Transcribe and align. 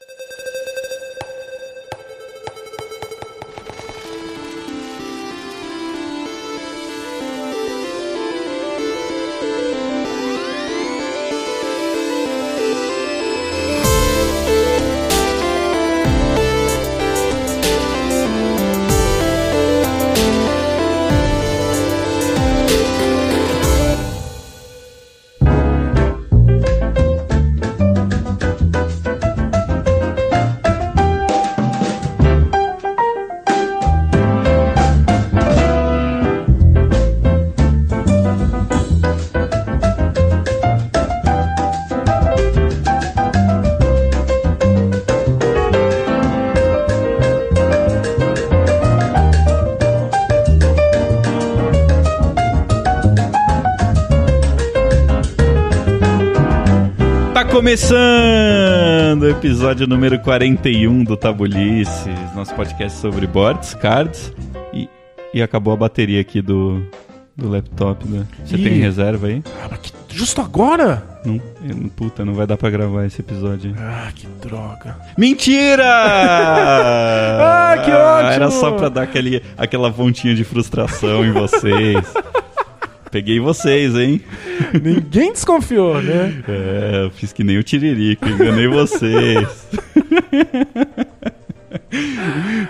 you 0.00 0.21
começando 57.62 59.22
o 59.22 59.28
episódio 59.30 59.86
número 59.86 60.18
41 60.18 61.04
do 61.04 61.16
Tabulice, 61.16 62.10
nosso 62.34 62.52
podcast 62.56 62.98
sobre 62.98 63.24
boards, 63.24 63.72
cards 63.74 64.32
e, 64.74 64.88
e 65.32 65.40
acabou 65.40 65.72
a 65.72 65.76
bateria 65.76 66.20
aqui 66.20 66.42
do, 66.42 66.84
do 67.36 67.48
laptop. 67.48 68.04
Né? 68.08 68.26
Você 68.44 68.56
Ih. 68.56 68.64
tem 68.64 68.80
reserva 68.80 69.28
aí? 69.28 69.44
Ah, 69.62 69.68
mas 69.70 69.78
que- 69.78 69.92
justo 70.08 70.40
agora? 70.40 71.04
Não, 71.24 71.38
puta, 71.90 72.24
não 72.24 72.34
vai 72.34 72.48
dar 72.48 72.56
pra 72.56 72.68
gravar 72.68 73.06
esse 73.06 73.20
episódio. 73.20 73.72
Ah, 73.78 74.08
que 74.12 74.26
droga. 74.44 74.96
Mentira! 75.16 75.84
Ah, 77.64 77.78
que 77.84 77.90
ótimo! 77.90 78.32
Era 78.32 78.50
só 78.50 78.72
pra 78.72 78.88
dar 78.90 79.02
aquele, 79.02 79.42
aquela 79.56 79.90
pontinha 79.90 80.34
de 80.34 80.44
frustração 80.44 81.24
em 81.24 81.30
vocês. 81.32 82.12
Peguei 83.12 83.38
vocês, 83.38 83.94
hein? 83.94 84.22
Ninguém 84.82 85.34
desconfiou, 85.34 86.00
né? 86.00 86.42
É, 86.48 87.04
eu 87.04 87.10
fiz 87.10 87.30
que 87.30 87.44
nem 87.44 87.58
o 87.58 87.62
Tiririca, 87.62 88.26
enganei 88.26 88.66
vocês. 88.66 89.68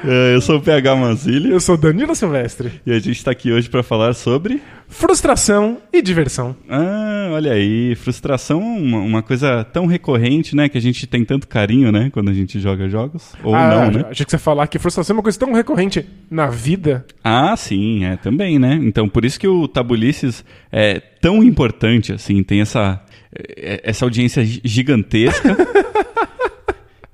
É, 0.05 0.35
eu 0.35 0.41
sou 0.41 0.57
o 0.57 0.61
PH 0.61 0.97
Manzilli 0.97 1.51
Eu 1.53 1.61
sou 1.61 1.77
Danilo 1.77 2.15
Silvestre. 2.15 2.81
e 2.85 2.93
a 2.93 2.99
gente 2.99 3.25
tá 3.25 3.31
aqui 3.31 3.53
hoje 3.53 3.69
pra 3.71 3.83
falar 3.83 4.15
sobre. 4.15 4.61
Frustração 4.89 5.79
e 5.93 6.03
diversão. 6.03 6.55
Ah, 6.69 7.31
olha 7.33 7.53
aí, 7.53 7.95
frustração, 7.95 8.61
uma, 8.61 8.99
uma 8.99 9.23
coisa 9.23 9.65
tão 9.65 9.87
recorrente, 9.87 10.55
né? 10.55 10.69
Que 10.69 10.77
a 10.77 10.81
gente 10.81 11.07
tem 11.07 11.25
tanto 11.25 11.49
carinho, 11.49 11.91
né? 11.91 12.11
Quando 12.13 12.31
a 12.31 12.35
gente 12.35 12.61
joga 12.61 12.89
jogos. 12.89 13.33
Ou 13.43 13.55
ah, 13.55 13.69
não, 13.69 13.91
né? 13.91 14.05
Achei 14.11 14.25
que 14.27 14.31
você 14.31 14.37
ia 14.37 14.41
falar 14.41 14.67
que 14.67 14.79
frustração 14.79 15.15
é 15.15 15.17
uma 15.17 15.23
coisa 15.23 15.39
tão 15.39 15.53
recorrente 15.53 16.05
na 16.31 16.49
vida. 16.49 17.07
Ah, 17.25 17.57
sim, 17.57 18.05
é 18.05 18.17
também, 18.17 18.59
né? 18.59 18.79
Então, 18.83 19.09
por 19.09 19.25
isso 19.25 19.39
que 19.41 19.49
o 19.49 19.67
Tabulices 19.67 20.45
é 20.71 21.01
tão 21.01 21.43
importante, 21.43 22.13
assim, 22.13 22.43
tem 22.43 22.61
essa, 22.61 23.01
é- 23.35 23.81
essa 23.85 24.05
audiência 24.05 24.45
gi- 24.45 24.61
gigantesca. 24.65 25.57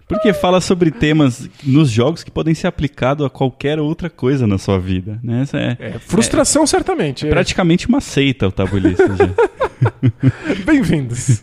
Porque 0.09 0.33
fala 0.33 0.61
sobre 0.61 0.91
temas 0.91 1.49
nos 1.63 1.91
jogos 1.91 2.25
que 2.25 2.31
podem 2.31 2.55
ser 2.55 2.67
aplicados 2.67 3.27
a 3.27 3.29
qualquer 3.29 3.79
outra 3.79 4.09
coisa 4.09 4.47
na 4.47 4.57
sua 4.57 4.79
vida, 4.79 5.21
né? 5.23 5.43
Essa 5.43 5.59
é, 5.59 5.77
É, 5.79 5.99
frustração, 5.99 6.67
certamente. 6.67 7.27
É. 7.27 7.31
praticamente 7.31 7.87
uma 7.87 8.01
seita 8.01 8.49
o 8.49 8.53
Tabulices. 8.53 9.07
já. 9.19 9.29
Bem-vindos. 10.65 11.43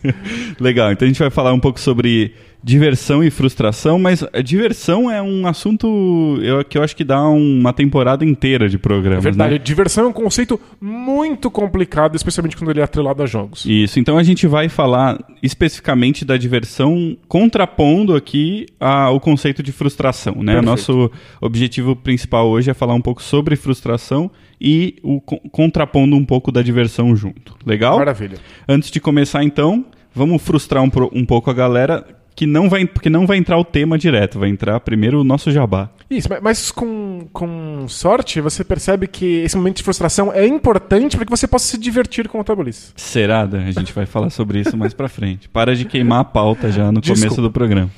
Legal, 0.58 0.90
então 0.90 1.06
a 1.06 1.08
gente 1.08 1.18
vai 1.18 1.30
falar 1.30 1.52
um 1.52 1.60
pouco 1.60 1.78
sobre 1.78 2.34
diversão 2.68 3.22
e 3.22 3.30
frustração, 3.30 3.96
mas 3.96 4.24
a 4.32 4.40
diversão 4.42 5.08
é 5.08 5.22
um 5.22 5.46
assunto 5.46 6.36
eu- 6.42 6.64
que 6.64 6.76
eu 6.76 6.82
acho 6.82 6.96
que 6.96 7.04
dá 7.04 7.22
uma 7.28 7.72
temporada 7.72 8.24
inteira 8.24 8.68
de 8.68 8.74
É 8.74 8.78
programas, 8.80 9.22
verdade, 9.22 9.52
né? 9.52 9.58
diversão 9.58 10.06
é 10.06 10.08
um 10.08 10.12
conceito 10.12 10.58
muito 10.80 11.48
complicado, 11.48 12.16
especialmente 12.16 12.56
quando 12.56 12.70
ele 12.72 12.80
é 12.80 12.82
atrelado 12.82 13.22
a 13.22 13.26
jogos. 13.26 13.64
Isso, 13.64 14.00
então 14.00 14.18
a 14.18 14.22
gente 14.24 14.48
vai 14.48 14.68
falar 14.68 15.16
especificamente 15.40 16.24
da 16.24 16.36
diversão, 16.36 17.16
contrapondo 17.28 18.16
aqui 18.16 18.66
a- 18.80 19.10
o 19.10 19.20
conceito 19.20 19.62
de 19.62 19.70
frustração. 19.70 20.34
Né? 20.34 20.54
Perfeito. 20.54 20.64
Nosso 20.66 21.10
objetivo 21.40 21.94
principal 21.94 22.48
hoje 22.48 22.68
é 22.68 22.74
falar 22.74 22.94
um 22.94 23.00
pouco 23.00 23.22
sobre 23.22 23.54
frustração 23.54 24.28
e 24.60 24.96
o 25.04 25.20
co- 25.20 25.38
contrapondo 25.52 26.16
um 26.16 26.24
pouco 26.24 26.50
da 26.50 26.62
diversão 26.62 27.14
junto. 27.14 27.54
Legal? 27.64 27.96
Maravilha. 27.96 28.38
Antes 28.68 28.90
de 28.90 28.98
começar, 28.98 29.44
então, 29.44 29.84
vamos 30.12 30.42
frustrar 30.42 30.82
um, 30.82 30.90
um 31.12 31.24
pouco 31.24 31.48
a 31.48 31.54
galera 31.54 32.04
que 32.36 32.46
não 32.46 32.68
vai, 32.68 32.84
porque 32.86 33.08
não 33.10 33.26
vai 33.26 33.38
entrar 33.38 33.58
o 33.58 33.64
tema 33.64 33.96
direto, 33.98 34.38
vai 34.38 34.50
entrar 34.50 34.78
primeiro 34.80 35.20
o 35.20 35.24
nosso 35.24 35.50
jabá. 35.50 35.88
Isso, 36.10 36.28
ma- 36.28 36.38
mas 36.40 36.70
com, 36.70 37.26
com 37.32 37.86
sorte, 37.88 38.40
você 38.42 38.62
percebe 38.62 39.06
que 39.06 39.38
esse 39.42 39.56
momento 39.56 39.78
de 39.78 39.82
frustração 39.82 40.30
é 40.32 40.46
importante 40.46 41.16
para 41.16 41.24
que 41.24 41.30
você 41.30 41.48
possa 41.48 41.66
se 41.66 41.78
divertir 41.78 42.28
com 42.28 42.38
o 42.38 42.44
tabulice. 42.44 42.92
Será? 42.94 43.46
Dan? 43.46 43.64
A 43.64 43.70
gente 43.72 43.92
vai 43.94 44.04
falar 44.04 44.28
sobre 44.30 44.60
isso 44.60 44.76
mais 44.76 44.92
pra 44.92 45.08
frente. 45.08 45.48
Para 45.48 45.74
de 45.74 45.86
queimar 45.86 46.20
a 46.20 46.24
pauta 46.24 46.70
já 46.70 46.92
no 46.92 47.00
começo 47.00 47.14
Desculpa. 47.22 47.42
do 47.42 47.50
programa. 47.50 47.90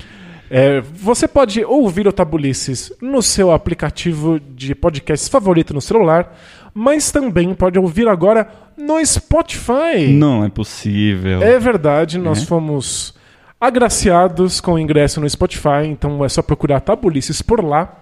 É, 0.49 0.81
você 0.81 1.27
pode 1.27 1.63
ouvir 1.63 2.07
o 2.07 2.11
Tabulices 2.11 2.91
no 2.99 3.21
seu 3.21 3.51
aplicativo 3.51 4.39
de 4.39 4.73
podcast 4.73 5.29
favorito 5.29 5.75
no 5.75 5.81
celular, 5.81 6.35
mas 6.73 7.11
também 7.11 7.53
pode 7.53 7.77
ouvir 7.77 8.07
agora 8.07 8.49
no 8.75 9.05
Spotify. 9.05 10.07
Não 10.11 10.43
é 10.43 10.49
possível. 10.49 11.43
É 11.43 11.59
verdade, 11.59 12.17
nós 12.17 12.41
É? 12.41 12.45
fomos 12.45 13.13
agraciados 13.59 14.61
com 14.61 14.77
ingresso 14.79 15.19
no 15.19 15.29
Spotify, 15.29 15.85
então 15.85 16.23
é 16.23 16.29
só 16.29 16.41
procurar 16.41 16.79
Tabulices 16.79 17.41
por 17.41 17.63
lá. 17.63 18.01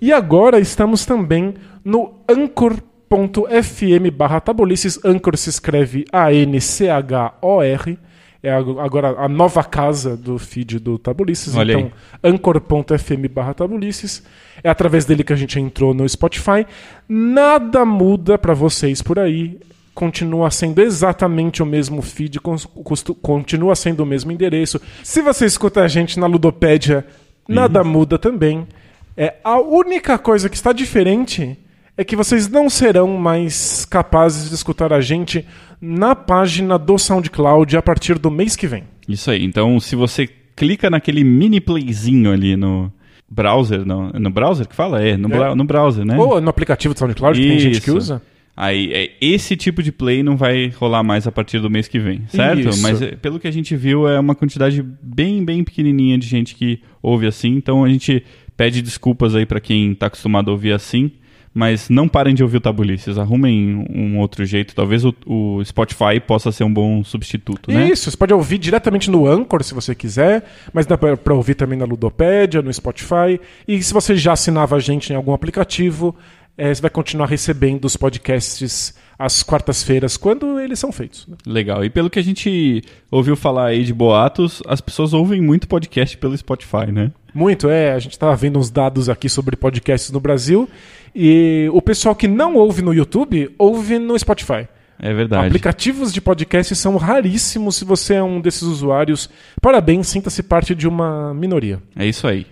E 0.00 0.12
agora 0.12 0.60
estamos 0.60 1.06
também 1.06 1.54
no 1.84 2.12
anchor.fm 2.28 4.10
barra 4.12 4.40
tabulices. 4.40 4.98
Anchor 5.04 5.36
se 5.36 5.48
escreve 5.50 6.04
A-N-C-H-O-R. 6.12 7.98
É 8.40 8.52
ag- 8.52 8.78
agora 8.78 9.08
a 9.18 9.28
nova 9.28 9.64
casa 9.64 10.16
do 10.16 10.38
feed 10.38 10.78
do 10.78 10.96
Tabulices. 10.98 11.56
Olha 11.56 11.72
então, 11.72 11.90
anchor.fm 12.22 13.26
barra 13.28 13.52
tabulices. 13.54 14.22
É 14.62 14.68
através 14.70 15.04
dele 15.04 15.24
que 15.24 15.32
a 15.32 15.36
gente 15.36 15.58
entrou 15.58 15.92
no 15.92 16.08
Spotify. 16.08 16.64
Nada 17.08 17.84
muda 17.84 18.38
para 18.38 18.54
vocês 18.54 19.02
por 19.02 19.18
aí. 19.18 19.58
Continua 19.98 20.48
sendo 20.48 20.80
exatamente 20.80 21.60
o 21.60 21.66
mesmo 21.66 22.00
feed, 22.02 22.38
continua 23.20 23.74
sendo 23.74 24.04
o 24.04 24.06
mesmo 24.06 24.30
endereço. 24.30 24.80
Se 25.02 25.20
você 25.20 25.44
escuta 25.44 25.82
a 25.82 25.88
gente 25.88 26.20
na 26.20 26.26
Ludopédia, 26.28 27.04
nada 27.48 27.82
muda 27.82 28.16
também. 28.16 28.64
É, 29.16 29.34
a 29.42 29.58
única 29.58 30.16
coisa 30.16 30.48
que 30.48 30.54
está 30.54 30.72
diferente 30.72 31.58
é 31.96 32.04
que 32.04 32.14
vocês 32.14 32.46
não 32.48 32.70
serão 32.70 33.08
mais 33.16 33.84
capazes 33.86 34.48
de 34.48 34.54
escutar 34.54 34.92
a 34.92 35.00
gente 35.00 35.44
na 35.80 36.14
página 36.14 36.78
do 36.78 36.96
SoundCloud 36.96 37.76
a 37.76 37.82
partir 37.82 38.20
do 38.20 38.30
mês 38.30 38.54
que 38.54 38.68
vem. 38.68 38.84
Isso 39.08 39.32
aí. 39.32 39.44
Então, 39.44 39.80
se 39.80 39.96
você 39.96 40.28
clica 40.54 40.88
naquele 40.88 41.24
mini 41.24 41.60
playzinho 41.60 42.30
ali 42.30 42.56
no 42.56 42.92
browser, 43.28 43.84
no, 43.84 44.10
no 44.12 44.30
browser 44.30 44.64
que 44.64 44.76
fala? 44.76 45.02
É, 45.02 45.16
no, 45.16 45.34
É. 45.34 45.52
no 45.56 45.64
browser, 45.64 46.04
né? 46.04 46.16
Ou 46.16 46.40
no 46.40 46.48
aplicativo 46.48 46.94
do 46.94 46.98
SoundCloud, 47.00 47.36
que 47.40 47.48
tem 47.48 47.58
gente 47.58 47.80
que 47.80 47.90
usa. 47.90 48.22
Aí, 48.60 48.92
é, 48.92 49.12
esse 49.20 49.56
tipo 49.56 49.84
de 49.84 49.92
play 49.92 50.20
não 50.20 50.36
vai 50.36 50.66
rolar 50.66 51.04
mais 51.04 51.28
a 51.28 51.30
partir 51.30 51.60
do 51.60 51.70
mês 51.70 51.86
que 51.86 52.00
vem, 52.00 52.24
certo? 52.26 52.70
Isso. 52.70 52.82
Mas 52.82 53.00
é, 53.00 53.12
pelo 53.12 53.38
que 53.38 53.46
a 53.46 53.52
gente 53.52 53.76
viu, 53.76 54.08
é 54.08 54.18
uma 54.18 54.34
quantidade 54.34 54.84
bem, 55.00 55.44
bem 55.44 55.62
pequenininha 55.62 56.18
de 56.18 56.26
gente 56.26 56.56
que 56.56 56.80
ouve 57.00 57.28
assim. 57.28 57.54
Então, 57.54 57.84
a 57.84 57.88
gente 57.88 58.24
pede 58.56 58.82
desculpas 58.82 59.36
aí 59.36 59.46
pra 59.46 59.60
quem 59.60 59.94
tá 59.94 60.08
acostumado 60.08 60.50
a 60.50 60.52
ouvir 60.54 60.72
assim. 60.72 61.12
Mas 61.54 61.88
não 61.88 62.06
parem 62.06 62.34
de 62.34 62.42
ouvir 62.42 62.58
o 62.58 62.60
Tabulices, 62.60 63.16
arrumem 63.16 63.84
um 63.90 64.18
outro 64.18 64.44
jeito. 64.44 64.74
Talvez 64.74 65.04
o, 65.04 65.14
o 65.26 65.64
Spotify 65.64 66.20
possa 66.24 66.52
ser 66.52 66.62
um 66.62 66.72
bom 66.72 67.02
substituto, 67.02 67.72
né? 67.72 67.88
Isso, 67.88 68.10
você 68.10 68.16
pode 68.16 68.34
ouvir 68.34 68.58
diretamente 68.58 69.10
no 69.10 69.26
Anchor 69.26 69.62
se 69.64 69.74
você 69.74 69.94
quiser, 69.94 70.44
mas 70.72 70.86
dá 70.86 70.96
pra 70.98 71.34
ouvir 71.34 71.54
também 71.54 71.78
na 71.78 71.84
Ludopédia, 71.84 72.60
no 72.60 72.72
Spotify. 72.72 73.40
E 73.66 73.82
se 73.82 73.92
você 73.92 74.14
já 74.14 74.32
assinava 74.32 74.76
a 74.76 74.80
gente 74.80 75.12
em 75.12 75.16
algum 75.16 75.32
aplicativo, 75.32 76.14
eh, 76.58 76.74
você 76.74 76.82
vai 76.82 76.90
continuar 76.90 77.26
recebendo 77.26 77.84
os 77.84 77.96
podcasts 77.96 78.94
às 79.18 79.42
quartas-feiras, 79.42 80.16
quando 80.16 80.60
eles 80.60 80.78
são 80.78 80.92
feitos. 80.92 81.26
né? 81.26 81.36
Legal. 81.46 81.84
E 81.84 81.90
pelo 81.90 82.10
que 82.10 82.18
a 82.18 82.22
gente 82.22 82.82
ouviu 83.10 83.34
falar 83.36 83.66
aí 83.66 83.84
de 83.84 83.94
boatos, 83.94 84.62
as 84.66 84.80
pessoas 84.80 85.12
ouvem 85.14 85.40
muito 85.40 85.66
podcast 85.66 86.16
pelo 86.18 86.36
Spotify, 86.36 86.92
né? 86.92 87.10
Muito, 87.34 87.68
é. 87.70 87.92
A 87.92 87.98
gente 87.98 88.12
estava 88.12 88.34
vendo 88.36 88.58
uns 88.58 88.70
dados 88.70 89.08
aqui 89.08 89.28
sobre 89.28 89.56
podcasts 89.56 90.10
no 90.10 90.20
Brasil. 90.20 90.68
E 91.14 91.68
o 91.72 91.80
pessoal 91.80 92.14
que 92.14 92.28
não 92.28 92.56
ouve 92.56 92.82
no 92.82 92.92
YouTube, 92.92 93.54
ouve 93.58 93.98
no 93.98 94.18
Spotify. 94.18 94.68
É 95.00 95.14
verdade. 95.14 95.46
Aplicativos 95.46 96.12
de 96.12 96.20
podcast 96.20 96.74
são 96.74 96.96
raríssimos 96.96 97.76
se 97.76 97.84
você 97.84 98.14
é 98.14 98.22
um 98.22 98.40
desses 98.40 98.62
usuários. 98.62 99.30
Parabéns, 99.62 100.08
sinta-se 100.08 100.42
parte 100.42 100.74
de 100.74 100.88
uma 100.88 101.32
minoria. 101.32 101.80
É 101.96 102.04
isso 102.04 102.26
aí. 102.26 102.46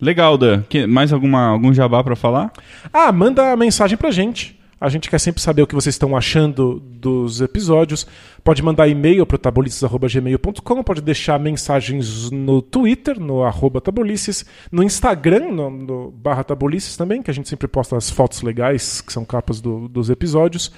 Legal, 0.00 0.38
Dan. 0.38 0.62
Que- 0.68 0.86
mais 0.86 1.12
alguma, 1.12 1.46
algum 1.48 1.72
jabá 1.74 2.02
pra 2.02 2.16
falar? 2.16 2.52
Ah, 2.92 3.12
manda 3.12 3.54
mensagem 3.56 3.96
pra 3.98 4.10
gente. 4.10 4.58
A 4.80 4.88
gente 4.88 5.10
quer 5.10 5.18
sempre 5.18 5.42
saber 5.42 5.60
o 5.60 5.66
que 5.66 5.74
vocês 5.74 5.94
estão 5.94 6.16
achando 6.16 6.80
dos 6.80 7.42
episódios. 7.42 8.06
Pode 8.42 8.62
mandar 8.62 8.88
e-mail 8.88 9.26
para 9.26 9.36
tabulices.gmail.com, 9.36 10.82
pode 10.82 11.02
deixar 11.02 11.38
mensagens 11.38 12.30
no 12.30 12.62
Twitter, 12.62 13.20
no 13.20 13.42
arroba 13.44 13.78
tabulices, 13.80 14.46
no 14.72 14.82
Instagram, 14.82 15.50
no, 15.52 15.70
no 15.70 16.10
barra 16.10 16.42
tabulices 16.44 16.96
também, 16.96 17.22
que 17.22 17.30
a 17.30 17.34
gente 17.34 17.46
sempre 17.48 17.68
posta 17.68 17.94
as 17.96 18.08
fotos 18.08 18.40
legais, 18.40 19.02
que 19.02 19.12
são 19.12 19.22
capas 19.22 19.60
do- 19.60 19.86
dos 19.86 20.08
episódios. 20.08 20.72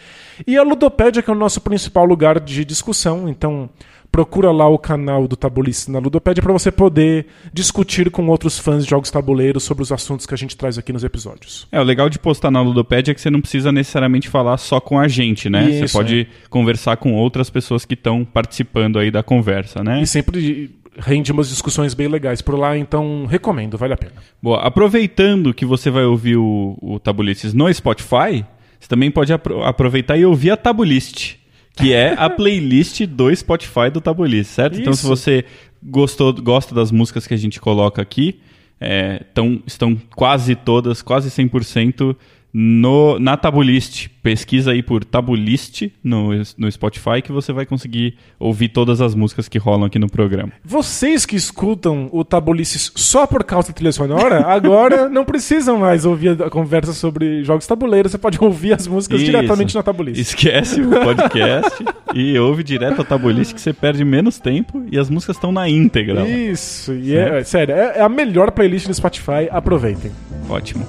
E 0.46 0.56
a 0.56 0.64
Ludopédia, 0.64 1.22
que 1.22 1.30
é 1.30 1.32
o 1.32 1.36
nosso 1.36 1.60
principal 1.60 2.04
lugar 2.04 2.40
de 2.40 2.64
discussão. 2.64 3.28
Então, 3.28 3.70
procura 4.12 4.52
lá 4.52 4.68
o 4.68 4.78
canal 4.78 5.26
do 5.26 5.34
Tabulices 5.34 5.88
na 5.88 5.98
Ludopédia 5.98 6.42
para 6.42 6.52
você 6.52 6.70
poder 6.70 7.26
discutir 7.52 8.10
com 8.10 8.28
outros 8.28 8.58
fãs 8.58 8.84
de 8.84 8.90
jogos 8.90 9.10
tabuleiros 9.10 9.64
sobre 9.64 9.82
os 9.82 9.90
assuntos 9.90 10.26
que 10.26 10.34
a 10.34 10.36
gente 10.36 10.54
traz 10.54 10.76
aqui 10.76 10.92
nos 10.92 11.02
episódios. 11.02 11.66
É, 11.72 11.80
o 11.80 11.82
legal 11.82 12.10
de 12.10 12.18
postar 12.18 12.50
na 12.50 12.60
Ludopédia 12.60 13.12
é 13.12 13.14
que 13.14 13.20
você 13.20 13.30
não 13.30 13.40
precisa 13.40 13.72
necessariamente 13.72 14.28
falar 14.28 14.58
só 14.58 14.78
com 14.78 14.98
a 14.98 15.08
gente, 15.08 15.48
né? 15.48 15.68
Isso, 15.68 15.88
você 15.88 15.92
pode 15.92 16.28
conversar 16.50 16.98
com 16.98 17.14
outras 17.14 17.48
pessoas 17.48 17.86
que 17.86 17.94
estão 17.94 18.22
participando 18.24 18.98
aí 18.98 19.10
da 19.10 19.22
conversa, 19.22 19.82
né? 19.82 20.02
E 20.02 20.06
sempre 20.06 20.70
rende 20.98 21.32
umas 21.32 21.48
discussões 21.48 21.94
bem 21.94 22.06
legais 22.06 22.42
por 22.42 22.58
lá, 22.58 22.76
então 22.76 23.24
recomendo, 23.24 23.78
vale 23.78 23.94
a 23.94 23.96
pena. 23.96 24.12
Boa, 24.42 24.60
aproveitando 24.60 25.54
que 25.54 25.64
você 25.64 25.90
vai 25.90 26.04
ouvir 26.04 26.36
o, 26.36 26.76
o 26.82 27.00
Tabulices 27.00 27.54
no 27.54 27.72
Spotify, 27.72 28.44
você 28.78 28.88
também 28.88 29.10
pode 29.10 29.32
apro- 29.32 29.64
aproveitar 29.64 30.18
e 30.18 30.26
ouvir 30.26 30.50
a 30.50 30.56
Tabulist, 30.56 31.36
que 31.74 31.92
é 31.92 32.14
a 32.16 32.28
playlist 32.28 33.06
do 33.06 33.34
Spotify 33.34 33.90
do 33.92 34.00
Tabulices, 34.00 34.52
certo? 34.52 34.78
Então, 34.78 34.92
se 34.92 35.00
Isso. 35.00 35.08
você 35.08 35.44
gostou, 35.82 36.32
gosta 36.32 36.74
das 36.74 36.92
músicas 36.92 37.26
que 37.26 37.34
a 37.34 37.36
gente 37.38 37.60
coloca 37.60 38.00
aqui, 38.00 38.40
é, 38.80 39.24
tão, 39.32 39.62
estão 39.66 39.96
quase 40.14 40.54
todas, 40.54 41.02
quase 41.02 41.30
100% 41.30 42.16
no, 42.52 43.18
na 43.18 43.36
Tabulist. 43.36 44.08
Pesquisa 44.22 44.70
aí 44.70 44.82
por 44.84 45.04
Tabulist 45.04 45.90
no, 46.02 46.30
no 46.56 46.70
Spotify 46.70 47.20
que 47.22 47.32
você 47.32 47.52
vai 47.52 47.66
conseguir 47.66 48.16
ouvir 48.38 48.68
todas 48.68 49.00
as 49.00 49.16
músicas 49.16 49.48
que 49.48 49.58
rolam 49.58 49.86
aqui 49.86 49.98
no 49.98 50.08
programa. 50.08 50.52
Vocês 50.64 51.26
que 51.26 51.34
escutam 51.34 52.08
o 52.12 52.24
Tabulices 52.24 52.92
só 52.94 53.26
por 53.26 53.42
causa 53.42 53.68
da 53.68 53.74
trilha 53.74 53.90
sonora, 53.90 54.46
agora 54.46 55.08
não 55.08 55.24
precisam 55.24 55.78
mais 55.78 56.04
ouvir 56.04 56.40
a 56.40 56.50
conversa 56.50 56.92
sobre 56.92 57.42
jogos 57.42 57.66
tabuleiros, 57.66 58.12
você 58.12 58.18
pode 58.18 58.38
ouvir 58.40 58.74
as 58.74 58.86
músicas 58.86 59.20
Isso. 59.20 59.30
diretamente 59.32 59.74
na 59.74 59.82
Tabulice. 59.82 60.20
Esquece 60.20 60.80
o 60.80 60.90
podcast 60.90 61.84
e 62.14 62.38
ouve 62.38 62.62
direto 62.62 63.02
a 63.02 63.04
Tabulist 63.04 63.54
que 63.54 63.60
você 63.60 63.72
perde 63.72 64.04
menos 64.04 64.38
tempo 64.38 64.84
e 64.90 64.98
as 64.98 65.10
músicas 65.10 65.36
estão 65.36 65.50
na 65.50 65.68
íntegra. 65.68 66.28
Isso, 66.28 66.92
e 66.94 67.16
é, 67.16 67.40
é, 67.40 67.44
sério, 67.44 67.74
é, 67.74 67.98
é 67.98 68.02
a 68.02 68.08
melhor 68.08 68.52
playlist 68.52 68.86
do 68.86 68.94
Spotify, 68.94 69.48
aproveitem. 69.50 70.12
Ótimo. 70.48 70.86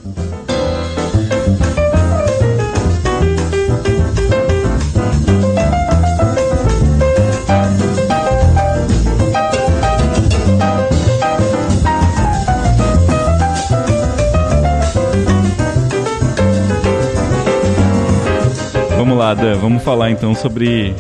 Vamos 19.14 19.26
lá, 19.28 19.34
Dan, 19.36 19.58
vamos 19.60 19.84
falar 19.84 20.10
então 20.10 20.34
sobre 20.34 20.92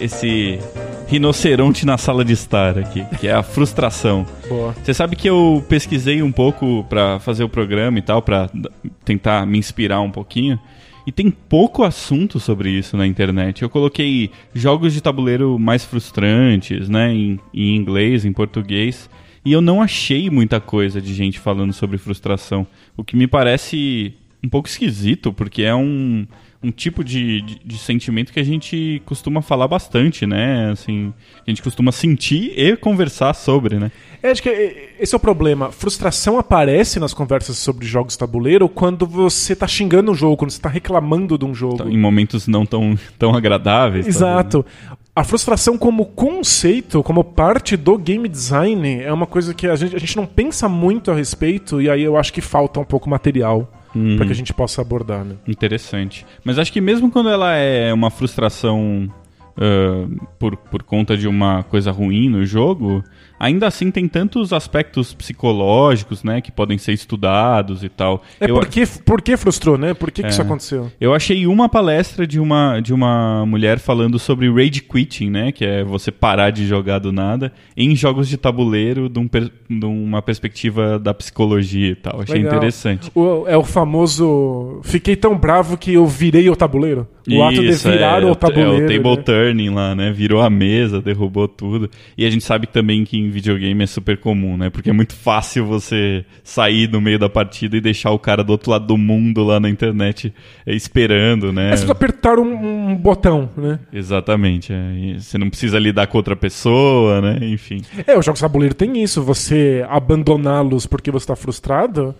esse- 0.00 0.58
rinoceronte 1.06 1.86
na 1.86 1.96
sala 1.96 2.24
de 2.24 2.32
estar 2.32 2.76
aqui, 2.76 3.04
que 3.20 3.28
é 3.28 3.32
a 3.32 3.40
frustração. 3.44 4.26
Boa. 4.48 4.74
Você 4.82 4.92
sabe 4.92 5.14
que 5.14 5.30
eu 5.30 5.64
pesquisei 5.68 6.22
um 6.24 6.32
pouco 6.32 6.84
pra 6.88 7.20
fazer 7.20 7.44
o 7.44 7.48
programa 7.48 8.00
e 8.00 8.02
tal, 8.02 8.20
pra 8.20 8.50
d- 8.52 8.68
tentar 9.04 9.46
me 9.46 9.58
inspirar 9.58 10.00
um 10.00 10.10
pouquinho. 10.10 10.58
E 11.06 11.12
tem 11.12 11.30
pouco 11.30 11.84
assunto 11.84 12.40
sobre 12.40 12.68
isso 12.70 12.96
na 12.96 13.06
internet. 13.06 13.62
Eu 13.62 13.70
coloquei 13.70 14.32
jogos 14.52 14.92
de 14.92 15.00
tabuleiro 15.00 15.56
mais 15.56 15.84
frustrantes, 15.84 16.88
né, 16.88 17.12
em, 17.14 17.38
em 17.54 17.76
inglês, 17.76 18.24
em 18.24 18.32
português, 18.32 19.08
e 19.44 19.52
eu 19.52 19.60
não 19.60 19.80
achei 19.80 20.28
muita 20.28 20.58
coisa 20.60 21.00
de 21.00 21.14
gente 21.14 21.38
falando 21.38 21.72
sobre 21.72 21.96
frustração. 21.96 22.66
O 22.96 23.04
que 23.04 23.14
me 23.16 23.28
parece 23.28 24.14
um 24.44 24.48
pouco 24.48 24.68
esquisito, 24.68 25.32
porque 25.32 25.62
é 25.62 25.74
um, 25.74 26.26
um 26.62 26.70
tipo 26.70 27.02
de, 27.02 27.40
de, 27.40 27.58
de 27.64 27.78
sentimento 27.78 28.32
que 28.32 28.38
a 28.40 28.44
gente 28.44 29.00
costuma 29.06 29.40
falar 29.40 29.66
bastante, 29.66 30.26
né? 30.26 30.70
Assim, 30.70 31.12
a 31.46 31.50
gente 31.50 31.62
costuma 31.62 31.90
sentir 31.90 32.52
e 32.54 32.76
conversar 32.76 33.32
sobre, 33.34 33.78
né? 33.78 33.90
É, 34.22 34.30
acho 34.30 34.42
que 34.42 34.50
é- 34.50 34.90
esse 35.00 35.14
é 35.14 35.16
o 35.16 35.20
problema. 35.20 35.72
Frustração 35.72 36.38
aparece 36.38 37.00
nas 37.00 37.14
conversas 37.14 37.56
sobre 37.56 37.86
jogos 37.86 38.14
tabuleiro 38.14 38.68
quando 38.68 39.06
você 39.06 39.56
tá 39.56 39.66
xingando 39.66 40.12
um 40.12 40.14
jogo, 40.14 40.36
quando 40.36 40.50
você 40.50 40.60
tá 40.60 40.68
reclamando 40.68 41.38
de 41.38 41.46
um 41.46 41.54
jogo. 41.54 41.88
em 41.88 41.96
momentos 41.98 42.46
não 42.46 42.66
tão, 42.66 42.94
tão 43.18 43.34
agradáveis. 43.34 44.06
Exato. 44.06 44.64
A 45.16 45.24
frustração 45.24 45.78
como 45.78 46.04
conceito, 46.06 47.02
como 47.02 47.24
parte 47.24 47.74
do 47.76 47.96
game 47.96 48.28
design, 48.28 49.00
é 49.02 49.12
uma 49.12 49.26
coisa 49.26 49.54
que 49.54 49.66
a 49.66 49.76
gente, 49.76 49.96
a 49.96 49.98
gente 49.98 50.16
não 50.16 50.26
pensa 50.26 50.68
muito 50.68 51.10
a 51.10 51.14
respeito, 51.14 51.80
e 51.80 51.88
aí 51.88 52.02
eu 52.02 52.16
acho 52.18 52.32
que 52.32 52.40
falta 52.40 52.78
um 52.80 52.84
pouco 52.84 53.08
material 53.08 53.70
Uhum. 53.94 54.16
pra 54.16 54.26
que 54.26 54.32
a 54.32 54.36
gente 54.36 54.54
possa 54.54 54.80
abordar, 54.80 55.24
né? 55.24 55.34
Interessante. 55.46 56.26
Mas 56.44 56.58
acho 56.58 56.72
que 56.72 56.80
mesmo 56.80 57.10
quando 57.10 57.28
ela 57.28 57.54
é 57.54 57.92
uma 57.92 58.10
frustração 58.10 59.10
ah, 59.60 60.06
por, 60.38 60.56
por 60.56 60.82
conta 60.82 61.16
de 61.16 61.28
uma 61.28 61.62
coisa 61.64 61.90
ruim 61.90 62.30
no 62.30 62.44
jogo, 62.46 63.04
ainda 63.40 63.66
assim 63.66 63.90
tem 63.90 64.06
tantos 64.06 64.52
aspectos 64.52 65.14
psicológicos, 65.14 66.22
né, 66.22 66.40
que 66.40 66.52
podem 66.52 66.76
ser 66.78 66.92
estudados 66.92 67.82
e 67.82 67.88
tal. 67.88 68.22
É 68.38 68.50
Eu- 68.50 68.54
porque, 68.54 68.84
por 69.04 69.22
que 69.22 69.36
frustrou, 69.36 69.78
né? 69.78 69.94
Por 69.94 70.10
que, 70.10 70.22
que 70.22 70.28
isso 70.28 70.40
É. 70.42 70.44
aconteceu? 70.44 70.92
Eu 71.00 71.14
achei 71.14 71.46
uma 71.46 71.68
palestra 71.68 72.26
de 72.26 72.38
uma, 72.38 72.78
de 72.80 72.92
uma 72.92 73.44
mulher 73.46 73.78
falando 73.78 74.18
sobre 74.18 74.50
rage 74.52 74.82
quitting, 74.82 75.30
né? 75.30 75.50
Que 75.52 75.64
é 75.64 75.82
você 75.82 76.10
parar 76.12 76.50
de 76.50 76.66
jogar 76.66 76.98
do 76.98 77.10
nada 77.12 77.52
em 77.76 77.96
jogos 77.96 78.28
de 78.28 78.36
tabuleiro 78.36 79.08
de, 79.08 79.18
um 79.18 79.28
de 79.28 79.86
uma 79.86 80.20
perspectiva 80.20 80.98
da 80.98 81.14
psicologia 81.14 81.88
e 81.92 81.94
tal. 81.94 82.20
Achei 82.20 82.36
Legal. 82.36 82.52
interessante. 82.56 83.10
O- 83.14 83.44
é 83.48 83.56
o 83.56 83.64
famoso. 83.64 84.80
Fiquei 84.82 85.16
tão 85.16 85.36
bravo 85.36 85.76
que 85.76 85.94
eu 85.94 86.06
virei 86.06 86.48
o 86.50 86.56
tabuleiro. 86.56 87.06
O 87.28 87.42
ato 87.42 87.60
de 87.60 87.68
Isso, 87.68 87.88
virar 87.88 88.22
é, 88.22 88.26
o 88.26 88.34
tabuleiro. 88.34 88.72
É 88.72 88.84
o 88.84 88.88
table 89.02 89.16
né? 89.16 89.22
turning 89.22 89.70
lá, 89.70 89.94
né? 89.94 90.10
Virou 90.10 90.40
a 90.42 90.50
mesa, 90.50 91.00
derrubou 91.00 91.46
tudo. 91.46 91.88
E 92.18 92.26
a 92.26 92.30
gente 92.30 92.42
sabe 92.44 92.66
também 92.66 93.04
que 93.04 93.16
em 93.30 93.32
videogame 93.32 93.84
é 93.84 93.86
super 93.86 94.18
comum, 94.18 94.56
né? 94.56 94.68
Porque 94.68 94.90
é 94.90 94.92
muito 94.92 95.14
fácil 95.14 95.64
você 95.64 96.24
sair 96.42 96.88
no 96.90 97.00
meio 97.00 97.18
da 97.18 97.28
partida 97.28 97.76
e 97.76 97.80
deixar 97.80 98.10
o 98.10 98.18
cara 98.18 98.42
do 98.42 98.50
outro 98.50 98.70
lado 98.70 98.86
do 98.86 98.98
mundo 98.98 99.42
lá 99.44 99.58
na 99.58 99.70
internet 99.70 100.34
eh, 100.66 100.74
esperando, 100.74 101.52
né? 101.52 101.72
É 101.72 101.76
só 101.76 101.90
apertar 101.90 102.38
um, 102.38 102.90
um 102.90 102.96
botão, 102.96 103.48
né? 103.56 103.78
Exatamente. 103.92 104.72
é. 104.72 105.18
Você 105.18 105.38
não 105.38 105.48
precisa 105.48 105.78
lidar 105.78 106.08
com 106.08 106.18
outra 106.18 106.36
pessoa, 106.36 107.20
né? 107.20 107.38
Enfim. 107.42 107.82
É, 108.06 108.18
os 108.18 108.24
jogos 108.24 108.40
tabuleiro 108.40 108.74
tem 108.74 109.02
isso. 109.02 109.22
Você 109.22 109.84
abandoná-los 109.88 110.86
porque 110.86 111.10
você 111.10 111.24
está 111.24 111.36
frustrado. 111.36 112.14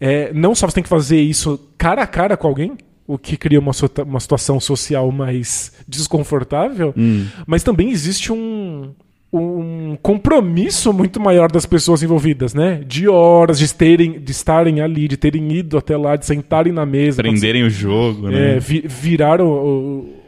É, 0.00 0.32
não 0.34 0.54
só 0.54 0.66
você 0.66 0.74
tem 0.74 0.82
que 0.82 0.88
fazer 0.88 1.20
isso 1.20 1.70
cara 1.78 2.02
a 2.02 2.06
cara 2.06 2.36
com 2.36 2.46
alguém, 2.46 2.76
o 3.06 3.16
que 3.16 3.36
cria 3.36 3.60
uma, 3.60 3.72
uma 4.04 4.20
situação 4.20 4.58
social 4.60 5.10
mais 5.12 5.72
desconfortável, 5.86 6.92
mas 7.46 7.62
também 7.62 7.90
existe 7.90 8.32
um, 8.32 8.92
um 9.38 9.96
compromisso 10.02 10.92
muito 10.92 11.20
maior 11.20 11.50
das 11.50 11.66
pessoas 11.66 12.02
envolvidas, 12.02 12.54
né? 12.54 12.80
De 12.86 13.08
horas, 13.08 13.58
de, 13.58 13.72
terem, 13.74 14.18
de 14.20 14.32
estarem 14.32 14.80
ali, 14.80 15.06
de 15.08 15.16
terem 15.16 15.52
ido 15.52 15.76
até 15.78 15.96
lá, 15.96 16.16
de 16.16 16.26
sentarem 16.26 16.72
na 16.72 16.84
mesa. 16.86 17.22
Prenderem 17.22 17.62
o 17.64 17.70
jogo, 17.70 18.28
É, 18.28 18.30
né? 18.54 18.58
vi- 18.58 18.84
virar 18.86 19.40
o, 19.40 19.46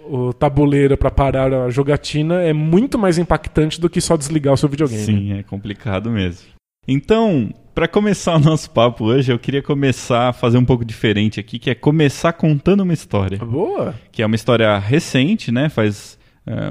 o- 0.08 0.28
o 0.28 0.32
tabuleiro 0.32 0.96
para 0.96 1.10
parar 1.10 1.52
a 1.52 1.68
jogatina 1.70 2.40
é 2.42 2.52
muito 2.52 2.98
mais 2.98 3.18
impactante 3.18 3.80
do 3.80 3.90
que 3.90 4.00
só 4.00 4.16
desligar 4.16 4.54
o 4.54 4.56
seu 4.56 4.68
videogame. 4.68 5.02
Sim, 5.04 5.32
é 5.38 5.42
complicado 5.42 6.10
mesmo. 6.10 6.46
Então, 6.86 7.50
para 7.74 7.86
começar 7.86 8.36
o 8.36 8.40
nosso 8.40 8.70
papo 8.70 9.04
hoje, 9.04 9.30
eu 9.30 9.38
queria 9.38 9.62
começar 9.62 10.30
a 10.30 10.32
fazer 10.32 10.56
um 10.56 10.64
pouco 10.64 10.84
diferente 10.84 11.38
aqui, 11.38 11.58
que 11.58 11.68
é 11.68 11.74
começar 11.74 12.32
contando 12.32 12.80
uma 12.80 12.94
história. 12.94 13.36
Boa. 13.38 13.94
Que 14.10 14.22
é 14.22 14.26
uma 14.26 14.34
história 14.34 14.76
recente, 14.78 15.52
né? 15.52 15.68
Faz 15.68 16.17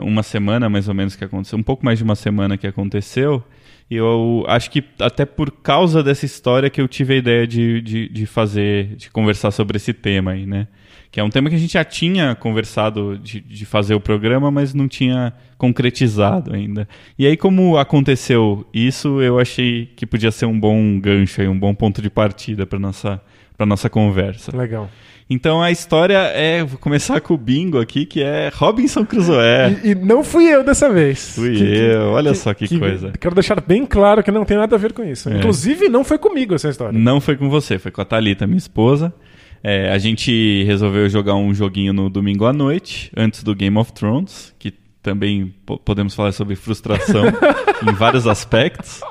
uma 0.03 0.23
semana 0.23 0.69
mais 0.69 0.87
ou 0.87 0.93
menos 0.93 1.15
que 1.15 1.23
aconteceu, 1.23 1.57
um 1.57 1.63
pouco 1.63 1.85
mais 1.85 1.97
de 1.97 2.03
uma 2.03 2.15
semana 2.15 2.57
que 2.57 2.67
aconteceu. 2.67 3.43
E 3.89 3.95
eu 3.95 4.43
acho 4.47 4.69
que 4.69 4.83
até 4.99 5.25
por 5.25 5.49
causa 5.49 6.03
dessa 6.03 6.25
história 6.25 6.69
que 6.69 6.81
eu 6.81 6.87
tive 6.87 7.13
a 7.13 7.17
ideia 7.17 7.47
de, 7.47 7.81
de, 7.81 8.09
de 8.09 8.25
fazer, 8.25 8.95
de 8.95 9.09
conversar 9.09 9.51
sobre 9.51 9.77
esse 9.77 9.93
tema 9.93 10.31
aí, 10.31 10.45
né? 10.45 10.67
que 11.11 11.19
é 11.19 11.23
um 11.23 11.29
tema 11.29 11.49
que 11.49 11.55
a 11.55 11.59
gente 11.59 11.73
já 11.73 11.83
tinha 11.83 12.35
conversado 12.35 13.17
de, 13.17 13.39
de 13.39 13.65
fazer 13.65 13.95
o 13.95 13.99
programa, 13.99 14.51
mas 14.51 14.73
não 14.73 14.87
tinha 14.87 15.33
concretizado 15.57 16.53
ainda. 16.53 16.87
E 17.17 17.25
aí, 17.25 17.37
como 17.37 17.77
aconteceu 17.77 18.67
isso, 18.73 19.21
eu 19.21 19.39
achei 19.39 19.87
que 19.95 20.05
podia 20.05 20.31
ser 20.31 20.45
um 20.45 20.59
bom 20.59 20.99
gancho, 20.99 21.41
aí, 21.41 21.47
um 21.47 21.57
bom 21.57 21.73
ponto 21.73 22.01
de 22.01 22.09
partida 22.09 22.65
para 22.65 22.77
nossa 22.77 23.21
para 23.57 23.65
nossa 23.65 23.89
conversa. 23.89 24.55
Legal. 24.55 24.87
Então 25.29 25.61
a 25.61 25.69
história 25.71 26.17
é, 26.33 26.63
vou 26.63 26.79
começar 26.79 27.19
com 27.19 27.33
o 27.33 27.37
bingo 27.37 27.79
aqui, 27.79 28.05
que 28.05 28.21
é 28.23 28.49
Robinson 28.53 29.05
Crusoe. 29.05 29.35
E, 29.83 29.89
e 29.89 29.95
não 29.95 30.23
fui 30.23 30.45
eu 30.45 30.63
dessa 30.63 30.89
vez. 30.89 31.35
Fui 31.35 31.53
Que- 31.53 31.63
eu, 31.63 32.11
olha 32.11 32.31
que- 32.31 32.37
só 32.37 32.53
que, 32.53 32.79
coisa. 32.79 33.11
Quero 33.19 33.35
deixar 33.35 33.59
bem 33.59 33.85
claro 33.85 34.23
que 34.23 34.31
não 34.31 34.45
tem 34.45 34.55
nada 34.55 34.75
a 34.75 34.79
ver 34.79 34.93
com 34.93 35.03
isso. 35.03 35.29
É. 35.29 35.37
Inclusive, 35.37 35.89
não 35.89 36.05
foi 36.05 36.17
comigo 36.17 36.55
essa 36.55 36.69
história. 36.69 36.97
Não 36.97 37.19
foi 37.19 37.35
com 37.35 37.49
você, 37.49 37.77
foi 37.77 37.91
com 37.91 37.99
a 38.01 38.05
Thalita, 38.05 38.47
minha 38.47 38.57
esposa. 38.57 39.13
É, 39.61 39.91
a 39.91 39.97
gente 39.97 40.63
resolveu 40.63 41.09
jogar 41.09 41.35
um 41.35 41.53
joguinho 41.53 41.91
no 41.91 42.09
domingo 42.09 42.45
à 42.45 42.53
noite, 42.53 43.11
antes 43.17 43.43
do 43.43 43.53
Game 43.53 43.77
of 43.77 43.91
Thrones, 43.91 44.53
que 44.57 44.73
também 45.03 45.53
po- 45.65 45.77
podemos 45.77 46.15
falar 46.15 46.31
sobre 46.31 46.55
frustração 46.55 47.23
em 47.85 47.93
vários 47.93 48.27
aspectos, 48.27 49.01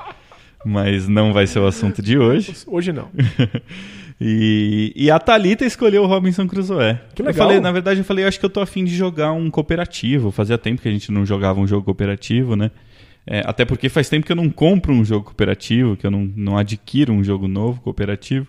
mas 0.65 1.07
não 1.07 1.31
vai 1.31 1.45
ser 1.45 1.59
o 1.59 1.67
assunto 1.67 2.01
de 2.01 2.17
hoje. 2.17 2.53
Hoje 2.65 2.91
não. 2.91 3.09
E, 4.19 4.91
e 4.95 5.11
a 5.11 5.19
Thalita 5.19 5.63
escolheu 5.63 6.03
o 6.03 6.07
Robinson 6.07 6.47
Crusoe. 6.47 6.97
Que 7.13 7.21
Eu 7.21 7.25
legal. 7.27 7.47
falei, 7.47 7.61
na 7.61 7.71
verdade, 7.71 7.99
eu 7.99 8.03
falei, 8.03 8.25
acho 8.25 8.39
que 8.39 8.45
eu 8.45 8.49
tô 8.49 8.59
afim 8.59 8.83
de 8.83 8.95
jogar 8.95 9.31
um 9.31 9.49
cooperativo. 9.51 10.31
Fazia 10.31 10.57
tempo 10.57 10.81
que 10.81 10.87
a 10.87 10.91
gente 10.91 11.11
não 11.11 11.25
jogava 11.25 11.59
um 11.59 11.67
jogo 11.67 11.85
cooperativo, 11.85 12.55
né? 12.55 12.71
É, 13.25 13.41
até 13.45 13.65
porque 13.65 13.89
faz 13.89 14.09
tempo 14.09 14.25
que 14.25 14.31
eu 14.31 14.35
não 14.35 14.49
compro 14.49 14.93
um 14.93 15.03
jogo 15.05 15.25
cooperativo, 15.25 15.95
que 15.97 16.07
eu 16.07 16.11
não, 16.11 16.31
não 16.35 16.57
adquiro 16.57 17.13
um 17.13 17.23
jogo 17.23 17.47
novo 17.47 17.81
cooperativo. 17.81 18.47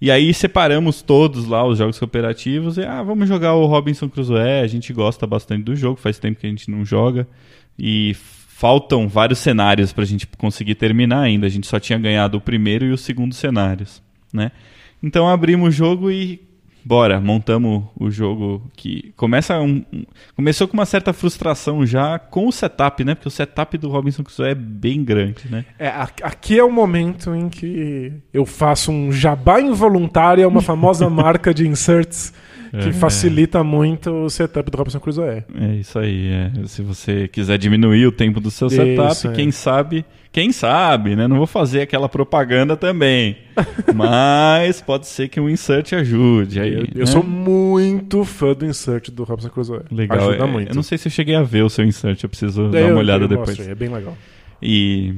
E 0.00 0.10
aí 0.10 0.32
separamos 0.32 1.02
todos 1.02 1.46
lá 1.46 1.66
os 1.66 1.76
jogos 1.76 1.98
cooperativos 1.98 2.78
e, 2.78 2.84
ah, 2.84 3.02
vamos 3.02 3.28
jogar 3.28 3.54
o 3.54 3.66
Robinson 3.66 4.08
Crusoe, 4.08 4.62
a 4.62 4.66
gente 4.66 4.94
gosta 4.94 5.26
bastante 5.26 5.64
do 5.64 5.76
jogo, 5.76 6.00
faz 6.00 6.18
tempo 6.18 6.40
que 6.40 6.46
a 6.46 6.50
gente 6.50 6.70
não 6.70 6.84
joga. 6.86 7.28
E 7.78 8.16
faltam 8.60 9.08
vários 9.08 9.38
cenários 9.40 9.92
pra 9.92 10.04
gente 10.04 10.26
conseguir 10.38 10.76
terminar 10.76 11.20
ainda. 11.20 11.46
A 11.46 11.50
gente 11.50 11.66
só 11.66 11.78
tinha 11.78 11.98
ganhado 11.98 12.38
o 12.38 12.40
primeiro 12.40 12.86
e 12.86 12.92
o 12.92 12.96
segundo 12.96 13.34
cenários, 13.34 14.02
né? 14.32 14.52
Então 15.02 15.28
abrimos 15.28 15.68
o 15.68 15.72
jogo 15.72 16.10
e 16.10 16.40
bora, 16.84 17.20
montamos 17.20 17.84
o 17.98 18.10
jogo 18.10 18.62
que 18.74 19.12
começa 19.16 19.58
um, 19.60 19.84
começou 20.34 20.66
com 20.66 20.74
uma 20.74 20.86
certa 20.86 21.12
frustração 21.12 21.84
já 21.84 22.18
com 22.18 22.46
o 22.46 22.52
setup, 22.52 23.04
né? 23.04 23.14
Porque 23.14 23.28
o 23.28 23.30
setup 23.30 23.76
do 23.78 23.88
Robinson 23.88 24.22
Crusoe 24.24 24.50
é 24.50 24.54
bem 24.54 25.04
grande, 25.04 25.44
né? 25.50 25.64
É, 25.78 25.88
a- 25.88 26.08
aqui 26.22 26.58
é 26.58 26.64
o 26.64 26.72
momento 26.72 27.34
em 27.34 27.48
que 27.48 28.12
eu 28.32 28.46
faço 28.46 28.90
um 28.90 29.12
jabá 29.12 29.60
involuntário, 29.60 30.42
é 30.42 30.46
uma 30.46 30.62
famosa 30.62 31.08
marca 31.10 31.52
de 31.52 31.66
inserts 31.68 32.32
que 32.70 32.90
É. 32.90 32.92
facilita 32.92 33.64
muito 33.64 34.10
o 34.10 34.30
setup 34.30 34.70
do 34.70 34.78
Robinson 34.78 35.00
Crusoe. 35.00 35.42
É 35.60 35.74
isso 35.74 35.98
aí. 35.98 36.28
é. 36.28 36.52
Se 36.66 36.82
você 36.82 37.26
quiser 37.26 37.58
diminuir 37.58 38.06
o 38.06 38.12
tempo 38.12 38.40
do 38.40 38.50
seu 38.50 38.68
Isso, 38.68 38.76
setup, 38.76 39.26
é. 39.26 39.32
quem 39.32 39.50
sabe, 39.50 40.04
quem 40.32 40.52
sabe, 40.52 41.16
né? 41.16 41.26
Não 41.26 41.36
vou 41.38 41.46
fazer 41.46 41.80
aquela 41.82 42.08
propaganda 42.08 42.76
também. 42.76 43.36
Mas 43.94 44.80
pode 44.80 45.06
ser 45.06 45.28
que 45.28 45.40
um 45.40 45.48
insert 45.48 45.92
ajude. 45.92 46.60
Aí, 46.60 46.72
Eu, 46.72 46.80
eu 46.94 47.00
né? 47.00 47.06
sou 47.06 47.22
muito 47.22 48.24
fã 48.24 48.52
do 48.54 48.64
insert 48.64 49.10
do 49.10 49.24
Robinson 49.24 49.48
Crusoe. 49.50 49.80
legal. 49.90 50.18
Ajuda 50.30 50.44
é, 50.44 50.46
muito. 50.46 50.68
Eu 50.70 50.74
não 50.74 50.82
sei 50.82 50.96
se 50.98 51.08
eu 51.08 51.12
cheguei 51.12 51.34
a 51.34 51.42
ver 51.42 51.62
o 51.62 51.70
seu 51.70 51.84
insert, 51.84 52.22
eu 52.22 52.28
preciso 52.28 52.68
dar 52.68 52.80
Eu- 52.80 52.88
uma 52.90 52.98
olhada 52.98 53.26
depois. 53.26 53.50
mostro 53.50 53.70
é 53.70 53.74
bem 53.74 53.88
legal. 53.88 54.16
E, 54.62 55.14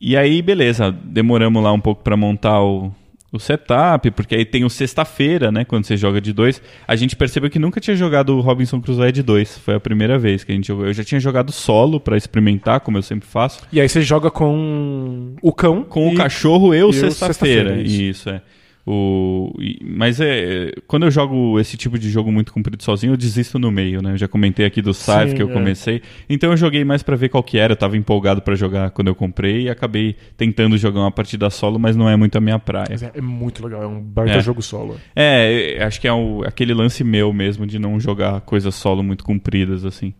e 0.00 0.16
aí, 0.16 0.42
beleza, 0.42 0.90
demoramos 0.90 1.62
lá 1.62 1.72
um 1.72 1.80
pouco 1.80 2.02
pra 2.02 2.16
montar 2.16 2.60
o, 2.62 2.92
o 3.32 3.38
setup, 3.38 4.10
porque 4.12 4.34
aí 4.34 4.44
tem 4.44 4.64
o 4.64 4.70
sexta-feira, 4.70 5.50
né? 5.50 5.64
Quando 5.64 5.84
você 5.84 5.96
joga 5.96 6.20
de 6.20 6.32
dois. 6.32 6.62
A 6.86 6.96
gente 6.96 7.16
percebeu 7.16 7.50
que 7.50 7.58
nunca 7.58 7.80
tinha 7.80 7.96
jogado 7.96 8.36
o 8.36 8.40
Robinson 8.40 8.80
Crusoe 8.80 9.12
de 9.12 9.22
dois. 9.22 9.58
Foi 9.58 9.74
a 9.74 9.80
primeira 9.80 10.18
vez 10.18 10.44
que 10.44 10.52
a 10.52 10.54
gente 10.54 10.68
jogou. 10.68 10.86
Eu 10.86 10.92
já 10.92 11.04
tinha 11.04 11.20
jogado 11.20 11.52
solo 11.52 12.00
pra 12.00 12.16
experimentar, 12.16 12.80
como 12.80 12.98
eu 12.98 13.02
sempre 13.02 13.28
faço. 13.28 13.62
E 13.72 13.80
aí 13.80 13.88
você 13.88 14.02
joga 14.02 14.30
com 14.30 15.34
o 15.42 15.52
cão. 15.52 15.82
Com 15.82 16.08
o 16.08 16.14
cachorro 16.14 16.72
eu 16.74 16.88
e 16.88 16.90
o 16.90 16.92
sexta-feira. 16.92 17.70
sexta-feira, 17.70 17.82
isso. 17.82 18.02
isso. 18.02 18.30
é. 18.30 18.42
O, 18.88 19.52
mas 19.84 20.20
é. 20.20 20.70
Quando 20.86 21.06
eu 21.06 21.10
jogo 21.10 21.58
esse 21.58 21.76
tipo 21.76 21.98
de 21.98 22.08
jogo 22.08 22.30
muito 22.30 22.52
comprido 22.52 22.80
sozinho, 22.82 23.14
eu 23.14 23.16
desisto 23.16 23.58
no 23.58 23.70
meio, 23.72 24.00
né? 24.00 24.12
Eu 24.12 24.16
já 24.16 24.28
comentei 24.28 24.64
aqui 24.64 24.80
do 24.80 24.94
Scythe 24.94 25.34
que 25.34 25.42
eu 25.42 25.50
é. 25.50 25.52
comecei. 25.52 26.02
Então 26.30 26.52
eu 26.52 26.56
joguei 26.56 26.84
mais 26.84 27.02
pra 27.02 27.16
ver 27.16 27.28
qual 27.28 27.42
que 27.42 27.58
era. 27.58 27.72
Eu 27.72 27.76
tava 27.76 27.96
empolgado 27.96 28.40
pra 28.42 28.54
jogar 28.54 28.90
quando 28.90 29.08
eu 29.08 29.14
comprei 29.14 29.62
e 29.62 29.68
acabei 29.70 30.14
tentando 30.36 30.78
jogar 30.78 31.00
uma 31.00 31.10
partida 31.10 31.50
solo, 31.50 31.78
mas 31.80 31.96
não 31.96 32.08
é 32.08 32.14
muito 32.16 32.38
a 32.38 32.40
minha 32.40 32.60
praia. 32.60 32.86
É, 33.14 33.18
é 33.18 33.20
muito 33.20 33.64
legal, 33.64 33.82
é 33.82 33.86
um 33.88 34.00
baita 34.00 34.34
É. 34.34 34.40
jogo 34.40 34.62
solo. 34.62 34.96
É, 35.16 35.80
eu 35.82 35.86
acho 35.86 36.00
que 36.00 36.06
é 36.06 36.12
o- 36.12 36.44
aquele 36.46 36.72
lance 36.72 37.02
meu 37.02 37.32
mesmo 37.32 37.66
de 37.66 37.80
não 37.80 37.98
jogar 37.98 38.40
coisas 38.42 38.72
solo 38.76 39.02
muito 39.02 39.24
compridas, 39.24 39.84
assim. 39.84 40.14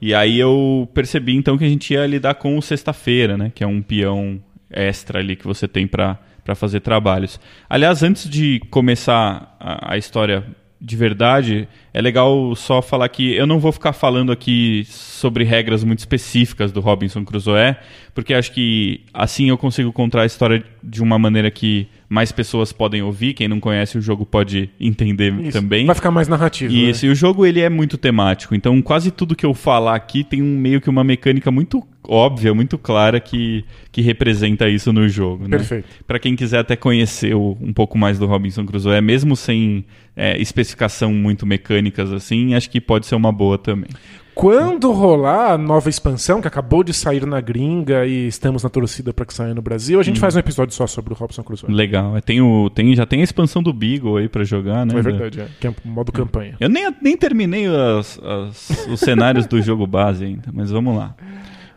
E 0.00 0.12
aí 0.12 0.38
eu 0.40 0.88
percebi 0.92 1.36
então 1.36 1.56
que 1.56 1.64
a 1.64 1.68
gente 1.68 1.92
ia 1.94 2.04
lidar 2.06 2.34
com 2.34 2.58
o 2.58 2.62
sexta-feira, 2.62 3.36
né? 3.36 3.52
Que 3.54 3.62
é 3.62 3.66
um 3.66 3.80
peão 3.80 4.40
extra 4.70 5.18
ali 5.20 5.34
que 5.36 5.46
você 5.46 5.66
tem 5.68 5.86
pra 5.86 6.18
pra 6.48 6.54
fazer 6.54 6.80
trabalhos. 6.80 7.38
Aliás, 7.68 8.02
antes 8.02 8.26
de 8.26 8.58
começar 8.70 9.54
a, 9.60 9.92
a 9.92 9.98
história 9.98 10.46
de 10.80 10.96
verdade, 10.96 11.68
é 11.92 12.00
legal 12.00 12.56
só 12.56 12.80
falar 12.80 13.06
que 13.10 13.34
eu 13.34 13.46
não 13.46 13.58
vou 13.58 13.70
ficar 13.70 13.92
falando 13.92 14.32
aqui 14.32 14.82
sobre 14.86 15.44
regras 15.44 15.84
muito 15.84 15.98
específicas 15.98 16.72
do 16.72 16.80
Robinson 16.80 17.22
Crusoe, 17.22 17.76
porque 18.14 18.32
acho 18.32 18.52
que 18.52 19.02
assim 19.12 19.50
eu 19.50 19.58
consigo 19.58 19.92
contar 19.92 20.22
a 20.22 20.26
história 20.26 20.64
de 20.82 21.02
uma 21.02 21.18
maneira 21.18 21.50
que 21.50 21.86
mais 22.08 22.32
pessoas 22.32 22.72
podem 22.72 23.02
ouvir. 23.02 23.34
Quem 23.34 23.48
não 23.48 23.60
conhece 23.60 23.98
o 23.98 24.00
jogo 24.00 24.24
pode 24.24 24.70
entender 24.80 25.32
Isso. 25.40 25.52
também. 25.52 25.84
Vai 25.86 25.94
ficar 25.94 26.10
mais 26.10 26.26
narrativo. 26.28 26.72
né? 26.72 26.78
Isso, 26.80 27.04
e 27.06 27.10
o 27.10 27.14
jogo 27.14 27.44
ele 27.44 27.60
é 27.60 27.68
muito 27.68 27.98
temático, 27.98 28.54
então 28.54 28.80
quase 28.80 29.10
tudo 29.10 29.36
que 29.36 29.44
eu 29.44 29.52
falar 29.54 29.94
aqui 29.94 30.24
tem 30.24 30.42
um, 30.42 30.56
meio 30.58 30.80
que 30.80 30.88
uma 30.88 31.04
mecânica 31.04 31.50
muito 31.50 31.82
óbvia, 32.10 32.54
muito 32.54 32.78
clara 32.78 33.20
que, 33.20 33.62
que 33.92 34.00
representa 34.00 34.66
isso 34.68 34.90
no 34.92 35.06
jogo. 35.08 35.44
Né? 35.46 35.58
Perfeito. 35.58 35.86
Para 36.06 36.18
quem 36.18 36.34
quiser 36.34 36.58
até 36.60 36.74
conhecer 36.74 37.34
o- 37.34 37.56
um 37.60 37.72
pouco 37.72 37.98
mais 37.98 38.18
do 38.18 38.24
Robinson 38.26 38.64
Crusoe, 38.64 38.98
mesmo 39.02 39.36
sem 39.36 39.84
é, 40.16 40.40
especificação 40.40 41.12
muito 41.12 41.46
mecânicas 41.46 42.10
assim, 42.12 42.54
acho 42.54 42.70
que 42.70 42.80
pode 42.80 43.04
ser 43.06 43.14
uma 43.14 43.30
boa 43.30 43.58
também. 43.58 43.90
Quando 44.38 44.92
rolar 44.92 45.50
a 45.54 45.58
nova 45.58 45.88
expansão, 45.90 46.40
que 46.40 46.46
acabou 46.46 46.84
de 46.84 46.94
sair 46.94 47.26
na 47.26 47.40
gringa 47.40 48.06
e 48.06 48.28
estamos 48.28 48.62
na 48.62 48.68
torcida 48.70 49.12
para 49.12 49.26
que 49.26 49.34
saia 49.34 49.52
no 49.52 49.60
Brasil, 49.60 49.98
a 49.98 50.00
Hum. 50.00 50.04
gente 50.04 50.20
faz 50.20 50.36
um 50.36 50.38
episódio 50.38 50.72
só 50.76 50.86
sobre 50.86 51.12
o 51.12 51.16
Robson 51.16 51.42
Crusoe. 51.42 51.74
Legal. 51.74 52.16
É, 52.16 52.20
Tem 52.20 52.40
o, 52.40 52.70
tem, 52.70 52.94
já 52.94 53.04
tem 53.04 53.20
a 53.20 53.24
expansão 53.24 53.60
do 53.60 53.72
Beagle 53.72 54.16
aí 54.18 54.28
pra 54.28 54.44
jogar, 54.44 54.86
né? 54.86 54.96
É 54.96 55.02
verdade, 55.02 55.40
é. 55.40 55.48
Que 55.58 55.66
é 55.66 55.70
um 55.70 55.90
modo 55.90 56.12
campanha. 56.12 56.54
Eu 56.60 56.68
nem, 56.68 56.88
nem 57.02 57.16
terminei 57.16 57.66
as- 57.66 58.16
as- 58.22 58.86
os 58.88 59.00
cenários 59.00 59.44
do 59.44 59.60
jogo 59.60 59.84
base 59.88 60.24
ainda, 60.24 60.50
mas 60.54 60.70
vamos 60.70 60.96
lá. 60.96 61.16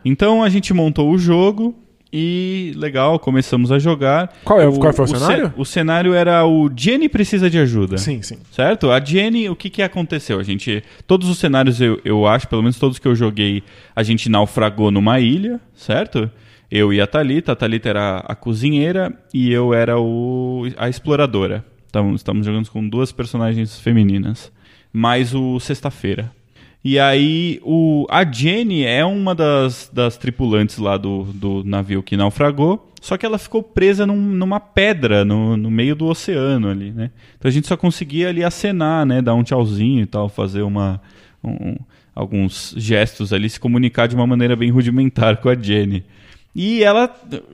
Então 0.04 0.40
a 0.40 0.48
gente 0.48 0.72
montou 0.72 1.10
o 1.10 1.18
jogo 1.18 1.74
e 2.12 2.72
legal, 2.76 3.18
começamos 3.18 3.72
a 3.72 3.78
jogar. 3.78 4.32
Qual 4.44 4.60
é- 4.60 4.70
qual 4.78 4.92
foi 4.92 5.04
o 5.04 5.08
ce- 5.08 5.18
cenário? 5.18 5.54
o 5.56 5.64
cenário 5.64 6.12
era 6.14 6.44
o 6.46 6.70
Jenny 6.76 7.08
precisa 7.08 7.48
de 7.48 7.58
ajuda. 7.58 7.96
Sim, 7.98 8.20
sim. 8.22 8.36
Certo? 8.50 8.90
A 8.90 9.00
Jenny, 9.02 9.48
o 9.48 9.56
que, 9.56 9.70
que 9.70 9.82
aconteceu? 9.82 10.38
A 10.38 10.42
gente. 10.42 10.82
Todos 11.06 11.28
os 11.28 11.38
cenários, 11.38 11.80
eu, 11.80 12.00
eu 12.04 12.26
acho, 12.26 12.46
pelo 12.48 12.62
menos 12.62 12.78
todos 12.78 12.98
que 12.98 13.08
eu 13.08 13.14
joguei, 13.14 13.62
a 13.96 14.02
gente 14.02 14.28
naufragou 14.28 14.90
numa 14.90 15.18
ilha, 15.20 15.60
certo? 15.74 16.30
Eu 16.70 16.92
e 16.92 17.00
a 17.00 17.06
Thalita. 17.06 17.52
A 17.52 17.56
Thalita 17.56 17.88
era 17.88 18.18
a 18.18 18.34
cozinheira 18.34 19.12
e 19.32 19.50
eu 19.52 19.72
era 19.74 19.98
o, 20.00 20.66
a 20.76 20.88
exploradora. 20.88 21.64
Então, 21.88 22.14
estamos 22.14 22.46
jogando 22.46 22.70
com 22.70 22.86
duas 22.88 23.12
personagens 23.12 23.78
femininas. 23.78 24.50
Mais 24.92 25.34
o 25.34 25.58
Sexta-feira. 25.60 26.30
E 26.84 26.98
aí, 26.98 27.60
o, 27.62 28.06
a 28.10 28.24
Jenny 28.24 28.84
é 28.84 29.04
uma 29.04 29.36
das, 29.36 29.88
das 29.92 30.16
tripulantes 30.16 30.78
lá 30.78 30.96
do, 30.96 31.22
do 31.32 31.62
navio 31.64 32.02
que 32.02 32.16
naufragou, 32.16 32.90
só 33.00 33.16
que 33.16 33.24
ela 33.24 33.38
ficou 33.38 33.62
presa 33.62 34.04
num- 34.04 34.16
numa 34.16 34.58
pedra 34.58 35.24
no, 35.24 35.56
no 35.56 35.70
meio 35.70 35.94
do 35.94 36.06
oceano 36.06 36.68
ali, 36.68 36.90
né? 36.90 37.10
Então 37.38 37.48
a 37.48 37.52
gente 37.52 37.68
só 37.68 37.76
conseguia 37.76 38.28
ali 38.28 38.42
acenar, 38.42 39.06
né? 39.06 39.22
Dar 39.22 39.34
um 39.34 39.44
tchauzinho 39.44 40.02
e 40.02 40.06
tal, 40.06 40.28
fazer 40.28 40.62
uma, 40.62 41.00
um- 41.42 41.76
alguns 42.14 42.74
gestos 42.76 43.32
ali, 43.32 43.48
se 43.48 43.60
comunicar 43.60 44.08
de 44.08 44.16
uma 44.16 44.26
maneira 44.26 44.56
bem 44.56 44.70
rudimentar 44.70 45.36
com 45.36 45.48
a 45.48 45.54
Jenny. 45.54 46.04
E 46.54 46.82
ela 46.82 47.08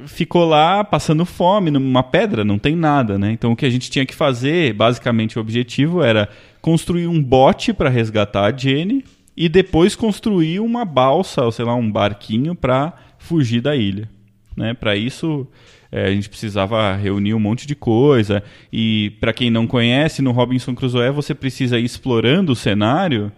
ficou 0.06 0.44
lá 0.48 0.82
passando 0.82 1.24
fome 1.26 1.70
numa 1.70 2.02
pedra, 2.02 2.44
não 2.44 2.58
tem 2.58 2.74
nada, 2.74 3.18
né? 3.18 3.30
Então 3.30 3.52
o 3.52 3.56
que 3.56 3.66
a 3.66 3.70
gente 3.70 3.90
tinha 3.90 4.06
que 4.06 4.14
fazer, 4.14 4.72
basicamente 4.72 5.38
o 5.38 5.40
objetivo 5.40 6.02
era 6.02 6.28
construir 6.62 7.06
um 7.06 7.22
bote 7.22 7.72
para 7.74 7.90
resgatar 7.90 8.46
a 8.52 8.56
Jenny 8.56 9.04
e 9.40 9.48
depois 9.48 9.94
construir 9.94 10.58
uma 10.58 10.84
balsa, 10.84 11.44
ou 11.44 11.52
sei 11.52 11.64
lá, 11.64 11.72
um 11.72 11.88
barquinho 11.88 12.56
para 12.56 12.92
fugir 13.18 13.60
da 13.60 13.76
ilha. 13.76 14.10
Né? 14.56 14.74
Para 14.74 14.96
isso 14.96 15.46
eh, 15.92 16.06
a 16.06 16.10
gente 16.10 16.28
precisava 16.28 16.96
reunir 16.96 17.34
um 17.34 17.38
monte 17.38 17.64
de 17.64 17.76
coisa 17.76 18.42
e 18.72 19.12
para 19.20 19.32
quem 19.32 19.48
não 19.48 19.64
conhece, 19.64 20.20
no 20.22 20.32
Robinson 20.32 20.74
Crusoe 20.74 21.12
você 21.12 21.36
precisa 21.36 21.78
ir 21.78 21.84
explorando 21.84 22.50
o 22.50 22.56
cenário, 22.56 23.30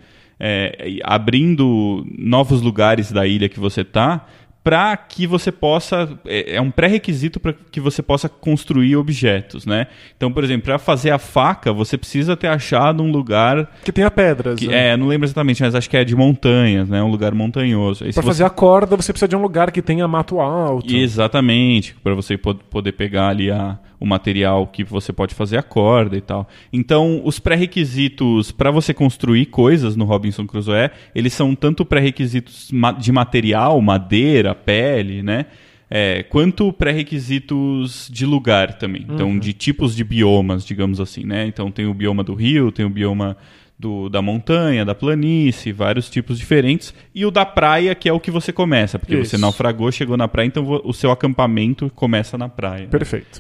e 0.42 1.00
abrindo 1.04 2.02
novos 2.19 2.62
lugares 2.62 3.12
da 3.12 3.26
ilha 3.26 3.47
que 3.47 3.61
você 3.61 3.85
tá 3.85 4.26
para 4.62 4.95
que 4.97 5.26
você 5.26 5.50
possa 5.50 6.09
é, 6.26 6.57
é 6.57 6.61
um 6.61 6.71
pré-requisito 6.71 7.40
para 7.40 7.52
que 7.52 7.81
você 7.81 8.02
possa 8.02 8.29
construir 8.29 8.95
objetos, 8.97 9.64
né? 9.64 9.87
Então, 10.17 10.31
por 10.31 10.45
exemplo, 10.45 10.64
para 10.64 10.79
fazer 10.79 11.11
a 11.11 11.19
faca, 11.19 11.73
você 11.73 11.97
precisa 11.97 12.37
ter 12.37 12.49
achado 12.49 13.02
um 13.02 13.11
lugar 13.11 13.71
Que 13.83 13.90
tenha 13.90 14.11
pedras. 14.11 14.59
que, 14.59 14.69
né? 14.69 14.88
é, 14.90 14.97
não 14.99 15.07
lembro 15.07 15.26
exatamente, 15.26 15.62
mas 15.62 15.75
acho 15.75 15.88
que 15.88 15.97
é 15.97 16.05
de 16.05 16.14
montanhas, 16.14 16.88
né? 16.90 17.02
Um 17.02 17.09
lugar 17.11 17.35
montanhoso. 17.35 18.05
Pra 18.12 18.23
fazer 18.23 18.45
a 18.45 18.50
corda, 18.50 18.97
você 18.97 19.12
precisa 19.12 19.29
de 19.29 19.35
um 19.37 19.40
lugar 19.43 19.71
que 19.73 19.81
tenha 19.81 20.07
mato 20.07 20.38
alto. 20.40 20.95
Exatamente, 20.95 21.95
para 22.02 22.14
você 22.14 22.37
po- 22.37 22.55
poder 22.55 22.93
pegar 22.93 23.29
ali 23.29 23.50
a, 23.50 23.79
o 24.00 24.07
material 24.07 24.66
que 24.66 24.83
você 24.83 25.12
pode 25.12 25.35
fazer 25.35 25.59
a 25.59 25.62
corda 25.62 26.16
e 26.16 26.23
tal. 26.23 26.49
Então, 26.73 27.21
os 27.23 27.38
pré-requisitos 27.38 28.50
para 28.50 28.71
você 28.71 28.95
construir 28.95 29.47
coisas 29.47 29.95
no 29.95 30.07
Robinson 30.07 30.47
Crusoe, 30.47 30.90
eles 31.14 31.35
são 31.35 31.54
tanto 31.54 31.85
pré-requisitos 31.85 32.73
de 32.99 33.12
material, 33.12 33.80
madeira, 33.83 34.54
pele, 34.54 35.23
né? 35.23 35.45
É, 35.92 36.23
quanto 36.23 36.73
pré-requisitos 36.73 38.09
de 38.11 38.25
lugar 38.25 38.75
também. 38.75 39.04
Então, 39.09 39.38
de 39.38 39.52
tipos 39.52 39.95
de 39.95 40.04
biomas, 40.04 40.64
digamos 40.64 41.00
assim, 41.00 41.25
né? 41.25 41.47
Então, 41.47 41.71
tem 41.71 41.85
o 41.87 41.92
bioma 41.92 42.25
do 42.25 42.33
rio, 42.33 42.73
tem 42.73 42.87
o 42.87 42.90
bioma 42.90 43.37
do, 43.78 44.09
da 44.09 44.23
montanha, 44.23 44.85
da 44.85 44.95
planície, 44.95 45.73
vários 45.73 46.09
tipos 46.09 46.38
diferentes. 46.38 46.95
E 47.14 47.26
o 47.26 47.30
da 47.30 47.45
praia, 47.45 47.95
que 47.95 48.09
é 48.09 48.12
o 48.12 48.21
que 48.21 48.30
você 48.30 48.52
começa, 48.52 48.99
porque 48.99 49.16
Isso. 49.16 49.30
você 49.30 49.38
naufragou, 49.38 49.90
chegou 49.90 50.16
na 50.16 50.28
praia, 50.28 50.47
então 50.47 50.80
o 50.85 50.92
seu 50.92 51.11
acampamento 51.11 51.90
começa 51.95 52.38
na 52.38 52.49
praia. 52.49 52.87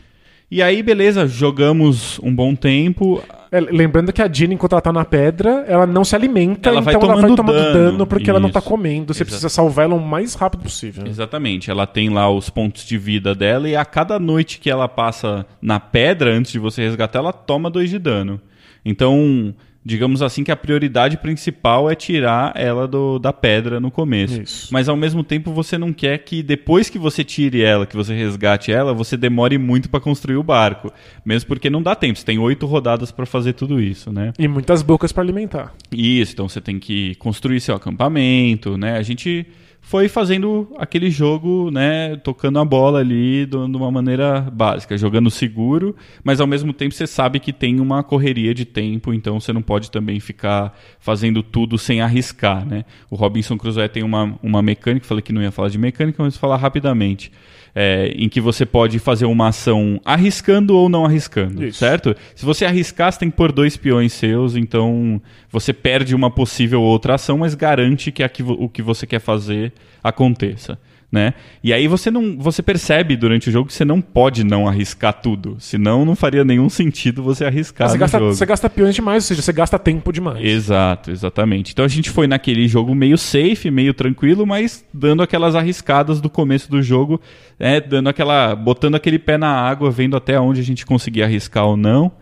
né? 0.00 0.09
E 0.50 0.60
aí, 0.60 0.82
beleza, 0.82 1.28
jogamos 1.28 2.18
um 2.20 2.34
bom 2.34 2.56
tempo. 2.56 3.22
É, 3.52 3.60
lembrando 3.60 4.12
que 4.12 4.20
a 4.20 4.26
Dina, 4.26 4.52
enquanto 4.52 4.72
ela 4.72 4.80
tá 4.80 4.92
na 4.92 5.04
pedra, 5.04 5.64
ela 5.68 5.86
não 5.86 6.04
se 6.04 6.16
alimenta, 6.16 6.68
Ela 6.70 6.80
vai 6.80 6.94
então 6.94 7.08
ela 7.08 7.20
vai 7.20 7.36
tomando 7.36 7.52
dano, 7.52 7.72
dano, 7.92 8.06
porque 8.06 8.28
ela 8.28 8.40
não 8.40 8.50
tá 8.50 8.58
isso. 8.58 8.68
comendo. 8.68 9.14
Você 9.14 9.22
Exato. 9.22 9.26
precisa 9.26 9.48
salvar 9.48 9.84
ela 9.84 9.94
o 9.94 10.00
mais 10.00 10.34
rápido 10.34 10.62
possível. 10.62 11.06
Exatamente, 11.06 11.70
ela 11.70 11.86
tem 11.86 12.08
lá 12.08 12.28
os 12.28 12.50
pontos 12.50 12.84
de 12.84 12.98
vida 12.98 13.32
dela 13.32 13.68
e 13.68 13.76
a 13.76 13.84
cada 13.84 14.18
noite 14.18 14.58
que 14.58 14.68
ela 14.68 14.88
passa 14.88 15.46
na 15.62 15.78
pedra 15.78 16.32
antes 16.32 16.50
de 16.50 16.58
você 16.58 16.82
resgatar, 16.82 17.20
ela 17.20 17.32
toma 17.32 17.70
dois 17.70 17.88
de 17.88 17.98
dano. 17.98 18.40
Então, 18.84 19.54
digamos 19.84 20.20
assim 20.20 20.44
que 20.44 20.52
a 20.52 20.56
prioridade 20.56 21.16
principal 21.16 21.90
é 21.90 21.94
tirar 21.94 22.52
ela 22.54 22.86
do, 22.86 23.18
da 23.18 23.32
pedra 23.32 23.80
no 23.80 23.90
começo. 23.90 24.42
Isso. 24.42 24.68
Mas 24.72 24.88
ao 24.88 24.96
mesmo 24.96 25.24
tempo 25.24 25.52
você 25.52 25.78
não 25.78 25.92
quer 25.92 26.18
que 26.18 26.42
depois 26.42 26.90
que 26.90 26.98
você 26.98 27.24
tire 27.24 27.62
ela, 27.62 27.86
que 27.86 27.96
você 27.96 28.14
resgate 28.14 28.70
ela, 28.70 28.92
você 28.92 29.16
demore 29.16 29.56
muito 29.58 29.88
para 29.88 30.00
construir 30.00 30.36
o 30.36 30.42
barco. 30.42 30.92
Mesmo 31.24 31.48
porque 31.48 31.70
não 31.70 31.82
dá 31.82 31.94
tempo, 31.94 32.18
você 32.18 32.24
tem 32.24 32.38
oito 32.38 32.66
rodadas 32.66 33.10
para 33.10 33.24
fazer 33.24 33.54
tudo 33.54 33.80
isso, 33.80 34.12
né? 34.12 34.32
E 34.38 34.46
muitas 34.46 34.82
bocas 34.82 35.12
pra 35.12 35.22
alimentar. 35.22 35.74
Isso, 35.90 36.32
então 36.32 36.48
você 36.48 36.60
tem 36.60 36.78
que 36.78 37.14
construir 37.16 37.60
seu 37.60 37.74
acampamento, 37.74 38.76
né? 38.76 38.96
A 38.96 39.02
gente 39.02 39.46
foi 39.80 40.08
fazendo 40.08 40.72
aquele 40.78 41.10
jogo, 41.10 41.70
né? 41.70 42.16
Tocando 42.16 42.58
a 42.58 42.64
bola 42.64 43.00
ali 43.00 43.46
de 43.46 43.56
uma 43.56 43.90
maneira 43.90 44.40
básica, 44.40 44.96
jogando 44.96 45.30
seguro, 45.30 45.96
mas 46.22 46.40
ao 46.40 46.46
mesmo 46.46 46.72
tempo 46.72 46.94
você 46.94 47.06
sabe 47.06 47.40
que 47.40 47.52
tem 47.52 47.80
uma 47.80 48.02
correria 48.02 48.54
de 48.54 48.64
tempo, 48.64 49.12
então 49.12 49.40
você 49.40 49.52
não 49.52 49.62
pode 49.62 49.90
também 49.90 50.20
ficar 50.20 50.78
fazendo 50.98 51.42
tudo 51.42 51.76
sem 51.78 52.00
arriscar, 52.00 52.66
né? 52.66 52.84
O 53.10 53.16
Robinson 53.16 53.56
Crusoe 53.56 53.88
tem 53.88 54.02
uma, 54.02 54.38
uma 54.42 54.62
mecânica, 54.62 55.06
falei 55.06 55.22
que 55.22 55.32
não 55.32 55.42
ia 55.42 55.50
falar 55.50 55.68
de 55.68 55.78
mecânica, 55.78 56.22
mas 56.22 56.36
falar 56.36 56.56
rapidamente. 56.56 57.32
É, 57.74 58.08
em 58.16 58.28
que 58.28 58.40
você 58.40 58.66
pode 58.66 58.98
fazer 58.98 59.26
uma 59.26 59.48
ação 59.48 60.00
arriscando 60.04 60.76
ou 60.76 60.88
não 60.88 61.04
arriscando, 61.04 61.64
Isso. 61.64 61.78
certo? 61.78 62.14
Se 62.34 62.44
você 62.44 62.64
arriscar, 62.64 63.12
você 63.12 63.20
tem 63.20 63.30
que 63.30 63.36
pôr 63.36 63.52
dois 63.52 63.76
peões 63.76 64.12
seus, 64.12 64.56
então 64.56 65.20
você 65.50 65.72
perde 65.72 66.14
uma 66.14 66.30
possível 66.30 66.82
outra 66.82 67.14
ação, 67.14 67.38
mas 67.38 67.54
garante 67.54 68.10
que, 68.10 68.28
que 68.28 68.42
o 68.42 68.68
que 68.68 68.82
você 68.82 69.06
quer 69.06 69.20
fazer 69.20 69.72
aconteça. 70.02 70.78
Né? 71.12 71.34
E 71.62 71.72
aí 71.72 71.88
você 71.88 72.08
não, 72.08 72.38
você 72.38 72.62
percebe 72.62 73.16
durante 73.16 73.48
o 73.48 73.52
jogo 73.52 73.66
que 73.66 73.74
você 73.74 73.84
não 73.84 74.00
pode 74.00 74.44
não 74.44 74.68
arriscar 74.68 75.12
tudo, 75.12 75.56
senão 75.58 76.04
não 76.04 76.14
faria 76.14 76.44
nenhum 76.44 76.68
sentido 76.68 77.20
você 77.20 77.44
arriscar 77.44 77.88
você, 77.88 77.94
no 77.94 77.98
gasta, 77.98 78.18
jogo. 78.20 78.32
você 78.32 78.46
gasta 78.46 78.70
peões 78.70 78.94
demais, 78.94 79.24
ou 79.24 79.26
seja, 79.26 79.42
você 79.42 79.52
gasta 79.52 79.76
tempo 79.76 80.12
demais. 80.12 80.44
Exato, 80.44 81.10
exatamente. 81.10 81.72
Então 81.72 81.84
a 81.84 81.88
gente 81.88 82.10
foi 82.10 82.28
naquele 82.28 82.68
jogo 82.68 82.94
meio 82.94 83.18
safe, 83.18 83.72
meio 83.72 83.92
tranquilo, 83.92 84.46
mas 84.46 84.84
dando 84.94 85.20
aquelas 85.20 85.56
arriscadas 85.56 86.20
do 86.20 86.30
começo 86.30 86.70
do 86.70 86.80
jogo, 86.80 87.20
né, 87.58 87.80
dando 87.80 88.08
aquela, 88.08 88.54
botando 88.54 88.94
aquele 88.94 89.18
pé 89.18 89.36
na 89.36 89.50
água, 89.50 89.90
vendo 89.90 90.16
até 90.16 90.38
onde 90.38 90.60
a 90.60 90.64
gente 90.64 90.86
conseguia 90.86 91.24
arriscar 91.24 91.66
ou 91.66 91.76
não. 91.76 92.12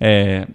É, 0.00 0.46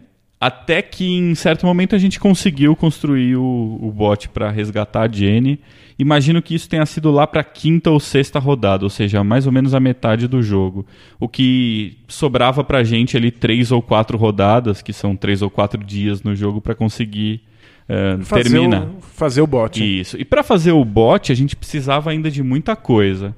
até 0.45 0.81
que 0.81 1.05
em 1.05 1.33
certo 1.35 1.65
momento 1.65 1.95
a 1.95 1.97
gente 1.97 2.19
conseguiu 2.19 2.75
construir 2.75 3.37
o, 3.37 3.79
o 3.81 3.89
bot 3.89 4.27
para 4.27 4.51
resgatar 4.51 5.03
a 5.03 5.07
Jenny. 5.07 5.57
Imagino 5.97 6.41
que 6.41 6.53
isso 6.53 6.67
tenha 6.67 6.85
sido 6.85 7.09
lá 7.11 7.25
para 7.25 7.45
quinta 7.45 7.89
ou 7.89 7.97
sexta 7.97 8.39
rodada, 8.39 8.83
ou 8.83 8.89
seja, 8.89 9.23
mais 9.23 9.45
ou 9.45 9.53
menos 9.53 9.73
a 9.73 9.79
metade 9.79 10.27
do 10.27 10.43
jogo. 10.43 10.85
O 11.17 11.29
que 11.29 11.97
sobrava 12.09 12.61
pra 12.61 12.83
gente 12.83 13.15
ali 13.15 13.31
três 13.31 13.71
ou 13.71 13.81
quatro 13.81 14.17
rodadas, 14.17 14.81
que 14.81 14.91
são 14.91 15.15
três 15.15 15.41
ou 15.41 15.49
quatro 15.49 15.81
dias 15.81 16.23
no 16.23 16.35
jogo 16.35 16.59
para 16.59 16.75
conseguir 16.75 17.41
eh, 17.87 18.17
fazer 18.23 18.49
terminar. 18.49 18.83
O, 18.83 19.01
fazer 19.01 19.41
o 19.41 19.47
bot. 19.47 20.01
Isso. 20.01 20.19
E 20.19 20.25
para 20.25 20.43
fazer 20.43 20.73
o 20.73 20.83
bot, 20.83 21.31
a 21.31 21.35
gente 21.35 21.55
precisava 21.55 22.11
ainda 22.11 22.29
de 22.29 22.43
muita 22.43 22.75
coisa. 22.75 23.33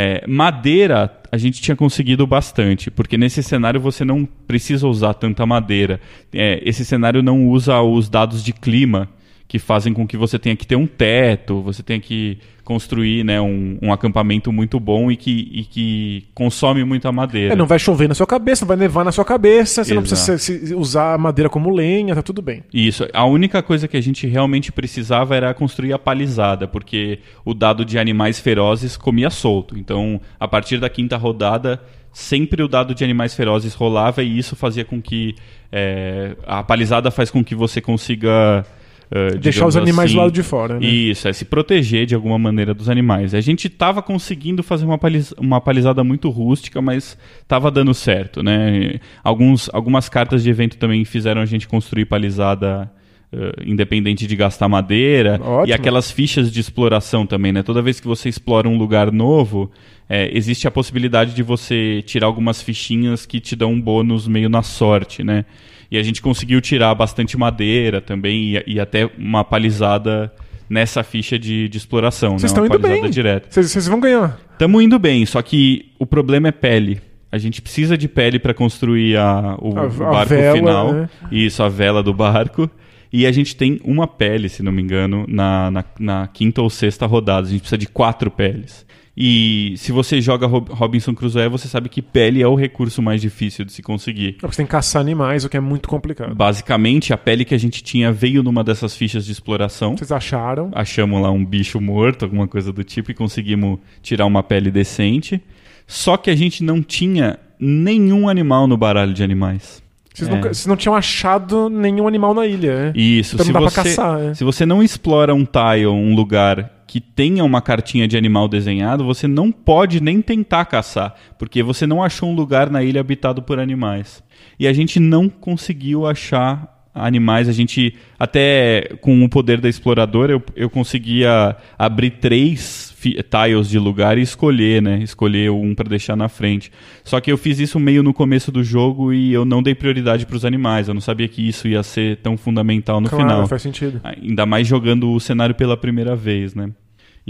É, 0.00 0.24
madeira 0.28 1.12
a 1.32 1.36
gente 1.36 1.60
tinha 1.60 1.74
conseguido 1.74 2.24
bastante, 2.24 2.88
porque 2.88 3.18
nesse 3.18 3.42
cenário 3.42 3.80
você 3.80 4.04
não 4.04 4.24
precisa 4.46 4.86
usar 4.86 5.12
tanta 5.12 5.44
madeira. 5.44 6.00
É, 6.32 6.62
esse 6.64 6.84
cenário 6.84 7.20
não 7.20 7.48
usa 7.48 7.82
os 7.82 8.08
dados 8.08 8.44
de 8.44 8.52
clima 8.52 9.08
que 9.48 9.58
fazem 9.58 9.94
com 9.94 10.06
que 10.06 10.14
você 10.16 10.38
tenha 10.38 10.54
que 10.54 10.66
ter 10.66 10.76
um 10.76 10.86
teto, 10.86 11.62
você 11.62 11.82
tenha 11.82 11.98
que 11.98 12.36
construir 12.62 13.24
né, 13.24 13.40
um, 13.40 13.78
um 13.80 13.90
acampamento 13.90 14.52
muito 14.52 14.78
bom 14.78 15.10
e 15.10 15.16
que, 15.16 15.48
e 15.50 15.64
que 15.64 16.26
consome 16.34 16.84
muita 16.84 17.10
madeira. 17.10 17.54
É, 17.54 17.56
não 17.56 17.66
vai 17.66 17.78
chover 17.78 18.06
na 18.10 18.14
sua 18.14 18.26
cabeça, 18.26 18.62
não 18.66 18.68
vai 18.68 18.76
nevar 18.76 19.06
na 19.06 19.10
sua 19.10 19.24
cabeça, 19.24 19.82
você 19.82 19.94
não 19.94 20.02
precisa 20.02 20.34
Exato. 20.34 20.38
se- 20.42 20.66
se- 20.66 20.74
usar 20.74 21.14
a 21.14 21.18
madeira 21.18 21.48
como 21.48 21.70
lenha, 21.70 22.14
tá 22.14 22.20
tudo 22.20 22.42
bem. 22.42 22.62
Isso. 22.74 23.08
A 23.14 23.24
única 23.24 23.62
coisa 23.62 23.88
que 23.88 23.96
a 23.96 24.02
gente 24.02 24.26
realmente 24.26 24.70
precisava 24.70 25.34
era 25.34 25.54
construir 25.54 25.94
a 25.94 25.98
palizada, 25.98 26.68
porque 26.68 27.20
o 27.42 27.54
dado 27.54 27.86
de 27.86 27.98
animais 27.98 28.38
ferozes 28.38 28.98
comia 28.98 29.30
solto. 29.30 29.78
Então, 29.78 30.20
a 30.38 30.46
partir 30.46 30.78
da 30.78 30.90
quinta 30.90 31.16
rodada, 31.16 31.80
sempre 32.12 32.62
o 32.62 32.68
dado 32.68 32.94
de 32.94 33.02
animais 33.02 33.34
ferozes 33.34 33.72
rolava 33.72 34.22
e 34.22 34.36
isso 34.38 34.54
fazia 34.54 34.84
com 34.84 35.00
que. 35.00 35.34
é, 35.72 36.36
a 36.46 36.62
palizada 36.62 37.10
faz 37.10 37.30
com 37.30 37.42
que 37.42 37.54
você 37.54 37.80
consiga. 37.80 38.66
É, 39.10 39.30
Deixar 39.38 39.66
os 39.66 39.76
animais 39.76 40.10
assim, 40.10 40.16
do 40.16 40.20
lado 40.22 40.32
de 40.32 40.42
fora, 40.42 40.78
né? 40.78 40.86
Isso, 40.86 41.26
é 41.28 41.32
se 41.32 41.44
proteger 41.44 42.04
de 42.06 42.14
alguma 42.14 42.38
maneira 42.38 42.74
dos 42.74 42.88
animais. 42.88 43.34
A 43.34 43.40
gente 43.40 43.66
estava 43.66 44.02
conseguindo 44.02 44.62
fazer 44.62 44.84
uma, 44.84 44.98
paliz- 44.98 45.32
uma 45.38 45.60
palizada 45.60 46.04
muito 46.04 46.28
rústica, 46.28 46.82
mas 46.82 47.16
estava 47.40 47.70
dando 47.70 47.94
certo, 47.94 48.42
né? 48.42 49.00
Alguns, 49.24 49.70
algumas 49.72 50.08
cartas 50.08 50.42
de 50.42 50.50
evento 50.50 50.76
também 50.76 51.04
fizeram 51.04 51.40
a 51.40 51.46
gente 51.46 51.66
construir 51.66 52.04
palizada 52.04 52.90
eh, 53.32 53.52
independente 53.64 54.26
de 54.26 54.36
gastar 54.36 54.68
madeira. 54.68 55.40
Ótimo. 55.42 55.66
E 55.68 55.72
aquelas 55.72 56.10
fichas 56.10 56.52
de 56.52 56.60
exploração 56.60 57.26
também, 57.26 57.52
né? 57.52 57.62
Toda 57.62 57.80
vez 57.80 58.00
que 58.00 58.06
você 58.06 58.28
explora 58.28 58.68
um 58.68 58.76
lugar 58.76 59.10
novo, 59.12 59.70
eh, 60.08 60.30
existe 60.34 60.66
a 60.68 60.70
possibilidade 60.70 61.34
de 61.34 61.42
você 61.42 62.02
tirar 62.06 62.26
algumas 62.26 62.60
fichinhas 62.62 63.24
que 63.24 63.40
te 63.40 63.56
dão 63.56 63.72
um 63.72 63.80
bônus 63.80 64.26
meio 64.28 64.48
na 64.50 64.62
sorte, 64.62 65.24
né? 65.24 65.44
E 65.90 65.96
a 65.98 66.02
gente 66.02 66.20
conseguiu 66.20 66.60
tirar 66.60 66.94
bastante 66.94 67.36
madeira 67.36 68.00
também 68.00 68.56
e, 68.56 68.64
e 68.74 68.80
até 68.80 69.08
uma 69.18 69.42
palizada 69.44 70.32
nessa 70.68 71.02
ficha 71.02 71.38
de, 71.38 71.68
de 71.68 71.78
exploração, 71.78 72.38
Vocês 72.38 72.52
né? 72.52 72.60
estão 72.62 72.66
indo 72.66 72.78
bem. 72.78 73.10
direta. 73.10 73.48
Vocês 73.50 73.88
vão 73.88 73.98
ganhar. 74.00 74.38
Estamos 74.52 74.82
indo 74.82 74.98
bem, 74.98 75.24
só 75.24 75.40
que 75.40 75.90
o 75.98 76.04
problema 76.06 76.48
é 76.48 76.52
pele. 76.52 77.00
A 77.32 77.38
gente 77.38 77.60
precisa 77.62 77.96
de 77.96 78.06
pele 78.08 78.38
para 78.38 78.52
construir 78.54 79.16
a, 79.16 79.56
o, 79.60 79.78
A- 79.78 79.82
o 79.82 79.86
a 79.86 80.10
barco 80.10 80.28
vela, 80.34 80.56
final. 80.56 80.92
né? 80.92 81.08
Isso, 81.30 81.62
a 81.62 81.68
vela 81.68 82.02
do 82.02 82.12
barco. 82.12 82.70
E 83.10 83.26
a 83.26 83.32
gente 83.32 83.56
tem 83.56 83.80
uma 83.84 84.06
pele, 84.06 84.50
se 84.50 84.62
não 84.62 84.70
me 84.70 84.82
engano, 84.82 85.24
na, 85.26 85.70
na, 85.70 85.84
na 85.98 86.26
quinta 86.26 86.60
ou 86.60 86.68
sexta 86.68 87.06
rodada. 87.06 87.46
A 87.46 87.50
gente 87.50 87.60
precisa 87.60 87.78
de 87.78 87.86
quatro 87.86 88.30
peles. 88.30 88.84
E 89.20 89.74
se 89.78 89.90
você 89.90 90.20
joga 90.20 90.46
Rob- 90.46 90.70
Robinson 90.70 91.12
Crusoe, 91.12 91.48
você 91.48 91.66
sabe 91.66 91.88
que 91.88 92.00
pele 92.00 92.40
é 92.40 92.46
o 92.46 92.54
recurso 92.54 93.02
mais 93.02 93.20
difícil 93.20 93.64
de 93.64 93.72
se 93.72 93.82
conseguir. 93.82 94.28
É 94.28 94.32
porque 94.32 94.46
Você 94.46 94.58
tem 94.58 94.66
que 94.66 94.70
caçar 94.70 95.02
animais, 95.02 95.44
o 95.44 95.48
que 95.48 95.56
é 95.56 95.60
muito 95.60 95.88
complicado. 95.88 96.36
Basicamente, 96.36 97.12
a 97.12 97.18
pele 97.18 97.44
que 97.44 97.52
a 97.52 97.58
gente 97.58 97.82
tinha 97.82 98.12
veio 98.12 98.44
numa 98.44 98.62
dessas 98.62 98.94
fichas 98.96 99.26
de 99.26 99.32
exploração. 99.32 99.96
Vocês 99.96 100.12
acharam? 100.12 100.70
Achamos 100.72 101.20
lá 101.20 101.32
um 101.32 101.44
bicho 101.44 101.80
morto, 101.80 102.24
alguma 102.24 102.46
coisa 102.46 102.72
do 102.72 102.84
tipo, 102.84 103.10
e 103.10 103.14
conseguimos 103.14 103.80
tirar 104.00 104.24
uma 104.24 104.40
pele 104.44 104.70
decente. 104.70 105.42
Só 105.84 106.16
que 106.16 106.30
a 106.30 106.36
gente 106.36 106.62
não 106.62 106.80
tinha 106.80 107.40
nenhum 107.58 108.28
animal 108.28 108.68
no 108.68 108.76
baralho 108.76 109.12
de 109.12 109.24
animais. 109.24 109.82
Vocês, 110.18 110.28
É. 110.30 110.34
nunca- 110.34 110.48
vocês 110.54 110.66
não 110.66 110.76
tinham 110.76 110.94
achado 110.94 111.68
nenhum 111.70 112.06
animal 112.08 112.34
na 112.34 112.46
ilha, 112.46 112.74
né? 112.86 112.92
Isso, 112.94 113.36
Então 113.36 113.46
se 113.46 113.52
não 113.52 113.60
dá 113.60 113.66
pra 113.70 113.82
você, 113.82 113.88
caçar, 113.90 114.20
é. 114.20 114.34
se 114.34 114.44
você 114.44 114.66
não 114.66 114.82
explora 114.82 115.34
um 115.34 115.44
tile, 115.44 115.86
um 115.86 116.14
lugar 116.14 116.70
que 116.86 117.00
tenha 117.00 117.44
uma 117.44 117.60
cartinha 117.60 118.08
de 118.08 118.16
animal 118.16 118.48
desenhado, 118.48 119.04
você 119.04 119.28
não 119.28 119.52
pode 119.52 120.02
nem 120.02 120.22
tentar 120.22 120.64
caçar, 120.64 121.14
porque 121.38 121.62
você 121.62 121.86
não 121.86 122.02
achou 122.02 122.30
um 122.30 122.34
lugar 122.34 122.70
na 122.70 122.82
ilha 122.82 123.00
habitado 123.00 123.42
por 123.42 123.58
animais. 123.60 124.22
E 124.58 124.66
a 124.66 124.72
gente 124.72 124.98
não 124.98 125.28
conseguiu 125.28 126.06
achar 126.06 126.76
animais, 126.94 127.48
a 127.48 127.52
gente 127.52 127.94
até 128.18 128.90
com 129.00 129.22
o 129.22 129.28
poder 129.28 129.60
da 129.60 129.68
exploradora 129.68 130.32
eu, 130.32 130.42
eu 130.56 130.68
conseguia 130.70 131.54
abrir 131.78 132.10
três 132.12 132.87
tiles 133.14 133.68
de 133.68 133.78
lugar 133.78 134.18
e 134.18 134.22
escolher, 134.22 134.82
né? 134.82 134.98
Escolher 135.02 135.50
um 135.50 135.74
para 135.74 135.88
deixar 135.88 136.16
na 136.16 136.28
frente. 136.28 136.70
Só 137.04 137.20
que 137.20 137.30
eu 137.30 137.38
fiz 137.38 137.58
isso 137.58 137.78
meio 137.78 138.02
no 138.02 138.14
começo 138.14 138.50
do 138.50 138.62
jogo 138.62 139.12
e 139.12 139.32
eu 139.32 139.44
não 139.44 139.62
dei 139.62 139.74
prioridade 139.74 140.26
para 140.26 140.36
os 140.36 140.44
animais. 140.44 140.88
Eu 140.88 140.94
não 140.94 141.00
sabia 141.00 141.28
que 141.28 141.46
isso 141.46 141.68
ia 141.68 141.82
ser 141.82 142.16
tão 142.18 142.36
fundamental 142.36 143.00
no 143.00 143.08
claro, 143.08 143.24
final. 143.24 143.46
faz 143.46 143.62
sentido. 143.62 144.00
Ainda 144.04 144.46
mais 144.46 144.66
jogando 144.66 145.12
o 145.12 145.20
cenário 145.20 145.54
pela 145.54 145.76
primeira 145.76 146.14
vez, 146.14 146.54
né? 146.54 146.70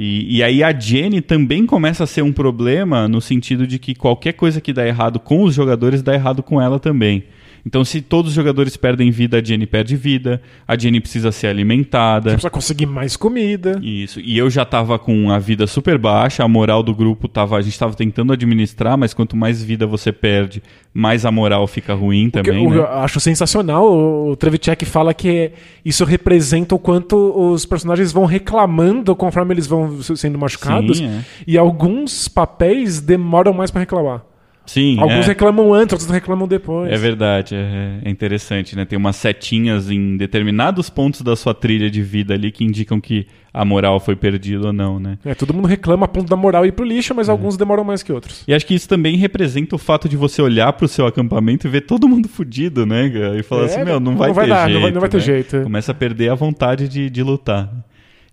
E, 0.01 0.37
e, 0.37 0.43
aí 0.45 0.62
a 0.62 0.73
Jenny 0.73 1.21
também 1.21 1.67
começa 1.67 2.05
a 2.05 2.07
ser 2.07 2.23
um 2.23 2.33
problema 2.33 3.09
no 3.09 3.21
sentido 3.21 3.67
de 3.67 3.81
que 3.81 3.97
qualquer 3.97 4.33
coisa 4.33 4.61
que 4.61 4.73
dá 4.73 4.87
errado 4.87 5.19
com 5.19 5.43
os 5.43 5.53
jogadores 5.53 6.03
dá 6.03 6.14
errado 6.14 6.41
com 6.41 6.62
ela 6.62 6.79
também. 6.79 7.25
Então, 7.66 7.85
se 7.85 8.01
todos 8.01 8.31
os 8.31 8.35
jogadores 8.35 8.77
perdem 8.77 9.11
vida, 9.11 9.38
a 9.38 9.44
Jenny 9.44 9.66
perde 9.66 9.97
vida, 9.97 10.40
a 10.66 10.77
Jenny 10.77 11.01
precisa 11.01 11.31
ser 11.33 11.49
alimentada. 11.49 12.31
Você 12.31 12.37
precisa 12.37 12.51
conseguir 12.51 12.87
mais 12.87 13.16
comida. 13.16 13.79
Isso. 13.83 14.21
E 14.21 14.38
eu 14.38 14.49
já 14.49 14.64
tava 14.64 14.99
com 14.99 15.31
a 15.31 15.38
vida 15.38 15.66
super 15.66 15.99
baixa, 15.99 16.42
a 16.44 16.49
moral 16.49 16.83
do 16.83 16.94
grupo 16.94 17.29
tava. 17.29 17.57
A 17.57 17.61
gente 17.61 17.79
tava 17.79 17.94
tentando 17.94 18.33
administrar, 18.33 18.97
mas 18.97 19.12
quanto 19.12 19.37
mais 19.37 19.62
vida 19.62 19.87
você 19.87 20.12
perde, 20.12 20.62
mais 20.92 21.25
a 21.25 21.31
moral 21.31 21.66
fica 21.66 21.94
ruim 21.94 22.31
também. 22.31 22.66
O 22.66 22.71
que, 22.71 22.77
né? 22.77 22.83
Eu 22.83 22.88
acho 22.88 23.21
sensacional. 23.21 23.85
O 23.87 24.37
Trevicek 24.37 24.85
fala 24.85 25.12
que 25.12 25.53
isso 25.85 26.05
representa 26.05 26.75
o 26.75 26.79
quanto 26.79 27.16
os 27.16 27.66
personagens 27.66 28.12
vão 28.12 28.25
reclamando 28.25 29.14
conforme 29.14 29.55
eles 29.55 29.66
vão 29.66 30.03
sendo 30.03 30.38
machucados. 30.38 30.99
Sim, 30.99 31.07
é. 31.07 31.25
E 31.47 31.59
alguns 31.59 32.29
papéis 32.29 33.01
demoram 33.01 33.53
mais 33.53 33.71
para 33.71 33.81
reclamar. 33.81 34.23
Sim, 34.69 34.99
Alguns 35.01 35.25
é. 35.25 35.29
reclamam 35.29 35.73
antes, 35.73 35.95
outros 35.95 36.11
reclamam 36.11 36.47
depois. 36.47 36.93
É 36.93 36.97
verdade, 36.97 37.55
é, 37.55 38.01
é 38.05 38.11
interessante, 38.11 38.77
né? 38.77 38.85
Tem 38.85 38.99
umas 38.99 39.17
setinhas 39.17 39.91
em 39.91 40.17
determinados 40.19 40.91
pontos 40.91 41.23
da 41.23 41.35
sua 41.35 41.55
trilha 41.55 41.91
de 41.91 42.03
vida 42.03 42.35
ali 42.35 42.53
que 42.53 42.63
indicam 42.65 43.01
que 43.01 43.27
a 43.53 43.65
moral 43.65 43.99
foi 43.99 44.15
perdida 44.15 44.67
ou 44.67 44.73
não, 44.73 45.01
né? 45.01 45.17
É, 45.25 45.35
todo 45.35 45.55
mundo 45.55 45.67
reclama 45.67 46.05
a 46.05 46.09
ponto 46.09 46.29
da 46.29 46.37
moral 46.37 46.67
ir 46.67 46.73
pro 46.73 46.85
lixo, 46.85 47.15
É. 47.15 47.17
mas 47.17 47.31
alguns 47.31 47.57
demoram 47.57 47.83
mais 47.83 48.03
que 48.03 48.13
outros. 48.13 48.45
E 48.47 48.53
acho 48.53 48.67
que 48.67 48.75
isso 48.75 48.87
também 48.87 49.17
representa 49.17 49.75
o 49.75 49.79
fato 49.79 50.07
de 50.07 50.19
você 50.19 50.43
olhar 50.43 50.71
pro 50.75 50.87
seu 50.87 51.07
acampamento 51.07 51.67
e 51.67 51.71
ver 51.71 51.81
todo 51.81 52.07
mundo 52.07 52.29
fudido, 52.29 52.85
né? 52.85 53.07
E 53.39 53.43
falar 53.43 53.63
É, 53.63 53.65
assim, 53.65 53.85
meu, 53.85 53.99
não 53.99 54.13
não 54.13 54.19
vai, 54.19 54.33
vai 54.35 54.45
ter 54.45 54.51
dar, 54.51 54.61
não 54.65 54.69
jeito. 54.69 54.83
vai- 54.83 54.91
não 54.93 55.01
vai 55.01 55.09
ter 55.09 55.17
né? 55.17 55.23
jeito, 55.23 55.57
é. 55.57 55.63
Começa 55.63 55.93
a 55.93 55.95
perder 55.95 56.29
a 56.31 56.35
vontade 56.35 56.87
de, 56.89 57.09
de 57.09 57.23
lutar. 57.23 57.71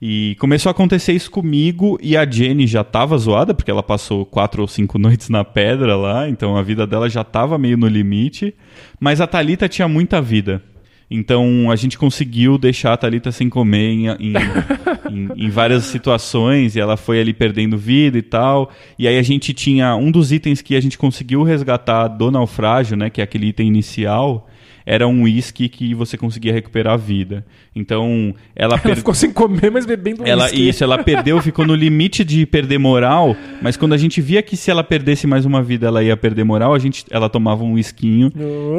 E 0.07 0.35
começou 0.39 0.69
a 0.69 0.71
acontecer 0.71 1.13
isso 1.13 1.31
comigo 1.31 1.97
e 1.99 2.15
a 2.15 2.29
Jenny 2.29 2.67
já 2.67 2.83
tava 2.83 3.17
zoada, 3.17 3.55
porque 3.55 3.71
ela 3.71 3.81
passou 3.81 4.23
quatro 4.23 4.61
ou 4.61 4.67
cinco 4.67 4.99
noites 4.99 5.29
na 5.29 5.43
pedra 5.43 5.95
lá, 5.95 6.29
então 6.29 6.55
a 6.55 6.61
vida 6.61 6.85
dela 6.85 7.09
já 7.09 7.23
tava 7.23 7.57
meio 7.57 7.75
no 7.75 7.87
limite. 7.87 8.53
Mas 8.99 9.19
a 9.19 9.25
Thalita 9.25 9.67
tinha 9.67 9.87
muita 9.87 10.21
vida. 10.21 10.61
Então 11.09 11.71
a 11.71 11.75
gente 11.75 11.97
conseguiu 11.97 12.55
deixar 12.59 12.93
a 12.93 12.97
Thalita 12.97 13.31
sem 13.31 13.49
comer 13.49 13.89
em, 13.89 14.07
em, 14.09 14.33
em- 15.09 15.45
em 15.47 15.49
várias 15.49 15.85
situações 15.85 16.75
e 16.75 16.79
ela 16.79 16.97
foi 16.97 17.19
ali 17.19 17.33
perdendo 17.33 17.75
vida 17.75 18.15
e 18.15 18.21
tal. 18.21 18.69
E 18.99 19.07
aí 19.07 19.17
a 19.17 19.23
gente 19.23 19.55
tinha 19.55 19.95
um 19.95 20.11
dos 20.11 20.31
itens 20.31 20.61
que 20.61 20.75
a 20.75 20.79
gente 20.81 20.99
conseguiu 20.99 21.41
resgatar 21.41 22.07
do 22.09 22.29
naufrágio, 22.29 22.95
né, 22.95 23.09
que 23.09 23.21
é 23.21 23.23
aquele 23.23 23.47
item 23.47 23.67
inicial, 23.69 24.47
era 24.85 25.07
um 25.07 25.23
uísque 25.23 25.67
que 25.67 25.93
você 25.95 26.17
conseguia 26.17 26.53
recuperar 26.53 26.93
a 26.93 26.97
vida. 26.97 27.45
Então 27.75 28.33
ela 28.55 28.75
Ela 28.75 28.77
per- 28.77 28.95
ficou 28.97 29.13
sem 29.13 29.31
comer, 29.31 29.71
mas 29.71 29.85
bebendo 29.85 30.23
ela, 30.25 30.43
whisky. 30.45 30.69
isso, 30.69 30.83
ela 30.83 31.03
perdeu, 31.03 31.41
ficou 31.41 31.65
no 31.65 31.73
limite 31.73 32.23
de 32.23 32.45
perder 32.45 32.77
moral, 32.77 33.35
mas 33.61 33.75
quando 33.77 33.93
a 33.93 33.97
gente 33.97 34.21
via 34.21 34.41
que 34.43 34.55
se 34.57 34.69
ela 34.69 34.83
perdesse 34.83 35.25
mais 35.27 35.45
uma 35.45 35.61
vida 35.63 35.87
ela 35.87 36.03
ia 36.03 36.15
perder 36.15 36.43
moral, 36.43 36.73
a 36.73 36.79
gente, 36.79 37.05
ela 37.09 37.29
tomava 37.29 37.63
um 37.63 37.77
esquinho 37.77 38.31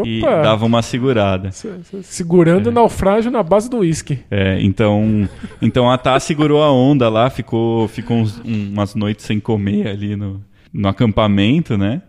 e 0.05 0.21
dava 0.21 0.65
uma 0.65 0.83
segurada. 0.83 1.51
Se- 1.53 1.69
se- 1.85 2.03
Segurando 2.03 2.69
o 2.69 2.73
naufrágio 2.73 3.31
na 3.31 3.43
base 3.43 3.69
do 3.71 3.79
uísque. 3.79 4.19
É, 4.31 4.59
então, 4.61 5.29
então 5.61 5.91
a 5.91 5.97
Tá 5.99 6.21
segurou 6.21 6.63
a 6.63 6.71
onda 6.73 7.09
lá, 7.09 7.29
ficou, 7.31 7.89
ficou 7.89 8.19
uns- 8.19 8.41
um- 8.45 8.73
umas 8.73 8.95
noites 8.95 9.25
sem 9.25 9.41
comer 9.41 9.89
ali 9.89 10.15
no, 10.15 10.41
no 10.73 10.89
acampamento, 10.89 11.77
né? 11.77 12.03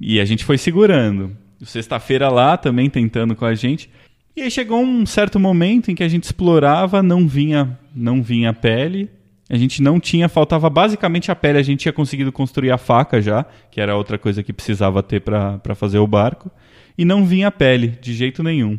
E 0.00 0.18
a 0.20 0.24
gente 0.24 0.44
foi 0.44 0.56
segurando. 0.58 1.30
Sexta-feira 1.62 2.28
lá 2.28 2.56
também 2.56 2.88
tentando 2.90 3.34
com 3.34 3.44
a 3.44 3.54
gente. 3.54 3.90
E 4.36 4.42
aí 4.42 4.50
chegou 4.50 4.80
um 4.82 5.06
certo 5.06 5.38
momento 5.38 5.90
em 5.90 5.94
que 5.94 6.02
a 6.02 6.08
gente 6.08 6.24
explorava, 6.24 7.02
não 7.02 7.26
vinha, 7.28 7.78
não 7.94 8.22
vinha 8.22 8.52
pele. 8.52 9.08
A 9.48 9.56
gente 9.56 9.82
não 9.82 10.00
tinha, 10.00 10.28
faltava 10.28 10.68
basicamente 10.68 11.30
a 11.30 11.36
pele. 11.36 11.58
A 11.58 11.62
gente 11.62 11.80
tinha 11.80 11.92
conseguido 11.92 12.32
construir 12.32 12.70
a 12.70 12.78
faca 12.78 13.20
já, 13.20 13.44
que 13.70 13.80
era 13.80 13.96
outra 13.96 14.18
coisa 14.18 14.42
que 14.42 14.52
precisava 14.52 15.02
ter 15.02 15.20
para 15.20 15.74
fazer 15.74 15.98
o 15.98 16.06
barco. 16.06 16.50
E 16.96 17.04
não 17.04 17.24
vinha 17.24 17.50
pele, 17.50 17.88
de 18.00 18.12
jeito 18.14 18.42
nenhum. 18.42 18.78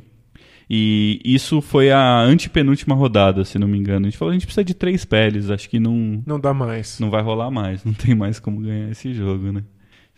E 0.70 1.22
isso 1.24 1.62
foi 1.62 1.92
a 1.92 2.20
antepenúltima 2.22 2.96
rodada, 2.96 3.46
se 3.46 3.60
não 3.60 3.68
me 3.68 3.78
engano. 3.78 4.08
A 4.08 4.10
gente 4.10 4.18
falou, 4.18 4.32
a 4.32 4.34
gente 4.34 4.48
precisa 4.48 4.64
de 4.64 4.74
três 4.74 5.06
peles, 5.06 5.50
acho 5.50 5.70
que 5.70 5.80
não, 5.80 6.24
Não 6.26 6.40
dá 6.40 6.54
mais. 6.54 7.00
não 7.00 7.10
vai 7.12 7.22
rolar 7.22 7.52
mais, 7.52 7.86
não 7.86 7.94
tem 7.94 8.16
mais 8.16 8.40
como 8.40 8.60
ganhar 8.62 8.90
esse 8.90 9.14
jogo, 9.14 9.52
né? 9.52 9.64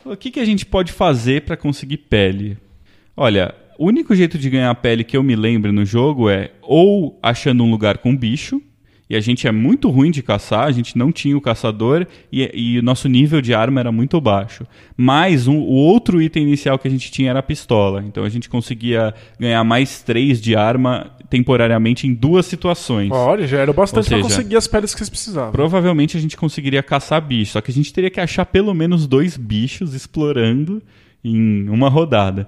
O 0.05 0.15
que, 0.15 0.31
que 0.31 0.39
a 0.39 0.45
gente 0.45 0.65
pode 0.65 0.91
fazer 0.91 1.41
para 1.41 1.57
conseguir 1.57 1.97
pele? 1.97 2.57
Olha, 3.15 3.53
o 3.77 3.85
único 3.85 4.15
jeito 4.15 4.37
de 4.37 4.49
ganhar 4.49 4.73
pele 4.75 5.03
que 5.03 5.17
eu 5.17 5.23
me 5.23 5.35
lembro 5.35 5.73
no 5.73 5.85
jogo 5.85 6.29
é 6.29 6.51
ou 6.61 7.19
achando 7.21 7.63
um 7.63 7.71
lugar 7.71 7.97
com 7.97 8.15
bicho, 8.15 8.61
e 9.09 9.15
a 9.15 9.19
gente 9.21 9.47
é 9.47 9.51
muito 9.51 9.89
ruim 9.89 10.11
de 10.11 10.21
caçar, 10.21 10.65
a 10.65 10.71
gente 10.71 10.97
não 10.97 11.11
tinha 11.11 11.37
o 11.37 11.41
caçador 11.41 12.05
e, 12.31 12.49
e 12.53 12.79
o 12.79 12.83
nosso 12.83 13.07
nível 13.07 13.41
de 13.41 13.53
arma 13.53 13.79
era 13.79 13.91
muito 13.91 14.19
baixo. 14.19 14.65
Mas 14.95 15.47
um- 15.47 15.57
o 15.59 15.71
outro 15.73 16.21
item 16.21 16.43
inicial 16.43 16.77
que 16.77 16.87
a 16.87 16.91
gente 16.91 17.09
tinha 17.11 17.29
era 17.29 17.39
a 17.39 17.43
pistola, 17.43 18.03
então 18.05 18.23
a 18.23 18.29
gente 18.29 18.49
conseguia 18.49 19.13
ganhar 19.39 19.63
mais 19.63 20.01
três 20.01 20.41
de 20.41 20.55
arma 20.55 21.11
temporariamente 21.29 22.07
em 22.07 22.13
duas 22.13 22.45
situações. 22.45 23.09
Olha, 23.11 23.45
já 23.47 23.59
era 23.59 23.71
bastante 23.73 24.07
seja, 24.09 24.21
conseguir 24.21 24.55
as 24.57 24.67
peles 24.67 24.93
que 24.93 24.97
vocês 24.99 25.09
precisavam. 25.09 25.51
Provavelmente 25.51 26.17
a 26.17 26.19
gente 26.19 26.35
conseguiria 26.37 26.81
caçar 26.83 27.21
bicho, 27.21 27.53
só 27.53 27.61
que 27.61 27.71
a 27.71 27.73
gente 27.73 27.91
teria 27.93 28.09
que 28.09 28.19
achar 28.19 28.45
pelo 28.45 28.73
menos 28.73 29.07
dois 29.07 29.37
bichos 29.37 29.93
explorando 29.93 30.81
em 31.23 31.67
uma 31.69 31.89
rodada. 31.89 32.47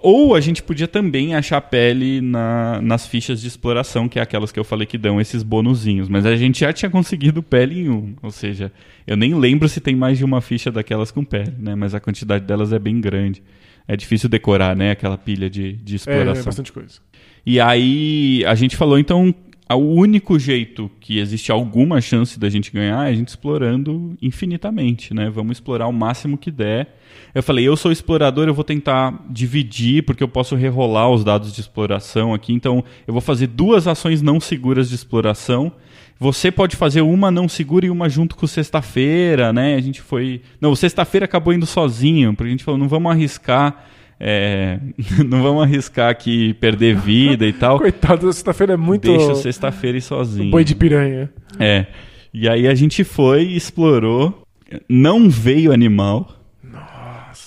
Ou 0.00 0.34
a 0.36 0.40
gente 0.40 0.62
podia 0.62 0.86
também 0.86 1.34
achar 1.34 1.60
pele 1.60 2.20
na- 2.20 2.80
nas 2.80 3.06
fichas 3.06 3.40
de 3.40 3.48
exploração, 3.48 4.08
que 4.08 4.18
é 4.18 4.22
aquelas 4.22 4.52
que 4.52 4.58
eu 4.60 4.62
falei 4.64 4.86
que 4.86 4.96
dão 4.96 5.20
esses 5.20 5.42
bonuzinhos. 5.42 6.08
Mas 6.08 6.24
a 6.24 6.36
gente 6.36 6.60
já 6.60 6.72
tinha 6.72 6.88
conseguido 6.90 7.42
pele 7.42 7.80
em 7.80 7.88
um. 7.88 8.14
Ou 8.22 8.30
seja, 8.30 8.70
eu 9.06 9.16
nem 9.16 9.34
lembro 9.34 9.68
se 9.68 9.80
tem 9.80 9.96
mais 9.96 10.16
de 10.16 10.24
uma 10.24 10.40
ficha 10.40 10.70
daquelas 10.70 11.10
com 11.10 11.24
pele, 11.24 11.52
né? 11.58 11.74
Mas 11.74 11.94
a 11.94 12.00
quantidade 12.00 12.44
delas 12.44 12.72
é 12.72 12.78
bem 12.78 13.00
grande. 13.00 13.42
É 13.88 13.96
difícil 13.96 14.28
decorar, 14.28 14.76
né? 14.76 14.92
Aquela 14.92 15.18
pilha 15.18 15.50
de, 15.50 15.72
de 15.72 15.94
É, 15.94 15.96
exploração. 15.96 16.42
é 16.42 16.44
bastante 16.44 16.72
coisa. 16.72 17.00
E 17.44 17.58
aí 17.58 18.44
a 18.46 18.54
gente 18.54 18.76
falou, 18.76 18.98
então, 18.98 19.34
o 19.74 19.94
único 19.94 20.38
jeito 20.38 20.90
que 20.98 21.18
existe 21.18 21.52
alguma 21.52 22.00
chance 22.00 22.38
da 22.38 22.48
gente 22.48 22.72
ganhar 22.72 23.06
é 23.06 23.10
a 23.10 23.14
gente 23.14 23.28
explorando 23.28 24.16
infinitamente, 24.20 25.12
né? 25.12 25.28
Vamos 25.28 25.56
explorar 25.56 25.86
o 25.86 25.92
máximo 25.92 26.38
que 26.38 26.50
der. 26.50 26.96
Eu 27.34 27.42
falei, 27.42 27.68
eu 27.68 27.76
sou 27.76 27.92
explorador, 27.92 28.48
eu 28.48 28.54
vou 28.54 28.64
tentar 28.64 29.26
dividir, 29.28 30.04
porque 30.04 30.22
eu 30.22 30.28
posso 30.28 30.56
rerolar 30.56 31.10
os 31.10 31.22
dados 31.22 31.52
de 31.52 31.60
exploração 31.60 32.32
aqui. 32.32 32.52
Então, 32.52 32.82
eu 33.06 33.12
vou 33.12 33.20
fazer 33.20 33.46
duas 33.46 33.86
ações 33.86 34.22
não 34.22 34.40
seguras 34.40 34.88
de 34.88 34.94
exploração. 34.94 35.72
Você 36.18 36.50
pode 36.50 36.74
fazer 36.74 37.02
uma 37.02 37.30
não 37.30 37.48
segura 37.48 37.86
e 37.86 37.90
uma 37.90 38.08
junto 38.08 38.34
com 38.34 38.46
sexta-feira, 38.46 39.52
né? 39.52 39.74
A 39.76 39.80
gente 39.80 40.00
foi. 40.00 40.40
Não, 40.60 40.74
sexta-feira 40.74 41.26
acabou 41.26 41.52
indo 41.52 41.66
sozinho, 41.66 42.34
porque 42.34 42.48
a 42.48 42.50
gente 42.50 42.64
falou, 42.64 42.78
não 42.78 42.88
vamos 42.88 43.12
arriscar. 43.12 43.84
É, 44.20 44.78
não 45.26 45.42
vamos 45.42 45.62
arriscar 45.62 46.10
aqui 46.10 46.54
perder 46.54 46.96
vida 46.96 47.46
e 47.46 47.52
tal. 47.52 47.78
Coitado, 47.78 48.32
sexta-feira 48.32 48.74
é 48.74 48.76
muito 48.76 49.08
Deixa 49.08 49.34
sexta-feira 49.36 49.98
ir 49.98 50.02
sozinho. 50.02 50.50
boi 50.50 50.64
de 50.64 50.74
piranha. 50.74 51.30
É. 51.58 51.86
E 52.32 52.48
aí 52.48 52.66
a 52.66 52.74
gente 52.74 53.04
foi, 53.04 53.44
explorou, 53.44 54.42
não 54.88 55.30
veio 55.30 55.72
animal. 55.72 56.34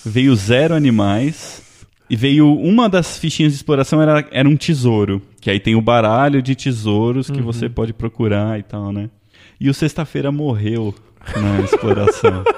Veio 0.04 0.34
zero 0.34 0.74
animais. 0.74 1.62
E 2.10 2.16
veio 2.16 2.52
uma 2.52 2.90
das 2.90 3.16
fichinhas 3.16 3.52
de 3.52 3.56
exploração 3.56 4.02
era, 4.02 4.26
era 4.30 4.48
um 4.48 4.56
tesouro. 4.56 5.22
Que 5.40 5.50
aí 5.50 5.58
tem 5.58 5.74
o 5.74 5.80
baralho 5.80 6.42
de 6.42 6.54
tesouros 6.54 7.30
que 7.30 7.40
você 7.40 7.70
pode 7.70 7.94
procurar 7.94 8.58
e 8.58 8.62
tal, 8.62 8.92
né? 8.92 9.08
E 9.58 9.70
o 9.70 9.74
sexta-feira 9.74 10.30
morreu 10.30 10.94
na 11.34 11.60
exploração. 11.60 12.44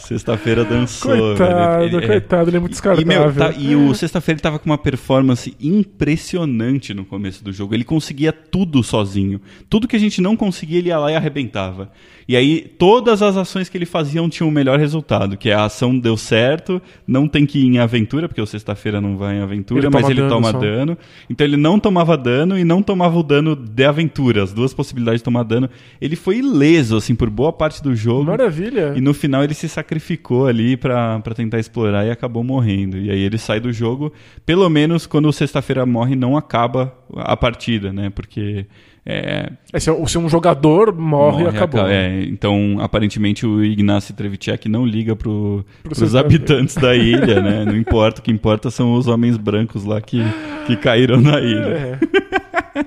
Sexta-feira 0.00 0.64
dançou. 0.64 1.10
Coitado, 1.16 1.54
velho. 1.54 1.82
Ele- 1.84 1.96
ele- 1.96 2.06
coitado, 2.06 2.50
ele 2.50 2.56
é 2.56 2.60
muito 2.60 2.72
e, 2.72 3.04
meu, 3.04 3.24
descartável. 3.24 3.54
tá- 3.54 3.60
e 3.60 3.76
o 3.76 3.94
sexta-feira 3.94 4.36
ele 4.36 4.42
tava 4.42 4.58
com 4.58 4.66
uma 4.68 4.78
performance 4.78 5.54
impressionante 5.60 6.92
no 6.94 7.04
começo 7.04 7.42
do 7.44 7.52
jogo. 7.52 7.74
Ele 7.74 7.84
conseguia 7.84 8.32
tudo 8.32 8.82
sozinho. 8.82 9.40
Tudo 9.68 9.86
que 9.86 9.96
a 9.96 9.98
gente 9.98 10.20
não 10.20 10.36
conseguia, 10.36 10.78
ele 10.78 10.88
ia 10.88 10.98
lá 10.98 11.10
e 11.12 11.16
arrebentava. 11.16 11.90
E 12.30 12.36
aí, 12.36 12.60
todas 12.60 13.22
as 13.22 13.36
ações 13.36 13.68
que 13.68 13.76
ele 13.76 13.84
fazia 13.84 14.22
tinham 14.28 14.48
o 14.48 14.52
melhor 14.52 14.78
resultado, 14.78 15.36
que 15.36 15.50
é 15.50 15.52
a 15.52 15.64
ação 15.64 15.98
deu 15.98 16.16
certo, 16.16 16.80
não 17.04 17.26
tem 17.26 17.44
que 17.44 17.58
ir 17.58 17.66
em 17.66 17.78
aventura, 17.80 18.28
porque 18.28 18.40
o 18.40 18.46
sexta-feira 18.46 19.00
não 19.00 19.16
vai 19.16 19.38
em 19.38 19.40
aventura, 19.40 19.80
Ele 19.80 19.90
mas 19.90 20.02
toma 20.02 20.12
ele 20.12 20.20
dano 20.20 20.30
toma 20.30 20.52
só. 20.52 20.58
dano. 20.60 20.98
Então 21.28 21.44
ele 21.44 21.56
não 21.56 21.80
tomava 21.80 22.16
dano 22.16 22.56
e 22.56 22.62
não 22.62 22.84
tomava 22.84 23.18
o 23.18 23.24
dano 23.24 23.56
de 23.56 23.84
aventura, 23.84 24.44
as 24.44 24.52
duas 24.52 24.72
possibilidades 24.72 25.22
de 25.22 25.24
tomar 25.24 25.42
dano. 25.42 25.68
Ele 26.00 26.14
foi 26.14 26.36
ileso, 26.36 26.96
assim, 26.96 27.16
por 27.16 27.28
boa 27.28 27.52
parte 27.52 27.82
do 27.82 27.96
jogo. 27.96 28.26
Maravilha. 28.26 28.92
E 28.94 29.00
no 29.00 29.12
final 29.12 29.42
ele 29.42 29.54
se 29.54 29.68
sacrificou 29.68 30.46
ali 30.46 30.76
pra 30.76 31.18
pra 31.18 31.34
tentar 31.34 31.58
explorar 31.58 32.06
e 32.06 32.12
acabou 32.12 32.44
morrendo. 32.44 32.96
E 32.96 33.10
aí 33.10 33.18
ele 33.18 33.38
sai 33.38 33.58
do 33.58 33.72
jogo. 33.72 34.12
Pelo 34.46 34.70
menos 34.70 35.04
quando 35.04 35.26
o 35.26 35.32
sexta-feira 35.32 35.84
morre, 35.84 36.14
não 36.14 36.36
acaba 36.36 36.94
a 37.16 37.36
partida, 37.36 37.92
né? 37.92 38.08
Porque 38.08 38.66
É, 39.06 39.50
É, 39.72 39.80
se, 39.80 39.90
se 40.06 40.18
um 40.18 40.28
jogador 40.28 40.94
morre, 40.94 41.44
morre, 41.44 41.56
acabou. 41.56 41.80
aca- 41.80 41.90
é, 41.92 42.22
então, 42.24 42.76
aparentemente, 42.80 43.46
o 43.46 43.64
Ignacy 43.64 44.12
Trevicek 44.12 44.68
não 44.68 44.84
liga 44.84 45.16
pro, 45.16 45.64
Pro 45.82 45.90
pros 45.90 45.98
sexta-feira. 45.98 46.26
habitantes 46.36 46.74
da 46.76 46.94
ilha, 46.94 47.40
né? 47.40 47.64
Não 47.64 47.76
importa, 47.76 48.20
o 48.20 48.22
que 48.22 48.30
importa 48.30 48.70
são 48.70 48.92
os 48.94 49.06
homens 49.06 49.36
brancos 49.36 49.84
lá 49.84 50.00
que, 50.00 50.22
que 50.66 50.76
caíram 50.76 51.20
na 51.20 51.40
ilha. 51.40 51.98
É. 51.98 51.98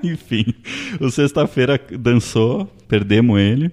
Enfim, 0.02 0.44
o 1.00 1.10
sexta-feira 1.10 1.78
dançou, 1.98 2.66
perdemos 2.88 3.38
ele, 3.40 3.70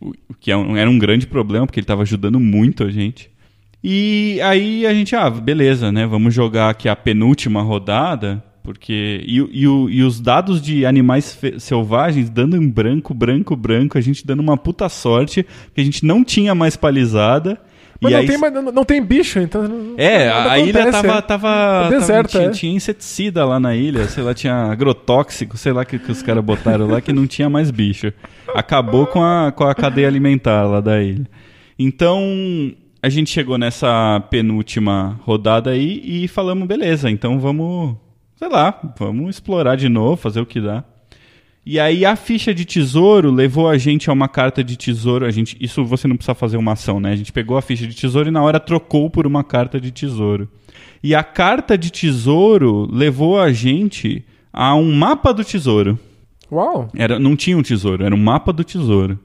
o 0.00 0.12
que 0.40 0.50
é 0.50 0.56
um- 0.56 0.76
era 0.76 0.88
um 0.88 0.98
grande 0.98 1.26
problema, 1.26 1.66
porque 1.66 1.80
ele 1.80 1.84
estava 1.84 2.02
ajudando 2.02 2.38
muito 2.40 2.84
a 2.84 2.90
gente. 2.90 3.30
E 3.82 4.40
aí 4.42 4.86
a 4.86 4.94
gente, 4.94 5.14
ah, 5.14 5.28
beleza, 5.28 5.92
né? 5.92 6.06
Vamos 6.06 6.32
jogar 6.32 6.70
aqui 6.70 6.88
a 6.88 6.96
penúltima 6.96 7.60
rodada, 7.60 8.42
porque. 8.64 9.22
E, 9.26 9.38
e 9.38 9.62
e 9.62 10.02
os 10.02 10.18
dados 10.18 10.60
de 10.60 10.84
animais 10.84 11.38
selvagens 11.58 12.28
dando 12.30 12.56
em 12.56 12.68
branco, 12.68 13.14
branco, 13.14 13.54
branco, 13.54 13.96
a 13.96 14.00
gente 14.00 14.26
dando 14.26 14.40
uma 14.40 14.56
puta 14.56 14.88
sorte, 14.88 15.44
porque 15.66 15.80
a 15.82 15.84
gente 15.84 16.04
não 16.04 16.24
tinha 16.24 16.54
mais 16.54 16.74
palizada. 16.74 17.60
Mas 18.00 18.12
não, 18.12 18.18
aí, 18.18 18.26
tem, 18.26 18.38
não, 18.38 18.62
não 18.72 18.84
tem 18.84 19.02
bicho, 19.02 19.38
então. 19.38 19.94
é, 19.96 20.28
a, 20.28 20.52
a 20.52 20.58
ilha 20.58 20.82
acontece, 20.82 21.02
tava, 21.06 21.18
é. 21.18 21.22
tava, 21.22 21.86
É 21.86 21.90
deserto, 21.90 22.32
tava- 22.32 22.38
tinha, 22.44 22.48
é. 22.48 22.50
tinha 22.50 22.72
inseticida 22.74 23.44
lá 23.44 23.60
na 23.60 23.74
ilha, 23.76 24.06
sei 24.08 24.22
lá, 24.24 24.34
tinha 24.34 24.54
agrotóxico, 24.54 25.56
sei 25.56 25.72
lá 25.72 25.84
que, 25.84 25.98
que 25.98 26.10
os 26.10 26.20
caras 26.20 26.44
botaram 26.44 26.86
lá 26.88 27.00
que 27.00 27.12
não 27.12 27.26
tinha 27.26 27.48
mais 27.48 27.70
bicho. 27.70 28.12
Acabou 28.54 29.06
com 29.06 29.22
a, 29.22 29.52
com 29.52 29.64
a 29.64 29.74
cadeia 29.74 30.08
alimentar 30.08 30.64
lá 30.64 30.80
da 30.80 31.00
ilha. 31.02 31.24
Então, 31.78 32.20
a 33.02 33.08
gente 33.08 33.30
chegou 33.30 33.56
nessa 33.56 34.20
penúltima 34.30 35.18
rodada 35.22 35.70
aí 35.70 36.02
e 36.04 36.28
falamos, 36.28 36.66
beleza, 36.66 37.10
então 37.10 37.38
vamos, 37.38 37.96
sei 38.44 38.48
lá, 38.52 38.78
vamos 38.98 39.36
explorar 39.36 39.74
de 39.74 39.88
novo, 39.88 40.16
fazer 40.16 40.38
o 40.38 40.44
que 40.44 40.60
dá. 40.60 40.84
E 41.64 41.80
aí 41.80 42.04
a 42.04 42.14
ficha 42.14 42.52
de 42.52 42.66
tesouro 42.66 43.30
levou 43.30 43.66
a 43.66 43.78
gente 43.78 44.10
a 44.10 44.12
uma 44.12 44.28
carta 44.28 44.62
de 44.62 44.76
tesouro. 44.76 45.24
A 45.24 45.30
gente, 45.30 45.56
isso 45.58 45.82
você 45.82 46.06
não 46.06 46.14
precisa 46.14 46.34
fazer 46.34 46.58
uma 46.58 46.72
ação, 46.72 47.00
né? 47.00 47.12
A 47.12 47.16
gente 47.16 47.32
pegou 47.32 47.56
a 47.56 47.62
ficha 47.62 47.86
de 47.86 47.94
tesouro 47.94 48.28
e 48.28 48.30
na 48.30 48.42
hora 48.42 48.60
trocou 48.60 49.08
por 49.08 49.26
uma 49.26 49.42
carta 49.42 49.80
de 49.80 49.90
tesouro. 49.90 50.46
E 51.02 51.14
a 51.14 51.24
carta 51.24 51.78
de 51.78 51.90
tesouro 51.90 52.86
levou 52.92 53.40
a 53.40 53.50
gente 53.50 54.22
a 54.52 54.74
um 54.74 54.92
mapa 54.92 55.32
do 55.32 55.42
tesouro. 55.42 55.98
Uau! 56.52 56.90
Era, 56.94 57.18
não 57.18 57.34
tinha 57.34 57.56
um 57.56 57.62
tesouro, 57.62 58.04
era 58.04 58.14
um 58.14 58.18
mapa 58.18 58.52
do 58.52 58.62
tesouro. 58.62 59.18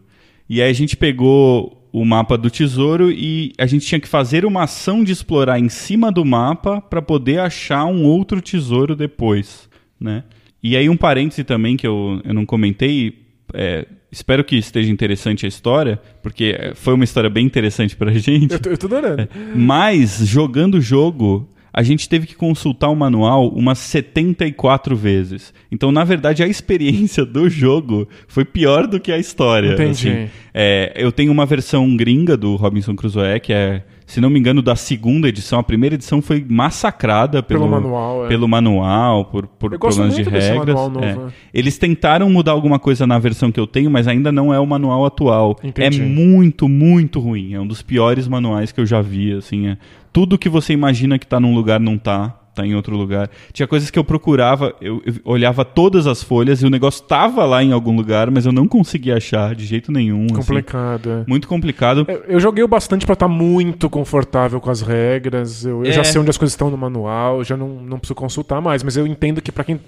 E 0.50 0.62
aí 0.62 0.70
a 0.70 0.74
gente 0.74 0.96
pegou 0.96 1.79
o 1.92 2.06
mapa 2.06 2.38
do 2.38 2.50
tesouro 2.50 3.12
e 3.12 3.54
a 3.58 3.66
gente 3.66 3.86
tinha 3.86 4.00
que 4.00 4.08
fazer 4.08 4.46
uma 4.46 4.64
ação 4.64 5.04
de 5.04 5.12
explorar 5.12 5.60
em 5.60 5.70
cima 5.70 6.12
do 6.12 6.24
mapa 6.24 6.80
para 6.82 7.02
poder 7.02 7.40
achar 7.40 7.86
um 7.86 8.04
outro 8.04 8.42
tesouro 8.42 8.96
depois, 8.96 9.68
né? 10.00 10.24
E 10.62 10.76
aí 10.76 10.90
um 10.90 10.98
parêntese 10.98 11.44
também 11.44 11.78
que 11.78 11.88
eu, 11.88 12.22
eu 12.24 12.34
não 12.34 12.46
comentei, 12.46 13.18
é, 13.54 13.88
espero 14.12 14.44
que 14.44 14.58
esteja 14.58 14.92
interessante 14.92 15.46
a 15.46 15.50
história, 15.50 16.00
porque 16.22 16.56
é, 16.58 16.76
foi 16.76 16.94
uma 16.94 17.04
história 17.04 17.30
bem 17.30 17.46
interessante 17.46 17.96
pra 17.96 18.12
gente. 18.20 18.54
Eu 18.54 18.60
tô, 18.60 18.70
eu 18.70 18.78
tô 18.78 18.88
adorando. 18.88 19.28
Mas, 19.56 20.20
jogando 20.28 20.76
o 20.76 20.82
jogo, 20.82 21.50
a 21.74 21.84
gente 21.84 22.08
teve 22.10 22.28
que 22.28 22.36
consultar 22.36 22.90
o 22.90 22.96
manual 22.96 23.50
umas 23.50 23.80
74 23.80 24.96
vezes. 24.96 25.54
Então, 25.72 25.92
na 25.92 26.04
verdade, 26.04 26.44
a 26.44 26.48
experiência 26.48 27.26
do 27.26 27.50
jogo 27.50 28.08
foi 28.28 28.46
pior 28.46 28.88
do 28.88 29.00
que 29.00 29.12
a 29.12 29.18
história. 29.18 29.74
Entendi. 29.74 30.10
assim. 30.10 30.30
É, 30.54 30.94
eu 30.96 31.12
tenho 31.12 31.32
uma 31.32 31.46
versão 31.46 31.96
gringa 31.96 32.36
do 32.36 32.56
Robinson 32.56 32.96
Crusoe, 32.96 33.40
que 33.40 33.54
é, 33.54 33.84
se 34.10 34.20
não 34.20 34.28
me 34.28 34.40
engano, 34.40 34.60
da 34.60 34.76
segunda 34.76 35.30
edição. 35.30 35.60
A 35.60 35.64
primeira 35.64 35.94
edição 35.94 36.20
foi 36.20 36.44
massacrada 36.50 37.44
pelo, 37.44 37.60
Pelo 37.62 37.72
manual, 37.72 38.26
é. 38.26 38.28
pelo 38.28 38.48
manual, 38.48 39.26
por, 39.26 39.46
por 39.46 39.78
problemas 39.78 40.16
de 40.16 40.24
regras. 40.24 40.74
novo, 40.76 41.00
É. 41.04 41.12
é. 41.12 41.18
Eles 41.54 41.78
tentaram 41.78 42.28
mudar 42.28 42.54
alguma 42.54 42.80
coisa 42.80 43.06
na 43.06 43.20
versão 43.20 43.52
que 43.52 43.60
eu 43.60 43.68
tenho, 43.68 43.92
mas 43.92 44.08
ainda 44.08 44.32
não 44.32 44.52
é 44.52 44.60
o 44.60 44.66
manual 44.66 45.06
atual. 45.06 45.56
Entendi. 45.64 46.02
É 46.02 46.04
muito, 46.04 46.68
muito 46.68 47.20
ruim. 47.20 47.54
É 47.54 47.60
um 47.62 47.68
dos 47.68 47.84
piores 47.84 48.28
manuais 48.28 48.72
que 48.72 48.82
eu 48.82 48.86
já 48.86 49.00
vi, 49.00 49.32
assim. 49.32 49.68
É. 49.68 49.78
Tudo 50.12 50.40
que 50.40 50.50
você 50.50 50.74
imagina 50.74 51.20
que 51.20 51.28
tá 51.28 51.40
num 51.40 51.54
lugar 51.54 51.80
não 51.80 51.96
tá, 51.96 52.39
tá 52.60 52.66
em 52.68 52.76
outro 52.76 52.96
lugar. 52.96 53.30
Tinha 53.54 53.68
coisas 53.68 53.90
que 53.90 53.98
eu 53.98 54.04
procurava, 54.04 54.74
eu, 54.82 55.02
eu 55.06 55.14
olhava 55.24 55.64
todas 55.64 56.06
as 56.08 56.22
folhas 56.22 56.62
e 56.62 56.66
o 56.66 56.70
negócio 56.70 57.04
tava 57.04 57.46
lá 57.46 57.64
em 57.64 57.72
algum 57.72 57.96
lugar, 57.96 58.30
mas 58.30 58.46
eu 58.46 58.52
não 58.52 58.68
conseguia 58.68 59.16
achar 59.18 59.56
de 59.56 59.66
jeito 59.66 59.92
nenhum. 59.92 60.26
assim. 60.26 60.36
Complicado. 60.36 61.10
é. 61.10 61.24
Muito 61.28 61.48
complicado. 61.48 62.06
Eu- 62.08 62.24
Eu 62.28 62.40
joguei 62.40 62.64
o 62.64 62.68
bastante 62.68 63.06
pra 63.06 63.14
estar 63.14 63.28
muito 63.28 63.90
confortável 63.90 64.60
com 64.60 64.70
as 64.70 64.82
regras. 64.82 65.66
Eu, 65.66 65.86
eu 65.86 65.92
já 65.92 66.02
É. 66.02 66.04
sei 66.04 66.20
onde 66.22 66.30
as 66.30 66.38
coisas 66.38 66.54
estão 66.54 66.70
no 66.70 66.78
manual, 66.78 67.44
já 67.44 67.56
não, 67.58 67.68
não 67.70 67.98
preciso 67.98 68.16
consultar 68.16 68.62
mais. 68.62 68.84
Mas 68.84 68.98
eu 68.98 69.08
entendo 69.08 69.42
que 69.42 69.52
pra 69.52 69.64
quem, 69.64 69.80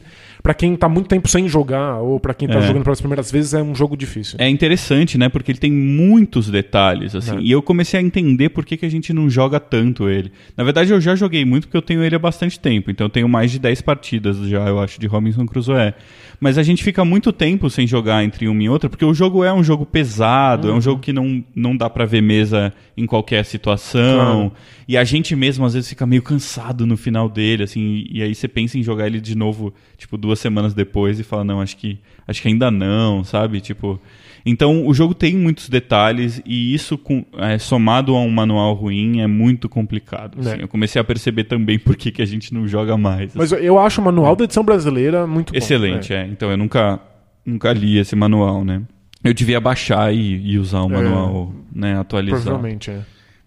pra 0.43 0.53
quem 0.53 0.75
tá 0.75 0.89
muito 0.89 1.07
tempo 1.07 1.27
sem 1.27 1.47
jogar, 1.47 1.97
ou 1.99 2.19
pra 2.19 2.33
quem 2.33 2.47
tá 2.47 2.55
É. 2.59 2.61
jogando 2.61 2.83
pelas 2.83 2.99
primeiras 2.99 3.31
vezes, 3.31 3.53
é 3.53 3.61
um 3.61 3.75
jogo 3.75 3.95
difícil. 3.95 4.35
É 4.39 4.49
interessante, 4.49 5.17
né? 5.17 5.29
Porque 5.29 5.51
ele 5.51 5.59
tem 5.59 5.71
muitos 5.71 6.49
detalhes, 6.49 7.15
assim. 7.15 7.37
É. 7.37 7.41
E 7.41 7.51
eu 7.51 7.61
comecei 7.61 7.99
a 7.99 8.03
entender 8.03 8.49
por 8.49 8.65
que, 8.65 8.77
que 8.77 8.85
a 8.85 8.89
gente 8.89 9.13
não 9.13 9.29
joga 9.29 9.59
tanto 9.59 10.09
ele. 10.09 10.31
Na 10.57 10.63
verdade, 10.63 10.91
eu 10.91 10.99
já 11.01 11.15
joguei 11.15 11.45
muito 11.45 11.67
porque 11.67 11.77
eu 11.77 11.81
tenho 11.81 12.03
ele 12.03 12.15
há 12.15 12.19
bastante 12.19 12.59
tempo. 12.59 12.89
Então 12.91 13.05
eu 13.05 13.09
tenho 13.09 13.29
mais 13.29 13.51
de 13.51 13.59
10 13.59 13.81
partidas 13.81 14.37
já, 14.47 14.67
eu 14.67 14.79
acho, 14.79 14.99
de 14.99 15.07
Robinson 15.07 15.45
Crusoe. 15.45 15.93
Mas 16.39 16.57
a 16.57 16.63
gente 16.63 16.83
fica 16.83 17.05
muito 17.05 17.31
tempo 17.31 17.69
sem 17.69 17.85
jogar 17.85 18.23
entre 18.23 18.47
uma 18.47 18.63
e 18.63 18.67
outra, 18.69 18.89
porque 18.89 19.05
o 19.05 19.13
jogo 19.13 19.43
é 19.43 19.53
um 19.53 19.63
jogo 19.63 19.85
pesado, 19.85 20.67
Uhum. 20.67 20.73
é 20.73 20.77
um 20.77 20.81
jogo 20.81 20.99
que 20.99 21.13
não, 21.13 21.43
não 21.55 21.77
dá 21.77 21.87
pra 21.89 22.05
ver 22.05 22.21
mesa 22.21 22.73
em 22.97 23.05
qualquer 23.05 23.45
situação. 23.45 24.49
Claro. 24.49 24.51
E 24.87 24.97
a 24.97 25.03
gente 25.03 25.35
mesmo, 25.35 25.63
às 25.65 25.73
vezes, 25.73 25.87
fica 25.89 26.05
meio 26.05 26.21
cansado 26.21 26.85
no 26.85 26.97
final 26.97 27.29
dele, 27.29 27.63
assim. 27.63 28.05
E 28.11 28.21
aí 28.23 28.33
você 28.33 28.47
pensa 28.47 28.77
em 28.77 28.83
jogar 28.83 29.07
ele 29.07 29.21
de 29.21 29.35
novo, 29.35 29.73
tipo, 29.97 30.17
duas 30.17 30.30
semanas 30.39 30.73
depois 30.73 31.19
e 31.19 31.23
fala, 31.23 31.43
não, 31.43 31.61
acho 31.61 31.75
que, 31.77 31.99
acho 32.27 32.41
que 32.41 32.47
ainda 32.47 32.69
não, 32.71 33.23
sabe? 33.23 33.59
Tipo. 33.61 33.99
Então, 34.43 34.87
o 34.87 34.93
jogo 34.93 35.13
tem 35.13 35.37
muitos 35.37 35.69
detalhes 35.69 36.41
e 36.43 36.73
isso, 36.73 36.97
com- 36.97 37.23
é, 37.37 37.59
somado 37.59 38.15
a 38.15 38.21
um 38.21 38.29
manual 38.31 38.73
ruim, 38.73 39.21
é 39.21 39.27
muito 39.27 39.69
complicado. 39.69 40.39
assim. 40.39 40.59
É. 40.59 40.63
Eu 40.63 40.67
comecei 40.67 40.99
a 40.99 41.03
perceber 41.03 41.43
também 41.43 41.77
por 41.77 41.95
que, 41.95 42.11
que 42.11 42.23
a 42.23 42.25
gente 42.25 42.51
não 42.51 42.67
joga 42.67 42.97
mais. 42.97 43.35
Mas 43.35 43.51
eu- 43.51 43.59
eu 43.59 43.77
acho 43.79 44.01
o 44.01 44.03
manual 44.03 44.35
da 44.35 44.43
edição 44.45 44.63
brasileira 44.63 45.27
muito 45.27 45.51
bom. 45.53 45.57
Excelente, 45.57 46.11
é. 46.11 46.23
é. 46.23 46.25
Então, 46.27 46.49
eu 46.49 46.57
nunca, 46.57 46.99
nunca 47.45 47.71
li 47.71 47.99
esse 47.99 48.15
manual, 48.15 48.65
né? 48.65 48.81
Eu 49.23 49.31
devia 49.31 49.59
baixar 49.61 50.11
e, 50.11 50.41
e 50.53 50.57
usar 50.57 50.81
o 50.81 50.85
É. 50.91 50.93
manual 50.95 51.53
né, 51.71 51.99
atualizado. 51.99 52.41
Provavelmente, 52.43 52.89
é. 52.89 53.01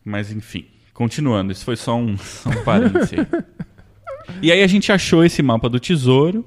Mas 0.05 0.31
enfim, 0.31 0.65
continuando, 0.93 1.51
isso 1.51 1.65
foi 1.65 1.75
só 1.75 1.97
um, 1.97 2.17
só 2.17 2.51
um 2.51 2.63
parêntese. 2.63 3.17
e 4.41 4.53
aí 4.53 4.63
a 4.63 4.67
gente 4.69 4.93
achou 4.93 5.25
esse 5.25 5.43
mapa 5.43 5.69
do 5.69 5.81
tesouro 5.81 6.47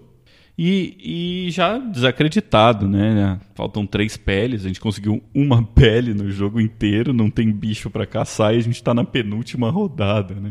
e, 0.57 1.45
e 1.47 1.51
já 1.51 1.77
desacreditado, 1.77 2.87
né? 2.87 3.39
Faltam 3.53 3.85
três 3.85 4.17
peles, 4.17 4.65
a 4.65 4.67
gente 4.67 4.79
conseguiu 4.79 5.21
uma 5.33 5.61
pele 5.75 6.13
no 6.15 6.31
jogo 6.31 6.59
inteiro, 6.59 7.13
não 7.13 7.29
tem 7.29 7.51
bicho 7.51 7.89
pra 7.89 8.07
caçar 8.07 8.55
e 8.55 8.57
a 8.57 8.61
gente 8.61 8.81
tá 8.81 8.93
na 8.93 9.03
penúltima 9.03 9.69
rodada, 9.69 10.33
né? 10.33 10.49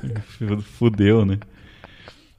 Fudeu, 0.78 1.26
né? 1.26 1.38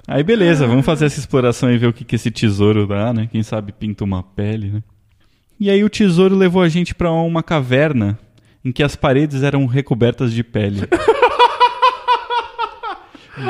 Aí 0.08 0.24
beleza, 0.24 0.66
vamos 0.66 0.86
fazer 0.86 1.06
essa 1.06 1.20
exploração 1.20 1.72
e 1.72 1.78
ver 1.78 1.88
o 1.88 1.94
que, 1.94 2.04
que 2.04 2.16
esse 2.16 2.32
tesouro 2.32 2.88
dá, 2.88 3.14
né? 3.14 3.30
Quem 3.32 3.44
sabe 3.44 3.72
pinta 3.72 4.04
uma 4.04 4.24
pele, 4.24 4.72
né? 4.72 4.84
E 5.60 5.70
aí 5.70 5.84
o 5.84 5.90
tesouro 5.90 6.36
levou 6.36 6.62
a 6.62 6.70
gente 6.70 6.94
pra 6.94 7.12
uma 7.12 7.42
caverna 7.44 8.20
em 8.64 8.72
que 8.72 8.84
as 8.84 8.96
paredes 8.96 9.44
eram 9.44 9.66
recobertas 9.68 10.34
de 10.34 10.44
pele. 10.44 10.82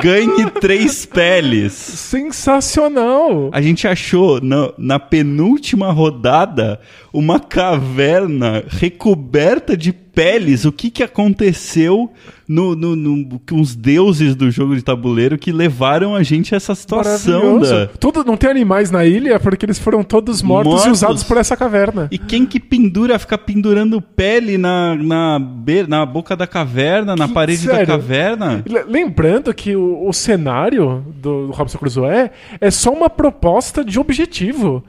Ganhe 0.02 0.50
três 0.60 1.06
peles. 1.06 1.72
Sensacional! 1.72 3.50
A 3.52 3.62
gente 3.62 3.86
achou 3.86 4.40
na, 4.40 4.72
na 4.76 4.98
penúltima 4.98 5.92
rodada 5.92 6.80
uma 7.12 7.38
caverna 7.38 8.64
recoberta 8.66 9.76
de 9.76 9.92
peles. 10.16 10.64
O 10.64 10.72
que, 10.72 10.90
que 10.90 11.02
aconteceu 11.02 12.10
no, 12.48 12.74
no, 12.74 12.96
no- 12.96 13.38
com 13.48 13.60
os 13.60 13.76
deuses 13.76 14.34
do 14.34 14.50
jogo 14.50 14.74
de 14.74 14.80
tabuleiro 14.82 15.36
que 15.36 15.52
levaram 15.52 16.14
a 16.16 16.22
gente 16.22 16.54
a 16.54 16.56
essa 16.56 16.74
situação 16.74 17.58
da. 17.58 17.86
Tudo, 17.86 18.24
não 18.24 18.36
tem 18.36 18.48
animais 18.48 18.90
na 18.90 19.04
ilha 19.04 19.38
porque 19.38 19.66
eles 19.66 19.78
foram 19.78 20.02
todos 20.02 20.40
mortos, 20.40 20.72
Mortos. 20.72 20.86
e 20.88 20.90
usados 20.90 21.22
por 21.22 21.36
essa 21.36 21.54
caverna. 21.56 22.08
E 22.10 22.16
quem 22.16 22.46
que 22.46 22.58
pendura, 22.58 23.18
fica 23.18 23.36
pendurando 23.36 24.00
pele 24.00 24.56
na, 24.56 24.94
na, 24.94 25.38
be- 25.38 25.86
na 25.86 26.06
boca 26.06 26.34
da 26.34 26.46
caverna, 26.46 27.14
na 27.14 27.28
Que- 27.28 27.34
parede 27.34 27.66
da 27.66 27.72
sério? 27.74 27.86
caverna? 27.86 28.64
Le- 28.66 28.84
Lembrando 28.88 29.52
que 29.52 29.76
o, 29.76 30.08
o 30.08 30.12
cenário 30.14 31.04
do 31.20 31.50
Robson 31.50 31.76
Crusoe 31.78 32.30
é 32.58 32.70
só 32.70 32.90
uma 32.90 33.10
proposta 33.10 33.84
de 33.84 33.98
objetivo. 34.00 34.82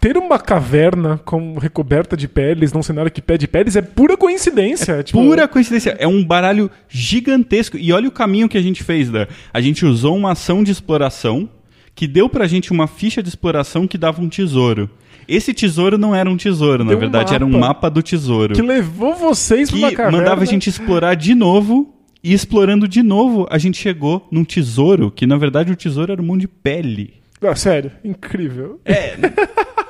Ter 0.00 0.16
uma 0.16 0.38
caverna 0.38 1.20
com 1.26 1.58
recoberta 1.58 2.16
de 2.16 2.26
peles 2.26 2.72
num 2.72 2.82
cenário 2.82 3.10
que 3.10 3.20
pede 3.20 3.46
peles 3.46 3.76
é 3.76 3.82
pura 3.82 4.16
coincidência. 4.16 5.02
tipo, 5.02 5.18
Pura 5.22 5.46
coincidência. 5.46 5.94
É 5.98 6.06
um 6.06 6.24
baralho 6.24 6.70
gigantesco. 6.88 7.76
E 7.76 7.92
olha 7.92 8.08
o 8.08 8.12
caminho 8.12 8.48
que 8.48 8.56
a 8.56 8.62
gente 8.62 8.82
fez, 8.82 9.10
Dan. 9.10 9.26
A 9.52 9.60
gente 9.60 9.84
usou 9.84 10.16
uma 10.16 10.32
ação 10.32 10.64
de 10.64 10.70
exploração 10.72 11.48
que 11.94 12.06
deu 12.06 12.30
pra 12.30 12.46
gente 12.46 12.72
uma 12.72 12.86
ficha 12.86 13.22
de 13.22 13.28
exploração 13.28 13.86
que 13.86 13.98
dava 13.98 14.22
um 14.22 14.28
tesouro. 14.30 14.88
Esse 15.28 15.52
tesouro 15.52 15.98
não 15.98 16.14
era 16.14 16.30
um 16.30 16.36
tesouro, 16.36 16.82
na 16.82 16.88
Deu 16.88 16.96
um 16.96 17.00
verdade, 17.00 17.34
era 17.34 17.44
um 17.44 17.58
mapa. 17.58 17.90
do 17.90 18.02
tesouro. 18.02 18.54
Que 18.54 18.62
levou 18.62 19.14
vocês 19.14 19.68
pra 19.70 19.78
que 19.78 19.84
uma 19.84 19.92
caverna. 19.92 20.18
mandava 20.18 20.42
a 20.42 20.46
gente 20.46 20.68
explorar 20.68 21.14
de 21.14 21.34
novo. 21.34 21.94
E 22.22 22.34
explorando 22.34 22.86
de 22.86 23.02
novo, 23.02 23.46
a 23.50 23.56
gente 23.56 23.78
chegou 23.78 24.26
num 24.30 24.44
tesouro, 24.44 25.10
que 25.10 25.26
na 25.26 25.38
verdade 25.38 25.72
o 25.72 25.76
tesouro 25.76 26.12
era 26.12 26.20
um 26.20 26.24
monte 26.24 26.42
de 26.42 26.48
pele. 26.48 27.14
Ah, 27.40 27.54
sério, 27.54 27.92
incrível. 28.04 28.78
É. 28.84 29.14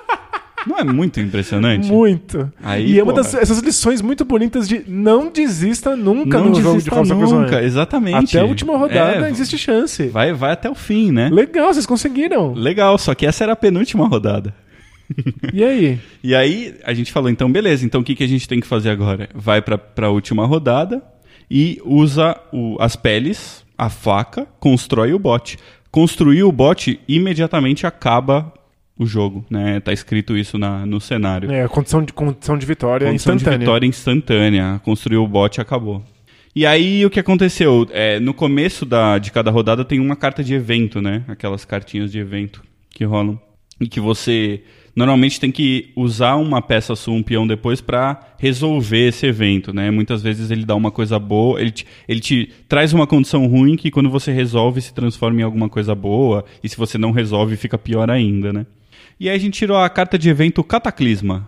Não 0.66 0.78
é 0.78 0.84
muito 0.84 1.20
impressionante? 1.20 1.90
Muito. 1.90 2.52
Aí, 2.62 2.92
e 2.92 2.98
é 2.98 3.02
uma 3.02 3.12
porra. 3.12 3.24
das 3.24 3.34
essas 3.34 3.58
lições 3.60 4.02
muito 4.02 4.24
bonitas 4.24 4.68
de 4.68 4.82
não 4.86 5.30
desista 5.30 5.96
nunca 5.96 6.38
Não 6.38 6.50
no 6.50 6.54
jogo 6.60 6.78
de 6.78 6.84
desista 6.84 6.94
Robson 6.94 7.40
nunca, 7.40 7.62
exatamente. 7.62 8.36
Até 8.36 8.40
a 8.40 8.48
última 8.48 8.76
rodada 8.76 9.26
É, 9.26 9.30
existe 9.30 9.56
chance. 9.56 10.06
Vai, 10.08 10.32
vai 10.32 10.52
até 10.52 10.68
o 10.68 10.74
fim, 10.74 11.10
né? 11.12 11.28
Legal, 11.30 11.72
vocês 11.72 11.86
conseguiram. 11.86 12.52
Legal, 12.52 12.96
só 12.98 13.14
que 13.14 13.24
essa 13.26 13.44
era 13.44 13.52
a 13.54 13.56
penúltima 13.56 14.06
rodada. 14.06 14.54
E 15.52 15.64
aí? 15.64 15.98
E 16.22 16.34
aí 16.34 16.74
a 16.84 16.92
gente 16.94 17.10
falou, 17.10 17.30
então 17.30 17.50
beleza, 17.50 17.84
então 17.84 18.00
o 18.02 18.04
que, 18.04 18.14
que 18.14 18.22
a 18.22 18.28
gente 18.28 18.46
tem 18.46 18.60
que 18.60 18.66
fazer 18.66 18.90
agora? 18.90 19.28
Vai 19.34 19.60
pra, 19.62 19.78
pra 19.78 20.10
última 20.10 20.44
rodada 20.46 21.02
e 21.50 21.80
usa 21.84 22.36
o- 22.52 22.76
as 22.78 22.94
peles, 22.94 23.64
a 23.76 23.88
faca, 23.88 24.46
constrói 24.60 25.12
o 25.14 25.18
bot. 25.18 25.58
Construir 25.90 26.44
o 26.44 26.52
bot 26.52 27.00
imediatamente 27.08 27.86
acaba 27.86 28.52
o 29.00 29.06
jogo, 29.06 29.42
né? 29.48 29.80
Tá 29.80 29.94
escrito 29.94 30.36
isso 30.36 30.58
na, 30.58 30.84
no 30.84 31.00
cenário. 31.00 31.50
É, 31.50 31.64
a 31.64 31.68
condição 31.68 32.04
de, 32.04 32.12
condição 32.12 32.58
de 32.58 32.66
vitória 32.66 33.06
Condição 33.06 33.34
instantânea. 33.34 33.58
de 33.58 33.64
vitória 33.64 33.86
instantânea. 33.86 34.80
Construiu 34.84 35.24
o 35.24 35.26
bot 35.26 35.56
e 35.56 35.60
acabou. 35.60 36.04
E 36.54 36.66
aí 36.66 37.06
o 37.06 37.08
que 37.08 37.18
aconteceu? 37.18 37.88
É, 37.92 38.20
no 38.20 38.34
começo 38.34 38.84
da, 38.84 39.16
de 39.16 39.32
cada 39.32 39.50
rodada 39.50 39.86
tem 39.86 39.98
uma 39.98 40.14
carta 40.14 40.44
de 40.44 40.52
evento, 40.52 41.00
né? 41.00 41.24
Aquelas 41.28 41.64
cartinhas 41.64 42.12
de 42.12 42.18
evento 42.18 42.62
que 42.90 43.02
rolam. 43.02 43.40
E 43.80 43.88
que 43.88 43.98
você 43.98 44.60
normalmente 44.94 45.40
tem 45.40 45.50
que 45.50 45.92
usar 45.96 46.36
uma 46.36 46.60
peça 46.60 46.94
sua, 46.94 47.14
um 47.14 47.22
peão 47.22 47.46
depois 47.46 47.80
pra 47.80 48.34
resolver 48.36 49.08
esse 49.08 49.24
evento, 49.24 49.72
né? 49.72 49.90
Muitas 49.90 50.22
vezes 50.22 50.50
ele 50.50 50.66
dá 50.66 50.74
uma 50.74 50.90
coisa 50.90 51.18
boa, 51.18 51.58
ele 51.58 51.70
te, 51.70 51.86
ele 52.06 52.20
te 52.20 52.50
traz 52.68 52.92
uma 52.92 53.06
condição 53.06 53.46
ruim 53.46 53.76
que 53.76 53.90
quando 53.90 54.10
você 54.10 54.30
resolve 54.30 54.82
se 54.82 54.92
transforma 54.92 55.40
em 55.40 55.44
alguma 55.44 55.70
coisa 55.70 55.94
boa. 55.94 56.44
E 56.62 56.68
se 56.68 56.76
você 56.76 56.98
não 56.98 57.12
resolve 57.12 57.56
fica 57.56 57.78
pior 57.78 58.10
ainda, 58.10 58.52
né? 58.52 58.66
E 59.20 59.28
aí 59.28 59.36
a 59.36 59.38
gente 59.38 59.58
tirou 59.58 59.76
a 59.76 59.90
carta 59.90 60.18
de 60.18 60.30
evento 60.30 60.64
Cataclisma. 60.64 61.46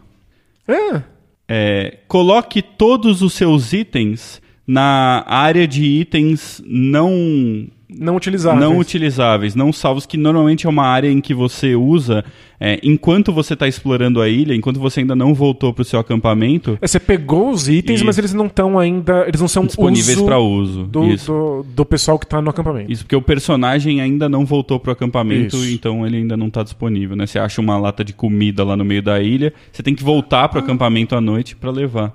É. 0.68 1.02
É, 1.48 1.98
coloque 2.06 2.60
todos 2.60 3.22
os 3.22 3.32
seus 3.32 3.72
itens 3.72 4.42
na 4.66 5.24
área 5.26 5.66
de 5.66 5.82
itens 5.82 6.62
não 6.66 7.66
Não 7.98 8.16
utilizáveis. 8.16 8.60
não 8.60 8.78
utilizáveis, 8.78 9.54
não 9.54 9.72
salvos, 9.72 10.06
que 10.06 10.16
normalmente 10.16 10.66
é 10.66 10.70
uma 10.70 10.86
área 10.86 11.10
em 11.10 11.20
que 11.20 11.34
você 11.34 11.74
usa 11.74 12.24
é, 12.60 12.78
enquanto 12.82 13.32
você 13.32 13.54
está 13.54 13.66
explorando 13.66 14.20
a 14.20 14.28
ilha, 14.28 14.54
enquanto 14.54 14.78
você 14.78 15.00
ainda 15.00 15.16
não 15.16 15.34
voltou 15.34 15.72
para 15.74 15.82
o 15.82 15.84
seu 15.84 15.98
acampamento, 15.98 16.78
É, 16.80 16.86
Você 16.86 17.00
pegou 17.00 17.50
os 17.50 17.68
itens, 17.68 18.02
mas 18.02 18.18
eles 18.18 18.32
não 18.32 18.46
estão 18.46 18.78
ainda. 18.78 19.24
Eles 19.26 19.40
não 19.40 19.48
são 19.48 19.66
disponíveis 19.66 20.20
para 20.20 20.38
uso. 20.38 20.84
do, 20.84 21.16
do, 21.16 21.66
do 21.74 21.84
pessoal 21.84 22.18
que 22.18 22.26
tá 22.26 22.40
no 22.40 22.50
acampamento. 22.50 22.90
Isso, 22.92 23.04
porque 23.04 23.16
o 23.16 23.22
personagem 23.22 24.00
ainda 24.00 24.28
não 24.28 24.44
voltou 24.44 24.78
pro 24.78 24.92
acampamento, 24.92 25.56
Isso. 25.56 25.72
então 25.72 26.06
ele 26.06 26.18
ainda 26.18 26.36
não 26.36 26.48
tá 26.48 26.62
disponível, 26.62 27.16
né? 27.16 27.26
Você 27.26 27.38
acha 27.38 27.60
uma 27.60 27.76
lata 27.76 28.04
de 28.04 28.12
comida 28.12 28.62
lá 28.64 28.76
no 28.76 28.84
meio 28.84 29.02
da 29.02 29.20
ilha, 29.20 29.52
você 29.72 29.82
tem 29.82 29.94
que 29.94 30.04
voltar 30.04 30.48
pro 30.48 30.60
acampamento 30.60 31.16
à 31.16 31.20
noite 31.20 31.56
para 31.56 31.70
levar. 31.70 32.14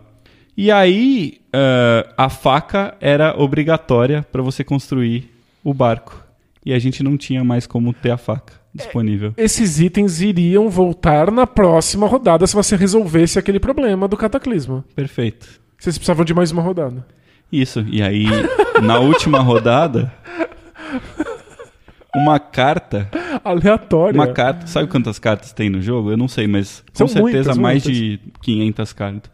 E 0.55 0.71
aí, 0.71 1.39
ah, 1.53 2.07
a 2.17 2.29
faca 2.29 2.95
era 3.01 3.35
obrigatória 3.37 4.25
para 4.31 4.41
você 4.41 4.63
construir 4.63 5.29
o 5.69 5.73
barco. 5.73 6.23
E 6.65 6.73
a 6.73 6.79
gente 6.79 7.03
não 7.03 7.17
tinha 7.17 7.43
mais 7.43 7.67
como 7.67 7.93
ter 7.93 8.11
a 8.11 8.17
faca 8.17 8.53
disponível. 8.73 9.33
Esses 9.35 9.79
itens 9.81 10.21
iriam 10.21 10.69
voltar 10.69 11.29
na 11.29 11.45
próxima 11.45 12.07
rodada 12.07 12.47
se 12.47 12.55
você 12.55 12.75
resolvesse 12.77 13.37
aquele 13.37 13.59
problema 13.59 14.07
do 14.07 14.15
cataclismo. 14.15 14.83
Perfeito. 14.95 15.45
Vocês 15.77 15.97
precisavam 15.97 16.23
de 16.23 16.33
mais 16.33 16.51
uma 16.51 16.61
rodada. 16.61 17.05
Isso. 17.51 17.85
E 17.89 18.01
aí, 18.01 18.27
na 18.81 18.99
última 18.99 19.39
rodada, 19.39 20.13
uma 22.15 22.39
carta 22.39 23.09
Aleatória. 23.43 24.17
Uma 24.17 24.27
carta. 24.31 24.67
Sabe 24.67 24.87
quantas 24.87 25.19
cartas 25.19 25.51
tem 25.51 25.69
no 25.69 25.81
jogo? 25.81 26.11
Eu 26.11 26.17
não 26.17 26.27
sei, 26.27 26.47
mas 26.47 26.81
com 26.91 26.97
São 26.97 27.07
certeza 27.07 27.55
muitas, 27.55 27.57
mais 27.57 27.83
muitas. 27.83 27.97
de 27.97 28.19
500 28.41 28.93
cartas. 28.93 29.31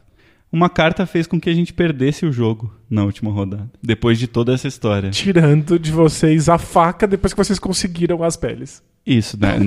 Uma 0.53 0.69
carta 0.69 1.05
fez 1.07 1.25
com 1.25 1.39
que 1.41 1.49
a 1.49 1.53
gente 1.53 1.73
perdesse 1.73 2.27
o 2.27 2.31
jogo 2.31 2.71
na 2.87 3.03
última 3.03 3.31
rodada. 3.31 3.67
Depois 3.81 4.19
de 4.19 4.27
toda 4.27 4.53
essa 4.53 4.67
história. 4.67 5.09
Tirando 5.09 5.79
de 5.79 5.91
vocês 5.91 6.47
a 6.47 6.59
faca 6.59 7.07
depois 7.07 7.33
que 7.33 7.37
vocês 7.43 7.57
conseguiram 7.57 8.21
as 8.23 8.37
peles. 8.37 8.83
Isso, 9.05 9.35
né? 9.41 9.57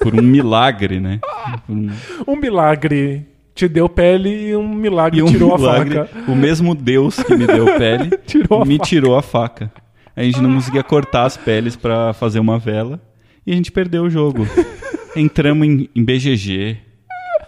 Por 0.00 0.12
um 0.12 0.20
milagre, 0.22 0.98
né? 0.98 1.20
Um- 1.68 1.88
Um 2.26 2.36
milagre 2.36 3.24
te 3.54 3.68
deu 3.68 3.88
pele 3.88 4.48
e 4.48 4.56
um 4.56 4.68
milagre 4.74 5.20
E 5.20 5.22
um 5.22 5.26
tirou 5.26 5.56
milagre, 5.56 5.98
a 6.00 6.04
faca. 6.06 6.32
o 6.32 6.34
mesmo 6.34 6.74
Deus 6.74 7.14
que 7.22 7.36
me 7.36 7.46
deu 7.46 7.66
pele 7.78 8.10
Tirou 8.26 8.64
me 8.66 8.76
faca. 8.76 8.88
tirou 8.88 9.16
a 9.16 9.22
faca. 9.22 9.72
A 10.16 10.22
gente 10.24 10.40
não 10.40 10.52
conseguia 10.54 10.82
cortar 10.82 11.26
as 11.26 11.36
peles 11.36 11.76
pra 11.76 12.12
fazer 12.12 12.40
uma 12.40 12.58
vela 12.58 13.00
e 13.46 13.52
a 13.52 13.54
gente 13.54 13.70
perdeu 13.70 14.02
o 14.02 14.10
jogo. 14.10 14.46
Entramos 15.14 15.64
em, 15.68 15.88
em 15.94 16.04
BGG, 16.04 16.76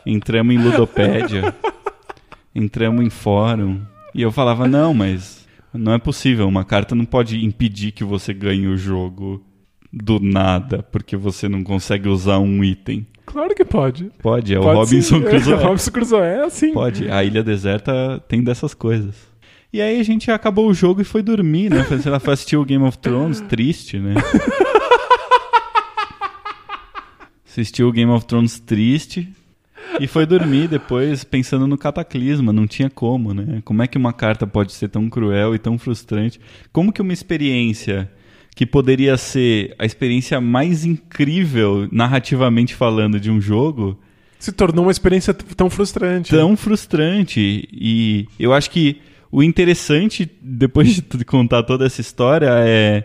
entramos 0.07 0.55
em 0.55 0.59
Ludopédia, 0.59 1.53
entramos 2.57 3.05
em 3.05 3.11
fórum 3.11 3.83
e 4.14 4.23
eu 4.23 4.33
falava 4.33 4.66
não, 4.66 4.95
mas 4.95 5.47
não 5.73 5.92
é 5.92 5.99
possível. 5.99 6.49
Uma 6.49 6.64
carta 6.64 6.95
não 6.95 7.05
pode 7.05 7.45
impedir 7.45 7.92
que 7.92 8.03
você 8.03 8.33
ganhe 8.33 8.66
o 8.66 8.79
jogo 8.79 9.45
do 9.92 10.19
nada 10.19 10.83
porque 10.83 11.16
você 11.16 11.49
não 11.49 11.62
consegue 11.62 12.09
usar 12.09 12.38
um 12.38 12.64
item. 12.64 13.07
Claro 13.27 13.55
que 13.55 13.64
pode. 13.64 14.11
Pode, 14.23 14.55
é 14.55 14.59
o 14.59 14.62
Pode 14.62 14.77
Robinson 14.77 15.19
sim. 15.19 15.25
Crusoe. 15.25 15.53
É, 15.53 15.57
Robinson 15.57 15.90
Crusoe 15.90 16.21
é 16.21 16.45
assim. 16.45 16.73
Pode, 16.73 17.11
a 17.11 17.23
Ilha 17.23 17.42
Deserta 17.42 18.23
tem 18.27 18.42
dessas 18.42 18.73
coisas. 18.73 19.14
E 19.73 19.83
aí 19.83 20.01
a 20.01 20.03
gente 20.03 20.31
acabou 20.31 20.69
o 20.69 20.75
jogo 20.75 21.03
e 21.03 21.05
foi 21.05 21.23
dormir, 21.23 21.69
né? 21.71 21.83
Foi, 21.85 21.99
sei 21.99 22.11
lá, 22.11 22.19
foi 22.19 22.33
assistir 22.33 22.57
o 22.57 22.64
Game 22.64 22.85
of 22.85 22.97
Thrones, 22.99 23.40
triste, 23.42 23.99
né? 23.99 24.14
Assistiu 27.45 27.88
o 27.88 27.92
Game 27.92 28.11
of 28.12 28.25
Thrones 28.27 28.61
triste 28.61 29.29
e 30.01 30.07
foi 30.07 30.27
dormir 30.27 30.68
depois 30.68 31.25
pensando 31.25 31.66
no 31.66 31.79
cataclisma, 31.79 32.53
não 32.53 32.66
tinha 32.66 32.90
como, 32.90 33.33
né? 33.33 33.61
Como 33.64 33.83
é 33.83 33.87
que 33.87 33.99
uma 33.99 34.12
carta 34.12 34.46
pode 34.46 34.72
ser 34.72 34.88
tão 34.88 35.09
cruel 35.09 35.55
e 35.55 35.59
tão 35.59 35.79
frustrante? 35.79 36.40
Como 36.72 36.92
que 36.92 37.03
uma 37.03 37.12
experiência 37.12 38.11
que 38.55 38.64
poderia 38.64 39.16
ser 39.16 39.75
a 39.79 39.85
experiência 39.85 40.40
mais 40.40 40.85
incrível 40.85 41.88
narrativamente 41.92 42.75
falando 42.75 43.20
de 43.20 43.31
um 43.31 43.38
jogo 43.40 44.01
Se 44.38 44.51
tornou 44.51 44.87
uma 44.87 44.90
experiência 44.90 45.35
tão 45.35 45.68
frustrante. 45.68 46.31
tão 46.31 46.57
frustrante. 46.57 47.68
E 47.70 48.27
eu 48.38 48.55
acho 48.55 48.70
que 48.70 49.01
o 49.31 49.42
interessante, 49.42 50.31
depois 50.40 50.94
de 50.94 51.25
contar 51.25 51.62
toda 51.64 51.85
essa 51.85 52.01
história, 52.01 52.49
é. 52.51 53.05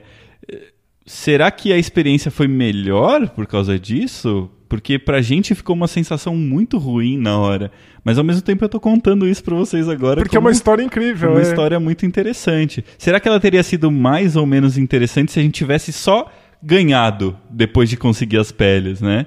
Será 1.05 1.51
que 1.51 1.73
a 1.73 1.77
experiência 1.77 2.31
foi 2.31 2.47
melhor 2.47 3.27
por 3.29 3.45
causa 3.45 3.77
disso? 3.77 4.49
Porque 4.71 4.97
pra 4.97 5.21
gente 5.21 5.53
ficou 5.53 5.75
uma 5.75 5.85
sensação 5.85 6.33
muito 6.33 6.77
ruim 6.77 7.17
na 7.17 7.37
hora. 7.37 7.69
Mas 8.05 8.17
ao 8.17 8.23
mesmo 8.23 8.41
tempo 8.41 8.63
eu 8.63 8.69
tô 8.69 8.79
contando 8.79 9.27
isso 9.27 9.43
pra 9.43 9.53
vocês 9.53 9.89
agora. 9.89 10.21
Porque 10.21 10.37
é 10.37 10.39
uma 10.39 10.49
história 10.49 10.81
incrível. 10.81 11.31
uma 11.31 11.39
é. 11.39 11.43
história 11.43 11.77
muito 11.77 12.05
interessante. 12.05 12.81
Será 12.97 13.19
que 13.19 13.27
ela 13.27 13.37
teria 13.37 13.61
sido 13.63 13.91
mais 13.91 14.37
ou 14.37 14.45
menos 14.45 14.77
interessante 14.77 15.33
se 15.33 15.39
a 15.41 15.43
gente 15.43 15.55
tivesse 15.55 15.91
só 15.91 16.31
ganhado 16.63 17.37
depois 17.49 17.89
de 17.89 17.97
conseguir 17.97 18.37
as 18.37 18.49
peles, 18.53 19.01
né? 19.01 19.25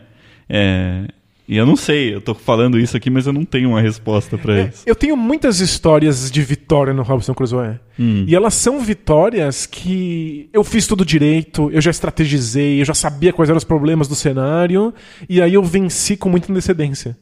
É, 0.48 1.08
E 1.46 1.56
eu 1.58 1.66
não 1.66 1.76
sei, 1.76 2.14
eu 2.14 2.22
tô 2.22 2.34
falando 2.34 2.78
isso 2.78 2.96
aqui, 2.96 3.10
mas 3.10 3.26
eu 3.26 3.32
não 3.32 3.44
tenho 3.44 3.68
uma 3.70 3.80
resposta 3.80 4.38
pra 4.38 4.56
É, 4.60 4.68
isso. 4.68 4.82
eu 4.86 4.94
tenho 4.94 5.14
muitas 5.14 5.60
histórias 5.60 6.30
de 6.30 6.40
vitória 6.40 6.94
no 6.94 7.02
Robinson 7.02 7.34
Crusoe. 7.34 7.78
Hum. 8.00 8.24
E 8.26 8.34
elas 8.34 8.54
são 8.54 8.80
vitórias 8.80 9.66
que 9.66 10.48
eu 10.54 10.64
fiz 10.64 10.86
tudo 10.86 11.04
direito, 11.04 11.70
eu 11.70 11.82
já 11.82 11.90
estrategizei, 11.90 12.80
eu 12.80 12.84
já 12.86 12.94
sabia 12.94 13.30
quais 13.30 13.50
eram 13.50 13.58
os 13.58 13.64
problemas 13.64 14.08
do 14.08 14.14
cenário, 14.14 14.94
e 15.28 15.42
aí 15.42 15.52
eu 15.52 15.62
venci 15.62 16.16
com 16.16 16.30
muita 16.30 16.50
antecedência. 16.50 17.14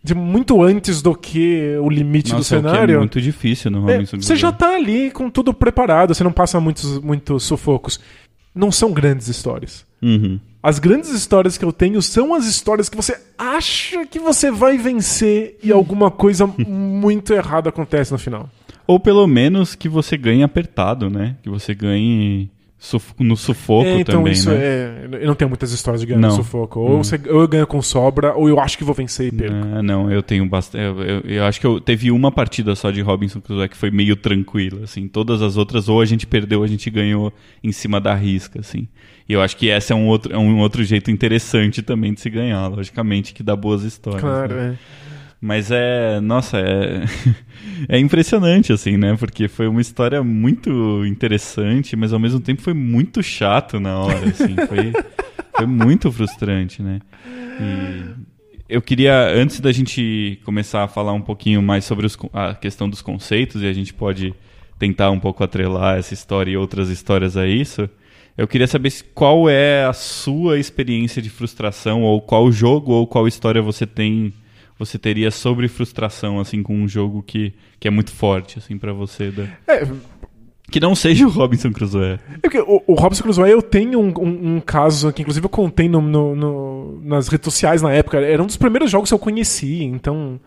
De 0.00 0.14
muito 0.14 0.62
antes 0.62 1.02
do 1.02 1.12
que 1.16 1.76
o 1.82 1.90
limite 1.90 2.30
do 2.30 2.36
Nossa, 2.36 2.58
o 2.58 2.62
que 2.62 2.68
cenário. 2.68 2.94
é 2.94 2.98
muito 2.98 3.20
difícil 3.20 3.72
no 3.72 3.90
É, 3.90 4.04
você 4.04 4.36
já 4.36 4.52
tá 4.52 4.76
ali 4.76 5.10
com 5.10 5.28
tudo 5.28 5.52
preparado, 5.52 6.14
você 6.14 6.22
não 6.22 6.30
passa 6.30 6.60
muitos, 6.60 7.00
muitos 7.00 7.42
sufocos. 7.42 7.98
Não 8.54 8.70
são 8.70 8.92
grandes 8.92 9.26
histórias. 9.26 9.84
Uhum. 10.00 10.38
As 10.66 10.80
grandes 10.80 11.10
histórias 11.10 11.56
que 11.56 11.64
eu 11.64 11.72
tenho 11.72 12.02
são 12.02 12.34
as 12.34 12.44
histórias 12.44 12.88
que 12.88 12.96
você 12.96 13.16
acha 13.38 14.04
que 14.04 14.18
você 14.18 14.50
vai 14.50 14.76
vencer 14.76 15.56
e 15.62 15.70
alguma 15.70 16.10
coisa 16.10 16.44
muito 16.58 17.32
errada 17.32 17.68
acontece 17.68 18.10
no 18.10 18.18
final. 18.18 18.50
Ou 18.84 18.98
pelo 18.98 19.24
menos 19.28 19.76
que 19.76 19.88
você 19.88 20.16
ganhe 20.16 20.42
apertado, 20.42 21.08
né? 21.08 21.36
Que 21.40 21.48
você 21.48 21.72
ganhe 21.72 22.50
suf- 22.86 23.14
no 23.18 23.36
sufoco 23.36 23.86
É, 23.88 24.00
então 24.00 24.18
também, 24.20 24.32
isso 24.32 24.50
né? 24.50 24.56
é. 24.58 25.08
Eu 25.20 25.26
não 25.26 25.34
tenho 25.34 25.48
muitas 25.48 25.72
histórias 25.72 26.00
de 26.00 26.06
ganhar 26.06 26.20
no 26.20 26.28
Não. 26.28 26.36
sufoco. 26.36 26.80
Ou, 26.80 26.98
Hum. 26.98 27.04
você- 27.04 27.20
ou 27.28 27.40
eu 27.40 27.48
ganho 27.48 27.66
com 27.66 27.82
sobra, 27.82 28.34
ou 28.34 28.48
eu 28.48 28.60
acho 28.60 28.78
que 28.78 28.84
vou 28.84 28.94
vencer 28.94 29.28
e 29.28 29.36
perco. 29.36 29.56
Ah, 29.74 29.82
não, 29.82 30.10
eu 30.10 30.22
tenho 30.22 30.46
bastante. 30.46 30.84
Eu, 30.84 31.02
eu- 31.02 31.20
eu 31.22 31.44
acho 31.44 31.60
que 31.60 31.66
eu 31.66 31.80
teve 31.80 32.10
uma 32.10 32.30
partida 32.30 32.74
só 32.74 32.90
de 32.90 33.00
Robinson 33.00 33.40
Crusoe 33.40 33.68
que 33.68 33.76
foi 33.76 33.90
meio 33.90 34.14
tranquila, 34.16 34.84
assim. 34.84 35.08
Todas 35.08 35.42
as 35.42 35.56
outras, 35.56 35.88
ou 35.88 36.00
a 36.00 36.04
gente 36.06 36.26
perdeu, 36.26 36.60
ou 36.60 36.64
a 36.64 36.68
gente 36.68 36.88
ganhou 36.90 37.32
em 37.62 37.72
cima 37.72 38.00
da 38.00 38.14
risca, 38.14 38.60
assim. 38.60 38.86
E 39.28 39.32
eu 39.32 39.42
acho 39.42 39.56
que 39.56 39.66
esse 39.66 39.92
é 39.92 39.96
um 39.96 40.06
outro, 40.06 40.32
é 40.32 40.38
um 40.38 40.58
outro 40.60 40.84
jeito 40.84 41.10
interessante 41.10 41.82
também 41.82 42.14
de 42.14 42.20
se 42.20 42.30
ganhar, 42.30 42.68
logicamente, 42.68 43.34
que 43.34 43.42
dá 43.42 43.56
boas 43.56 43.82
histórias. 43.82 44.20
Claro, 44.22 44.54
né? 44.54 44.78
é. 45.12 45.15
Mas 45.40 45.70
é. 45.70 46.20
Nossa, 46.20 46.58
é. 46.58 47.04
é 47.88 47.98
impressionante, 47.98 48.72
assim, 48.72 48.96
né? 48.96 49.16
Porque 49.16 49.48
foi 49.48 49.68
uma 49.68 49.80
história 49.80 50.22
muito 50.22 51.04
interessante, 51.06 51.94
mas 51.96 52.12
ao 52.12 52.18
mesmo 52.18 52.40
tempo 52.40 52.62
foi 52.62 52.74
muito 52.74 53.22
chato 53.22 53.78
na 53.78 53.98
hora, 53.98 54.28
assim. 54.28 54.54
Foi, 54.66 54.92
foi 55.56 55.66
muito 55.66 56.10
frustrante, 56.10 56.82
né? 56.82 57.00
E 57.60 58.26
eu 58.68 58.82
queria, 58.82 59.28
antes 59.28 59.60
da 59.60 59.70
gente 59.70 60.40
começar 60.44 60.82
a 60.82 60.88
falar 60.88 61.12
um 61.12 61.20
pouquinho 61.20 61.62
mais 61.62 61.84
sobre 61.84 62.06
os, 62.06 62.18
a 62.32 62.54
questão 62.54 62.88
dos 62.88 63.00
conceitos, 63.00 63.62
e 63.62 63.66
a 63.66 63.72
gente 63.72 63.94
pode 63.94 64.34
tentar 64.78 65.10
um 65.10 65.20
pouco 65.20 65.42
atrelar 65.44 65.98
essa 65.98 66.12
história 66.12 66.50
e 66.50 66.56
outras 66.56 66.90
histórias 66.90 67.36
a 67.36 67.46
isso, 67.46 67.88
eu 68.36 68.46
queria 68.46 68.66
saber 68.66 68.92
qual 69.14 69.48
é 69.48 69.84
a 69.84 69.92
sua 69.92 70.58
experiência 70.58 71.22
de 71.22 71.30
frustração, 71.30 72.02
ou 72.02 72.20
qual 72.20 72.50
jogo 72.50 72.92
ou 72.92 73.06
qual 73.06 73.26
história 73.26 73.62
você 73.62 73.86
tem, 73.86 74.32
você 74.78 74.98
teria 74.98 75.30
sobre 75.30 75.68
frustração, 75.68 76.38
assim, 76.38 76.62
com 76.62 76.74
um 76.74 76.88
jogo 76.88 77.22
que, 77.22 77.54
que 77.80 77.88
é 77.88 77.90
muito 77.90 78.10
forte, 78.12 78.58
assim, 78.58 78.76
para 78.76 78.92
você. 78.92 79.30
Da... 79.30 79.44
É, 79.66 79.86
que 80.70 80.80
não 80.80 80.94
seja 80.94 81.26
o 81.26 81.30
Robinson 81.30 81.72
Crusoe. 81.72 82.18
É 82.42 82.60
o, 82.60 82.82
o, 82.88 82.94
Robinson 82.94 83.22
Crusoe, 83.22 83.50
eu 83.50 83.62
tenho 83.62 84.00
um, 84.00 84.12
um, 84.18 84.56
um, 84.56 84.60
caso 84.60 85.12
que, 85.12 85.22
inclusive, 85.22 85.44
eu 85.44 85.50
contei 85.50 85.88
no, 85.88 86.00
no, 86.00 86.34
no, 86.34 87.00
nas 87.04 87.28
redes 87.28 87.44
sociais 87.44 87.82
na 87.82 87.92
época. 87.92 88.18
Era 88.18 88.42
um 88.42 88.46
dos 88.46 88.56
primeiros 88.56 88.90
jogos 88.90 89.08
que 89.08 89.14
eu 89.14 89.18
conheci, 89.18 89.84
então 89.84 90.40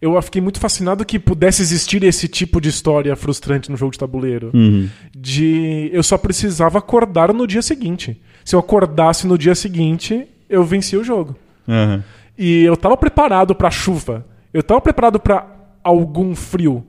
eu 0.00 0.20
fiquei 0.22 0.40
muito 0.40 0.60
fascinado 0.60 1.04
que 1.04 1.18
pudesse 1.18 1.62
existir 1.62 2.02
esse 2.02 2.28
tipo 2.28 2.60
de 2.60 2.68
história 2.68 3.14
frustrante 3.16 3.70
no 3.70 3.76
jogo 3.76 3.92
de 3.92 3.98
tabuleiro. 3.98 4.50
Uhum. 4.54 4.88
De 5.14 5.90
eu 5.92 6.02
só 6.02 6.16
precisava 6.16 6.78
acordar 6.78 7.32
no 7.32 7.46
dia 7.46 7.62
seguinte. 7.62 8.20
Se 8.44 8.54
eu 8.54 8.60
acordasse 8.60 9.26
no 9.26 9.36
dia 9.36 9.54
seguinte, 9.54 10.26
eu 10.48 10.64
vencia 10.64 10.98
o 10.98 11.04
jogo. 11.04 11.36
Uhum. 11.68 12.02
E 12.38 12.62
eu 12.64 12.76
tava 12.76 12.96
preparado 12.96 13.54
pra 13.54 13.70
chuva. 13.70 14.24
Eu 14.52 14.62
tava 14.62 14.80
preparado 14.80 15.18
para 15.20 15.46
algum 15.82 16.34
frio. 16.34 16.84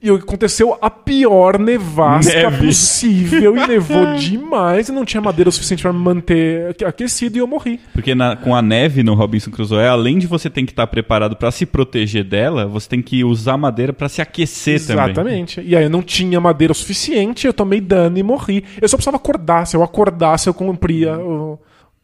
E 0.00 0.08
aconteceu 0.08 0.78
a 0.80 0.88
pior 0.88 1.58
nevasca 1.58 2.32
Neve. 2.50 2.66
possível 2.68 3.54
e 3.56 3.66
nevou 3.66 4.14
demais 4.16 4.88
e 4.88 4.92
não 4.92 5.04
tinha 5.04 5.20
madeira 5.20 5.50
o 5.50 5.52
suficiente 5.52 5.82
para 5.82 5.92
me 5.92 5.98
manter 5.98 6.74
aquecido 6.86 7.36
e 7.36 7.40
eu 7.40 7.46
morri. 7.46 7.78
Porque 7.92 8.14
na- 8.14 8.34
com 8.34 8.54
a 8.54 8.62
neve 8.62 9.02
no 9.02 9.12
Robinson 9.12 9.50
Crusoe, 9.50 9.84
além 9.86 10.18
de 10.18 10.26
você 10.26 10.48
ter 10.48 10.62
que 10.64 10.72
estar 10.72 10.86
preparado 10.86 11.36
para 11.36 11.50
se 11.50 11.66
proteger 11.66 12.24
dela, 12.24 12.66
você 12.66 12.88
tem 12.88 13.02
que 13.02 13.22
usar 13.22 13.58
madeira 13.58 13.92
para 13.92 14.08
se 14.08 14.22
aquecer 14.22 14.80
também. 14.80 15.04
Exatamente. 15.04 15.60
E 15.60 15.76
aí 15.76 15.84
eu 15.84 15.90
não 15.90 16.00
tinha 16.02 16.40
madeira 16.40 16.72
o 16.72 16.74
suficiente, 16.76 17.46
eu 17.46 17.52
tomei 17.52 17.80
dano 17.80 18.16
e 18.16 18.22
morri. 18.22 18.64
Eu 18.80 18.88
só 18.88 18.96
precisava 18.96 19.18
acordar. 19.18 19.66
Se 19.66 19.76
eu 19.76 19.82
acordasse, 19.82 20.48
eu 20.48 20.54
cumpria 20.54 21.18
o- 21.18 21.58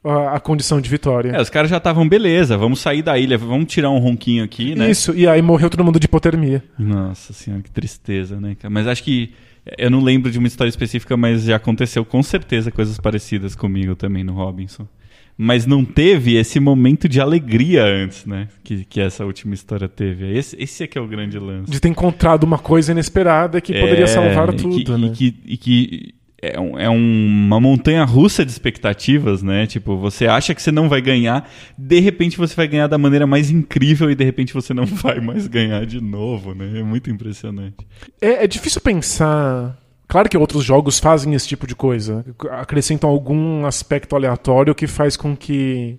a, 0.04 0.36
a 0.36 0.40
condição 0.40 0.80
de 0.80 0.88
vitória. 0.88 1.30
É, 1.32 1.40
os 1.40 1.50
caras 1.50 1.70
já 1.70 1.78
estavam, 1.78 2.08
beleza, 2.08 2.56
vamos 2.56 2.80
sair 2.80 3.02
da 3.02 3.18
ilha, 3.18 3.36
vamos 3.36 3.72
tirar 3.72 3.90
um 3.90 3.98
ronquinho 3.98 4.44
aqui, 4.44 4.74
né? 4.74 4.90
Isso, 4.90 5.14
e 5.14 5.26
aí 5.26 5.42
morreu 5.42 5.68
todo 5.68 5.84
mundo 5.84 5.98
de 5.98 6.06
hipotermia. 6.06 6.62
Nossa 6.78 7.32
senhora, 7.32 7.62
que 7.62 7.70
tristeza, 7.70 8.40
né? 8.40 8.56
Mas 8.70 8.86
acho 8.86 9.02
que. 9.02 9.32
Eu 9.76 9.90
não 9.90 10.02
lembro 10.02 10.30
de 10.30 10.38
uma 10.38 10.48
história 10.48 10.70
específica, 10.70 11.14
mas 11.14 11.44
já 11.44 11.56
aconteceu 11.56 12.02
com 12.02 12.22
certeza 12.22 12.70
coisas 12.70 12.98
parecidas 12.98 13.54
comigo 13.54 13.94
também 13.94 14.24
no 14.24 14.32
Robinson. 14.32 14.88
Mas 15.36 15.66
não 15.66 15.84
teve 15.84 16.36
esse 16.36 16.58
momento 16.58 17.06
de 17.06 17.20
alegria 17.20 17.84
antes, 17.84 18.24
né? 18.24 18.48
Que, 18.64 18.84
que 18.86 18.98
essa 18.98 19.26
última 19.26 19.52
história 19.52 19.86
teve. 19.86 20.36
Esse, 20.36 20.56
esse 20.58 20.84
é 20.84 20.86
que 20.86 20.96
é 20.96 21.00
o 21.00 21.06
grande 21.06 21.38
lance. 21.38 21.70
De 21.70 21.78
ter 21.78 21.88
encontrado 21.88 22.44
uma 22.44 22.58
coisa 22.58 22.92
inesperada 22.92 23.60
que 23.60 23.78
poderia 23.78 24.04
É, 24.04 24.06
salvar 24.06 24.54
e 24.54 24.56
tudo, 24.56 24.82
que, 24.82 24.90
né? 24.90 25.06
E 25.06 25.10
que, 25.10 25.36
e 25.44 25.56
que 25.58 26.14
é, 26.40 26.58
um- 26.60 26.78
é 26.78 26.88
um- 26.88 27.26
uma 27.46 27.60
montanha 27.60 28.04
russa 28.04 28.44
de 28.44 28.50
expectativas, 28.50 29.42
né? 29.42 29.66
Tipo, 29.66 29.96
você 29.96 30.26
acha 30.26 30.54
que 30.54 30.62
você 30.62 30.70
não 30.70 30.88
vai 30.88 31.00
ganhar, 31.00 31.48
de 31.76 31.98
repente 32.00 32.36
você 32.38 32.54
vai 32.54 32.68
ganhar 32.68 32.86
da 32.86 32.96
maneira 32.98 33.26
mais 33.26 33.50
incrível 33.50 34.10
e 34.10 34.14
de 34.14 34.24
repente 34.24 34.54
você 34.54 34.72
não 34.72 34.84
vai 34.86 35.20
mais 35.20 35.46
ganhar 35.46 35.84
de 35.84 36.00
novo, 36.00 36.54
né? 36.54 36.78
É 36.78 36.82
muito 36.82 37.10
impressionante. 37.10 37.76
É, 38.20 38.44
é 38.44 38.46
difícil 38.46 38.80
pensar. 38.80 39.76
Claro 40.06 40.28
que 40.28 40.38
outros 40.38 40.64
jogos 40.64 40.98
fazem 40.98 41.34
esse 41.34 41.46
tipo 41.46 41.66
de 41.66 41.74
coisa. 41.74 42.24
Acrescentam 42.52 43.10
algum 43.10 43.66
aspecto 43.66 44.16
aleatório 44.16 44.74
que 44.74 44.86
faz 44.86 45.16
com 45.16 45.36
que 45.36 45.98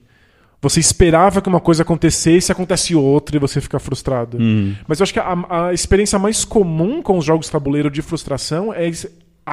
você 0.61 0.79
esperava 0.79 1.41
que 1.41 1.47
uma 1.47 1.59
coisa 1.59 1.83
acontecesse, 1.83 2.51
acontece 2.51 2.95
outra 2.95 3.35
e 3.37 3.39
você 3.39 3.61
fica 3.61 3.77
frustrado. 3.79 4.37
Hum. 4.41 4.73
Mas 4.87 4.99
eu 4.99 5.03
acho 5.03 5.13
que 5.13 5.19
a, 5.19 5.67
a 5.67 5.73
experiência 5.73 6.17
mais 6.17 6.43
comum 6.43 7.01
com 7.03 7.17
os 7.17 7.23
jogos 7.25 7.49
tabuleiro 7.49 7.89
de 7.91 8.01
frustração 8.01 8.73
é 8.73 8.89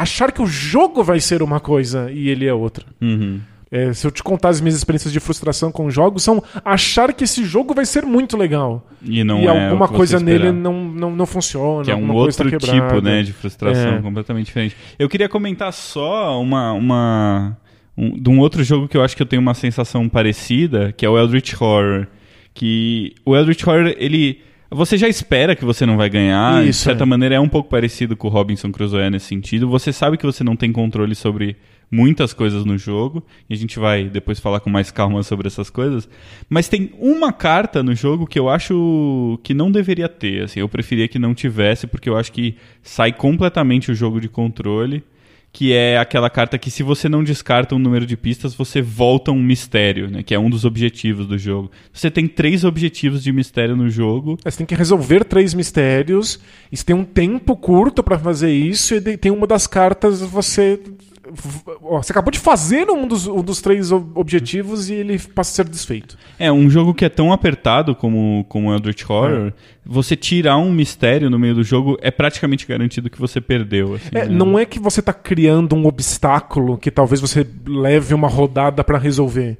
achar 0.01 0.33
que 0.33 0.43
o 0.43 0.47
jogo 0.47 1.03
vai 1.03 1.21
ser 1.21 1.43
uma 1.43 1.61
coisa 1.61 2.11
e 2.11 2.29
ele 2.29 2.47
é 2.47 2.55
outra. 2.55 2.85
Uhum. 3.01 3.41
É, 3.71 3.93
se 3.93 4.07
eu 4.07 4.13
te 4.13 4.23
contar 4.23 4.51
as 4.51 4.61
minhas 4.61 4.77
experiências 4.77 5.13
de 5.13 5.19
frustração 5.19 5.73
com 5.73 5.91
jogos, 5.91 6.23
são 6.23 6.43
achar 6.65 7.13
que 7.13 7.25
esse 7.25 7.45
jogo 7.45 7.75
vai 7.75 7.85
ser 7.85 8.07
muito 8.07 8.37
legal. 8.37 8.89
E 9.03 9.25
não 9.25 9.41
e 9.41 9.47
é 9.47 9.69
alguma 9.69 9.89
coisa 9.89 10.21
nele 10.21 10.53
não, 10.53 10.85
não, 10.85 11.17
não 11.17 11.27
funciona. 11.27 11.85
Que 11.85 11.91
é 11.91 11.97
um 11.97 12.07
coisa 12.07 12.45
outro 12.45 12.51
tá 12.61 12.73
tipo 12.73 13.01
né, 13.01 13.23
de 13.23 13.33
frustração, 13.33 13.97
É. 13.97 14.01
completamente 14.01 14.47
diferente. 14.47 14.77
Eu 14.99 15.09
queria 15.09 15.29
comentar 15.29 15.73
só 15.73 16.41
uma, 16.41 16.73
uma 16.73 17.59
um, 17.97 18.11
de 18.11 18.31
um 18.31 18.39
outro 18.39 18.63
jogo 18.63 18.87
que 18.87 18.97
eu 18.97 19.03
acho 19.03 19.17
que 19.17 19.23
eu 19.23 19.27
tenho 19.27 19.43
uma 19.43 19.55
sensação 19.55 20.09
parecida, 20.09 20.93
que 20.93 21.05
é 21.05 21.09
o 21.09 21.19
Eldritch 21.19 21.61
Horror. 21.61 22.07
Que 22.55 23.15
o 23.25 23.37
Eldritch 23.37 23.67
Horror, 23.67 23.95
ele. 23.99 24.41
Você 24.71 24.99
já 24.99 25.09
espera 25.09 25.55
que 25.55 25.65
você 25.65 25.87
não 25.87 25.97
vai 25.97 26.11
ganhar, 26.11 26.63
de 26.63 26.71
Isso, 26.71 26.83
certa 26.83 27.05
é. 27.05 27.07
maneira 27.07 27.37
é 27.37 27.41
um 27.41 27.49
pouco 27.49 27.69
parecido 27.71 28.17
com 28.17 28.27
o 28.27 28.31
Robinson 28.31 28.73
Crusoe 28.73 29.09
nesse 29.11 29.27
sentido. 29.27 29.69
Você 29.69 29.93
sabe 29.93 30.17
que 30.17 30.27
você 30.27 30.43
não 30.43 30.57
tem 30.57 30.73
controle 30.73 31.15
sobre 31.15 31.57
muitas 31.91 32.33
coisas 32.33 32.65
no 32.65 32.77
jogo, 32.77 33.23
e 33.49 33.55
a 33.55 33.57
gente 33.57 33.79
vai 33.79 34.05
depois 34.05 34.41
falar 34.41 34.59
com 34.61 34.69
mais 34.69 34.91
calma 34.91 35.23
sobre 35.23 35.47
essas 35.47 35.71
coisas. 35.71 36.09
Mas 36.49 36.69
tem 36.69 36.91
uma 36.99 37.33
carta 37.33 37.83
no 37.83 37.95
jogo 37.95 38.27
que 38.27 38.39
eu 38.39 38.49
acho 38.49 39.39
que 39.45 39.55
não 39.55 39.71
deveria 39.71 40.09
ter. 40.09 40.43
Assim, 40.43 40.61
eu 40.61 40.69
preferia 40.69 41.07
que 41.07 41.19
não 41.19 41.35
tivesse, 41.35 41.87
porque 41.87 42.09
eu 42.09 42.17
acho 42.17 42.33
que 42.33 42.57
sai 42.83 43.13
completamente 43.13 43.93
o 43.93 43.95
jogo 43.95 44.21
de 44.21 44.29
controle. 44.29 45.05
Que 45.57 45.73
é 45.73 45.97
aquela 45.97 46.29
carta 46.29 46.59
que, 46.59 46.71
se 46.71 46.83
você 46.83 47.09
não 47.09 47.25
descarta 47.25 47.75
um 47.75 47.79
número 47.79 48.05
de 48.05 48.15
pistas, 48.15 48.55
você 48.55 48.83
volta 48.83 49.33
um 49.33 49.43
mistério, 49.43 50.11
né? 50.11 50.23
Que 50.23 50.35
é 50.35 50.39
um 50.39 50.51
dos 50.51 50.67
objetivos 50.67 51.27
do 51.27 51.39
jogo. 51.39 51.71
Você 51.91 52.11
tem 52.11 52.29
três 52.29 52.63
objetivos 52.63 53.25
de 53.25 53.33
mistério 53.33 53.75
no 53.75 53.89
jogo. 53.89 54.39
É, 54.45 54.51
Você 54.51 54.59
tem 54.59 54.67
que 54.67 54.75
resolver 54.75 55.25
três 55.25 55.55
mistérios, 55.55 56.39
e 56.71 56.77
você 56.77 56.85
tem 56.85 56.95
um 56.95 57.05
tempo 57.05 57.57
curto 57.57 58.03
pra 58.03 58.19
fazer 58.19 58.53
isso, 58.53 58.97
e 58.97 59.17
tem 59.17 59.33
uma 59.33 59.47
das 59.47 59.67
cartas 59.67 60.21
você. 60.21 60.79
Ó, 61.83 62.03
Você 62.03 62.13
acabou 62.13 62.31
de 62.31 62.39
fazer 62.39 62.89
um 62.91 63.07
dos, 63.07 63.27
um 63.27 63.43
dos 63.43 63.61
três 63.61 63.91
ob- 63.93 64.17
objetivos 64.19 64.89
e 64.91 64.95
ele 64.95 65.19
passa 65.19 65.63
a 65.63 65.65
ser 65.65 65.71
desfeito. 65.71 66.17
É, 66.39 66.51
um 66.53 66.69
jogo 66.71 66.95
que 66.95 67.05
é 67.05 67.09
tão 67.09 67.33
apertado 67.33 67.95
como, 67.95 68.45
como 68.49 68.73
Eldritch 68.73 69.09
Horror, 69.09 69.53
você 69.85 70.15
tirar 70.17 70.57
um 70.59 70.73
mistério 70.73 71.29
no 71.31 71.39
meio 71.39 71.55
do 71.55 71.63
jogo 71.65 71.97
é 72.01 72.11
praticamente 72.11 72.67
garantido 72.67 73.11
que 73.11 73.19
você 73.21 73.41
perdeu. 73.41 73.95
assim, 73.95 74.09
É, 74.13 74.25
né? 74.27 74.35
não 74.35 74.59
é 74.59 74.65
que 74.65 74.79
você 74.79 75.01
tá 75.03 75.13
criando 75.13 75.75
um 75.75 75.87
obstáculo 75.87 76.77
que 76.79 76.91
talvez 76.91 77.21
você 77.21 77.47
leve 77.67 78.15
uma 78.15 78.29
rodada 78.29 78.83
pra 78.85 78.99
resolver. 78.99 79.57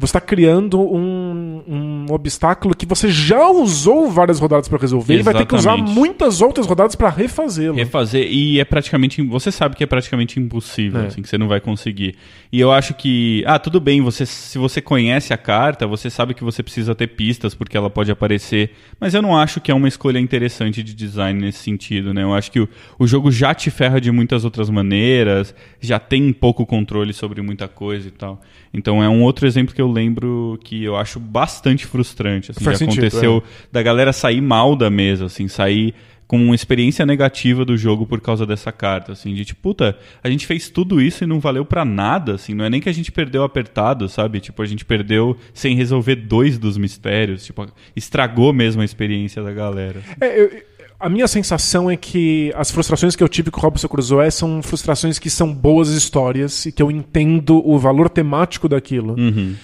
Você 0.00 0.06
está 0.16 0.20
criando 0.20 0.80
um, 0.80 1.62
um 1.68 2.06
obstáculo 2.08 2.74
que 2.74 2.86
você 2.86 3.10
já 3.10 3.50
usou 3.50 4.10
várias 4.10 4.40
rodadas 4.40 4.66
pra 4.66 4.78
resolver 4.78 5.14
e 5.14 5.20
vai 5.22 5.34
ter 5.34 5.44
que 5.44 5.54
usar 5.54 5.74
Exatamente. 5.74 5.94
muitas 5.94 6.40
outras 6.40 6.66
rodadas 6.66 6.94
pra 6.94 7.10
refazê-lo. 7.10 7.76
Refazer, 7.76 8.26
e 8.32 8.58
é 8.58 8.64
praticamente. 8.64 9.20
Você 9.20 9.52
sabe 9.52 9.76
que 9.76 9.84
é 9.84 9.86
praticamente 9.86 10.40
impossível, 10.40 11.02
É. 11.02 11.06
assim, 11.08 11.20
que 11.20 11.28
você 11.28 11.36
não 11.36 11.48
vai 11.48 11.60
conseguir. 11.60 12.14
E 12.50 12.58
eu 12.58 12.72
acho 12.72 12.94
que. 12.94 13.44
Ah, 13.46 13.58
tudo 13.58 13.78
bem, 13.78 14.00
você, 14.00 14.24
se 14.24 14.56
você 14.56 14.80
conhece 14.80 15.34
a 15.34 15.36
carta, 15.36 15.86
você 15.86 16.08
sabe 16.08 16.32
que 16.32 16.42
você 16.42 16.62
precisa 16.62 16.94
ter 16.94 17.08
pistas, 17.08 17.54
porque 17.54 17.76
ela 17.76 17.90
pode 17.90 18.10
aparecer. 18.10 18.70
Mas 18.98 19.12
eu 19.12 19.20
não 19.20 19.36
acho 19.36 19.60
que 19.60 19.70
é 19.70 19.74
uma 19.74 19.86
escolha 19.86 20.18
interessante 20.18 20.82
de 20.82 20.94
design 20.94 21.38
nesse 21.38 21.58
sentido, 21.58 22.14
né? 22.14 22.22
Eu 22.22 22.32
acho 22.32 22.50
que 22.50 22.60
o, 22.60 22.68
o 22.98 23.06
jogo 23.06 23.30
já 23.30 23.52
te 23.52 23.70
ferra 23.70 24.00
de 24.00 24.10
muitas 24.10 24.46
outras 24.46 24.70
maneiras, 24.70 25.54
já 25.78 25.98
tem 25.98 26.32
pouco 26.32 26.64
controle 26.64 27.12
sobre 27.12 27.42
muita 27.42 27.68
coisa 27.68 28.08
e 28.08 28.10
tal. 28.10 28.40
Então 28.72 29.02
é 29.02 29.08
um 29.10 29.22
outro 29.22 29.46
exemplo 29.46 29.74
que 29.74 29.82
eu 29.82 29.89
lembro 29.90 30.58
que 30.64 30.82
eu 30.84 30.96
acho 30.96 31.18
bastante 31.20 31.86
frustrante. 31.86 32.50
Assim, 32.50 32.64
Faz 32.64 32.78
já 32.78 32.86
sentido, 32.86 33.06
aconteceu 33.06 33.42
da 33.72 33.82
galera 33.82 34.12
sair 34.12 34.40
mal 34.40 34.74
da 34.76 34.88
mesa, 34.90 35.26
assim, 35.26 35.48
sair 35.48 35.94
com 36.26 36.36
uma 36.44 36.54
experiência 36.54 37.04
negativa 37.04 37.64
do 37.64 37.76
jogo 37.76 38.06
por 38.06 38.20
causa 38.20 38.46
dessa 38.46 38.70
carta, 38.70 39.10
assim, 39.12 39.34
de 39.34 39.44
tipo, 39.44 39.60
puta, 39.62 39.98
a 40.22 40.30
gente 40.30 40.46
fez 40.46 40.68
tudo 40.68 41.00
isso 41.02 41.24
e 41.24 41.26
não 41.26 41.40
valeu 41.40 41.64
pra 41.64 41.84
nada, 41.84 42.34
assim, 42.36 42.54
não 42.54 42.64
é 42.64 42.70
nem 42.70 42.80
que 42.80 42.88
a 42.88 42.92
gente 42.94 43.10
perdeu 43.10 43.42
apertado, 43.42 44.08
sabe? 44.08 44.38
Tipo, 44.38 44.62
a 44.62 44.66
gente 44.66 44.84
perdeu 44.84 45.36
sem 45.52 45.74
resolver 45.74 46.14
dois 46.14 46.56
dos 46.56 46.78
mistérios, 46.78 47.44
tipo, 47.44 47.66
estragou 47.96 48.52
mesmo 48.52 48.80
a 48.80 48.84
experiência 48.84 49.42
da 49.42 49.52
galera. 49.52 50.00
É, 50.20 50.40
eu- 50.40 50.62
a 51.00 51.08
minha 51.08 51.26
sensação 51.26 51.90
é 51.90 51.96
que 51.96 52.52
as 52.54 52.70
frustrações 52.70 53.16
que 53.16 53.24
eu 53.24 53.28
tive 53.28 53.50
com 53.50 53.58
o 53.58 53.62
Robinson 53.64 53.88
Crusoe 53.88 54.30
são 54.30 54.62
frustrações 54.62 55.18
que 55.18 55.30
são 55.30 55.52
boas 55.52 55.88
histórias 55.88 56.64
e 56.66 56.70
que 56.70 56.80
eu 56.82 56.90
entendo 56.92 57.60
o 57.68 57.76
valor 57.78 58.08
temático 58.08 58.68
daquilo. 58.68 59.18
Uhum. 59.18 59.54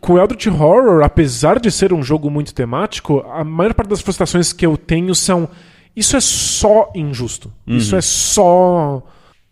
Com 0.00 0.18
Eldritch 0.18 0.46
Horror, 0.48 1.02
apesar 1.04 1.60
de 1.60 1.70
ser 1.70 1.92
um 1.92 2.02
jogo 2.02 2.28
muito 2.30 2.52
temático, 2.52 3.20
a 3.30 3.44
maior 3.44 3.72
parte 3.74 3.88
das 3.90 4.00
frustrações 4.00 4.52
que 4.52 4.66
eu 4.66 4.76
tenho 4.76 5.14
são 5.14 5.48
isso 5.94 6.16
é 6.16 6.20
só 6.20 6.90
injusto. 6.94 7.52
Isso 7.66 7.94
é 7.96 8.00
só 8.00 9.02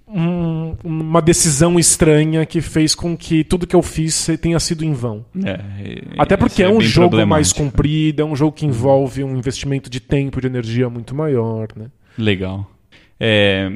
um- 0.08 0.76
uma 0.84 1.20
decisão 1.20 1.78
estranha 1.78 2.46
que 2.46 2.60
fez 2.60 2.94
com 2.94 3.16
que 3.16 3.42
tudo 3.42 3.66
que 3.66 3.74
eu 3.74 3.82
fiz 3.82 4.28
tenha 4.40 4.58
sido 4.60 4.84
em 4.84 4.92
vão. 4.92 5.24
É, 5.44 5.60
Até 6.18 6.36
porque 6.36 6.62
isso 6.62 6.70
é 6.72 6.74
um 6.74 6.80
jogo 6.80 7.26
mais 7.26 7.52
comprido, 7.52 8.22
é 8.22 8.24
um 8.24 8.36
jogo 8.36 8.52
que 8.52 8.64
envolve 8.66 9.24
um 9.24 9.36
investimento 9.36 9.90
de 9.90 9.98
tempo 10.00 10.38
e 10.38 10.42
de 10.42 10.46
energia 10.46 10.88
muito 10.88 11.14
maior, 11.14 11.68
né? 11.76 11.86
Legal. 12.16 12.70
É, 13.18 13.72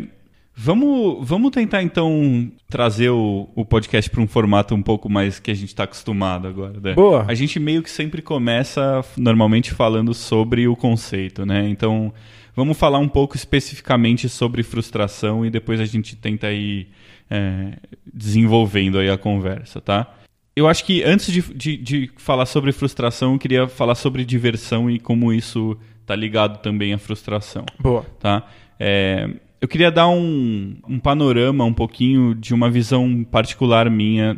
Vamos, 0.63 1.27
vamos 1.27 1.53
tentar 1.53 1.83
então 1.83 2.53
trazer 2.69 3.09
o, 3.09 3.49
o 3.55 3.65
podcast 3.65 4.11
para 4.11 4.21
um 4.21 4.27
formato 4.27 4.75
um 4.75 4.83
pouco 4.83 5.09
mais 5.09 5.39
que 5.39 5.51
a 5.51 5.55
gente 5.55 5.69
está 5.69 5.85
acostumado 5.85 6.47
agora. 6.47 6.79
Né? 6.79 6.93
Boa. 6.93 7.25
A 7.27 7.33
gente 7.33 7.59
meio 7.59 7.83
que 7.83 7.91
sempre 7.91 8.21
começa 8.21 9.03
normalmente 9.17 9.73
falando 9.73 10.13
sobre 10.13 10.69
o 10.69 10.77
conceito, 10.77 11.47
né? 11.47 11.67
Então 11.67 12.13
vamos 12.55 12.77
falar 12.77 12.99
um 12.99 13.09
pouco 13.09 13.37
especificamente 13.37 14.29
sobre 14.29 14.63
frustração 14.63 15.47
e 15.47 15.51
depois 15.51 15.81
a 15.81 15.87
gente 15.87 16.15
tenta 16.15 16.53
ir 16.53 16.89
é, 17.31 17.79
desenvolvendo 18.13 18.99
aí 18.99 19.09
a 19.09 19.17
conversa, 19.17 19.81
tá? 19.81 20.15
Eu 20.55 20.69
acho 20.69 20.85
que 20.85 21.03
antes 21.03 21.33
de, 21.33 21.41
de, 21.55 21.77
de 21.79 22.11
falar 22.19 22.45
sobre 22.45 22.71
frustração, 22.73 23.33
eu 23.33 23.39
queria 23.39 23.67
falar 23.67 23.95
sobre 23.95 24.27
diversão 24.27 24.91
e 24.91 24.99
como 24.99 25.33
isso 25.33 25.75
está 26.03 26.15
ligado 26.15 26.61
também 26.61 26.93
à 26.93 26.99
frustração. 26.99 27.65
Boa. 27.81 28.05
Tá? 28.21 28.47
É, 28.79 29.31
eu 29.61 29.69
queria 29.69 29.91
dar 29.91 30.09
um, 30.09 30.77
um 30.89 30.99
panorama 30.99 31.65
um 31.65 31.73
pouquinho 31.75 32.35
de 32.35 32.55
uma 32.55 32.71
visão 32.71 33.25
particular 33.25 33.89
minha 33.91 34.37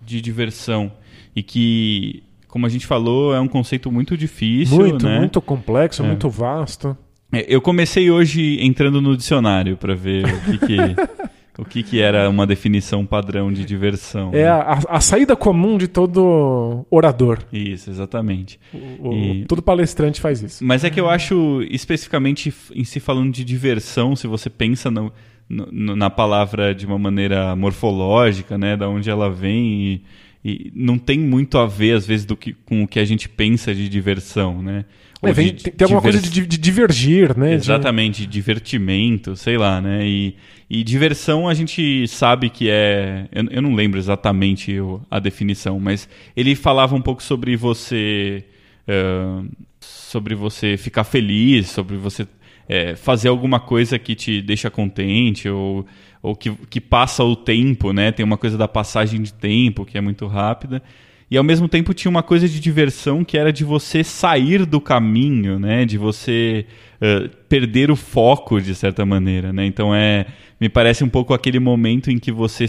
de 0.00 0.20
diversão 0.20 0.90
e 1.34 1.42
que, 1.42 2.22
como 2.48 2.66
a 2.66 2.68
gente 2.68 2.86
falou, 2.86 3.34
é 3.34 3.40
um 3.40 3.48
conceito 3.48 3.90
muito 3.92 4.16
difícil, 4.16 4.76
Muito, 4.76 5.06
né? 5.06 5.18
muito 5.18 5.40
complexo, 5.40 6.02
É. 6.02 6.06
muito 6.06 6.28
vasto. 6.30 6.96
É, 7.32 7.44
Eu 7.48 7.60
comecei 7.60 8.10
hoje 8.10 8.58
entrando 8.64 9.00
no 9.00 9.16
dicionário 9.16 9.76
para 9.76 9.94
ver 9.94 10.24
o 10.24 10.40
que, 10.58 10.58
que, 10.66 10.76
o 11.58 11.64
que, 11.64 11.82
que 11.82 12.00
era 12.00 12.28
uma 12.28 12.46
definição 12.46 13.04
padrão 13.06 13.52
de 13.52 13.64
diversão. 13.64 14.30
É 14.34 14.42
né? 14.44 14.48
a, 14.48 14.78
a 14.88 15.00
saída 15.00 15.34
comum 15.34 15.78
de 15.78 15.88
todo 15.88 16.86
orador. 16.90 17.38
Isso, 17.52 17.88
exatamente. 17.90 18.58
O- 19.00 19.12
E- 19.12 19.44
Todo 19.46 19.62
palestrante 19.62 20.20
faz 20.20 20.42
isso. 20.42 20.64
Mas 20.64 20.84
é 20.84 20.90
que 20.90 21.00
eu 21.00 21.08
acho, 21.08 21.62
especificamente 21.70 22.52
em 22.74 22.84
se 22.84 23.00
falando 23.00 23.32
de 23.32 23.44
diversão, 23.44 24.14
se 24.16 24.26
você 24.26 24.50
pensa 24.50 24.90
no- 24.90 25.12
no- 25.48 25.94
na 25.96 26.10
palavra 26.10 26.74
de 26.74 26.84
uma 26.86 26.98
maneira 26.98 27.54
morfológica, 27.56 28.58
né, 28.58 28.76
da 28.76 28.88
onde 28.88 29.08
ela 29.08 29.30
vem, 29.30 30.02
e, 30.44 30.48
e 30.68 30.72
não 30.74 30.98
tem 30.98 31.18
muito 31.18 31.56
a 31.58 31.66
ver, 31.66 31.92
às 31.96 32.06
vezes, 32.06 32.26
do 32.26 32.36
que, 32.36 32.52
com 32.52 32.82
o 32.82 32.88
que 32.88 32.98
a 32.98 33.04
gente 33.04 33.28
pensa 33.28 33.74
de 33.74 33.88
diversão, 33.88 34.60
né? 34.62 34.84
É, 35.30 35.32
vem- 35.32 35.46
de 35.54 35.62
tem, 35.64 35.72
tem 35.72 35.84
alguma 35.84 36.00
coisa 36.02 36.20
de, 36.20 36.46
de 36.46 36.58
divergir, 36.58 37.36
né? 37.36 37.52
Exatamente, 37.54 38.20
de 38.22 38.26
divertimento, 38.26 39.36
sei 39.36 39.56
lá, 39.56 39.80
né? 39.80 40.06
E, 40.06 40.36
e 40.68 40.82
diversão 40.84 41.48
a 41.48 41.54
gente 41.54 42.06
sabe 42.08 42.50
que 42.50 42.68
é. 42.70 43.28
Eu, 43.32 43.44
eu 43.50 43.62
não 43.62 43.74
lembro 43.74 43.98
exatamente 43.98 44.76
a 45.10 45.18
definição, 45.18 45.78
mas 45.80 46.08
ele 46.36 46.54
falava 46.54 46.94
um 46.94 47.02
pouco 47.02 47.22
sobre 47.22 47.56
você. 47.56 48.44
eh, 48.86 49.42
sobre 49.80 50.34
você 50.34 50.76
ficar 50.76 51.04
feliz, 51.04 51.68
sobre 51.68 51.96
você 51.96 52.26
eh, 52.68 52.96
fazer 52.96 53.28
alguma 53.28 53.60
coisa 53.60 53.98
que 53.98 54.14
te 54.14 54.40
deixa 54.42 54.70
contente, 54.70 55.48
ou, 55.48 55.86
ou 56.22 56.34
que, 56.34 56.50
que 56.70 56.80
passa 56.80 57.22
o 57.24 57.36
tempo, 57.36 57.92
né? 57.92 58.10
Tem 58.12 58.24
uma 58.24 58.36
coisa 58.36 58.56
da 58.58 58.66
passagem 58.68 59.22
de 59.22 59.32
tempo 59.32 59.84
que 59.84 59.96
é 59.96 60.00
muito 60.00 60.26
rápida. 60.26 60.82
E 61.30 61.36
ao 61.36 61.42
mesmo 61.42 61.68
tempo 61.68 61.92
tinha 61.92 62.10
uma 62.10 62.22
coisa 62.22 62.48
de 62.48 62.60
diversão 62.60 63.24
que 63.24 63.36
era 63.36 63.52
de 63.52 63.64
você 63.64 64.04
sair 64.04 64.64
do 64.64 64.80
caminho, 64.80 65.58
né? 65.58 65.84
De 65.84 65.98
você 65.98 66.66
eh, 67.00 67.28
perder 67.48 67.90
o 67.90 67.96
foco 67.96 68.60
de 68.60 68.74
certa 68.74 69.04
maneira, 69.04 69.52
né? 69.52 69.66
Então 69.66 69.94
é, 69.94 70.26
me 70.60 70.68
parece 70.68 71.02
um 71.02 71.08
pouco 71.08 71.34
aquele 71.34 71.58
momento 71.58 72.10
em 72.10 72.18
que 72.18 72.30
você 72.30 72.66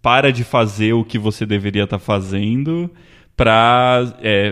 para 0.00 0.32
de 0.32 0.44
fazer 0.44 0.94
o 0.94 1.04
que 1.04 1.18
você 1.18 1.44
deveria 1.44 1.84
estar 1.84 1.98
fazendo 1.98 2.90
para 3.36 4.02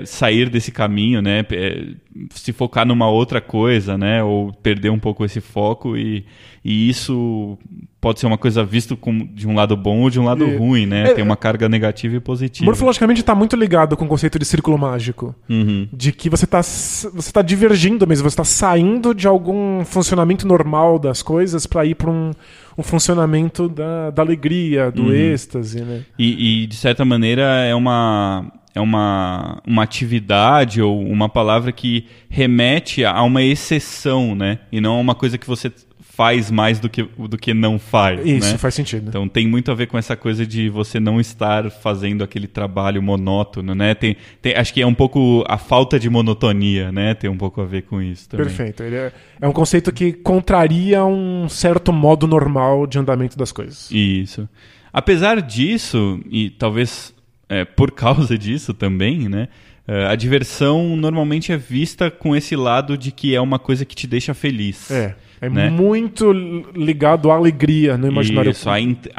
sair 0.07 0.49
desse 0.49 0.72
caminho, 0.72 1.20
né? 1.20 1.44
É, 1.51 1.88
se 2.30 2.53
focar 2.53 2.86
numa 2.86 3.09
outra 3.09 3.40
coisa, 3.40 3.99
né? 3.99 4.22
Ou 4.22 4.53
perder 4.53 4.90
um 4.90 4.99
pouco 4.99 5.24
esse 5.24 5.40
foco 5.40 5.96
e, 5.96 6.24
e 6.64 6.88
isso 6.88 7.59
pode 8.01 8.20
ser 8.20 8.26
uma 8.26 8.38
coisa 8.38 8.64
vista 8.64 8.94
como 8.94 9.26
de 9.26 9.46
um 9.49 9.55
lado 9.55 9.76
bom 9.76 10.03
ou 10.03 10.11
de 10.11 10.20
um 10.20 10.24
lado 10.24 10.44
E- 10.46 10.57
ruim, 10.57 10.86
né? 10.86 11.11
é- 11.11 11.14
Tem 11.14 11.24
uma 11.24 11.36
carga 11.36 11.68
negativa 11.68 12.16
e 12.16 12.20
positiva. 12.20 12.64
Morfologicamente 12.64 13.20
está 13.20 13.34
muito 13.34 13.57
ligado 13.57 13.96
com 13.96 14.05
o 14.05 14.09
conceito 14.09 14.38
de 14.38 14.44
círculo 14.44 14.78
mágico. 14.78 15.34
Uhum. 15.49 15.88
De 15.92 16.12
que 16.12 16.30
você 16.30 16.44
está 16.44 16.62
você 16.62 17.32
tá 17.32 17.42
divergindo 17.42 18.07
mesmo, 18.07 18.22
você 18.28 18.34
está 18.34 18.44
saindo 18.44 19.14
de 19.14 19.26
algum 19.26 19.84
funcionamento 19.84 20.46
normal 20.46 20.99
das 20.99 21.22
coisas 21.22 21.66
para 21.66 21.84
ir 21.84 21.94
para 21.96 22.11
um, 22.11 22.30
um 22.76 22.82
funcionamento 22.82 23.68
da, 23.68 24.11
da 24.11 24.22
alegria, 24.22 24.90
do 24.92 25.05
Uhum. 25.05 25.12
êxtase, 25.12 25.80
né? 25.82 26.03
E, 26.18 26.62
e, 26.62 26.66
de 26.66 26.76
certa 26.76 27.05
maneira 27.05 27.42
é 27.64 27.74
uma 27.74 28.53
é 28.74 28.80
uma, 28.80 29.61
uma 29.66 29.82
atividade 29.82 30.80
ou 30.80 31.03
uma 31.03 31.28
palavra 31.28 31.72
que 31.72 32.07
remete 32.28 33.05
a 33.05 33.20
uma 33.22 33.42
exceção, 33.42 34.36
né? 34.36 34.61
E 34.70 34.80
não 34.80 34.94
a 34.96 35.01
uma 35.01 35.16
coisa 35.16 35.36
que 35.36 35.49
você 35.49 35.72
faz 36.18 36.50
mais 36.50 36.80
do 36.80 36.88
que, 36.88 37.04
do 37.04 37.38
que 37.38 37.54
não 37.54 37.78
faz, 37.78 38.26
Isso, 38.26 38.50
né? 38.50 38.58
faz 38.58 38.74
sentido. 38.74 39.08
Então 39.08 39.28
tem 39.28 39.46
muito 39.46 39.70
a 39.70 39.74
ver 39.76 39.86
com 39.86 39.96
essa 39.96 40.16
coisa 40.16 40.44
de 40.44 40.68
você 40.68 40.98
não 40.98 41.20
estar 41.20 41.70
fazendo 41.70 42.24
aquele 42.24 42.48
trabalho 42.48 43.00
monótono, 43.00 43.72
né? 43.72 43.94
Tem, 43.94 44.16
tem, 44.42 44.52
acho 44.56 44.74
que 44.74 44.82
é 44.82 44.86
um 44.86 44.94
pouco 44.94 45.44
a 45.46 45.56
falta 45.56 45.96
de 45.96 46.10
monotonia, 46.10 46.90
né? 46.90 47.14
Tem 47.14 47.30
um 47.30 47.36
pouco 47.36 47.60
a 47.60 47.64
ver 47.64 47.82
com 47.82 48.02
isso 48.02 48.28
também. 48.28 48.46
Perfeito. 48.46 48.82
Ele 48.82 48.96
é, 48.96 49.12
é 49.40 49.46
um 49.46 49.52
conceito 49.52 49.92
que 49.92 50.12
contraria 50.12 51.04
um 51.04 51.48
certo 51.48 51.92
modo 51.92 52.26
normal 52.26 52.84
de 52.88 52.98
andamento 52.98 53.38
das 53.38 53.52
coisas. 53.52 53.88
Isso. 53.92 54.48
Apesar 54.92 55.40
disso, 55.40 56.18
e 56.28 56.50
talvez 56.50 57.14
é, 57.48 57.64
por 57.64 57.92
causa 57.92 58.36
disso 58.36 58.74
também, 58.74 59.28
né? 59.28 59.46
é, 59.86 60.06
A 60.06 60.16
diversão 60.16 60.96
normalmente 60.96 61.52
é 61.52 61.56
vista 61.56 62.10
com 62.10 62.34
esse 62.34 62.56
lado 62.56 62.98
de 62.98 63.12
que 63.12 63.36
é 63.36 63.40
uma 63.40 63.60
coisa 63.60 63.84
que 63.84 63.94
te 63.94 64.08
deixa 64.08 64.34
feliz. 64.34 64.90
É. 64.90 65.14
É 65.41 65.49
Né? 65.49 65.70
muito 65.70 66.32
ligado 66.32 67.30
à 67.30 67.34
alegria 67.34 67.97
no 67.97 68.09
imaginário 68.09 68.51
Isso, 68.51 68.68
a, 68.68 68.74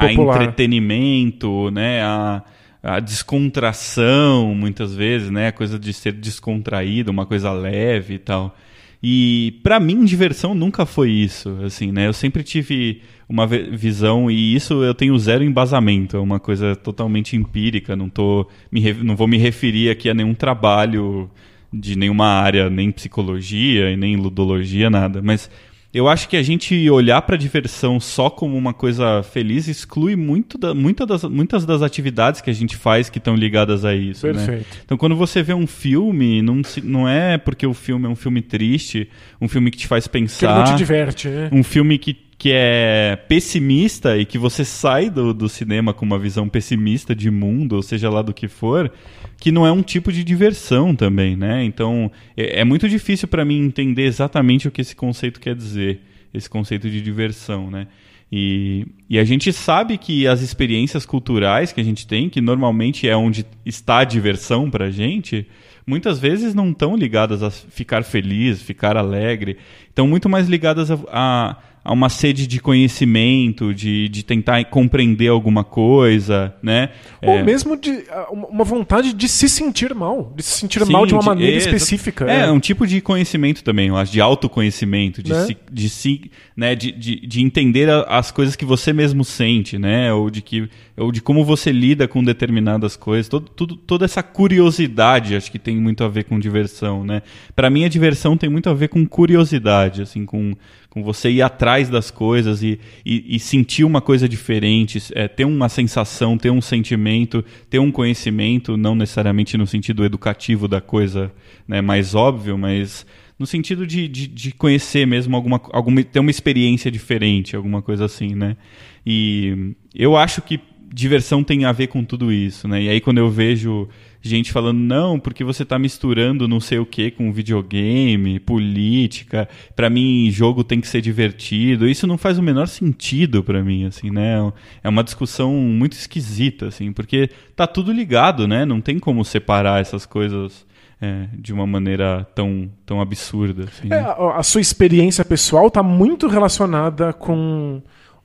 a 0.05 0.13
entretenimento, 0.13 1.71
né? 1.71 2.01
A, 2.01 2.43
a 2.81 2.99
descontração, 2.99 4.53
muitas 4.55 4.95
vezes, 4.95 5.29
né? 5.29 5.47
A 5.47 5.51
coisa 5.51 5.77
de 5.77 5.91
ser 5.93 6.13
descontraído, 6.13 7.11
uma 7.11 7.25
coisa 7.25 7.51
leve 7.51 8.15
e 8.15 8.19
tal. 8.19 8.55
E 9.01 9.59
pra 9.63 9.79
mim, 9.79 10.03
diversão 10.03 10.53
nunca 10.53 10.85
foi 10.85 11.09
isso, 11.09 11.57
assim, 11.63 11.91
né? 11.91 12.07
Eu 12.07 12.13
sempre 12.13 12.43
tive 12.43 13.01
uma 13.29 13.47
visão 13.47 14.29
e 14.29 14.53
isso 14.55 14.83
eu 14.83 14.93
tenho 14.93 15.17
zero 15.17 15.43
embasamento, 15.43 16.17
é 16.17 16.19
uma 16.19 16.39
coisa 16.39 16.75
totalmente 16.75 17.35
empírica, 17.35 17.95
não 17.95 18.09
tô 18.09 18.47
me 18.71 18.91
não 18.93 19.15
vou 19.15 19.27
me 19.27 19.37
referir 19.37 19.89
aqui 19.89 20.09
a 20.09 20.13
nenhum 20.13 20.33
trabalho 20.33 21.29
de 21.71 21.95
nenhuma 21.95 22.25
área, 22.25 22.69
nem 22.69 22.91
psicologia 22.91 23.91
e 23.91 23.95
nem 23.95 24.15
ludologia, 24.15 24.89
nada, 24.89 25.21
mas 25.21 25.49
eu 25.91 26.07
acho 26.07 26.29
que 26.29 26.37
a 26.37 26.43
gente 26.43 26.87
olhar 26.89 27.19
para 27.23 27.35
a 27.35 27.37
diversão 27.37 27.99
só 27.99 28.29
como 28.29 28.55
uma 28.55 28.73
coisa 28.73 29.23
feliz 29.23 29.67
exclui 29.67 30.15
muito 30.15 30.55
da, 30.55 30.73
muita 30.73 31.03
das, 31.03 31.23
muitas 31.23 31.65
das 31.65 31.81
atividades 31.81 32.41
que 32.41 32.49
a 32.49 32.53
gente 32.53 32.77
faz 32.77 33.09
que 33.09 33.17
estão 33.17 33.35
ligadas 33.35 33.83
a 33.83 33.95
isso. 33.95 34.27
né? 34.27 34.33
Perfeito. 34.33 34.67
Então, 34.85 34.97
quando 34.97 35.15
você 35.15 35.41
vê 35.41 35.53
um 35.53 35.65
filme, 35.65 36.43
não, 36.43 36.61
não 36.83 37.09
é 37.09 37.39
porque 37.39 37.65
o 37.65 37.73
filme 37.73 38.05
é 38.05 38.09
um 38.09 38.15
filme 38.15 38.41
triste, 38.41 39.09
um 39.41 39.47
filme 39.47 39.71
que 39.71 39.77
te 39.77 39.87
faz 39.87 40.07
Que 40.07 40.17
ele 40.17 40.25
pensar, 40.25 40.55
não 40.57 40.63
te 40.63 40.75
diverte, 40.75 41.27
né? 41.27 41.49
um 41.51 41.63
filme 41.63 41.97
que, 41.97 42.15
que 42.37 42.51
é 42.53 43.17
pessimista 43.27 44.15
e 44.15 44.25
que 44.25 44.37
você 44.37 44.63
sai 44.63 45.09
do, 45.09 45.33
do 45.33 45.49
cinema 45.49 45.91
com 45.91 46.05
uma 46.05 46.19
visão 46.19 46.47
pessimista 46.47 47.15
de 47.15 47.31
mundo, 47.31 47.75
ou 47.75 47.81
seja 47.81 48.11
lá 48.11 48.21
do 48.21 48.33
que 48.33 48.47
for, 48.47 48.91
que 49.39 49.51
não 49.51 49.65
é 49.65 49.71
um 49.71 49.81
tipo 49.81 50.11
de 50.11 50.23
diversão 50.23 50.95
também, 50.95 51.35
né? 51.35 51.63
Então, 51.63 52.11
é, 52.35 52.61
é 52.61 52.63
muito 52.65 52.89
difícil 52.89 53.27
para 53.27 53.45
mim 53.45 53.59
entender 53.59 54.03
exatamente 54.03 54.67
o 54.67 54.71
que 54.71 54.81
esse 54.81 54.95
conceito 54.95 55.39
quer 55.39 55.55
dizer, 55.55 56.01
esse 56.33 56.49
conceito 56.49 56.89
de 56.89 57.01
diversão, 57.01 57.71
né? 57.71 57.87
E, 58.31 58.85
e 59.09 59.17
a 59.17 59.23
gente 59.23 59.51
sabe 59.51 59.97
que 59.97 60.27
as 60.27 60.41
experiências 60.41 61.05
culturais 61.05 61.71
que 61.71 61.81
a 61.81 61.83
gente 61.83 62.05
tem, 62.05 62.29
que 62.29 62.39
normalmente 62.39 63.07
é 63.07 63.15
onde 63.15 63.45
está 63.65 63.99
a 63.99 64.03
diversão 64.03 64.69
pra 64.69 64.91
gente, 64.91 65.47
muitas 65.85 66.19
vezes 66.19 66.53
não 66.53 66.69
estão 66.69 66.95
ligadas 66.95 67.41
a 67.41 67.49
ficar 67.49 68.03
feliz, 68.03 68.61
ficar 68.61 68.95
alegre, 68.95 69.57
estão 69.87 70.07
muito 70.07 70.29
mais 70.29 70.47
ligadas 70.47 70.91
a, 70.91 70.99
a, 71.11 71.57
a 71.83 71.93
uma 71.93 72.09
sede 72.09 72.45
de 72.45 72.59
conhecimento, 72.59 73.73
de, 73.73 74.09
de 74.09 74.23
tentar 74.23 74.63
compreender 74.65 75.29
alguma 75.29 75.63
coisa, 75.63 76.53
né? 76.61 76.89
Ou 77.21 77.33
É, 77.37 77.43
mesmo 77.43 77.75
de 77.77 78.03
ah, 78.11 78.27
uma 78.31 78.63
vontade 78.63 79.13
de 79.13 79.27
se 79.27 79.47
sentir 79.49 79.93
mal. 79.95 80.33
De 80.35 80.43
se 80.43 80.59
sentir 80.59 80.85
Sim, 80.85 80.91
mal 80.91 81.05
de 81.05 81.13
uma 81.13 81.21
de- 81.21 81.27
maneira 81.27 81.55
é, 81.55 81.57
específica. 81.57 82.25
É, 82.25 82.27
né? 82.27 82.45
é 82.47 82.51
um 82.51 82.59
tipo 82.59 82.85
de 82.85 82.99
conhecimento 83.01 83.63
também, 83.63 83.87
eu 83.87 83.97
acho, 83.97 84.11
de 84.11 84.19
autoconhecimento, 84.21 85.23
de, 85.23 85.31
Né? 85.31 85.47
de, 85.71 85.89
se, 85.89 86.29
né, 86.55 86.75
de, 86.75 86.91
de, 86.91 87.15
de 87.25 87.41
entender 87.41 87.89
as 88.07 88.31
coisas 88.31 88.55
que 88.55 88.65
você 88.65 88.91
mesmo 88.93 89.23
sente, 89.23 89.77
né? 89.77 90.11
Ou 90.13 90.29
de, 90.29 90.41
que, 90.41 90.69
ou 90.99 91.11
de 91.11 91.21
como 91.21 91.43
você 91.45 91.71
lida 91.71 92.07
com 92.07 92.23
determinadas 92.23 92.95
coisas. 92.95 93.27
Todo, 93.27 93.49
tudo, 93.49 93.75
toda 93.75 94.05
essa 94.05 94.21
curiosidade 94.21 95.35
acho 95.35 95.51
que 95.51 95.57
tem 95.57 95.77
muito 95.77 96.03
a 96.03 96.09
ver 96.09 96.25
com 96.25 96.39
diversão, 96.39 97.05
né? 97.05 97.21
Para 97.55 97.69
mim, 97.69 97.85
a 97.85 97.89
diversão 97.89 98.35
tem 98.35 98.49
muito 98.49 98.69
a 98.69 98.73
ver 98.73 98.89
com 98.89 99.05
curiosidade, 99.05 100.01
assim, 100.01 100.25
com, 100.25 100.53
com 100.89 101.01
você 101.01 101.29
ir 101.29 101.41
atrás 101.41 101.89
das 101.89 102.11
coisas 102.11 102.61
e, 102.61 102.79
e, 103.05 103.35
e 103.35 103.39
sentir 103.39 103.83
uma 103.83 104.01
coisa 104.01 104.27
diferente, 104.27 105.01
é, 105.15 105.27
ter 105.27 105.45
uma 105.45 105.69
sensação, 105.69 106.37
ter 106.37 106.49
um 106.49 106.61
sentimento, 106.61 107.43
ter 107.69 107.79
um 107.79 107.91
conhecimento, 107.91 108.75
não 108.75 108.93
necessariamente 108.93 109.57
no 109.57 109.65
sentido 109.65 110.03
educativo 110.03 110.67
da 110.67 110.81
coisa 110.81 111.31
né, 111.67 111.81
mais 111.81 112.13
óbvio, 112.13 112.57
mas 112.57 113.05
no 113.39 113.47
sentido 113.47 113.87
de, 113.87 114.07
de, 114.09 114.27
de, 114.27 114.51
conhecer 114.51 115.07
mesmo 115.07 115.33
alguma, 115.33 115.61
alguma. 115.71 116.03
ter 116.03 116.19
uma 116.19 116.29
experiência 116.29 116.91
diferente, 116.91 117.55
alguma 117.55 117.81
coisa 117.81 118.03
assim, 118.03 118.35
né? 118.35 118.57
E 119.05 119.73
eu 119.95 120.17
acho 120.17 120.41
que 120.41 120.59
diversão 120.93 121.43
tem 121.43 121.65
a 121.65 121.71
ver 121.71 121.87
com 121.87 122.03
tudo 122.03 122.31
isso, 122.31 122.67
né? 122.67 122.83
E 122.83 122.89
aí 122.89 123.01
quando 123.01 123.17
eu 123.19 123.29
vejo 123.29 123.87
gente 124.21 124.51
falando, 124.51 124.79
não, 124.79 125.17
porque 125.17 125.43
você 125.43 125.63
está 125.63 125.79
misturando 125.79 126.47
não 126.47 126.59
sei 126.59 126.77
o 126.77 126.85
que 126.85 127.09
com 127.09 127.31
videogame, 127.31 128.39
política, 128.39 129.47
para 129.75 129.89
mim 129.89 130.29
jogo 130.29 130.63
tem 130.63 130.81
que 130.81 130.87
ser 130.87 131.01
divertido, 131.01 131.87
isso 131.87 132.05
não 132.05 132.17
faz 132.17 132.37
o 132.37 132.43
menor 132.43 132.67
sentido 132.67 133.43
para 133.43 133.63
mim, 133.63 133.85
assim, 133.85 134.09
né? 134.09 134.35
É 134.83 134.89
uma 134.89 135.03
discussão 135.03 135.53
muito 135.53 135.93
esquisita, 135.93 136.67
assim, 136.67 136.91
porque 136.91 137.29
tá 137.55 137.65
tudo 137.65 137.93
ligado, 137.93 138.47
né? 138.47 138.65
Não 138.65 138.81
tem 138.81 138.99
como 138.99 139.23
separar 139.23 139.79
essas 139.79 140.05
coisas 140.05 140.65
é, 141.01 141.27
de 141.33 141.53
uma 141.53 141.65
maneira 141.65 142.27
tão, 142.35 142.69
tão 142.85 142.99
absurda. 142.99 143.65
Assim, 143.65 143.87
é, 143.87 143.89
né? 143.89 143.99
a, 143.99 144.37
a 144.37 144.43
sua 144.43 144.61
experiência 144.61 145.23
pessoal 145.23 145.67
está 145.67 145.81
muito 145.81 146.27
relacionada 146.27 147.13
com 147.13 147.81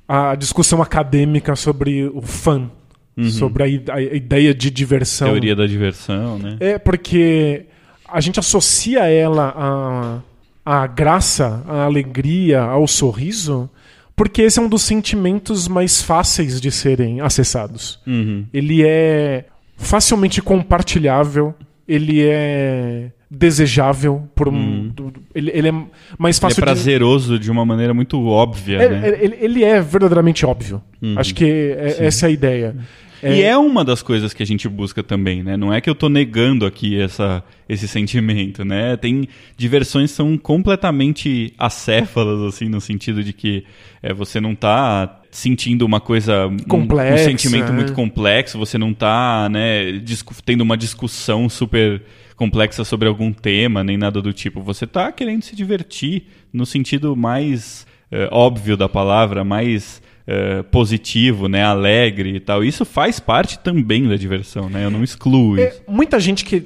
a 0.07 0.35
discussão 0.35 0.83
acadêmica 0.83 1.57
sobre 1.57 2.07
o 2.07 2.21
fã, 2.21 2.71
uhum. 3.17 3.31
sobre 3.31 3.63
a, 3.63 3.95
a, 3.95 4.01
ideia 4.01 4.55
de 4.55 4.71
diversão. 4.71 5.29
Teoria 5.29 5.57
da 5.57 5.67
diversão, 5.67 6.39
né? 6.39 6.57
É, 6.61 6.79
porque 6.79 7.67
a 8.07 8.21
gente 8.21 8.39
associa 8.39 9.09
ela 9.09 10.23
à, 10.65 10.83
à 10.83 10.87
graça, 10.87 11.63
à 11.67 11.85
alegria, 11.85 12.61
ao 12.61 12.87
sorriso, 12.87 13.69
porque 14.15 14.43
esse 14.43 14.59
é 14.59 14.63
um 14.63 14.69
dos 14.69 14.83
sentimentos 14.83 15.67
mais 15.67 16.03
fáceis 16.03 16.61
de 16.61 16.71
serem 16.71 17.21
acessados. 17.21 17.99
Uhum. 18.07 18.45
Ele 18.53 18.85
é 18.87 19.47
facilmente 19.77 20.41
compartilhável, 20.41 21.55
ele 21.89 22.23
é 22.23 23.11
desejável 23.35 24.29
por 24.35 24.49
um, 24.49 24.55
hum. 24.55 24.93
ele, 25.35 25.51
ele, 25.53 25.69
é 25.69 25.75
mais 26.19 26.39
fácil 26.39 26.61
ele 26.61 26.71
é 26.71 26.73
prazeroso 26.73 27.39
de... 27.39 27.45
de 27.45 27.51
uma 27.51 27.65
maneira 27.65 27.93
muito 27.93 28.25
óbvia 28.27 28.79
é, 28.83 28.89
né? 28.89 29.19
ele, 29.21 29.37
ele, 29.41 29.65
é 29.65 29.81
verdadeiramente 29.81 30.47
óbvio 30.47 30.83
uhum. 31.03 31.19
acho 31.19 31.35
que 31.35 31.45
é, 31.45 31.97
essa 32.07 32.27
é 32.27 32.29
a 32.29 32.31
ideia 32.31 32.77
é... 33.25 33.39
E 33.39 33.43
é 33.43 33.57
uma 33.57 33.83
das 33.83 34.03
coisas 34.03 34.35
que 34.35 34.43
a 34.43 34.47
gente 34.47 34.69
busca 34.69 35.03
também, 35.03 35.43
né? 35.43 35.57
Não 35.57 35.73
é 35.73 35.81
que 35.81 35.89
eu 35.89 35.95
estou 35.95 36.11
negando 36.11 36.67
aqui 36.67 37.01
essa, 37.01 37.43
esse 37.67 37.89
sentimento, 37.89 38.67
né? 38.67 38.99
Tem 38.99 39.27
diversões 39.57 40.11
que 40.11 40.17
são 40.19 40.37
completamente 40.37 41.55
acéfalas, 41.59 42.43
assim, 42.43 42.69
no 42.69 42.83
sentido 42.83 43.25
de 43.25 43.33
que 43.33 43.65
é, 44.03 44.13
você 44.13 44.43
não 44.43 44.53
está 44.53 45.23
sentindo 45.31 45.87
uma 45.87 46.01
coisa 46.01 46.51
complexa, 46.69 47.13
um, 47.13 47.15
um 47.15 47.25
sentimento 47.25 47.73
muito 47.73 47.93
é. 47.93 47.95
complexo, 47.95 48.59
você 48.59 48.77
não 48.77 48.91
está, 48.91 49.49
né, 49.49 50.01
tendo 50.45 50.61
uma 50.61 50.77
discussão 50.77 51.49
super 51.49 52.03
complexa 52.37 52.85
sobre 52.85 53.09
algum 53.09 53.33
tema, 53.33 53.85
nem 53.85 53.97
nada 53.97 54.21
do 54.21 54.33
tipo. 54.33 54.63
Você 54.63 54.85
está 54.85 55.11
querendo 55.13 55.43
se 55.43 55.55
divertir 55.55 56.27
no 56.53 56.67
sentido 56.67 57.15
mais 57.15 57.87
é, 58.11 58.29
óbvio 58.31 58.77
da 58.77 58.89
palavra, 58.89 59.45
mais 59.45 60.03
é, 60.27 60.63
positivo, 60.63 61.49
né, 61.49 61.63
alegre 61.63 62.37
e 62.37 62.41
tal. 62.41 62.65
Isso 62.65 62.85
faz 62.85 63.21
parte 63.21 63.59
também 63.59 64.09
da 64.09 64.17
diversão, 64.17 64.69
né? 64.69 64.85
Eu 64.85 64.91
não 64.91 65.05
excluo 65.05 65.59
é, 65.59 65.69
isso. 65.69 65.83
Muita 65.89 66.19
gente 66.19 66.45
que 66.45 66.65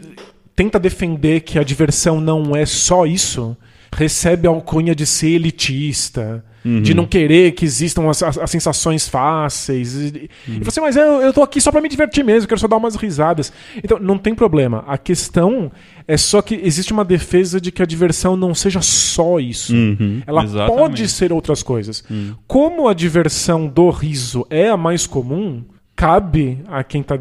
tenta 0.55 0.79
defender 0.79 1.41
que 1.41 1.59
a 1.59 1.63
diversão 1.63 2.21
não 2.21 2.55
é 2.55 2.67
só 2.67 3.07
isso, 3.07 3.57
recebe 3.93 4.47
a 4.47 4.51
alcunha 4.51 4.95
de 4.95 5.07
ser 5.07 5.31
elitista, 5.31 6.45
uhum. 6.65 6.83
de 6.83 6.95
não 6.95 7.07
querer 7.07 7.53
que 7.53 7.65
existam 7.65 8.09
as, 8.09 8.23
as, 8.23 8.39
as 8.39 8.51
sensações 8.51 9.09
fáceis. 9.09 9.95
E, 9.95 10.31
uhum. 10.49 10.61
você, 10.63 10.81
mas 10.81 10.97
eu, 10.97 11.21
eu 11.23 11.33
tô 11.33 11.43
aqui 11.43 11.61
só 11.61 11.71
para 11.71 11.81
me 11.81 11.89
divertir 11.89 12.25
mesmo, 12.25 12.49
quero 12.49 12.61
só 12.61 12.69
dar 12.69 12.77
umas 12.77 12.97
risadas. 12.97 13.53
Então, 13.83 13.99
não 13.99 14.19
tem 14.19 14.35
problema. 14.35 14.85
A 14.87 14.99
questão 14.99 15.71
é 16.07 16.17
só 16.17 16.43
que 16.43 16.55
existe 16.63 16.93
uma 16.93 17.05
defesa 17.05 17.61
de 17.61 17.73
que 17.73 17.83
a 17.83 17.87
diversão 17.87 18.37
não 18.37 18.55
seja 18.55 18.81
só 18.81 19.41
isso. 19.41 19.75
Uhum. 19.75 20.23
Ela 20.27 20.45
Exatamente. 20.45 20.79
pode 20.79 21.09
ser 21.09 21.33
outras 21.33 21.63
coisas. 21.63 22.05
Uhum. 22.11 22.35
Como 22.47 22.89
a 22.89 22.95
diversão 22.95 23.67
do 23.67 23.91
riso 23.91 24.47
é 24.51 24.69
a 24.69 24.77
mais 24.77 25.07
comum, 25.07 25.65
cabe 25.99 26.61
a 26.69 26.85
quem 26.85 27.01
está 27.01 27.19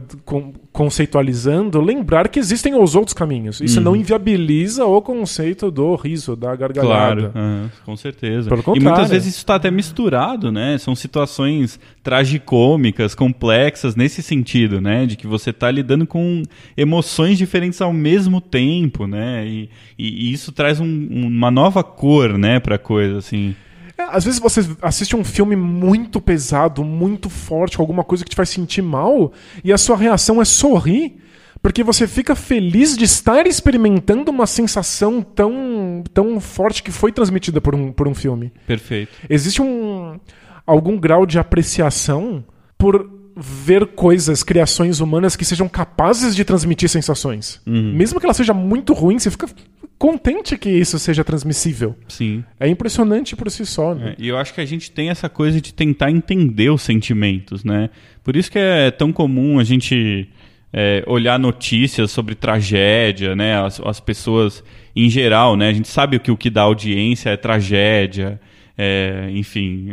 conceitualizando 0.71 1.81
lembrar 1.81 2.27
que 2.27 2.37
existem 2.37 2.75
os 2.75 2.93
outros 2.93 3.11
caminhos. 3.11 3.59
Isso 3.59 3.79
uhum. 3.79 3.85
não 3.85 3.95
inviabiliza 3.95 4.85
o 4.85 5.01
conceito 5.01 5.71
do 5.71 5.95
riso, 5.95 6.35
da 6.35 6.55
gargalhada. 6.55 7.31
Claro, 7.31 7.31
uhum, 7.35 7.69
com 7.83 7.97
certeza. 7.97 8.47
Pelo 8.47 8.77
e 8.77 8.79
muitas 8.79 9.09
vezes 9.09 9.29
isso 9.29 9.39
está 9.39 9.55
até 9.55 9.71
misturado, 9.71 10.51
né? 10.51 10.77
São 10.77 10.93
situações 10.93 11.79
tragicômicas, 12.03 13.15
complexas 13.15 13.95
nesse 13.95 14.21
sentido, 14.21 14.79
né? 14.79 15.07
De 15.07 15.15
que 15.15 15.25
você 15.25 15.49
está 15.49 15.71
lidando 15.71 16.05
com 16.05 16.43
emoções 16.77 17.39
diferentes 17.39 17.81
ao 17.81 17.91
mesmo 17.91 18.39
tempo, 18.39 19.07
né? 19.07 19.43
E, 19.47 19.71
e, 19.97 20.29
e 20.29 20.33
isso 20.33 20.51
traz 20.51 20.79
um, 20.79 21.07
uma 21.09 21.49
nova 21.49 21.83
cor, 21.83 22.37
né, 22.37 22.59
para 22.59 22.77
coisa 22.77 23.17
assim. 23.17 23.55
É, 23.97 24.03
às 24.03 24.25
vezes 24.25 24.39
você 24.39 24.61
assiste 24.81 25.15
um 25.15 25.23
filme 25.23 25.55
muito 25.55 26.21
pesado, 26.21 26.83
muito 26.83 27.29
forte, 27.29 27.77
com 27.77 27.83
alguma 27.83 28.03
coisa 28.03 28.23
que 28.23 28.29
te 28.29 28.35
faz 28.35 28.49
sentir 28.49 28.81
mal, 28.81 29.31
e 29.63 29.73
a 29.73 29.77
sua 29.77 29.97
reação 29.97 30.41
é 30.41 30.45
sorrir, 30.45 31.17
porque 31.61 31.83
você 31.83 32.07
fica 32.07 32.35
feliz 32.35 32.95
de 32.95 33.05
estar 33.05 33.47
experimentando 33.47 34.29
uma 34.29 34.45
sensação 34.45 35.21
tão, 35.21 36.03
tão 36.13 36.39
forte 36.39 36.83
que 36.83 36.91
foi 36.91 37.11
transmitida 37.11 37.59
por 37.59 37.73
um, 37.73 37.91
por 37.91 38.07
um 38.07 38.13
filme. 38.13 38.53
Perfeito. 38.67 39.11
Existe 39.27 39.61
um, 39.61 40.19
algum 40.65 40.97
grau 40.97 41.25
de 41.25 41.39
apreciação 41.39 42.43
por 42.77 43.09
ver 43.35 43.87
coisas, 43.87 44.43
criações 44.43 44.99
humanas 44.99 45.35
que 45.35 45.45
sejam 45.45 45.69
capazes 45.69 46.35
de 46.35 46.43
transmitir 46.43 46.89
sensações. 46.89 47.61
Uhum. 47.65 47.93
Mesmo 47.93 48.19
que 48.19 48.25
ela 48.25 48.33
seja 48.33 48.53
muito 48.53 48.93
ruim, 48.93 49.19
você 49.19 49.29
fica 49.29 49.47
contente 49.97 50.57
que 50.57 50.69
isso 50.69 50.99
seja 50.99 51.23
transmissível. 51.23 51.95
Sim. 52.07 52.43
É 52.59 52.67
impressionante 52.67 53.35
por 53.35 53.49
si 53.49 53.65
só. 53.65 53.95
Né? 53.95 54.15
É, 54.17 54.23
e 54.23 54.27
eu 54.27 54.37
acho 54.37 54.53
que 54.53 54.61
a 54.61 54.65
gente 54.65 54.91
tem 54.91 55.09
essa 55.09 55.27
coisa 55.27 55.59
de 55.59 55.73
tentar 55.73 56.11
entender 56.11 56.69
os 56.69 56.81
sentimentos, 56.81 57.63
né? 57.63 57.89
Por 58.23 58.35
isso 58.35 58.51
que 58.51 58.59
é 58.59 58.91
tão 58.91 59.11
comum 59.11 59.59
a 59.59 59.63
gente 59.63 60.29
é, 60.71 61.03
olhar 61.07 61.39
notícias 61.39 62.11
sobre 62.11 62.35
tragédia, 62.35 63.35
né? 63.35 63.59
As, 63.59 63.79
as 63.79 63.99
pessoas 63.99 64.63
em 64.95 65.09
geral, 65.09 65.55
né? 65.55 65.69
A 65.69 65.73
gente 65.73 65.87
sabe 65.87 66.19
que 66.19 66.31
o 66.31 66.37
que 66.37 66.49
dá 66.49 66.63
audiência 66.63 67.29
é 67.29 67.37
tragédia 67.37 68.39
é, 68.77 69.29
enfim, 69.31 69.89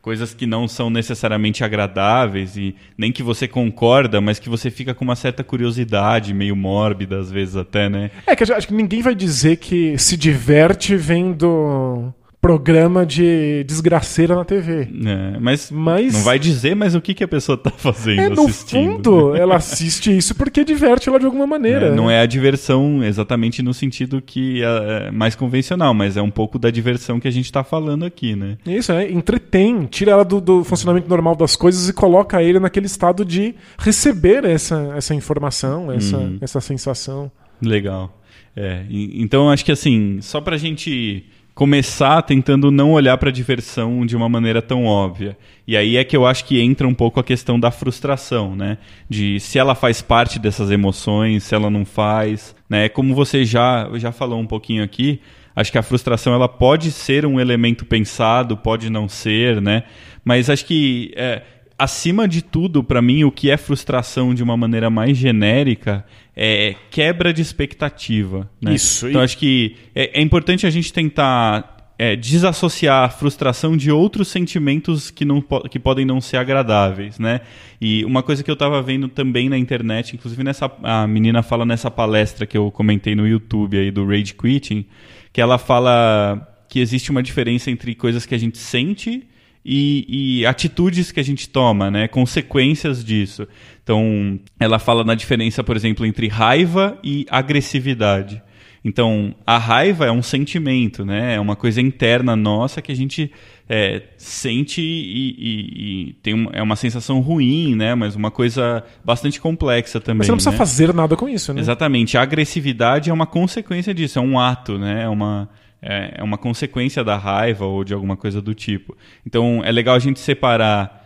coisas 0.00 0.32
que 0.32 0.46
não 0.46 0.66
são 0.66 0.88
necessariamente 0.88 1.62
agradáveis 1.62 2.56
e 2.56 2.74
nem 2.96 3.12
que 3.12 3.22
você 3.22 3.46
concorda, 3.46 4.20
mas 4.20 4.38
que 4.38 4.48
você 4.48 4.70
fica 4.70 4.94
com 4.94 5.04
uma 5.04 5.16
certa 5.16 5.44
curiosidade, 5.44 6.32
meio 6.32 6.56
mórbida 6.56 7.18
às 7.18 7.30
vezes 7.30 7.56
até, 7.56 7.88
né? 7.88 8.10
É 8.26 8.34
que 8.34 8.42
acho 8.44 8.66
que 8.66 8.74
ninguém 8.74 9.02
vai 9.02 9.14
dizer 9.14 9.56
que 9.56 9.98
se 9.98 10.16
diverte 10.16 10.96
vendo 10.96 12.12
programa 12.42 13.06
de 13.06 13.62
desgraceira 13.68 14.34
na 14.34 14.44
TV. 14.44 14.88
É, 15.06 15.38
mas, 15.38 15.70
mas, 15.70 16.12
não 16.12 16.22
vai 16.22 16.40
dizer, 16.40 16.74
mas 16.74 16.92
o 16.92 17.00
que, 17.00 17.14
que 17.14 17.22
a 17.22 17.28
pessoa 17.28 17.54
está 17.54 17.70
fazendo 17.70 18.20
é, 18.20 18.28
no 18.28 18.48
fundo, 18.48 19.36
ela 19.36 19.54
assiste 19.54 20.14
isso 20.14 20.34
porque 20.34 20.64
diverte 20.64 21.08
ela 21.08 21.20
de 21.20 21.24
alguma 21.24 21.46
maneira. 21.46 21.86
É, 21.86 21.94
não 21.94 22.10
é 22.10 22.20
a 22.20 22.26
diversão 22.26 23.02
exatamente 23.04 23.62
no 23.62 23.72
sentido 23.72 24.20
que 24.20 24.60
é, 24.60 25.06
é 25.06 25.10
mais 25.12 25.36
convencional, 25.36 25.94
mas 25.94 26.16
é 26.16 26.22
um 26.22 26.32
pouco 26.32 26.58
da 26.58 26.68
diversão 26.68 27.20
que 27.20 27.28
a 27.28 27.30
gente 27.30 27.44
está 27.44 27.62
falando 27.62 28.04
aqui, 28.04 28.34
né? 28.34 28.58
Isso, 28.66 28.90
é, 28.90 29.08
entretém, 29.08 29.86
tira 29.86 30.10
ela 30.10 30.24
do, 30.24 30.40
do, 30.40 30.64
funcionamento 30.64 31.08
normal 31.08 31.36
das 31.36 31.54
coisas 31.54 31.88
e 31.88 31.92
coloca 31.92 32.42
ele 32.42 32.58
naquele 32.58 32.86
estado 32.86 33.24
de 33.24 33.54
receber 33.78 34.44
essa, 34.44 34.94
essa 34.96 35.14
informação, 35.14 35.92
essa, 35.92 36.18
hum. 36.18 36.38
essa 36.40 36.60
sensação. 36.60 37.30
Legal. 37.62 38.18
É, 38.56 38.84
então 38.90 39.48
acho 39.48 39.64
que 39.64 39.72
assim, 39.72 40.18
só 40.20 40.40
pra 40.40 40.56
gente 40.56 41.24
começar 41.54 42.22
tentando 42.22 42.70
não 42.70 42.92
olhar 42.92 43.16
para 43.18 43.28
a 43.28 43.32
diversão 43.32 44.06
de 44.06 44.16
uma 44.16 44.28
maneira 44.28 44.62
tão 44.62 44.84
óbvia. 44.84 45.36
E 45.66 45.76
aí 45.76 45.96
é 45.96 46.04
que 46.04 46.16
eu 46.16 46.26
acho 46.26 46.44
que 46.44 46.60
entra 46.60 46.88
um 46.88 46.94
pouco 46.94 47.20
a 47.20 47.24
questão 47.24 47.60
da 47.60 47.70
frustração, 47.70 48.56
né? 48.56 48.78
De 49.08 49.38
se 49.38 49.58
ela 49.58 49.74
faz 49.74 50.00
parte 50.00 50.38
dessas 50.38 50.70
emoções, 50.70 51.44
se 51.44 51.54
ela 51.54 51.70
não 51.70 51.84
faz, 51.84 52.54
né? 52.68 52.88
Como 52.88 53.14
você 53.14 53.44
já 53.44 53.88
já 53.94 54.10
falou 54.12 54.40
um 54.40 54.46
pouquinho 54.46 54.82
aqui, 54.82 55.20
acho 55.54 55.70
que 55.70 55.78
a 55.78 55.82
frustração 55.82 56.32
ela 56.32 56.48
pode 56.48 56.90
ser 56.90 57.26
um 57.26 57.38
elemento 57.38 57.84
pensado, 57.84 58.56
pode 58.56 58.88
não 58.88 59.08
ser, 59.08 59.60
né? 59.60 59.84
Mas 60.24 60.48
acho 60.48 60.64
que 60.64 61.12
é, 61.16 61.42
acima 61.82 62.28
de 62.28 62.42
tudo, 62.42 62.84
para 62.84 63.02
mim, 63.02 63.24
o 63.24 63.32
que 63.32 63.50
é 63.50 63.56
frustração 63.56 64.34
de 64.34 64.42
uma 64.42 64.56
maneira 64.56 64.88
mais 64.88 65.16
genérica 65.16 66.04
é 66.36 66.76
quebra 66.90 67.32
de 67.32 67.42
expectativa. 67.42 68.48
Né? 68.60 68.74
Isso. 68.74 69.08
Então, 69.08 69.20
acho 69.20 69.36
que 69.36 69.76
é, 69.94 70.20
é 70.20 70.22
importante 70.22 70.66
a 70.66 70.70
gente 70.70 70.92
tentar 70.92 71.94
é, 71.98 72.14
desassociar 72.14 73.04
a 73.04 73.08
frustração 73.08 73.76
de 73.76 73.90
outros 73.90 74.28
sentimentos 74.28 75.10
que, 75.10 75.24
não, 75.24 75.42
que 75.70 75.78
podem 75.78 76.04
não 76.04 76.20
ser 76.20 76.36
agradáveis, 76.36 77.18
né? 77.18 77.40
E 77.80 78.04
uma 78.04 78.22
coisa 78.22 78.42
que 78.42 78.50
eu 78.50 78.54
estava 78.54 78.80
vendo 78.80 79.08
também 79.08 79.48
na 79.48 79.58
internet, 79.58 80.14
inclusive 80.14 80.42
nessa 80.42 80.70
a 80.82 81.06
menina 81.06 81.42
fala 81.42 81.66
nessa 81.66 81.90
palestra 81.90 82.46
que 82.46 82.56
eu 82.56 82.70
comentei 82.70 83.14
no 83.14 83.26
YouTube 83.26 83.76
aí 83.76 83.90
do 83.90 84.06
Rage 84.06 84.34
Quitting, 84.34 84.86
que 85.32 85.40
ela 85.40 85.58
fala 85.58 86.48
que 86.68 86.80
existe 86.80 87.10
uma 87.10 87.22
diferença 87.22 87.70
entre 87.70 87.94
coisas 87.94 88.24
que 88.24 88.34
a 88.34 88.38
gente 88.38 88.58
sente 88.58 89.28
e, 89.64 90.40
e, 90.40 90.46
atitudes 90.46 91.12
que 91.12 91.20
a 91.20 91.22
gente 91.22 91.48
toma, 91.48 91.90
né? 91.90 92.08
Consequências 92.08 93.04
disso. 93.04 93.46
Então, 93.82 94.40
ela 94.58 94.78
fala 94.78 95.04
na 95.04 95.14
diferença, 95.14 95.62
por 95.62 95.76
exemplo, 95.76 96.04
entre 96.04 96.26
raiva 96.28 96.98
e 97.02 97.26
agressividade. 97.30 98.42
Então, 98.84 99.32
a 99.46 99.58
raiva 99.58 100.06
é 100.06 100.10
um 100.10 100.22
sentimento, 100.22 101.04
né? 101.04 101.36
É 101.36 101.40
uma 101.40 101.54
coisa 101.54 101.80
interna 101.80 102.34
nossa 102.34 102.82
que 102.82 102.90
a 102.90 102.96
gente 102.96 103.30
é, 103.68 104.02
sente 104.16 104.82
e, 104.82 105.36
e, 105.38 106.08
e 106.08 106.12
tem 106.14 106.34
uma, 106.34 106.50
é 106.52 106.60
uma 106.60 106.74
sensação 106.74 107.20
ruim, 107.20 107.76
né? 107.76 107.94
Mas 107.94 108.16
uma 108.16 108.30
coisa 108.30 108.82
bastante 109.04 109.40
complexa 109.40 110.00
também. 110.00 110.18
Mas 110.18 110.26
você 110.26 110.32
não 110.32 110.36
precisa 110.36 110.50
né? 110.50 110.58
fazer 110.58 110.92
nada 110.92 111.16
com 111.16 111.28
isso, 111.28 111.54
né? 111.54 111.60
Exatamente. 111.60 112.18
A 112.18 112.22
agressividade 112.22 113.08
é 113.08 113.12
uma 113.12 113.26
consequência 113.26 113.94
disso, 113.94 114.18
é 114.18 114.22
um 114.22 114.38
ato, 114.38 114.76
né? 114.76 115.04
É 115.04 115.08
uma, 115.08 115.48
é, 115.82 116.14
é 116.18 116.22
uma 116.22 116.38
consequência 116.38 117.02
da 117.02 117.16
raiva 117.16 117.66
ou 117.66 117.82
de 117.84 117.92
alguma 117.92 118.16
coisa 118.16 118.40
do 118.40 118.54
tipo. 118.54 118.96
Então, 119.26 119.60
é 119.64 119.72
legal 119.72 119.94
a 119.96 119.98
gente 119.98 120.20
separar 120.20 121.00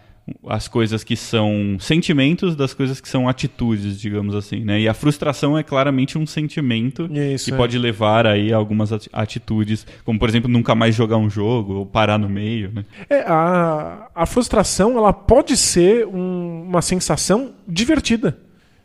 as 0.49 0.67
coisas 0.67 1.05
que 1.05 1.15
são 1.17 1.77
sentimentos 1.79 2.57
das 2.57 2.75
coisas 2.75 3.01
que 3.01 3.09
são 3.09 3.29
atitudes, 3.29 4.01
digamos 4.01 4.35
assim, 4.35 4.65
né? 4.65 4.81
E 4.81 4.89
a 4.89 4.93
frustração 4.93 5.57
é 5.57 5.63
claramente 5.63 6.19
um 6.19 6.27
sentimento 6.27 7.09
Isso, 7.13 7.45
que 7.45 7.55
é. 7.55 7.57
pode 7.57 7.79
levar 7.79 8.27
aí 8.27 8.53
a 8.53 8.57
algumas 8.57 8.93
ati- 8.93 9.09
atitudes, 9.13 9.87
como 10.05 10.19
por 10.19 10.29
exemplo 10.29 10.51
nunca 10.51 10.75
mais 10.75 10.97
jogar 10.97 11.17
um 11.17 11.31
jogo 11.31 11.75
ou 11.75 11.87
parar 11.87 12.19
no 12.19 12.29
meio, 12.29 12.73
né? 12.75 12.85
É, 13.09 13.21
a, 13.21 14.09
a 14.13 14.27
frustração 14.27 14.99
ela 14.99 15.13
pode 15.13 15.57
ser 15.57 16.05
um- 16.09 16.65
uma 16.69 16.83
sensação 16.83 17.53
divertida. 17.69 18.37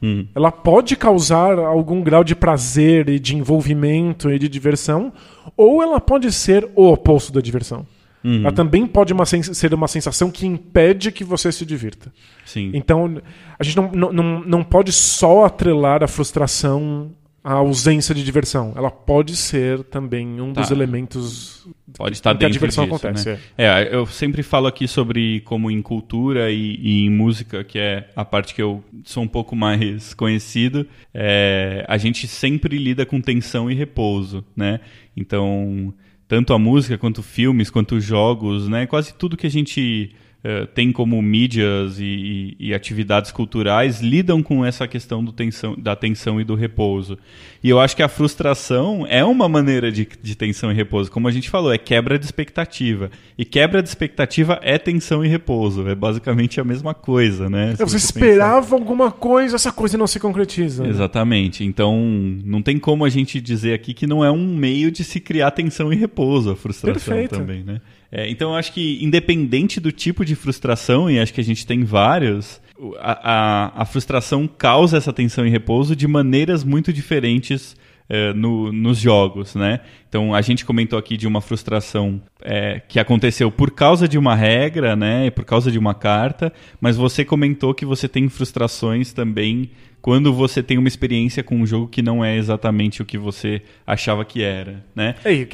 Hum. 0.01 0.25
Ela 0.33 0.51
pode 0.51 0.95
causar 0.95 1.59
algum 1.59 2.01
grau 2.01 2.23
de 2.23 2.35
prazer 2.35 3.07
e 3.09 3.19
de 3.19 3.35
envolvimento 3.35 4.31
e 4.31 4.39
de 4.39 4.49
diversão, 4.49 5.13
ou 5.55 5.81
ela 5.81 5.99
pode 6.01 6.31
ser 6.31 6.67
o 6.75 6.91
oposto 6.91 7.31
da 7.31 7.39
diversão. 7.39 7.85
Uhum. 8.23 8.41
Ela 8.41 8.51
também 8.51 8.85
pode 8.85 9.13
uma 9.13 9.25
ser 9.25 9.73
uma 9.73 9.87
sensação 9.87 10.29
que 10.29 10.45
impede 10.45 11.11
que 11.11 11.23
você 11.23 11.51
se 11.51 11.65
divirta. 11.65 12.11
Sim. 12.45 12.71
Então, 12.73 13.21
a 13.57 13.63
gente 13.63 13.77
não, 13.77 13.91
não, 13.91 14.13
não, 14.13 14.41
não 14.41 14.63
pode 14.63 14.91
só 14.91 15.45
atrelar 15.45 16.03
a 16.03 16.07
frustração 16.07 17.11
à 17.43 17.53
ausência 17.53 18.13
de 18.13 18.23
diversão. 18.23 18.73
Ela 18.75 18.91
pode 18.91 19.35
ser 19.35 19.83
também 19.85 20.39
um 20.39 20.53
dos 20.53 20.67
Tá. 20.67 20.73
elementos 20.73 21.67
Pode 21.97 22.15
estar 22.15 22.37
que 22.37 22.45
a 22.45 22.49
diversão 22.49 22.85
disso, 22.85 22.95
acontece. 22.95 23.29
né? 23.29 23.39
é. 23.57 23.65
É, 23.65 23.95
eu 23.95 24.05
sempre 24.05 24.43
falo 24.43 24.67
aqui 24.67 24.87
sobre 24.87 25.41
como 25.41 25.69
em 25.69 25.81
cultura 25.81 26.49
e, 26.51 26.77
e 26.81 27.05
em 27.05 27.09
música, 27.09 27.63
que 27.63 27.77
é 27.79 28.09
a 28.15 28.23
parte 28.23 28.53
que 28.55 28.61
eu 28.61 28.83
sou 29.03 29.23
um 29.23 29.27
pouco 29.27 29.55
mais 29.55 30.13
conhecido, 30.15 30.87
é, 31.13 31.83
a 31.87 31.97
gente 31.97 32.27
sempre 32.27 32.77
lida 32.77 33.05
com 33.05 33.19
tensão 33.19 33.69
e 33.69 33.73
repouso, 33.75 34.43
né? 34.55 34.79
Então, 35.17 35.93
tanto 36.27 36.53
a 36.53 36.59
música 36.59 36.97
quanto 36.97 37.21
filmes, 37.21 37.69
quanto 37.69 37.99
jogos, 37.99 38.67
né? 38.69 38.85
Quase 38.85 39.13
tudo 39.13 39.35
que 39.35 39.47
a 39.47 39.51
gente 39.51 40.11
eh, 40.43 40.65
tem 40.73 40.91
como 40.91 41.21
mídias 41.21 41.99
e, 41.99 42.55
e- 42.59 42.67
e 42.69 42.73
atividades 42.73 43.31
culturais 43.31 44.01
lidam 44.01 44.41
com 44.41 44.65
essa 44.65 44.87
questão 44.87 45.23
tensão, 45.27 45.75
da 45.77 45.95
tensão 45.95 46.41
e 46.41 46.43
do 46.43 46.55
repouso. 46.55 47.17
E 47.63 47.69
eu 47.69 47.79
acho 47.79 47.95
que 47.95 48.01
a 48.01 48.07
frustração 48.07 49.05
é 49.07 49.23
uma 49.23 49.47
maneira 49.47 49.91
de, 49.91 50.07
de 50.21 50.35
tensão 50.35 50.71
e 50.71 50.73
repouso. 50.75 51.11
Como 51.11 51.27
a 51.27 51.31
gente 51.31 51.47
falou, 51.49 51.71
é 51.71 51.77
quebra 51.77 52.17
de 52.17 52.25
expectativa. 52.25 53.11
E 53.37 53.45
quebra 53.45 53.83
de 53.83 53.89
expectativa 53.89 54.59
é 54.63 54.77
tensão 54.79 55.23
e 55.23 55.27
repouso. 55.27 55.87
É 55.87 55.93
basicamente 55.93 56.59
a 56.59 56.63
mesma 56.63 56.93
coisa, 56.95 57.47
né? 57.49 57.75
Se 57.75 57.83
É, 57.83 57.85
Você 57.85 57.99
você 57.99 58.05
esperava 58.05 58.75
alguma 58.75 59.11
coisa, 59.11 59.55
essa 59.57 59.71
coisa 59.71 59.95
não 59.97 60.07
se 60.07 60.19
concretiza. 60.19 60.83
né? 60.83 60.89
Exatamente. 60.89 61.63
Então, 61.63 61.99
não 62.43 62.61
tem 62.63 62.79
como 62.79 63.05
a 63.05 63.09
gente 63.09 63.39
dizer 63.39 63.73
aqui 63.73 63.93
que 63.93 64.07
não 64.07 64.25
é 64.25 64.31
um 64.31 64.55
meio 64.55 64.89
de 64.91 65.03
se 65.03 65.19
criar 65.19 65.51
tensão 65.51 65.93
e 65.93 65.95
repouso, 65.95 66.49
a 66.51 66.55
frustração 66.55 67.13
Perfeito. 67.13 67.37
também, 67.37 67.63
né? 67.63 67.79
É, 68.11 68.29
então, 68.29 68.49
eu 68.51 68.55
acho 68.55 68.73
que, 68.73 69.03
independente 69.03 69.79
do 69.79 69.91
tipo 69.91 70.25
de 70.25 70.35
frustração, 70.35 71.09
e 71.09 71.17
acho 71.19 71.33
que 71.33 71.39
a 71.39 71.43
gente 71.43 71.65
tem 71.65 71.83
vários, 71.83 72.59
a, 72.99 73.31
a, 73.77 73.81
a 73.83 73.85
frustração 73.85 74.47
causa 74.47 74.97
essa 74.97 75.13
tensão 75.13 75.45
e 75.45 75.49
repouso 75.49 75.95
de 75.95 76.07
maneiras 76.07 76.63
muito 76.63 76.91
diferentes 76.91 77.75
é, 78.09 78.33
no- 78.33 78.73
nos 78.73 78.97
jogos, 78.97 79.55
né? 79.55 79.79
Então, 80.11 80.35
a 80.35 80.41
gente 80.41 80.65
comentou 80.65 80.99
aqui 80.99 81.15
de 81.15 81.25
uma 81.25 81.39
frustração 81.39 82.21
é, 82.41 82.81
que 82.85 82.99
aconteceu 82.99 83.49
por 83.49 83.71
causa 83.71 84.09
de 84.09 84.17
uma 84.17 84.35
regra, 84.35 84.93
né? 84.93 85.29
Por 85.29 85.45
causa 85.45 85.71
de 85.71 85.79
uma 85.79 85.93
carta, 85.93 86.51
mas 86.81 86.97
você 86.97 87.23
comentou 87.23 87.73
que 87.73 87.85
você 87.85 88.09
tem 88.09 88.27
frustrações 88.27 89.13
também 89.13 89.69
quando 90.01 90.33
você 90.33 90.63
tem 90.63 90.79
uma 90.79 90.87
experiência 90.87 91.43
com 91.43 91.55
um 91.55 91.65
jogo 91.65 91.87
que 91.87 92.01
não 92.01 92.25
é 92.25 92.35
exatamente 92.35 93.03
o 93.03 93.05
que 93.05 93.19
você 93.19 93.61
achava 93.85 94.25
que 94.25 94.41
era, 94.41 94.83
né? 94.95 95.13
É, 95.23 95.45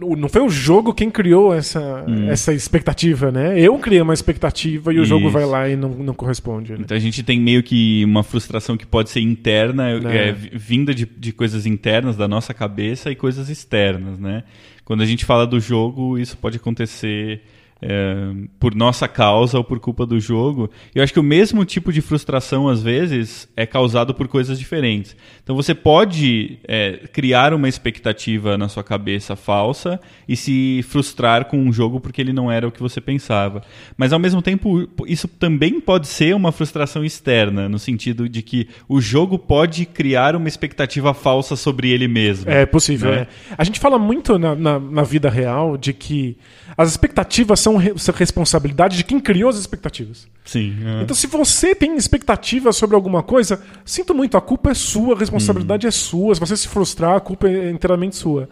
o- 0.00 0.16
não 0.16 0.30
foi 0.30 0.40
o 0.40 0.48
jogo 0.48 0.94
quem 0.94 1.10
criou 1.10 1.52
essa, 1.54 2.02
Hum. 2.08 2.30
essa 2.30 2.54
expectativa, 2.54 3.30
né? 3.30 3.60
Eu 3.60 3.78
criei 3.78 4.00
uma 4.00 4.14
expectativa 4.14 4.94
e 4.94 4.98
o 4.98 5.04
jogo 5.04 5.24
Isso. 5.26 5.32
vai 5.34 5.44
lá 5.44 5.68
e 5.68 5.76
não, 5.76 5.90
não 5.90 6.14
corresponde. 6.14 6.72
né? 6.72 6.78
Então 6.80 6.96
a 6.96 7.00
gente 7.00 7.22
tem 7.22 7.38
meio 7.38 7.62
que 7.62 8.02
uma 8.06 8.22
frustração 8.22 8.78
que 8.78 8.86
pode 8.86 9.10
ser 9.10 9.20
interna, 9.20 9.90
É. 9.90 10.28
é, 10.28 10.32
vi- 10.32 10.50
vinda 10.54 10.94
de, 10.94 11.04
de 11.04 11.32
coisas 11.32 11.66
internas 11.66 12.16
da 12.16 12.26
nossa 12.26 12.54
cabeça 12.54 13.10
e 13.10 13.14
coisas 13.14 13.50
externas, 13.50 13.75
né? 14.18 14.44
Quando 14.84 15.02
a 15.02 15.06
gente 15.06 15.24
fala 15.24 15.46
do 15.46 15.58
jogo, 15.60 16.18
isso 16.18 16.36
pode 16.36 16.56
acontecer 16.56 17.42
é, 17.80 18.32
por 18.58 18.74
nossa 18.74 19.06
causa 19.06 19.58
ou 19.58 19.64
por 19.64 19.78
culpa 19.78 20.06
do 20.06 20.18
jogo. 20.18 20.70
Eu 20.94 21.02
acho 21.02 21.12
que 21.12 21.20
o 21.20 21.22
mesmo 21.22 21.64
tipo 21.64 21.92
de 21.92 22.00
frustração, 22.00 22.68
às 22.68 22.82
vezes, 22.82 23.48
é 23.56 23.66
causado 23.66 24.14
por 24.14 24.26
coisas 24.28 24.58
diferentes. 24.58 25.14
Então 25.42 25.54
você 25.54 25.74
pode 25.74 26.58
é, 26.66 27.00
criar 27.12 27.52
uma 27.52 27.68
expectativa 27.68 28.56
na 28.56 28.68
sua 28.68 28.82
cabeça 28.82 29.36
falsa 29.36 30.00
e 30.28 30.36
se 30.36 30.84
frustrar 30.88 31.44
com 31.46 31.58
um 31.58 31.72
jogo 31.72 32.00
porque 32.00 32.20
ele 32.20 32.32
não 32.32 32.50
era 32.50 32.66
o 32.66 32.72
que 32.72 32.80
você 32.82 33.00
pensava. 33.00 33.62
Mas 33.96 34.12
ao 34.12 34.18
mesmo 34.18 34.40
tempo, 34.40 34.88
isso 35.06 35.28
também 35.28 35.80
pode 35.80 36.06
ser 36.06 36.34
uma 36.34 36.52
frustração 36.52 37.04
externa, 37.04 37.68
no 37.68 37.78
sentido 37.78 38.28
de 38.28 38.42
que 38.42 38.68
o 38.88 39.00
jogo 39.00 39.38
pode 39.38 39.84
criar 39.84 40.34
uma 40.34 40.48
expectativa 40.48 41.12
falsa 41.12 41.56
sobre 41.56 41.90
ele 41.90 42.08
mesmo. 42.08 42.50
É 42.50 42.64
possível, 42.64 43.10
Né? 43.10 43.26
é. 43.50 43.54
A 43.58 43.64
gente 43.64 43.78
fala 43.78 43.98
muito 43.98 44.38
na, 44.38 44.54
na, 44.54 44.78
na 44.80 45.02
vida 45.02 45.28
real 45.28 45.76
de 45.76 45.92
que 45.92 46.36
as 46.76 46.90
expectativas 46.90 47.65
são, 47.66 47.76
re- 47.76 47.94
responsabilidade 48.14 48.96
de 48.96 49.02
quem 49.04 49.18
criou 49.18 49.50
as 49.50 49.56
expectativas. 49.56 50.28
Sim. 50.44 50.76
é. 50.84 51.02
Então, 51.02 51.16
se 51.16 51.26
você 51.26 51.74
tem 51.74 51.96
expectativa 51.96 52.72
sobre 52.72 52.94
alguma 52.94 53.22
coisa, 53.22 53.60
sinto 53.84 54.14
muito, 54.14 54.36
a 54.36 54.40
culpa 54.40 54.70
é 54.70 54.74
sua, 54.74 55.12
a 55.12 55.16
Hum. 55.16 55.18
responsabilidade 55.18 55.86
é 55.86 55.90
sua. 55.90 56.34
Se 56.34 56.40
você 56.40 56.56
se 56.56 56.68
frustrar, 56.68 57.16
a 57.16 57.20
culpa 57.20 57.48
é 57.48 57.70
inteiramente 57.70 58.14
sua. 58.16 58.48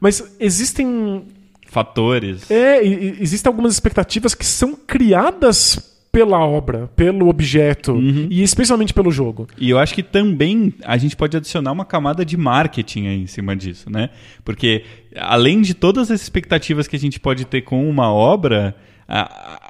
Mas 0.00 0.22
existem 0.38 1.24
Fatores. 1.66 2.50
É, 2.50 2.84
existem 2.84 3.48
algumas 3.50 3.72
expectativas 3.72 4.34
que 4.34 4.44
são 4.44 4.74
criadas 4.74 5.91
pela 6.12 6.38
obra, 6.44 6.90
pelo 6.94 7.28
objeto 7.28 7.92
Uhum. 7.94 8.28
e 8.30 8.42
especialmente 8.42 8.92
pelo 8.92 9.10
jogo. 9.10 9.48
E 9.58 9.70
eu 9.70 9.78
acho 9.78 9.94
que 9.94 10.02
também 10.02 10.72
a 10.84 10.98
gente 10.98 11.16
pode 11.16 11.36
adicionar 11.36 11.72
uma 11.72 11.86
camada 11.86 12.22
de 12.24 12.36
marketing 12.36 13.06
aí 13.08 13.22
em 13.22 13.26
cima 13.26 13.56
disso, 13.56 13.90
né? 13.90 14.10
Porque 14.44 14.84
além 15.16 15.62
de 15.62 15.72
todas 15.72 16.10
as 16.10 16.20
expectativas 16.20 16.86
que 16.86 16.94
a 16.96 16.98
gente 16.98 17.18
pode 17.18 17.46
ter 17.46 17.62
com 17.62 17.88
uma 17.88 18.12
obra, 18.12 18.76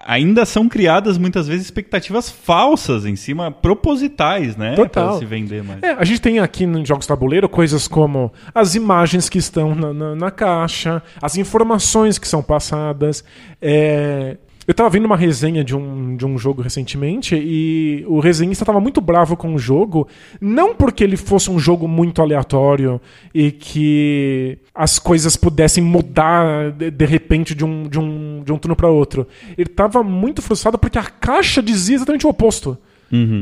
ainda 0.05 0.45
são 0.45 0.69
criadas 0.69 1.17
muitas 1.19 1.47
vezes 1.49 1.65
expectativas 1.65 2.29
falsas 2.31 3.07
em 3.07 3.17
cima, 3.17 3.51
propositais, 3.51 4.57
né? 4.57 4.75
Total. 4.75 5.11
Pra 5.11 5.19
se 5.19 5.25
vender 5.25 5.63
mais. 5.63 5.83
É, 5.83 5.91
a 5.93 6.05
gente 6.05 6.21
tem 6.21 6.39
aqui 6.39 6.67
nos 6.67 6.87
jogos 6.87 7.07
tabuleiro 7.07 7.49
coisas 7.49 7.87
como 7.89 8.33
as 8.55 8.75
imagens 8.75 9.29
que 9.29 9.39
estão 9.39 9.75
na, 9.75 9.93
na- 9.93 10.15
na 10.17 10.31
caixa, 10.31 11.03
as 11.21 11.37
informações 11.37 12.19
que 12.19 12.27
são 12.29 12.43
passadas. 12.43 13.25
é, 13.61 14.37
Eu 14.67 14.75
tava 14.75 14.91
vendo 14.91 15.07
uma 15.07 15.17
resenha 15.17 15.65
de 15.65 15.75
um, 15.75 16.17
de 16.17 16.25
um 16.25 16.39
jogo 16.39 16.63
recentemente 16.63 17.35
e 17.35 18.05
o 18.07 18.21
resenhista 18.21 18.65
tava 18.65 18.81
muito 18.81 19.01
bravo 19.01 19.37
com 19.37 19.55
o 19.55 19.59
jogo, 19.59 20.07
não 20.41 20.75
porque 20.75 21.03
ele 21.03 21.17
fosse 21.17 21.51
um 21.51 21.59
jogo 21.59 21.89
muito 21.89 22.23
aleatório 22.23 23.01
e 23.35 23.51
que 23.51 24.59
as 24.73 24.99
coisas 24.99 25.37
pudessem 25.37 25.83
mudar 25.83 26.71
de, 26.71 26.91
de 26.91 27.05
repente 27.05 27.55
de 27.55 27.65
um, 27.65 27.89
de 27.89 27.99
um, 27.99 28.43
de 28.45 28.53
um 28.53 28.59
turno 28.59 28.77
para 28.77 28.89
outro. 28.89 29.27
Ele 29.59 29.69
tava 29.69 30.03
muito 30.03 30.41
frustrado 30.41 30.79
porque 30.79 30.99
a 30.99 31.05
caixa 31.05 31.61
dizia 31.61 31.97
exatamente 31.97 32.27
o 32.27 32.31
oposto 32.31 32.79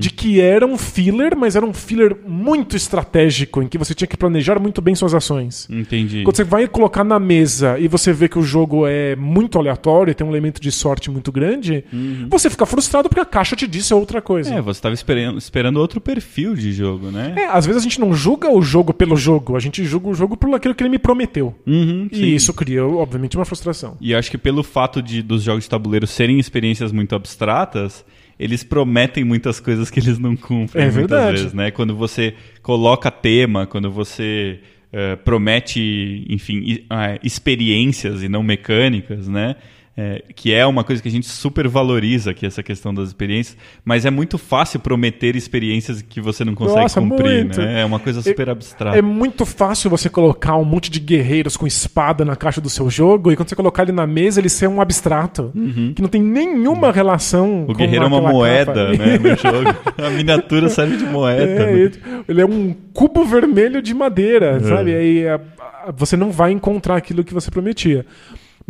de 0.00 0.10
que 0.10 0.40
era 0.40 0.66
um 0.66 0.76
filler, 0.76 1.36
mas 1.36 1.54
era 1.54 1.64
um 1.64 1.72
filler 1.72 2.16
muito 2.26 2.76
estratégico, 2.76 3.62
em 3.62 3.68
que 3.68 3.78
você 3.78 3.94
tinha 3.94 4.08
que 4.08 4.16
planejar 4.16 4.58
muito 4.58 4.82
bem 4.82 4.94
suas 4.94 5.14
ações. 5.14 5.68
Entendi. 5.70 6.24
Quando 6.24 6.36
você 6.36 6.44
vai 6.44 6.66
colocar 6.66 7.04
na 7.04 7.20
mesa 7.20 7.78
e 7.78 7.86
você 7.86 8.12
vê 8.12 8.28
que 8.28 8.38
o 8.38 8.42
jogo 8.42 8.86
é 8.86 9.14
muito 9.14 9.58
aleatório, 9.58 10.14
tem 10.14 10.26
um 10.26 10.30
elemento 10.30 10.60
de 10.60 10.72
sorte 10.72 11.10
muito 11.10 11.30
grande, 11.30 11.84
você 12.28 12.50
fica 12.50 12.66
frustrado 12.66 13.08
porque 13.08 13.20
a 13.20 13.24
caixa 13.24 13.54
te 13.54 13.66
disse 13.66 13.94
outra 13.94 14.20
coisa. 14.20 14.54
É, 14.54 14.60
você 14.60 14.78
estava 14.78 14.94
esperando, 14.94 15.38
esperando 15.38 15.76
outro 15.76 16.00
perfil 16.00 16.54
de 16.54 16.72
jogo, 16.72 17.10
né? 17.10 17.34
É, 17.36 17.46
às 17.46 17.64
vezes 17.64 17.80
a 17.80 17.84
gente 17.84 18.00
não 18.00 18.12
julga 18.12 18.50
o 18.50 18.60
jogo 18.60 18.92
pelo 18.92 19.16
jogo, 19.16 19.56
a 19.56 19.60
gente 19.60 19.84
julga 19.84 20.08
o 20.08 20.14
jogo 20.14 20.36
por 20.36 20.52
aquilo 20.54 20.74
que 20.74 20.82
ele 20.82 20.90
me 20.90 20.98
prometeu. 20.98 21.54
Uhum, 21.66 22.08
sim. 22.12 22.22
E 22.22 22.34
isso 22.34 22.52
cria, 22.52 22.84
obviamente, 22.84 23.36
uma 23.36 23.44
frustração. 23.44 23.96
E 24.00 24.14
acho 24.14 24.30
que 24.30 24.38
pelo 24.38 24.62
fato 24.62 25.00
de 25.00 25.22
dos 25.22 25.42
jogos 25.42 25.64
de 25.64 25.70
tabuleiro 25.70 26.06
serem 26.06 26.38
experiências 26.38 26.90
muito 26.90 27.14
abstratas, 27.14 28.04
eles 28.40 28.64
prometem 28.64 29.22
muitas 29.22 29.60
coisas 29.60 29.90
que 29.90 30.00
eles 30.00 30.18
não 30.18 30.34
cumprem 30.34 30.84
É 30.84 30.90
muitas 30.90 30.94
verdade. 31.10 31.36
vezes, 31.36 31.52
né? 31.52 31.70
Quando 31.70 31.94
você 31.94 32.34
coloca 32.62 33.10
tema, 33.10 33.66
quando 33.66 33.90
você 33.90 34.60
eh, 34.90 35.14
promete, 35.16 36.24
enfim, 36.28 36.84
ah, 36.88 37.18
experiências 37.22 38.22
e 38.22 38.28
não 38.28 38.42
mecânicas, 38.42 39.28
né? 39.28 39.56
É, 40.00 40.22
que 40.34 40.52
é 40.54 40.64
uma 40.64 40.82
coisa 40.84 41.02
que 41.02 41.08
a 41.08 41.10
gente 41.12 41.26
super 41.26 41.68
valoriza 41.68 42.30
aqui, 42.30 42.46
essa 42.46 42.62
questão 42.62 42.94
das 42.94 43.08
experiências, 43.08 43.56
mas 43.84 44.06
é 44.06 44.10
muito 44.10 44.38
fácil 44.38 44.80
prometer 44.80 45.36
experiências 45.36 46.00
que 46.00 46.20
você 46.20 46.44
não 46.44 46.54
consegue 46.54 46.80
Nossa, 46.80 47.00
cumprir, 47.00 47.44
muito. 47.44 47.60
né? 47.60 47.82
É 47.82 47.84
uma 47.84 47.98
coisa 47.98 48.22
super 48.22 48.48
abstrata. 48.48 48.96
É 48.96 49.02
muito 49.02 49.44
fácil 49.44 49.90
você 49.90 50.08
colocar 50.08 50.56
um 50.56 50.64
monte 50.64 50.90
de 50.90 51.00
guerreiros 51.00 51.56
com 51.56 51.66
espada 51.66 52.24
na 52.24 52.34
caixa 52.36 52.60
do 52.60 52.70
seu 52.70 52.88
jogo 52.88 53.30
e 53.30 53.36
quando 53.36 53.48
você 53.48 53.56
colocar 53.56 53.82
ele 53.82 53.92
na 53.92 54.06
mesa, 54.06 54.40
ele 54.40 54.48
ser 54.48 54.68
um 54.68 54.80
abstrato. 54.80 55.52
Que 55.94 56.00
não 56.00 56.08
tem 56.08 56.22
nenhuma 56.22 56.90
relação 56.92 57.40
Uhum. 57.50 57.62
O 57.64 57.66
com 57.68 57.74
guerreiro 57.74 58.04
é 58.04 58.08
uma 58.08 58.20
moeda, 58.20 58.86
capa. 58.92 58.96
né, 59.04 59.18
no 59.18 59.36
jogo. 59.36 59.76
A 59.98 60.10
miniatura 60.10 60.68
serve 60.68 60.96
de 60.96 61.04
moeda. 61.04 61.42
É, 61.42 61.72
né? 61.72 61.90
ele- 62.28 62.40
é 62.40 62.46
um 62.46 62.74
cubo 62.92 63.24
vermelho 63.24 63.80
de 63.82 63.92
madeira, 63.94 64.60
sabe? 64.60 64.94
Aí 64.94 65.26
a- 65.28 65.40
você 65.96 66.16
não 66.16 66.30
vai 66.30 66.52
encontrar 66.52 66.96
aquilo 66.96 67.24
que 67.24 67.32
você 67.34 67.50
prometia. 67.50 68.04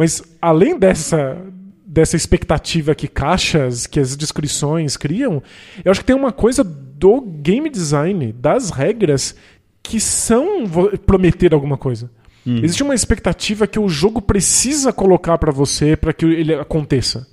Mas 0.00 0.22
além 0.40 0.78
dessa 0.78 1.36
dessa 1.84 2.16
expectativa 2.16 2.94
que 2.94 3.06
caixas, 3.06 3.86
que 3.86 4.00
as 4.00 4.16
descrições 4.16 4.96
criam, 4.96 5.42
eu 5.84 5.90
acho 5.90 6.00
que 6.00 6.06
tem 6.06 6.16
uma 6.16 6.32
coisa 6.32 6.64
do 6.64 7.20
game 7.20 7.68
design, 7.68 8.32
das 8.32 8.70
regras, 8.70 9.34
que 9.82 10.00
são 10.00 10.64
prometer 11.04 11.52
alguma 11.52 11.76
coisa. 11.76 12.10
Existe 12.46 12.82
uma 12.82 12.94
expectativa 12.94 13.66
que 13.66 13.78
o 13.78 13.90
jogo 13.90 14.22
precisa 14.22 14.90
colocar 14.90 15.36
pra 15.36 15.52
você 15.52 15.96
pra 15.96 16.14
que 16.14 16.24
ele 16.24 16.54
aconteça. 16.54 17.28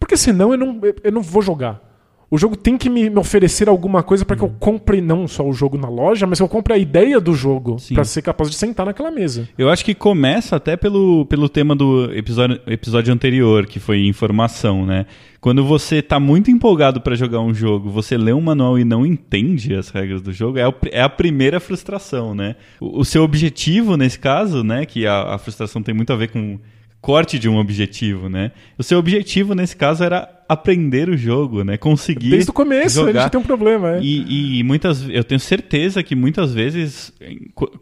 Porque 0.00 0.16
senão 0.16 0.52
eu 0.52 0.58
não, 0.58 0.80
eu 1.04 1.12
não 1.12 1.20
vou 1.20 1.42
jogar. 1.42 1.82
O 2.28 2.36
jogo 2.36 2.56
tem 2.56 2.76
que 2.76 2.90
me, 2.90 3.08
me 3.08 3.18
oferecer 3.18 3.68
alguma 3.68 4.02
coisa 4.02 4.24
pra 4.24 4.36
que 4.36 4.42
eu 4.42 4.52
compre 4.58 5.00
não 5.00 5.28
só 5.28 5.46
o 5.46 5.52
jogo 5.52 5.78
na 5.78 5.88
loja, 5.88 6.26
mas 6.26 6.38
que 6.38 6.42
eu 6.42 6.48
compre 6.48 6.74
a 6.74 6.78
ideia 6.78 7.20
do 7.20 7.32
jogo 7.34 7.76
pra 7.94 8.04
ser 8.04 8.22
capaz 8.22 8.50
de 8.50 8.56
sentar 8.56 8.84
naquela 8.84 9.12
mesa. 9.12 9.48
Eu 9.56 9.70
acho 9.70 9.84
que 9.84 9.94
começa 9.94 10.56
até 10.56 10.76
pelo, 10.76 11.24
pelo 11.26 11.48
tema 11.48 11.76
do 11.76 12.12
episódio, 12.12 12.60
episódio 12.66 13.14
anterior, 13.14 13.66
que 13.66 13.78
foi 13.78 14.04
informação, 14.06 14.84
né? 14.84 15.06
Quando 15.40 15.64
você 15.64 16.02
tá 16.02 16.18
muito 16.18 16.50
empolgado 16.50 17.00
pra 17.00 17.14
jogar 17.14 17.40
um 17.40 17.54
jogo, 17.54 17.88
você 17.88 18.16
lê 18.16 18.32
um 18.32 18.40
manual 18.40 18.76
e 18.76 18.84
não 18.84 19.06
entende 19.06 19.72
as 19.76 19.90
regras 19.90 20.20
do 20.20 20.32
jogo, 20.32 20.58
é, 20.58 20.66
o 20.66 20.74
é 20.90 21.02
a 21.02 21.08
primeira 21.08 21.60
frustração, 21.60 22.34
né? 22.34 22.56
O, 22.80 23.00
o 23.00 23.04
seu 23.04 23.22
objetivo 23.22 23.96
nesse 23.96 24.18
caso, 24.18 24.64
né? 24.64 24.84
Que 24.84 25.06
a, 25.06 25.34
a 25.34 25.38
frustração 25.38 25.80
tem 25.80 25.94
muito 25.94 26.12
a 26.12 26.16
ver 26.16 26.28
com 26.32 26.58
corte 27.00 27.38
de 27.38 27.48
um 27.48 27.56
objetivo, 27.58 28.28
né? 28.28 28.50
O 28.76 28.82
seu 28.82 28.98
objetivo 28.98 29.54
nesse 29.54 29.76
caso 29.76 30.02
era 30.02 30.28
aprender 30.48 31.08
o 31.08 31.16
jogo, 31.16 31.64
né? 31.64 31.76
Conseguir 31.76 32.30
Desde 32.30 32.50
o 32.50 32.52
começo 32.52 33.00
a 33.00 33.06
jogar. 33.06 33.22
gente 33.22 33.30
tem 33.32 33.40
um 33.40 33.44
problema, 33.44 33.96
é. 33.96 34.00
E, 34.02 34.58
e 34.58 34.62
muitas, 34.62 35.08
eu 35.08 35.24
tenho 35.24 35.40
certeza 35.40 36.02
que 36.02 36.14
muitas 36.14 36.52
vezes, 36.54 37.12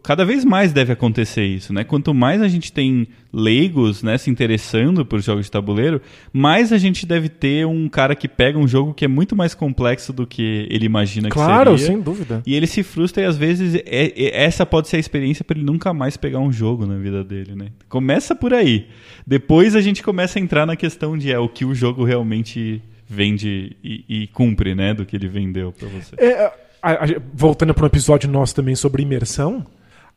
cada 0.03 0.25
vez 0.25 0.43
mais 0.45 0.71
deve 0.73 0.91
acontecer 0.93 1.45
isso, 1.45 1.73
né? 1.73 1.83
Quanto 1.83 2.13
mais 2.13 2.41
a 2.41 2.47
gente 2.47 2.71
tem 2.71 3.07
leigos, 3.31 4.01
né, 4.01 4.17
se 4.17 4.29
interessando 4.29 5.05
por 5.05 5.19
jogos 5.21 5.45
de 5.45 5.51
tabuleiro, 5.51 6.01
mais 6.31 6.71
a 6.71 6.77
gente 6.77 7.05
deve 7.05 7.27
ter 7.27 7.67
um 7.67 7.89
cara 7.89 8.15
que 8.15 8.29
pega 8.29 8.57
um 8.57 8.65
jogo 8.65 8.93
que 8.93 9.03
é 9.03 9.09
muito 9.09 9.35
mais 9.35 9.53
complexo 9.53 10.13
do 10.13 10.25
que 10.25 10.65
ele 10.69 10.85
imagina 10.85 11.27
Claro, 11.27 11.73
que 11.73 11.79
seria. 11.79 11.95
sem 11.95 12.01
dúvida. 12.01 12.41
E 12.45 12.55
ele 12.55 12.65
se 12.65 12.81
frustra 12.81 13.23
e 13.23 13.25
às 13.25 13.35
vezes 13.37 13.75
é- 13.75 13.81
é- 13.85 14.43
essa 14.45 14.65
pode 14.65 14.87
ser 14.87 14.95
a 14.95 14.99
experiência 14.99 15.43
para 15.43 15.57
ele 15.57 15.65
nunca 15.65 15.93
mais 15.93 16.15
pegar 16.15 16.39
um 16.39 16.49
jogo 16.51 16.85
na 16.85 16.97
vida 16.97 17.25
dele, 17.25 17.55
né? 17.55 17.67
Começa 17.89 18.33
por 18.33 18.53
aí. 18.53 18.87
Depois 19.25 19.75
a 19.75 19.81
gente 19.81 20.03
começa 20.03 20.37
a 20.37 20.41
entrar 20.41 20.65
na 20.65 20.75
questão 20.75 21.17
de 21.17 21.31
é 21.31 21.39
o 21.39 21.49
que 21.49 21.65
o 21.65 21.73
jogo 21.73 22.03
realmente 22.03 22.81
vende 23.07 23.75
e, 23.83 24.03
e 24.07 24.27
cumpre, 24.27 24.73
né, 24.75 24.93
do 24.93 25.05
que 25.05 25.15
ele 25.15 25.27
vendeu 25.27 25.71
para 25.71 25.87
você. 25.87 26.15
É, 26.17 26.45
a- 26.81 26.91
a- 27.05 27.21
voltando 27.33 27.73
para 27.73 27.83
um 27.83 27.87
episódio 27.87 28.29
nosso 28.29 28.53
também 28.55 28.75
sobre 28.75 29.03
imersão, 29.03 29.65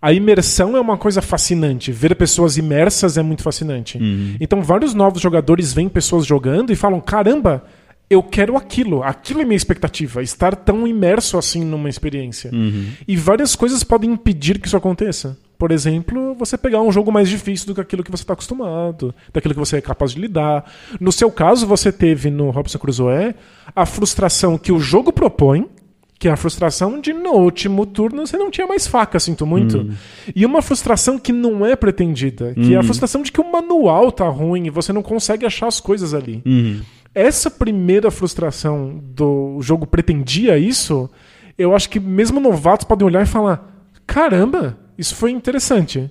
a 0.00 0.12
imersão 0.12 0.76
é 0.76 0.80
uma 0.80 0.96
coisa 0.96 1.20
fascinante. 1.22 1.90
Ver 1.90 2.14
pessoas 2.14 2.56
imersas 2.56 3.16
é 3.18 3.22
muito 3.22 3.42
fascinante. 3.42 3.98
Então, 4.40 4.62
vários 4.62 4.94
novos 4.94 5.20
jogadores 5.20 5.72
veem 5.72 5.88
pessoas 5.88 6.24
jogando 6.24 6.72
e 6.72 6.76
falam: 6.76 7.00
caramba, 7.00 7.64
eu 8.08 8.22
quero 8.22 8.56
aquilo. 8.56 9.02
Aquilo 9.02 9.40
é 9.40 9.44
minha 9.44 9.56
expectativa. 9.56 10.22
Estar 10.22 10.54
tão 10.54 10.86
imerso 10.86 11.36
assim 11.36 11.64
numa 11.64 11.88
experiência. 11.88 12.50
E 13.08 13.16
várias 13.16 13.56
coisas 13.56 13.82
podem 13.82 14.12
impedir 14.12 14.60
que 14.60 14.66
isso 14.68 14.76
aconteça. 14.76 15.36
Por 15.58 15.72
exemplo, 15.72 16.34
você 16.34 16.56
pegar 16.56 16.80
um 16.80 16.92
jogo 16.92 17.10
mais 17.10 17.28
difícil 17.28 17.66
do 17.66 17.74
que 17.74 17.80
aquilo 17.80 18.04
que 18.04 18.10
você 18.10 18.22
está 18.22 18.32
acostumado, 18.32 19.12
daquilo 19.32 19.54
que 19.54 19.60
você 19.60 19.78
é 19.78 19.80
capaz 19.80 20.12
de 20.12 20.20
lidar. 20.20 20.70
No 21.00 21.10
seu 21.10 21.32
caso, 21.32 21.66
você 21.66 21.90
teve 21.90 22.30
no 22.30 22.50
Robson 22.50 22.78
Crusoe 22.78 23.34
a 23.74 23.84
frustração 23.84 24.56
que 24.56 24.70
o 24.70 24.78
jogo 24.78 25.12
propõe, 25.12 25.66
que 26.16 26.28
é 26.28 26.30
a 26.30 26.36
frustração 26.36 27.00
de 27.00 27.12
no 27.12 27.30
último 27.30 27.86
turno 27.86 28.26
você 28.26 28.36
não 28.36 28.50
tinha 28.50 28.66
mais 28.66 28.86
faca, 28.86 29.18
sinto 29.20 29.44
muito. 29.46 29.78
E 30.34 30.46
uma 30.46 30.62
frustração 30.62 31.18
que 31.18 31.32
não 31.32 31.66
é 31.66 31.74
pretendida, 31.76 32.54
que 32.54 32.74
é 32.74 32.76
a 32.76 32.82
frustração 32.84 33.22
de 33.22 33.32
que 33.32 33.40
o 33.40 33.52
manual 33.52 34.12
tá 34.12 34.28
ruim 34.28 34.66
e 34.66 34.70
você 34.70 34.92
não 34.92 35.02
consegue 35.02 35.44
achar 35.46 35.66
as 35.66 35.80
coisas 35.80 36.14
ali. 36.14 36.42
Essa 37.14 37.50
primeira 37.50 38.10
frustração 38.12 39.00
do 39.02 39.58
jogo 39.60 39.86
pretendia 39.86 40.56
isso, 40.58 41.10
eu 41.56 41.74
acho 41.74 41.88
que 41.90 41.98
mesmo 41.98 42.38
novatos 42.38 42.86
podem 42.86 43.06
olhar 43.06 43.22
e 43.22 43.26
falar: 43.26 43.88
caramba, 44.06 44.76
isso 44.98 45.14
foi 45.14 45.30
interessante. 45.30 46.10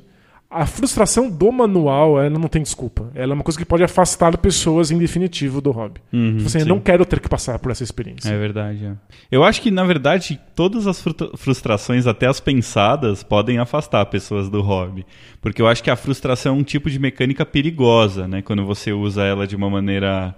A 0.49 0.65
frustração 0.65 1.29
do 1.29 1.51
manual, 1.51 2.21
ela 2.21 2.39
não 2.39 2.47
tem 2.47 2.61
desculpa. 2.61 3.11
Ela 3.13 3.33
é 3.33 3.35
uma 3.35 3.43
coisa 3.43 3.59
que 3.59 3.65
pode 3.65 3.83
afastar 3.83 4.37
pessoas 4.37 4.89
em 4.91 4.97
definitivo 4.97 5.59
do 5.59 5.71
hobby. 5.71 5.99
Uhum, 6.13 6.39
Você 6.39 6.61
sim. 6.61 6.65
não 6.65 6.79
quero 6.79 7.05
ter 7.05 7.19
que 7.19 7.27
passar 7.27 7.59
por 7.59 7.69
essa 7.69 7.83
experiência. 7.83 8.29
É 8.29 8.37
verdade. 8.39 8.85
é. 8.85 8.93
Eu 9.29 9.43
acho 9.43 9.61
que, 9.61 9.69
na 9.69 9.83
verdade, 9.83 10.39
todas 10.55 10.87
as 10.87 11.03
frustrações, 11.35 12.07
até 12.07 12.27
as 12.27 12.39
pensadas, 12.39 13.23
podem 13.23 13.57
afastar 13.59 14.05
pessoas 14.05 14.49
do 14.49 14.61
hobby. 14.61 15.05
Porque 15.41 15.61
eu 15.61 15.67
acho 15.67 15.83
que 15.83 15.89
a 15.89 15.97
frustração 15.97 16.55
é 16.55 16.59
um 16.59 16.63
tipo 16.63 16.89
de 16.89 16.97
mecânica 16.97 17.45
perigosa, 17.45 18.25
né? 18.25 18.41
Quando 18.41 18.65
você 18.65 18.93
usa 18.93 19.23
ela 19.25 19.45
de 19.45 19.55
uma 19.55 19.69
maneira 19.69 20.33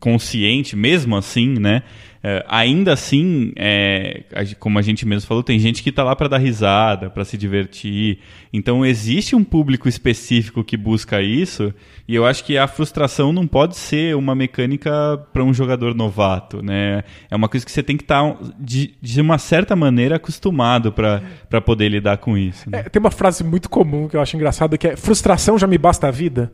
consciente, 0.00 0.74
mesmo 0.76 1.16
assim, 1.16 1.58
né? 1.58 1.82
É, 2.24 2.44
ainda 2.48 2.92
assim, 2.92 3.52
é, 3.56 4.22
como 4.60 4.78
a 4.78 4.82
gente 4.82 5.04
mesmo 5.04 5.26
falou, 5.26 5.42
tem 5.42 5.58
gente 5.58 5.82
que 5.82 5.90
está 5.90 6.04
lá 6.04 6.14
para 6.14 6.28
dar 6.28 6.38
risada, 6.38 7.10
para 7.10 7.24
se 7.24 7.36
divertir. 7.36 8.18
Então 8.52 8.86
existe 8.86 9.34
um 9.34 9.42
público 9.42 9.88
específico 9.88 10.62
que 10.62 10.76
busca 10.76 11.20
isso, 11.20 11.74
e 12.06 12.14
eu 12.14 12.24
acho 12.24 12.44
que 12.44 12.56
a 12.56 12.66
frustração 12.68 13.32
não 13.32 13.46
pode 13.46 13.76
ser 13.76 14.14
uma 14.14 14.34
mecânica 14.34 15.18
para 15.32 15.42
um 15.42 15.52
jogador 15.52 15.94
novato, 15.94 16.62
né? 16.62 17.02
É 17.30 17.34
uma 17.34 17.48
coisa 17.48 17.66
que 17.66 17.72
você 17.72 17.82
tem 17.82 17.96
que 17.96 18.04
estar 18.04 18.36
de, 18.58 18.94
de 19.00 19.20
uma 19.20 19.38
certa 19.38 19.74
maneira 19.74 20.16
acostumado 20.16 20.92
para 20.92 21.60
poder 21.60 21.88
lidar 21.88 22.18
com 22.18 22.38
isso. 22.38 22.70
né? 22.70 22.80
É, 22.80 22.82
tem 22.88 23.00
uma 23.00 23.10
frase 23.10 23.42
muito 23.42 23.68
comum 23.68 24.08
que 24.08 24.16
eu 24.16 24.20
acho 24.20 24.36
engraçada 24.36 24.78
que 24.78 24.88
é 24.88 24.96
frustração 24.96 25.58
já 25.58 25.66
me 25.66 25.78
basta 25.78 26.08
a 26.08 26.10
vida. 26.10 26.52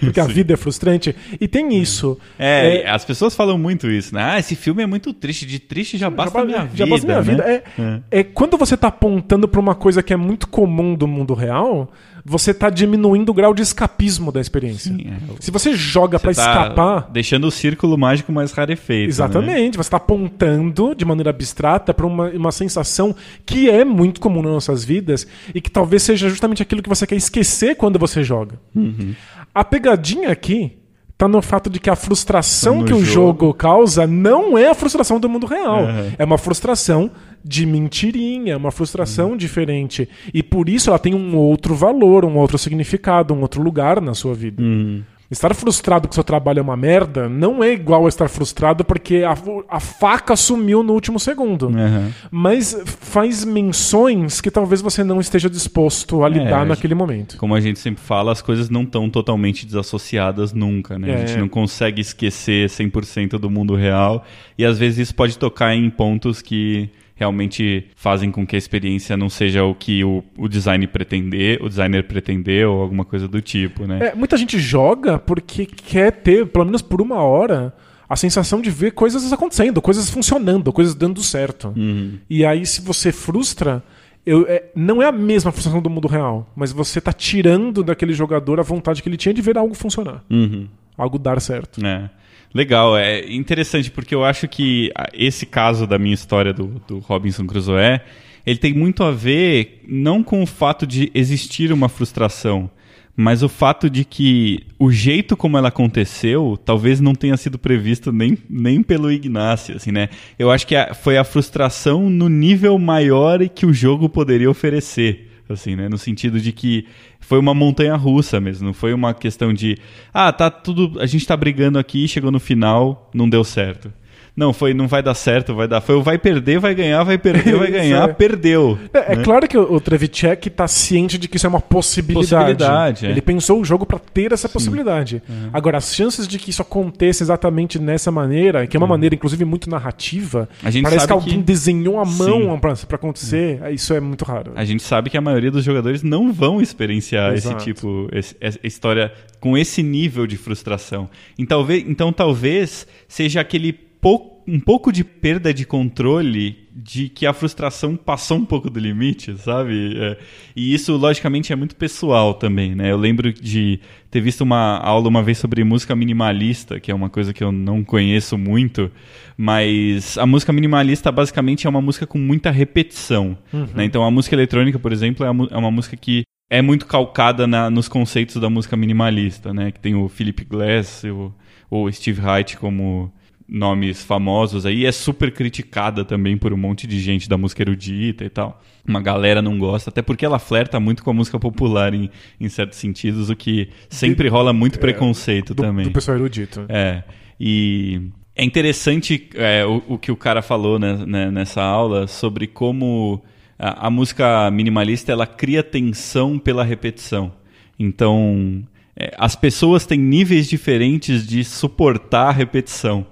Porque 0.00 0.20
a 0.20 0.24
vida 0.26 0.54
é 0.54 0.56
frustrante. 0.56 1.14
E 1.40 1.46
tem 1.46 1.80
isso. 1.80 2.18
É, 2.38 2.88
as 2.88 3.04
pessoas 3.04 3.34
falam 3.34 3.58
muito 3.58 3.90
isso, 3.90 4.14
né? 4.14 4.22
Ah, 4.22 4.38
esse 4.38 4.56
filme 4.56 4.82
é 4.82 4.86
muito 4.86 5.07
triste, 5.12 5.46
de 5.46 5.58
triste 5.58 5.96
já 5.98 6.10
basta 6.10 6.40
a 6.40 6.44
minha 6.44 6.62
vida. 6.62 6.76
já 6.76 6.86
basta 6.86 7.06
minha 7.06 7.22
vida. 7.22 7.44
né? 7.44 7.62
É, 8.10 8.20
é 8.20 8.22
quando 8.24 8.56
você 8.56 8.76
tá 8.76 8.88
apontando 8.88 9.48
pra 9.48 9.60
uma 9.60 9.74
coisa 9.74 10.02
que 10.02 10.12
é 10.12 10.16
muito 10.16 10.48
comum 10.48 10.94
do 10.94 11.06
mundo 11.06 11.34
real, 11.34 11.90
você 12.24 12.52
tá 12.52 12.68
diminuindo 12.68 13.30
o 13.30 13.34
grau 13.34 13.54
de 13.54 13.62
escapismo 13.62 14.30
da 14.30 14.40
experiência. 14.40 14.92
Sim, 14.92 15.06
é. 15.08 15.16
Se 15.40 15.50
você 15.50 15.74
joga 15.74 16.18
pra 16.18 16.32
Você 16.32 16.40
tá 16.42 16.62
escapar. 16.62 17.10
Deixando 17.10 17.46
o 17.46 17.50
círculo 17.50 17.96
mágico 17.96 18.30
mais 18.30 18.52
rarefeito. 18.52 19.04
né? 19.04 19.08
Exatamente, 19.08 19.76
você 19.76 19.86
está 19.86 19.96
apontando 19.96 20.94
de 20.94 21.04
maneira 21.04 21.30
abstrata 21.30 21.94
para 21.94 22.06
uma, 22.06 22.28
uma 22.28 22.52
sensação 22.52 23.14
que 23.46 23.70
é 23.70 23.84
muito 23.84 24.20
comum 24.20 24.42
nas 24.42 24.52
nossas 24.52 24.84
vidas 24.84 25.26
e 25.54 25.60
que 25.60 25.70
talvez 25.70 26.02
seja 26.02 26.28
justamente 26.28 26.62
aquilo 26.62 26.82
que 26.82 26.88
você 26.88 27.06
quer 27.06 27.16
esquecer 27.16 27.76
quando 27.76 27.98
você 27.98 28.22
joga. 28.22 28.60
Uhum. 28.74 29.14
A 29.54 29.64
pegadinha 29.64 30.30
aqui 30.30 30.76
tá 31.18 31.26
no 31.26 31.42
fato 31.42 31.68
de 31.68 31.80
que 31.80 31.90
a 31.90 31.96
frustração 31.96 32.76
No 32.76 32.84
que 32.84 32.94
o 32.94 33.04
jogo. 33.04 33.40
jogo 33.40 33.54
causa 33.54 34.06
não 34.06 34.56
é 34.56 34.68
a 34.68 34.74
frustração 34.74 35.18
do 35.18 35.28
mundo 35.28 35.46
real. 35.46 35.82
Uhum. 35.82 36.12
É 36.16 36.24
uma 36.24 36.38
frustração 36.38 37.10
de 37.44 37.66
mentirinha, 37.66 38.52
é 38.52 38.56
uma 38.56 38.70
frustração 38.70 39.36
diferente. 39.36 40.08
E 40.32 40.42
por 40.44 40.68
isso 40.68 40.90
ela 40.90 40.98
tem 40.98 41.14
um 41.14 41.36
outro 41.36 41.74
valor, 41.74 42.24
um 42.24 42.36
outro 42.36 42.56
significado, 42.56 43.34
um 43.34 43.40
outro 43.40 43.60
lugar 43.60 44.00
na 44.00 44.14
sua 44.14 44.32
vida. 44.32 44.62
Uhum. 44.62 45.02
Estar 45.30 45.54
frustrado 45.54 46.08
que 46.08 46.14
seu 46.14 46.24
trabalho 46.24 46.58
é 46.58 46.62
uma 46.62 46.76
merda 46.76 47.28
não 47.28 47.62
é 47.62 47.70
igual 47.72 48.06
a 48.06 48.08
estar 48.08 48.28
frustrado 48.28 48.82
porque 48.82 49.24
a, 49.24 49.36
a 49.68 49.78
faca 49.78 50.34
sumiu 50.34 50.82
no 50.82 50.94
último 50.94 51.20
segundo. 51.20 51.68
Aham. 51.68 52.10
Mas 52.30 52.74
faz 52.86 53.44
menções 53.44 54.40
que 54.40 54.50
talvez 54.50 54.80
você 54.80 55.04
não 55.04 55.20
esteja 55.20 55.50
disposto 55.50 56.24
a 56.24 56.28
lidar 56.30 56.60
acho- 56.60 56.68
naquele 56.70 56.94
momento. 56.94 57.36
Como 57.36 57.54
a 57.54 57.60
gente 57.60 57.78
sempre 57.78 58.02
fala, 58.02 58.32
as 58.32 58.40
coisas 58.40 58.70
não 58.70 58.82
estão 58.84 59.10
totalmente 59.10 59.66
desassociadas 59.66 60.54
nunca, 60.54 60.98
né? 60.98 61.10
A 61.10 61.14
É. 61.18 61.26
gente 61.26 61.38
não 61.38 61.48
consegue 61.48 62.00
esquecer 62.00 62.68
100% 62.70 63.38
do 63.38 63.50
mundo 63.50 63.74
real 63.74 64.24
e 64.56 64.64
às 64.64 64.78
vezes 64.78 64.98
isso 64.98 65.14
pode 65.14 65.36
tocar 65.38 65.74
em 65.74 65.90
pontos 65.90 66.40
que 66.40 66.88
realmente 67.18 67.88
fazem 67.96 68.30
com 68.30 68.46
que 68.46 68.54
a 68.54 68.58
experiência 68.58 69.16
não 69.16 69.28
seja 69.28 69.64
o 69.64 69.74
que 69.74 70.04
o, 70.04 70.22
o 70.36 70.48
design 70.48 70.86
pretender, 70.86 71.62
o 71.62 71.68
designer 71.68 72.04
pretendeu 72.04 72.72
ou 72.72 72.82
alguma 72.82 73.04
coisa 73.04 73.26
do 73.26 73.42
tipo, 73.42 73.86
né? 73.86 74.08
É, 74.08 74.14
muita 74.14 74.36
gente 74.36 74.58
joga 74.58 75.18
porque 75.18 75.66
quer 75.66 76.12
ter, 76.12 76.46
pelo 76.46 76.64
menos 76.64 76.80
por 76.80 77.02
uma 77.02 77.16
hora, 77.16 77.74
a 78.08 78.14
sensação 78.14 78.60
de 78.60 78.70
ver 78.70 78.92
coisas 78.92 79.32
acontecendo, 79.32 79.82
coisas 79.82 80.08
funcionando, 80.08 80.72
coisas 80.72 80.94
dando 80.94 81.20
certo. 81.22 81.74
Uhum. 81.76 82.18
E 82.30 82.44
aí, 82.44 82.64
se 82.64 82.80
você 82.80 83.10
frustra, 83.10 83.82
eu, 84.24 84.46
é, 84.48 84.66
não 84.74 85.02
é 85.02 85.06
a 85.06 85.12
mesma 85.12 85.50
frustração 85.50 85.82
do 85.82 85.90
mundo 85.90 86.06
real, 86.06 86.50
mas 86.54 86.70
você 86.70 87.00
tá 87.00 87.12
tirando 87.12 87.82
daquele 87.82 88.12
jogador 88.12 88.60
a 88.60 88.62
vontade 88.62 89.02
que 89.02 89.08
ele 89.08 89.16
tinha 89.16 89.34
de 89.34 89.42
ver 89.42 89.58
algo 89.58 89.74
funcionar. 89.74 90.24
Uhum. 90.30 90.68
Algo 90.96 91.18
dar 91.18 91.40
certo. 91.40 91.84
É. 91.84 92.08
Legal, 92.54 92.96
é 92.96 93.30
interessante 93.30 93.90
porque 93.90 94.14
eu 94.14 94.24
acho 94.24 94.48
que 94.48 94.90
esse 95.12 95.44
caso 95.44 95.86
da 95.86 95.98
minha 95.98 96.14
história 96.14 96.52
do, 96.52 96.80
do 96.86 96.98
Robinson 96.98 97.46
Crusoe, 97.46 98.00
ele 98.46 98.58
tem 98.58 98.72
muito 98.72 99.02
a 99.02 99.10
ver 99.10 99.82
não 99.86 100.22
com 100.22 100.42
o 100.42 100.46
fato 100.46 100.86
de 100.86 101.10
existir 101.14 101.70
uma 101.72 101.88
frustração, 101.88 102.70
mas 103.14 103.42
o 103.42 103.48
fato 103.48 103.90
de 103.90 104.04
que 104.04 104.64
o 104.78 104.90
jeito 104.90 105.36
como 105.36 105.58
ela 105.58 105.68
aconteceu 105.68 106.58
talvez 106.64 107.00
não 107.00 107.14
tenha 107.14 107.36
sido 107.36 107.58
previsto 107.58 108.10
nem, 108.12 108.38
nem 108.48 108.82
pelo 108.82 109.12
Ignacio, 109.12 109.76
assim, 109.76 109.92
né? 109.92 110.08
Eu 110.38 110.50
acho 110.50 110.66
que 110.66 110.74
a, 110.74 110.94
foi 110.94 111.18
a 111.18 111.24
frustração 111.24 112.08
no 112.08 112.28
nível 112.28 112.78
maior 112.78 113.46
que 113.48 113.66
o 113.66 113.72
jogo 113.72 114.08
poderia 114.08 114.48
oferecer, 114.48 115.27
assim, 115.52 115.76
né? 115.76 115.88
No 115.88 115.98
sentido 115.98 116.40
de 116.40 116.52
que 116.52 116.86
foi 117.20 117.38
uma 117.38 117.54
montanha 117.54 117.96
russa 117.96 118.40
mesmo, 118.40 118.66
não 118.66 118.74
foi 118.74 118.92
uma 118.92 119.14
questão 119.14 119.52
de, 119.52 119.76
ah, 120.12 120.32
tá 120.32 120.50
tudo, 120.50 121.00
a 121.00 121.06
gente 121.06 121.26
tá 121.26 121.36
brigando 121.36 121.78
aqui, 121.78 122.06
chegou 122.08 122.30
no 122.30 122.40
final, 122.40 123.10
não 123.14 123.28
deu 123.28 123.44
certo 123.44 123.92
não, 124.38 124.52
foi, 124.52 124.72
não 124.72 124.86
vai 124.86 125.02
dar 125.02 125.14
certo, 125.14 125.52
vai 125.52 125.66
dar. 125.66 125.80
Foi 125.80 125.96
o 125.96 126.02
vai 126.02 126.16
perder, 126.16 126.60
vai 126.60 126.72
ganhar, 126.72 127.02
vai 127.02 127.18
perder, 127.18 127.56
vai 127.56 127.66
ganhar, 127.72 128.08
é. 128.08 128.12
perdeu. 128.12 128.78
É, 128.94 129.14
é 129.14 129.16
né? 129.16 129.24
claro 129.24 129.48
que 129.48 129.58
o 129.58 129.80
Trevicek 129.80 130.46
está 130.46 130.68
ciente 130.68 131.18
de 131.18 131.26
que 131.26 131.36
isso 131.36 131.46
é 131.46 131.48
uma 131.48 131.60
possibilidade. 131.60 132.54
possibilidade 132.54 133.06
é. 133.06 133.10
Ele 133.10 133.20
pensou 133.20 133.60
o 133.60 133.64
jogo 133.64 133.84
para 133.84 133.98
ter 133.98 134.30
essa 134.30 134.46
Sim. 134.46 134.52
possibilidade. 134.52 135.20
Uhum. 135.28 135.50
Agora, 135.52 135.78
as 135.78 135.92
chances 135.92 136.28
de 136.28 136.38
que 136.38 136.50
isso 136.50 136.62
aconteça 136.62 137.24
exatamente 137.24 137.80
nessa 137.80 138.12
maneira, 138.12 138.64
que 138.64 138.76
é 138.76 138.78
uma 138.78 138.84
uhum. 138.84 138.90
maneira, 138.90 139.16
inclusive, 139.16 139.44
muito 139.44 139.68
narrativa, 139.68 140.48
parece 140.84 141.04
que 141.04 141.12
alguém 141.12 141.38
que... 141.38 141.42
desenhou 141.42 141.98
a 141.98 142.04
mão 142.04 142.60
para 142.60 142.74
acontecer, 142.92 143.60
uhum. 143.60 143.70
isso 143.70 143.92
é 143.92 143.98
muito 143.98 144.24
raro. 144.24 144.52
A 144.54 144.64
gente 144.64 144.84
sabe 144.84 145.10
que 145.10 145.16
a 145.16 145.20
maioria 145.20 145.50
dos 145.50 145.64
jogadores 145.64 146.04
não 146.04 146.32
vão 146.32 146.60
experienciar 146.60 147.34
Exato. 147.34 147.56
esse 147.56 147.64
tipo, 147.64 148.08
esse, 148.12 148.36
essa 148.40 148.60
história 148.62 149.12
com 149.40 149.58
esse 149.58 149.82
nível 149.82 150.28
de 150.28 150.36
frustração. 150.36 151.10
Então, 151.36 151.58
talvez, 151.58 151.84
então, 151.88 152.12
talvez 152.12 152.86
seja 153.08 153.40
aquele 153.40 153.87
pouco, 154.00 154.42
um 154.50 154.58
pouco 154.58 154.90
de 154.92 155.04
perda 155.04 155.52
de 155.52 155.66
controle 155.66 156.68
de 156.74 157.08
que 157.08 157.26
a 157.26 157.32
frustração 157.32 157.96
passou 157.96 158.38
um 158.38 158.44
pouco 158.44 158.70
do 158.70 158.78
limite, 158.78 159.36
sabe? 159.36 159.96
É, 159.96 160.16
e 160.54 160.72
isso, 160.72 160.96
logicamente, 160.96 161.52
é 161.52 161.56
muito 161.56 161.74
pessoal 161.74 162.34
também, 162.34 162.74
né? 162.74 162.92
Eu 162.92 162.96
lembro 162.96 163.32
de 163.32 163.80
ter 164.10 164.20
visto 164.20 164.42
uma 164.42 164.78
aula 164.78 165.08
uma 165.08 165.22
vez 165.22 165.38
sobre 165.38 165.64
música 165.64 165.94
minimalista, 165.96 166.78
que 166.78 166.90
é 166.90 166.94
uma 166.94 167.10
coisa 167.10 167.32
que 167.32 167.42
eu 167.42 167.50
não 167.50 167.82
conheço 167.82 168.38
muito, 168.38 168.90
mas 169.36 170.16
a 170.16 170.24
música 170.24 170.52
minimalista 170.52 171.10
basicamente 171.10 171.66
é 171.66 171.70
uma 171.70 171.82
música 171.82 172.06
com 172.06 172.18
muita 172.18 172.50
repetição. 172.50 173.36
Uhum. 173.52 173.66
Né? 173.74 173.84
Então, 173.84 174.04
a 174.04 174.10
música 174.10 174.36
eletrônica, 174.36 174.78
por 174.78 174.92
exemplo, 174.92 175.26
é, 175.26 175.28
é 175.28 175.58
uma 175.58 175.70
música 175.70 175.96
que 175.96 176.22
é 176.48 176.62
muito 176.62 176.86
calcada 176.86 177.46
na, 177.46 177.68
nos 177.68 177.88
conceitos 177.88 178.36
da 178.36 178.48
música 178.48 178.76
minimalista, 178.76 179.52
né? 179.52 179.70
Que 179.70 179.80
tem 179.80 179.94
o 179.94 180.08
Philip 180.08 180.44
Glass, 180.44 181.02
o, 181.04 181.34
o 181.70 181.90
Steve 181.92 182.20
Reich 182.20 182.56
como 182.56 183.12
nomes 183.48 184.02
famosos 184.04 184.66
aí, 184.66 184.84
é 184.84 184.92
super 184.92 185.32
criticada 185.32 186.04
também 186.04 186.36
por 186.36 186.52
um 186.52 186.56
monte 186.56 186.86
de 186.86 187.00
gente 187.00 187.28
da 187.28 187.38
música 187.38 187.62
erudita 187.62 188.24
e 188.24 188.28
tal. 188.28 188.60
Uma 188.86 189.00
galera 189.00 189.40
não 189.40 189.58
gosta, 189.58 189.88
até 189.88 190.02
porque 190.02 190.26
ela 190.26 190.38
flerta 190.38 190.78
muito 190.78 191.02
com 191.02 191.10
a 191.10 191.14
música 191.14 191.38
popular 191.38 191.94
em, 191.94 192.10
em 192.38 192.48
certos 192.48 192.78
sentidos, 192.78 193.30
o 193.30 193.36
que 193.36 193.70
sempre 193.88 194.28
rola 194.28 194.52
muito 194.52 194.76
é, 194.76 194.80
preconceito 194.80 195.54
do, 195.54 195.62
também. 195.62 195.86
Do 195.86 195.92
pessoal 195.92 196.18
erudito. 196.18 196.66
É. 196.68 197.02
E 197.40 198.02
é 198.36 198.44
interessante 198.44 199.30
é, 199.34 199.64
o, 199.64 199.82
o, 199.88 199.98
que 199.98 200.12
o 200.12 200.16
cara 200.16 200.42
falou 200.42 200.78
né, 200.78 201.04
né, 201.06 201.30
nessa 201.30 201.62
aula 201.62 202.06
sobre 202.06 202.46
como 202.46 203.22
a, 203.58 203.86
a, 203.86 203.90
música 203.90 204.50
minimalista 204.50 205.10
ela 205.10 205.26
cria 205.26 205.62
tensão 205.62 206.38
pela 206.38 206.62
repetição. 206.62 207.32
Então, 207.78 208.62
é, 208.94 209.14
as 209.18 209.34
pessoas 209.34 209.86
têm 209.86 209.98
níveis 209.98 210.48
diferentes 210.48 211.26
de 211.26 211.42
suportar 211.44 212.28
a 212.28 212.32
repetição. 212.32 213.06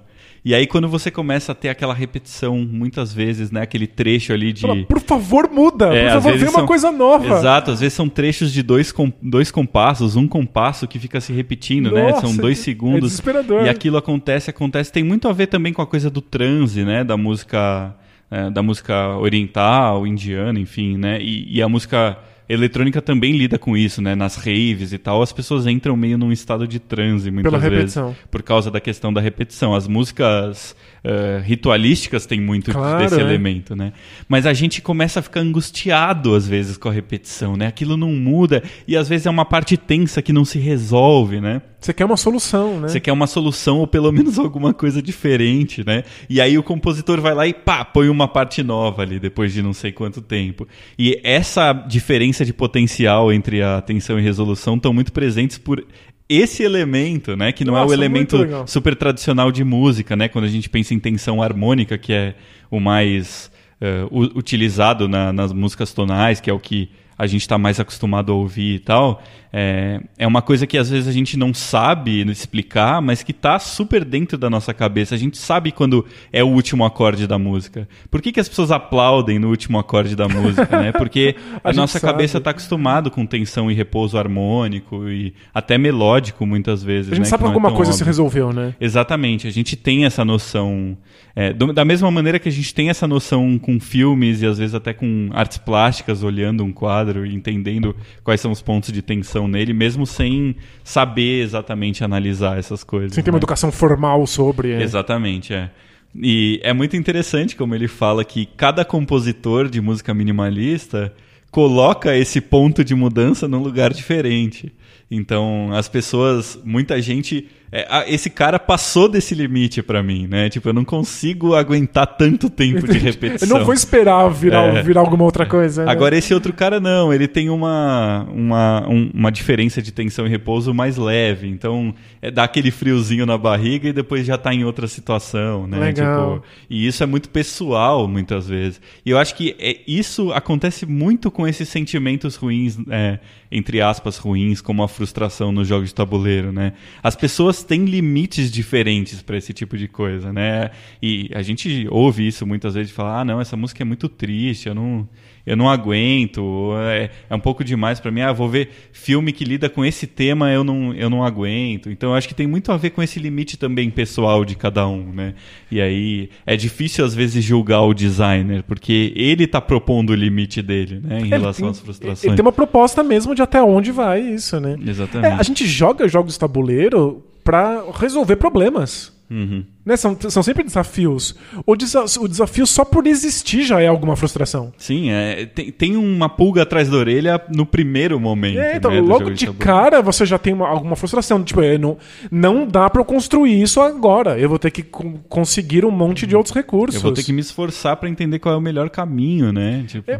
E 0.47 0.55
aí, 0.55 0.65
quando 0.65 0.87
você 0.87 1.11
começa 1.11 1.51
a 1.51 1.55
ter 1.55 1.67
aquela 1.67 1.93
repetição, 1.93 2.57
muitas 2.59 3.11
vezes, 3.11 3.51
né? 3.51 3.63
Aquele 3.63 3.85
trecho 3.85 4.31
ali 4.31 4.53
de. 4.53 4.61
Fala, 4.61 4.81
por 4.85 5.01
favor, 5.01 5.49
muda! 5.51 5.93
É, 5.93 6.05
por 6.13 6.21
favor, 6.21 6.37
vem 6.37 6.47
uma 6.47 6.65
coisa 6.65 6.89
nova! 6.89 7.35
Exato, 7.35 7.71
às 7.71 7.81
vezes 7.81 7.93
são 7.93 8.07
trechos 8.07 8.53
de 8.53 8.63
dois, 8.63 8.89
com... 8.89 9.11
dois 9.21 9.51
compassos, 9.51 10.15
um 10.15 10.25
compasso 10.25 10.87
que 10.87 10.97
fica 10.99 11.19
se 11.19 11.33
repetindo, 11.33 11.91
Nossa, 11.91 12.01
né? 12.01 12.21
São 12.21 12.37
dois 12.37 12.59
segundos. 12.59 12.99
É 12.99 13.01
desesperador. 13.01 13.65
E 13.65 13.67
aquilo 13.67 13.97
acontece, 13.97 14.49
acontece. 14.49 14.89
Tem 14.89 15.03
muito 15.03 15.27
a 15.27 15.33
ver 15.33 15.47
também 15.47 15.73
com 15.73 15.81
a 15.81 15.85
coisa 15.85 16.09
do 16.09 16.21
transe, 16.21 16.85
né? 16.85 17.03
Da 17.03 17.17
música. 17.17 17.93
É, 18.31 18.49
da 18.49 18.63
música 18.63 19.17
oriental, 19.17 20.07
indiana, 20.07 20.57
enfim, 20.57 20.97
né? 20.97 21.17
E, 21.21 21.57
e 21.57 21.61
a 21.61 21.67
música 21.67 22.17
eletrônica 22.49 23.01
também 23.01 23.35
lida 23.35 23.57
com 23.57 23.75
isso, 23.75 24.01
né? 24.01 24.15
Nas 24.15 24.35
raves 24.35 24.93
e 24.93 24.97
tal, 24.97 25.21
as 25.21 25.33
pessoas 25.33 25.67
entram 25.67 25.95
meio 25.95 26.17
num 26.17 26.31
estado 26.31 26.67
de 26.67 26.79
transe 26.79 27.29
muitas 27.29 27.51
Pela 27.51 27.61
vezes. 27.61 27.95
Repetição. 27.95 28.15
Por 28.31 28.43
causa 28.43 28.71
da 28.71 28.79
questão 28.79 29.11
da 29.11 29.19
repetição. 29.19 29.75
As 29.75 29.87
músicas 29.87 30.75
uh, 31.03 31.41
ritualísticas 31.43 32.25
têm 32.25 32.39
muito 32.39 32.71
claro, 32.71 33.03
desse 33.03 33.19
é. 33.19 33.23
elemento, 33.23 33.75
né? 33.75 33.93
Mas 34.27 34.45
a 34.45 34.53
gente 34.53 34.81
começa 34.81 35.19
a 35.19 35.23
ficar 35.23 35.41
angustiado 35.41 36.35
às 36.35 36.47
vezes 36.47 36.77
com 36.77 36.89
a 36.89 36.91
repetição, 36.91 37.57
né? 37.57 37.67
Aquilo 37.67 37.97
não 37.97 38.11
muda 38.13 38.63
e 38.87 38.95
às 38.95 39.09
vezes 39.09 39.25
é 39.25 39.29
uma 39.29 39.45
parte 39.45 39.75
tensa 39.75 40.21
que 40.21 40.31
não 40.31 40.45
se 40.45 40.59
resolve, 40.59 41.41
né? 41.41 41.61
Você 41.87 41.93
quer 41.93 42.03
uma 42.03 42.17
solução, 42.17 42.81
né? 42.81 42.89
Você 42.89 42.99
quer 42.99 43.13
uma 43.13 43.27
solução 43.27 43.79
ou 43.79 43.87
pelo 43.87 44.11
menos 44.11 44.37
alguma 44.37 44.73
coisa 44.73 45.01
diferente, 45.01 45.85
né? 45.85 46.03
E 46.29 46.41
aí 46.41 46.57
o 46.57 46.63
compositor 46.63 47.21
vai 47.21 47.33
lá 47.33 47.47
e 47.47 47.53
pá, 47.53 47.85
põe 47.85 48.09
uma 48.09 48.27
parte 48.27 48.61
nova 48.61 49.03
ali 49.03 49.21
depois 49.21 49.53
de 49.53 49.61
não 49.61 49.71
sei 49.71 49.93
quanto 49.93 50.21
tempo. 50.21 50.67
E 50.99 51.17
essa 51.23 51.71
diferença 51.71 52.43
de 52.43 52.51
potencial 52.51 53.31
entre 53.31 53.63
a 53.63 53.79
tensão 53.79 54.19
e 54.19 54.21
resolução 54.21 54.75
estão 54.75 54.93
muito 54.93 55.13
presentes 55.13 55.57
por 55.57 55.81
esse 56.27 56.61
elemento, 56.61 57.37
né, 57.37 57.53
que 57.53 57.63
não 57.63 57.75
Nossa, 57.75 57.85
é 57.85 57.89
o 57.89 57.93
elemento 57.93 58.37
super 58.65 58.93
tradicional 58.93 59.49
de 59.49 59.63
música, 59.63 60.13
né, 60.13 60.27
quando 60.27 60.43
a 60.43 60.49
gente 60.49 60.69
pensa 60.69 60.93
em 60.93 60.99
tensão 60.99 61.41
harmônica, 61.41 61.97
que 61.97 62.11
é 62.11 62.35
o 62.69 62.81
mais 62.81 63.49
uh, 63.81 64.37
utilizado 64.37 65.07
na, 65.07 65.31
nas 65.31 65.53
músicas 65.53 65.93
tonais, 65.93 66.41
que 66.41 66.49
é 66.49 66.53
o 66.53 66.59
que 66.59 66.89
a 67.17 67.25
gente 67.25 67.41
está 67.41 67.57
mais 67.57 67.79
acostumado 67.79 68.31
a 68.31 68.35
ouvir 68.35 68.75
e 68.75 68.79
tal, 68.79 69.21
é, 69.51 70.01
é 70.17 70.27
uma 70.27 70.41
coisa 70.41 70.67
que 70.67 70.77
às 70.77 70.89
vezes 70.89 71.07
a 71.07 71.11
gente 71.11 71.37
não 71.37 71.53
sabe 71.53 72.21
explicar, 72.29 73.01
mas 73.01 73.23
que 73.23 73.31
está 73.31 73.57
super 73.59 74.03
dentro 74.03 74.37
da 74.37 74.49
nossa 74.49 74.73
cabeça. 74.73 75.15
A 75.15 75.17
gente 75.17 75.37
sabe 75.37 75.71
quando 75.71 76.05
é 76.31 76.43
o 76.43 76.47
último 76.47 76.85
acorde 76.85 77.25
da 77.25 77.39
música. 77.39 77.87
Por 78.11 78.21
que, 78.21 78.31
que 78.31 78.39
as 78.39 78.49
pessoas 78.49 78.71
aplaudem 78.71 79.39
no 79.39 79.49
último 79.49 79.79
acorde 79.79 80.15
da 80.15 80.27
música? 80.27 80.79
né? 80.79 80.91
Porque 80.91 81.35
a, 81.63 81.69
a 81.69 81.73
nossa 81.73 81.99
sabe. 81.99 82.13
cabeça 82.13 82.37
está 82.37 82.51
acostumado 82.51 83.09
com 83.09 83.25
tensão 83.25 83.71
e 83.71 83.73
repouso 83.73 84.17
harmônico 84.17 85.09
e 85.09 85.33
até 85.53 85.77
melódico 85.77 86.45
muitas 86.45 86.83
vezes. 86.83 87.11
A 87.11 87.15
gente 87.15 87.25
né? 87.25 87.29
sabe 87.29 87.43
que 87.43 87.47
alguma 87.47 87.69
é 87.69 87.71
coisa 87.71 87.91
óbvio. 87.91 87.97
se 87.97 88.03
resolveu, 88.03 88.51
né? 88.51 88.75
Exatamente. 88.79 89.47
A 89.47 89.51
gente 89.51 89.75
tem 89.75 90.05
essa 90.05 90.25
noção. 90.25 90.97
É, 91.35 91.53
do, 91.53 91.71
da 91.71 91.85
mesma 91.85 92.09
maneira 92.11 92.39
que 92.39 92.49
a 92.49 92.51
gente 92.51 92.73
tem 92.73 92.89
essa 92.89 93.07
noção 93.07 93.57
com 93.59 93.79
filmes 93.79 94.41
e 94.41 94.45
às 94.45 94.57
vezes 94.57 94.75
até 94.75 94.91
com 94.91 95.29
artes 95.33 95.57
plásticas, 95.57 96.23
olhando 96.23 96.63
um 96.63 96.73
quadro 96.73 97.06
e 97.25 97.33
entendendo 97.33 97.95
quais 98.23 98.41
são 98.41 98.51
os 98.51 98.61
pontos 98.61 98.91
de 98.91 99.01
tensão 99.01 99.47
nele, 99.47 99.73
mesmo 99.73 100.05
sem 100.05 100.55
saber 100.83 101.43
exatamente 101.43 102.03
analisar 102.03 102.57
essas 102.57 102.83
coisas. 102.83 103.13
Sem 103.13 103.23
ter 103.23 103.31
né? 103.31 103.35
uma 103.35 103.39
educação 103.39 103.71
formal 103.71 104.25
sobre. 104.27 104.71
É. 104.71 104.81
Exatamente, 104.81 105.53
é. 105.53 105.69
E 106.15 106.59
é 106.63 106.73
muito 106.73 106.95
interessante 106.95 107.55
como 107.55 107.75
ele 107.75 107.87
fala 107.87 108.23
que 108.25 108.45
cada 108.57 108.83
compositor 108.83 109.69
de 109.69 109.79
música 109.79 110.13
minimalista 110.13 111.13
coloca 111.51 112.15
esse 112.15 112.41
ponto 112.41 112.83
de 112.83 112.95
mudança 112.95 113.47
num 113.47 113.61
lugar 113.61 113.93
diferente. 113.93 114.73
Então, 115.09 115.69
as 115.73 115.87
pessoas, 115.87 116.59
muita 116.63 117.01
gente 117.01 117.47
é, 117.71 118.13
esse 118.13 118.29
cara 118.29 118.57
passou 118.57 119.09
desse 119.09 119.35
limite 119.35 119.81
para 119.83 120.01
mim, 120.01 120.25
né? 120.25 120.49
Tipo, 120.49 120.69
eu 120.69 120.73
não 120.73 120.85
consigo 120.85 121.53
aguentar 121.53 122.07
tanto 122.07 122.49
tempo 122.49 122.87
de 122.87 122.97
repetição. 122.97 123.47
eu 123.49 123.59
não 123.59 123.65
vou 123.65 123.73
esperar 123.73 124.29
virar, 124.29 124.77
é. 124.77 124.83
virar 124.83 125.01
alguma 125.01 125.25
outra 125.25 125.45
coisa. 125.45 125.83
Né? 125.83 125.91
Agora, 125.91 126.15
esse 126.17 126.33
outro 126.33 126.53
cara 126.53 126.79
não, 126.79 127.13
ele 127.13 127.27
tem 127.27 127.49
uma, 127.49 128.25
uma, 128.31 128.87
um, 128.87 129.11
uma 129.13 129.31
diferença 129.31 129.81
de 129.81 129.91
tensão 129.91 130.25
e 130.25 130.29
repouso 130.29 130.73
mais 130.73 130.95
leve. 130.95 131.47
Então, 131.47 131.93
é, 132.21 132.31
dá 132.31 132.45
aquele 132.45 132.71
friozinho 132.71 133.25
na 133.25 133.37
barriga 133.37 133.89
e 133.89 133.93
depois 133.93 134.25
já 134.25 134.37
tá 134.37 134.53
em 134.53 134.63
outra 134.63 134.87
situação, 134.87 135.67
né? 135.67 135.77
Legal. 135.77 136.35
Tipo, 136.35 136.45
e 136.69 136.87
isso 136.87 137.03
é 137.03 137.05
muito 137.05 137.29
pessoal, 137.29 138.07
muitas 138.07 138.47
vezes. 138.47 138.79
E 139.05 139.09
eu 139.09 139.17
acho 139.17 139.35
que 139.35 139.55
é, 139.59 139.79
isso 139.85 140.31
acontece 140.31 140.85
muito 140.85 141.29
com 141.29 141.45
esses 141.45 141.67
sentimentos 141.67 142.35
ruins, 142.35 142.77
é, 142.89 143.19
entre 143.51 143.81
aspas, 143.81 144.17
ruins, 144.17 144.61
como 144.61 144.83
a 144.83 144.87
frustração 144.87 145.51
nos 145.51 145.67
jogos 145.67 145.89
de 145.89 145.95
tabuleiro, 145.95 146.51
né? 146.51 146.73
As 147.03 147.15
pessoas 147.15 147.56
pessoas 147.57 147.63
têm 147.63 147.85
limites 147.85 148.51
diferentes 148.51 149.21
para 149.21 149.37
esse 149.37 149.53
tipo 149.53 149.77
de 149.77 149.87
coisa, 149.87 150.31
né? 150.31 150.71
E 151.01 151.29
a 151.33 151.41
gente 151.41 151.87
ouve 151.89 152.27
isso 152.27 152.45
muitas 152.45 152.75
vezes, 152.75 152.91
falar, 152.91 153.21
ah, 153.21 153.25
não, 153.25 153.41
essa 153.41 153.57
música 153.57 153.83
é 153.83 153.85
muito 153.85 154.07
triste, 154.07 154.67
eu 154.67 154.75
não 154.75 155.07
eu 155.47 155.55
não 155.55 155.69
aguento, 155.69 156.73
é, 156.77 157.09
é 157.29 157.33
um 157.33 157.39
pouco 157.39 157.63
demais 157.63 158.01
para 158.01 158.11
mim. 158.11 158.19
Ah, 158.19 158.33
vou 158.33 158.49
ver 158.49 158.69
filme 158.91 159.31
que 159.31 159.45
lida 159.45 159.69
com 159.69 159.85
esse 159.85 160.05
tema, 160.05 160.51
eu 160.51 160.61
não, 160.61 160.93
eu 160.93 161.09
não 161.09 161.23
aguento. 161.23 161.89
Então, 161.89 162.09
eu 162.09 162.15
acho 162.15 162.27
que 162.27 162.35
tem 162.35 162.45
muito 162.45 162.69
a 162.69 162.75
ver 162.75 162.89
com 162.89 163.01
esse 163.01 163.17
limite 163.17 163.57
também 163.57 163.89
pessoal 163.89 164.43
de 164.43 164.57
cada 164.57 164.85
um, 164.85 165.13
né? 165.13 165.35
E 165.71 165.79
aí 165.79 166.29
é 166.45 166.57
difícil 166.57 167.05
às 167.05 167.15
vezes 167.15 167.41
julgar 167.41 167.81
o 167.83 167.93
designer, 167.93 168.61
porque 168.63 169.13
ele 169.15 169.45
está 169.45 169.61
propondo 169.61 170.09
o 170.09 170.15
limite 170.15 170.61
dele, 170.61 170.99
né, 171.01 171.21
em 171.21 171.29
relação 171.29 171.67
tem, 171.67 171.71
às 171.71 171.79
frustrações. 171.79 172.25
Ele 172.25 172.35
tem 172.35 172.43
uma 172.43 172.51
proposta 172.51 173.01
mesmo 173.01 173.33
de 173.33 173.41
até 173.41 173.63
onde 173.63 173.89
vai 173.89 174.19
isso, 174.19 174.59
né? 174.59 174.75
Exatamente. 174.85 175.31
É, 175.31 175.39
a 175.39 175.43
gente 175.43 175.65
joga 175.65 176.09
jogos 176.09 176.33
de 176.33 176.39
tabuleiro 176.39 177.23
para 177.47 177.81
resolver 177.93 178.35
problemas. 178.35 179.13
Uhum. 179.31 179.63
Né? 179.87 179.95
São, 179.95 180.17
são 180.19 180.43
sempre 180.43 180.65
desafios. 180.65 181.33
O, 181.65 181.73
desa 181.73 182.03
o 182.19 182.27
desafio 182.27 182.67
só 182.67 182.83
por 182.83 183.07
existir 183.07 183.63
já 183.63 183.79
é 183.81 183.87
alguma 183.87 184.17
frustração. 184.17 184.73
Sim, 184.77 185.11
é, 185.11 185.45
tem, 185.45 185.71
tem 185.71 185.95
uma 185.95 186.27
pulga 186.27 186.63
atrás 186.63 186.89
da 186.89 186.97
orelha 186.97 187.41
no 187.55 187.65
primeiro 187.65 188.19
momento. 188.19 188.59
É, 188.59 188.75
então, 188.75 188.91
né, 188.91 188.99
logo 188.99 189.29
de, 189.29 189.45
de 189.45 189.53
cara 189.53 190.01
você 190.01 190.25
já 190.25 190.37
tem 190.37 190.51
uma, 190.51 190.67
alguma 190.67 190.97
frustração. 190.97 191.41
Tipo, 191.41 191.61
é, 191.61 191.77
não, 191.77 191.97
não 192.29 192.67
dá 192.67 192.89
para 192.89 192.99
eu 192.99 193.05
construir 193.05 193.61
isso 193.61 193.79
agora. 193.79 194.37
Eu 194.37 194.49
vou 194.49 194.59
ter 194.59 194.71
que 194.71 194.83
conseguir 195.29 195.85
um 195.85 195.91
monte 195.91 196.27
de 196.27 196.35
outros 196.35 196.53
recursos. 196.53 196.95
Eu 196.95 197.01
vou 197.01 197.13
ter 197.13 197.23
que 197.23 197.31
me 197.31 197.39
esforçar 197.39 197.95
para 197.95 198.09
entender 198.09 198.39
qual 198.39 198.55
é 198.55 198.57
o 198.57 198.61
melhor 198.61 198.89
caminho, 198.89 199.53
né? 199.53 199.85
Tipo... 199.87 200.11
É, 200.11 200.19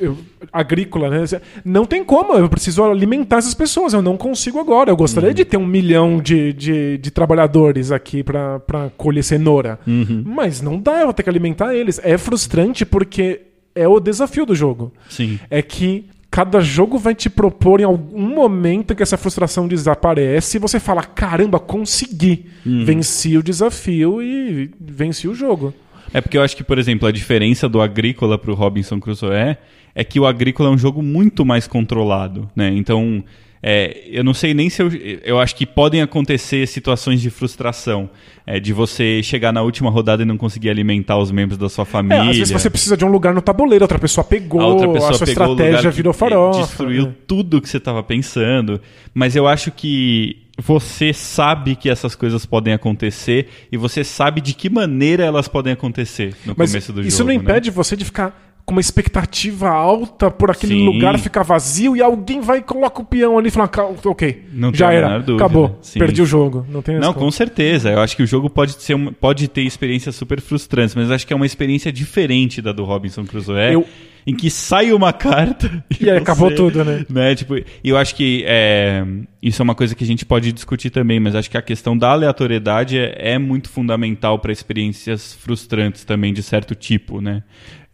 eu, 0.00 0.16
agrícola, 0.50 1.10
né? 1.10 1.24
Não 1.62 1.84
tem 1.84 2.02
como, 2.02 2.32
eu 2.32 2.48
preciso 2.48 2.82
alimentar 2.82 3.36
essas 3.36 3.52
pessoas. 3.52 3.92
Eu 3.92 4.00
não 4.00 4.16
consigo 4.16 4.58
agora. 4.58 4.90
Eu 4.90 4.96
gostaria 4.96 5.28
uhum. 5.28 5.34
de 5.34 5.44
ter 5.44 5.58
um 5.58 5.66
milhão 5.66 6.22
de, 6.22 6.54
de, 6.54 6.96
de 6.96 7.10
trabalhadores 7.10 7.92
aqui 7.92 8.22
para 8.22 8.77
para 8.78 8.90
colher 8.90 9.24
cenoura. 9.24 9.78
Uhum. 9.86 10.22
Mas 10.24 10.60
não 10.60 10.78
dá, 10.78 11.00
eu 11.00 11.04
vou 11.04 11.12
ter 11.12 11.22
que 11.22 11.30
alimentar 11.30 11.74
eles. 11.74 12.00
É 12.02 12.16
frustrante 12.16 12.86
porque 12.86 13.42
é 13.74 13.88
o 13.88 13.98
desafio 13.98 14.46
do 14.46 14.54
jogo. 14.54 14.92
Sim. 15.08 15.38
É 15.50 15.60
que 15.60 16.06
cada 16.30 16.60
jogo 16.60 16.98
vai 16.98 17.14
te 17.14 17.28
propor 17.28 17.80
em 17.80 17.84
algum 17.84 18.34
momento 18.34 18.94
que 18.94 19.02
essa 19.02 19.16
frustração 19.16 19.66
desaparece 19.66 20.56
e 20.56 20.60
você 20.60 20.78
fala: 20.78 21.02
caramba, 21.02 21.58
consegui. 21.58 22.46
Uhum. 22.64 22.84
Venci 22.84 23.36
o 23.36 23.42
desafio 23.42 24.22
e 24.22 24.70
venci 24.80 25.26
o 25.26 25.34
jogo. 25.34 25.74
É 26.12 26.20
porque 26.20 26.38
eu 26.38 26.42
acho 26.42 26.56
que, 26.56 26.64
por 26.64 26.78
exemplo, 26.78 27.06
a 27.06 27.12
diferença 27.12 27.68
do 27.68 27.82
Agrícola 27.82 28.38
pro 28.38 28.54
Robinson 28.54 28.98
Crusoe 28.98 29.58
é 29.94 30.04
que 30.04 30.18
o 30.18 30.26
Agrícola 30.26 30.70
é 30.70 30.72
um 30.72 30.78
jogo 30.78 31.02
muito 31.02 31.44
mais 31.44 31.66
controlado, 31.66 32.48
né? 32.56 32.72
Então, 32.74 33.22
é, 33.62 34.04
eu 34.06 34.22
não 34.22 34.34
sei 34.34 34.54
nem 34.54 34.70
se 34.70 34.82
eu. 34.82 34.88
Eu 35.24 35.38
acho 35.38 35.54
que 35.56 35.66
podem 35.66 36.00
acontecer 36.00 36.66
situações 36.66 37.20
de 37.20 37.30
frustração. 37.30 38.08
É, 38.46 38.58
de 38.58 38.72
você 38.72 39.22
chegar 39.22 39.52
na 39.52 39.60
última 39.60 39.90
rodada 39.90 40.22
e 40.22 40.24
não 40.24 40.38
conseguir 40.38 40.70
alimentar 40.70 41.18
os 41.18 41.30
membros 41.30 41.58
da 41.58 41.68
sua 41.68 41.84
família. 41.84 42.16
É, 42.16 42.30
às 42.30 42.38
vezes 42.38 42.50
você 42.50 42.70
precisa 42.70 42.96
de 42.96 43.04
um 43.04 43.10
lugar 43.10 43.34
no 43.34 43.42
tabuleiro, 43.42 43.84
outra 43.84 43.98
pessoa 43.98 44.24
pegou, 44.24 44.62
a, 44.62 44.66
outra 44.68 44.88
pessoa 44.88 45.10
a 45.10 45.14
sua 45.14 45.26
pegou 45.26 45.52
estratégia 45.52 45.90
virou 45.90 46.14
farofa. 46.14 46.60
Destruiu 46.60 47.08
né? 47.08 47.14
tudo 47.26 47.60
que 47.60 47.68
você 47.68 47.76
estava 47.76 48.02
pensando. 48.02 48.80
Mas 49.12 49.36
eu 49.36 49.46
acho 49.46 49.70
que 49.70 50.48
você 50.56 51.12
sabe 51.12 51.76
que 51.76 51.90
essas 51.90 52.14
coisas 52.14 52.46
podem 52.46 52.72
acontecer 52.72 53.48
e 53.70 53.76
você 53.76 54.02
sabe 54.02 54.40
de 54.40 54.54
que 54.54 54.70
maneira 54.70 55.24
elas 55.24 55.46
podem 55.46 55.74
acontecer 55.74 56.34
no 56.46 56.54
Mas 56.56 56.70
começo 56.70 56.92
do 56.92 57.00
isso 57.00 57.10
jogo. 57.10 57.14
Isso 57.14 57.24
não 57.24 57.32
impede 57.32 57.68
né? 57.68 57.74
você 57.74 57.96
de 57.96 58.04
ficar 58.04 58.47
com 58.68 58.72
uma 58.72 58.82
expectativa 58.82 59.70
alta 59.70 60.30
por 60.30 60.50
aquele 60.50 60.74
Sim. 60.74 60.84
lugar 60.84 61.18
ficar 61.18 61.42
vazio 61.42 61.96
e 61.96 62.02
alguém 62.02 62.42
vai 62.42 62.58
e 62.58 62.62
coloca 62.62 63.00
o 63.00 63.04
peão 63.04 63.38
ali 63.38 63.48
e 63.48 63.50
fala, 63.50 63.70
ok, 64.04 64.44
não 64.52 64.74
já 64.74 64.92
era, 64.92 65.16
acabou, 65.16 65.78
Sim. 65.80 65.98
perdi 65.98 66.20
o 66.20 66.26
jogo. 66.26 66.66
Não, 66.68 66.82
tem 66.82 66.98
não 66.98 67.14
com 67.14 67.30
certeza. 67.30 67.88
Eu 67.88 68.00
acho 68.00 68.14
que 68.14 68.22
o 68.22 68.26
jogo 68.26 68.50
pode, 68.50 68.74
ser 68.74 68.92
uma, 68.92 69.10
pode 69.10 69.48
ter 69.48 69.62
experiências 69.62 70.14
super 70.16 70.38
frustrantes, 70.42 70.94
mas 70.94 71.10
acho 71.10 71.26
que 71.26 71.32
é 71.32 71.36
uma 71.36 71.46
experiência 71.46 71.90
diferente 71.90 72.60
da 72.60 72.70
do 72.70 72.84
Robinson 72.84 73.24
Crusoe. 73.24 73.72
Eu 73.72 73.86
em 74.28 74.34
que 74.34 74.50
sai 74.50 74.92
uma 74.92 75.10
carta 75.10 75.82
e, 75.98 76.04
e 76.04 76.10
aí 76.10 76.18
acabou 76.18 76.54
tudo, 76.54 76.84
né? 76.84 77.06
né? 77.08 77.34
Tipo, 77.34 77.56
e 77.56 77.64
eu 77.82 77.96
acho 77.96 78.14
que 78.14 78.44
é, 78.46 79.02
isso 79.42 79.62
é 79.62 79.64
uma 79.64 79.74
coisa 79.74 79.94
que 79.94 80.04
a 80.04 80.06
gente 80.06 80.26
pode 80.26 80.52
discutir 80.52 80.90
também, 80.90 81.18
mas 81.18 81.34
acho 81.34 81.50
que 81.50 81.56
a 81.56 81.62
questão 81.62 81.96
da 81.96 82.10
aleatoriedade 82.10 82.98
é, 82.98 83.14
é 83.16 83.38
muito 83.38 83.70
fundamental 83.70 84.38
para 84.38 84.52
experiências 84.52 85.32
frustrantes 85.32 86.04
também 86.04 86.34
de 86.34 86.42
certo 86.42 86.74
tipo, 86.74 87.22
né? 87.22 87.42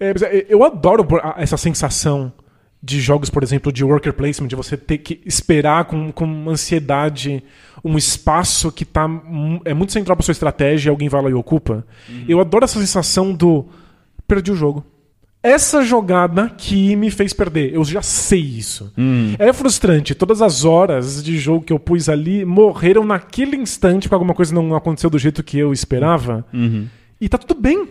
É, 0.05 0.39
é, 0.39 0.47
eu 0.49 0.65
adoro 0.65 1.07
essa 1.37 1.57
sensação 1.57 2.33
de 2.83 3.01
jogos, 3.01 3.31
por 3.31 3.43
exemplo, 3.43 3.73
de 3.73 3.83
worker 3.83 4.13
placement, 4.13 4.49
de 4.49 4.55
você 4.55 4.77
ter 4.77 4.99
que 4.99 5.21
esperar 5.25 5.87
com, 5.87 6.13
com 6.13 6.51
ansiedade 6.51 7.43
um 7.83 7.97
espaço 7.97 8.71
que 8.71 8.85
tá, 8.85 9.09
é 9.65 9.73
muito 9.73 9.93
central 9.93 10.17
para 10.17 10.25
sua 10.25 10.33
estratégia 10.33 10.89
e 10.89 10.91
alguém 10.91 11.09
vai 11.09 11.23
lá 11.23 11.31
e 11.31 11.35
ocupa. 11.35 11.85
Uhum. 12.09 12.25
Eu 12.29 12.41
adoro 12.41 12.65
essa 12.65 12.79
sensação 12.79 13.33
do 13.33 13.67
perdi 14.29 14.53
o 14.53 14.57
jogo. 14.57 14.85
Essa 15.43 15.83
jogada 15.83 16.51
que 16.57 16.97
me 16.97 17.11
fez 17.11 17.35
perder. 17.35 17.75
Eu 17.75 17.85
já 17.85 18.01
sei 18.01 18.41
isso. 18.41 18.93
Uhum. 18.97 19.35
É 19.39 19.53
frustrante. 19.53 20.15
Todas 20.15 20.41
as 20.41 20.65
horas 20.65 21.23
de 21.23 21.37
jogo 21.39 21.65
que 21.65 21.73
eu 21.73 21.79
pus 21.79 22.09
ali 22.09 22.45
morreram 22.47 23.05
naquele 23.05 23.57
instante 23.57 24.09
porque 24.09 24.15
alguma 24.15 24.35
coisa 24.35 24.55
não 24.55 24.75
aconteceu 24.75 25.11
do 25.11 25.19
jeito 25.19 25.43
que 25.43 25.59
eu 25.59 25.73
esperava. 25.73 26.47
Uhum. 26.53 26.87
E 27.21 27.29
tá 27.29 27.37
tudo 27.37 27.61
bem. 27.61 27.87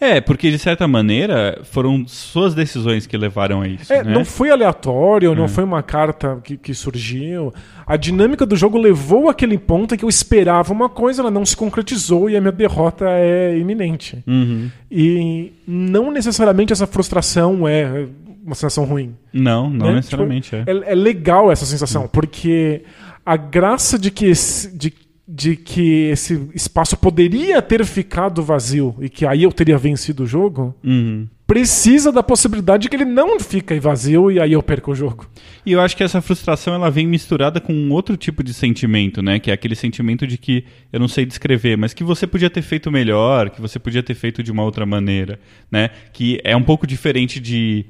É, 0.00 0.20
porque 0.20 0.50
de 0.50 0.58
certa 0.58 0.86
maneira 0.86 1.60
foram 1.64 2.06
suas 2.06 2.54
decisões 2.54 3.06
que 3.06 3.16
levaram 3.16 3.62
a 3.62 3.68
isso. 3.68 3.90
É, 3.92 4.04
né? 4.04 4.12
Não 4.12 4.24
foi 4.24 4.50
aleatório, 4.50 5.34
não 5.34 5.46
é. 5.46 5.48
foi 5.48 5.64
uma 5.64 5.82
carta 5.82 6.38
que, 6.44 6.56
que, 6.56 6.74
surgiu. 6.74 7.52
A 7.86 7.96
dinâmica 7.96 8.44
do 8.44 8.56
jogo 8.56 8.78
levou 8.78 9.30
aquele 9.30 9.56
ponto 9.56 9.94
em 9.94 9.98
que 9.98 10.04
eu 10.04 10.08
esperava 10.08 10.72
uma 10.72 10.88
coisa, 10.88 11.22
ela 11.22 11.30
não 11.30 11.46
se 11.46 11.56
concretizou 11.56 12.28
e 12.28 12.36
a 12.36 12.40
minha 12.40 12.52
derrota 12.52 13.06
é 13.08 13.56
iminente. 13.56 14.22
Uhum. 14.26 14.70
E 14.90 15.52
não 15.66 16.10
necessariamente 16.10 16.72
essa 16.72 16.86
frustração 16.86 17.66
é 17.66 18.06
uma 18.44 18.54
sensação 18.54 18.84
ruim. 18.84 19.16
Não, 19.32 19.70
não 19.70 19.86
né? 19.88 19.94
necessariamente 19.94 20.50
tipo, 20.50 20.70
é. 20.70 20.74
é. 20.74 20.92
é. 20.92 20.94
legal 20.94 21.50
essa 21.50 21.64
sensação, 21.64 22.02
uhum. 22.02 22.08
porque 22.08 22.82
a 23.24 23.36
graça 23.36 23.98
de 23.98 24.10
que, 24.10 24.30
de 24.74 24.92
de 25.28 25.56
que 25.56 26.08
esse 26.10 26.48
espaço 26.54 26.96
poderia 26.96 27.60
ter 27.60 27.84
ficado 27.84 28.44
vazio 28.44 28.94
e 29.00 29.08
que 29.08 29.26
aí 29.26 29.42
eu 29.42 29.50
teria 29.50 29.76
vencido 29.76 30.22
o 30.22 30.26
jogo, 30.26 30.72
uhum. 30.84 31.26
precisa 31.44 32.12
da 32.12 32.22
possibilidade 32.22 32.82
de 32.82 32.88
que 32.88 32.94
ele 32.94 33.04
não 33.04 33.40
fique 33.40 33.80
vazio 33.80 34.30
e 34.30 34.38
aí 34.38 34.52
eu 34.52 34.62
perco 34.62 34.92
o 34.92 34.94
jogo. 34.94 35.28
E 35.64 35.72
eu 35.72 35.80
acho 35.80 35.96
que 35.96 36.04
essa 36.04 36.22
frustração 36.22 36.74
ela 36.74 36.90
vem 36.92 37.08
misturada 37.08 37.60
com 37.60 37.72
um 37.72 37.90
outro 37.90 38.16
tipo 38.16 38.44
de 38.44 38.54
sentimento, 38.54 39.20
né? 39.20 39.40
Que 39.40 39.50
é 39.50 39.54
aquele 39.54 39.74
sentimento 39.74 40.28
de 40.28 40.38
que 40.38 40.64
eu 40.92 41.00
não 41.00 41.08
sei 41.08 41.26
descrever, 41.26 41.76
mas 41.76 41.92
que 41.92 42.04
você 42.04 42.24
podia 42.24 42.48
ter 42.48 42.62
feito 42.62 42.88
melhor, 42.88 43.50
que 43.50 43.60
você 43.60 43.80
podia 43.80 44.04
ter 44.04 44.14
feito 44.14 44.44
de 44.44 44.52
uma 44.52 44.62
outra 44.62 44.86
maneira, 44.86 45.40
né? 45.68 45.90
Que 46.12 46.40
é 46.44 46.56
um 46.56 46.62
pouco 46.62 46.86
diferente 46.86 47.40
de 47.40 47.84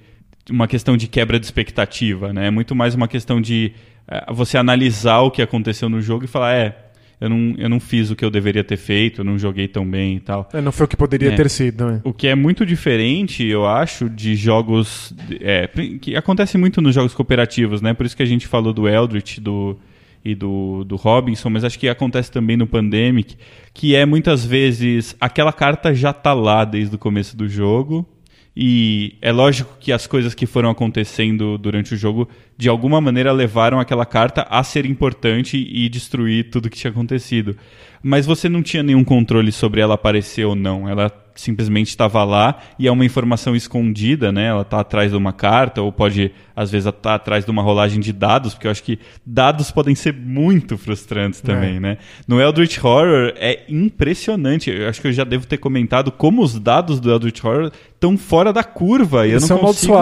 uma 0.48 0.66
questão 0.66 0.96
de 0.96 1.06
quebra 1.06 1.38
de 1.38 1.44
expectativa, 1.44 2.32
né? 2.32 2.46
É 2.46 2.50
muito 2.50 2.74
mais 2.74 2.94
uma 2.94 3.06
questão 3.06 3.42
de 3.42 3.72
uh, 4.08 4.32
você 4.32 4.56
analisar 4.56 5.20
o 5.20 5.30
que 5.30 5.42
aconteceu 5.42 5.90
no 5.90 6.00
jogo 6.00 6.24
e 6.24 6.28
falar, 6.28 6.54
é, 6.54 6.85
eu 7.20 7.30
não, 7.30 7.54
eu 7.56 7.68
não 7.68 7.80
fiz 7.80 8.10
o 8.10 8.16
que 8.16 8.24
eu 8.24 8.30
deveria 8.30 8.62
ter 8.62 8.76
feito, 8.76 9.22
eu 9.22 9.24
não 9.24 9.38
joguei 9.38 9.66
tão 9.66 9.88
bem 9.88 10.16
e 10.16 10.20
tal. 10.20 10.48
É, 10.52 10.60
não 10.60 10.70
foi 10.70 10.84
o 10.84 10.88
que 10.88 10.96
poderia 10.96 11.30
é. 11.30 11.36
ter 11.36 11.48
sido. 11.48 11.86
Né? 11.86 12.00
O 12.04 12.12
que 12.12 12.28
é 12.28 12.34
muito 12.34 12.66
diferente, 12.66 13.44
eu 13.44 13.66
acho, 13.66 14.10
de 14.10 14.36
jogos. 14.36 15.14
É, 15.40 15.68
que 16.00 16.14
acontece 16.14 16.58
muito 16.58 16.80
nos 16.82 16.94
jogos 16.94 17.14
cooperativos, 17.14 17.80
né? 17.80 17.94
Por 17.94 18.04
isso 18.04 18.16
que 18.16 18.22
a 18.22 18.26
gente 18.26 18.46
falou 18.46 18.72
do 18.72 18.86
Eldritch 18.86 19.38
do, 19.38 19.78
e 20.22 20.34
do, 20.34 20.84
do 20.84 20.96
Robinson, 20.96 21.48
mas 21.48 21.64
acho 21.64 21.78
que 21.78 21.88
acontece 21.88 22.30
também 22.30 22.56
no 22.56 22.66
Pandemic, 22.66 23.36
que 23.72 23.94
é 23.94 24.04
muitas 24.04 24.44
vezes 24.44 25.16
aquela 25.18 25.52
carta 25.52 25.94
já 25.94 26.12
tá 26.12 26.34
lá 26.34 26.64
desde 26.64 26.96
o 26.96 26.98
começo 26.98 27.36
do 27.36 27.48
jogo 27.48 28.06
e 28.56 29.16
é 29.20 29.30
lógico 29.30 29.76
que 29.78 29.92
as 29.92 30.06
coisas 30.06 30.32
que 30.32 30.46
foram 30.46 30.70
acontecendo 30.70 31.58
durante 31.58 31.92
o 31.92 31.96
jogo, 31.96 32.26
de 32.56 32.70
alguma 32.70 33.02
maneira, 33.02 33.30
levaram 33.30 33.78
aquela 33.78 34.06
carta 34.06 34.46
a 34.48 34.64
ser 34.64 34.86
importante 34.86 35.58
e 35.58 35.86
destruir 35.90 36.48
tudo 36.48 36.70
que 36.70 36.78
tinha 36.78 36.90
acontecido. 36.90 37.54
Mas 38.02 38.24
você 38.24 38.48
não 38.48 38.62
tinha 38.62 38.82
nenhum 38.82 39.04
controle 39.04 39.52
sobre 39.52 39.82
ela 39.82 39.94
aparecer 39.94 40.46
ou 40.46 40.54
não. 40.54 40.88
Ela 40.88 41.10
simplesmente 41.40 41.88
estava 41.88 42.22
lá 42.24 42.58
e 42.78 42.86
é 42.86 42.92
uma 42.92 43.04
informação 43.04 43.54
escondida, 43.54 44.32
né? 44.32 44.46
Ela 44.46 44.62
está 44.62 44.80
atrás 44.80 45.10
de 45.10 45.16
uma 45.16 45.32
carta 45.32 45.82
ou 45.82 45.92
pode, 45.92 46.32
às 46.54 46.70
vezes, 46.70 46.86
estar 46.86 47.00
tá 47.00 47.14
atrás 47.14 47.44
de 47.44 47.50
uma 47.50 47.62
rolagem 47.62 48.00
de 48.00 48.12
dados, 48.12 48.54
porque 48.54 48.66
eu 48.66 48.70
acho 48.70 48.82
que 48.82 48.98
dados 49.24 49.70
podem 49.70 49.94
ser 49.94 50.14
muito 50.14 50.76
frustrantes 50.78 51.40
também, 51.40 51.76
é. 51.76 51.80
né? 51.80 51.98
No 52.26 52.40
Eldritch 52.40 52.82
Horror 52.82 53.32
é 53.36 53.64
impressionante. 53.68 54.70
Eu 54.70 54.88
acho 54.88 55.00
que 55.00 55.08
eu 55.08 55.12
já 55.12 55.24
devo 55.24 55.46
ter 55.46 55.58
comentado 55.58 56.10
como 56.10 56.42
os 56.42 56.58
dados 56.58 57.00
do 57.00 57.10
Eldritch 57.10 57.44
Horror 57.44 57.70
estão 57.94 58.16
fora 58.16 58.52
da 58.52 58.64
curva. 58.64 59.26
E 59.26 59.32
eu 59.32 59.40
não 59.40 59.58
consigo 59.58 59.94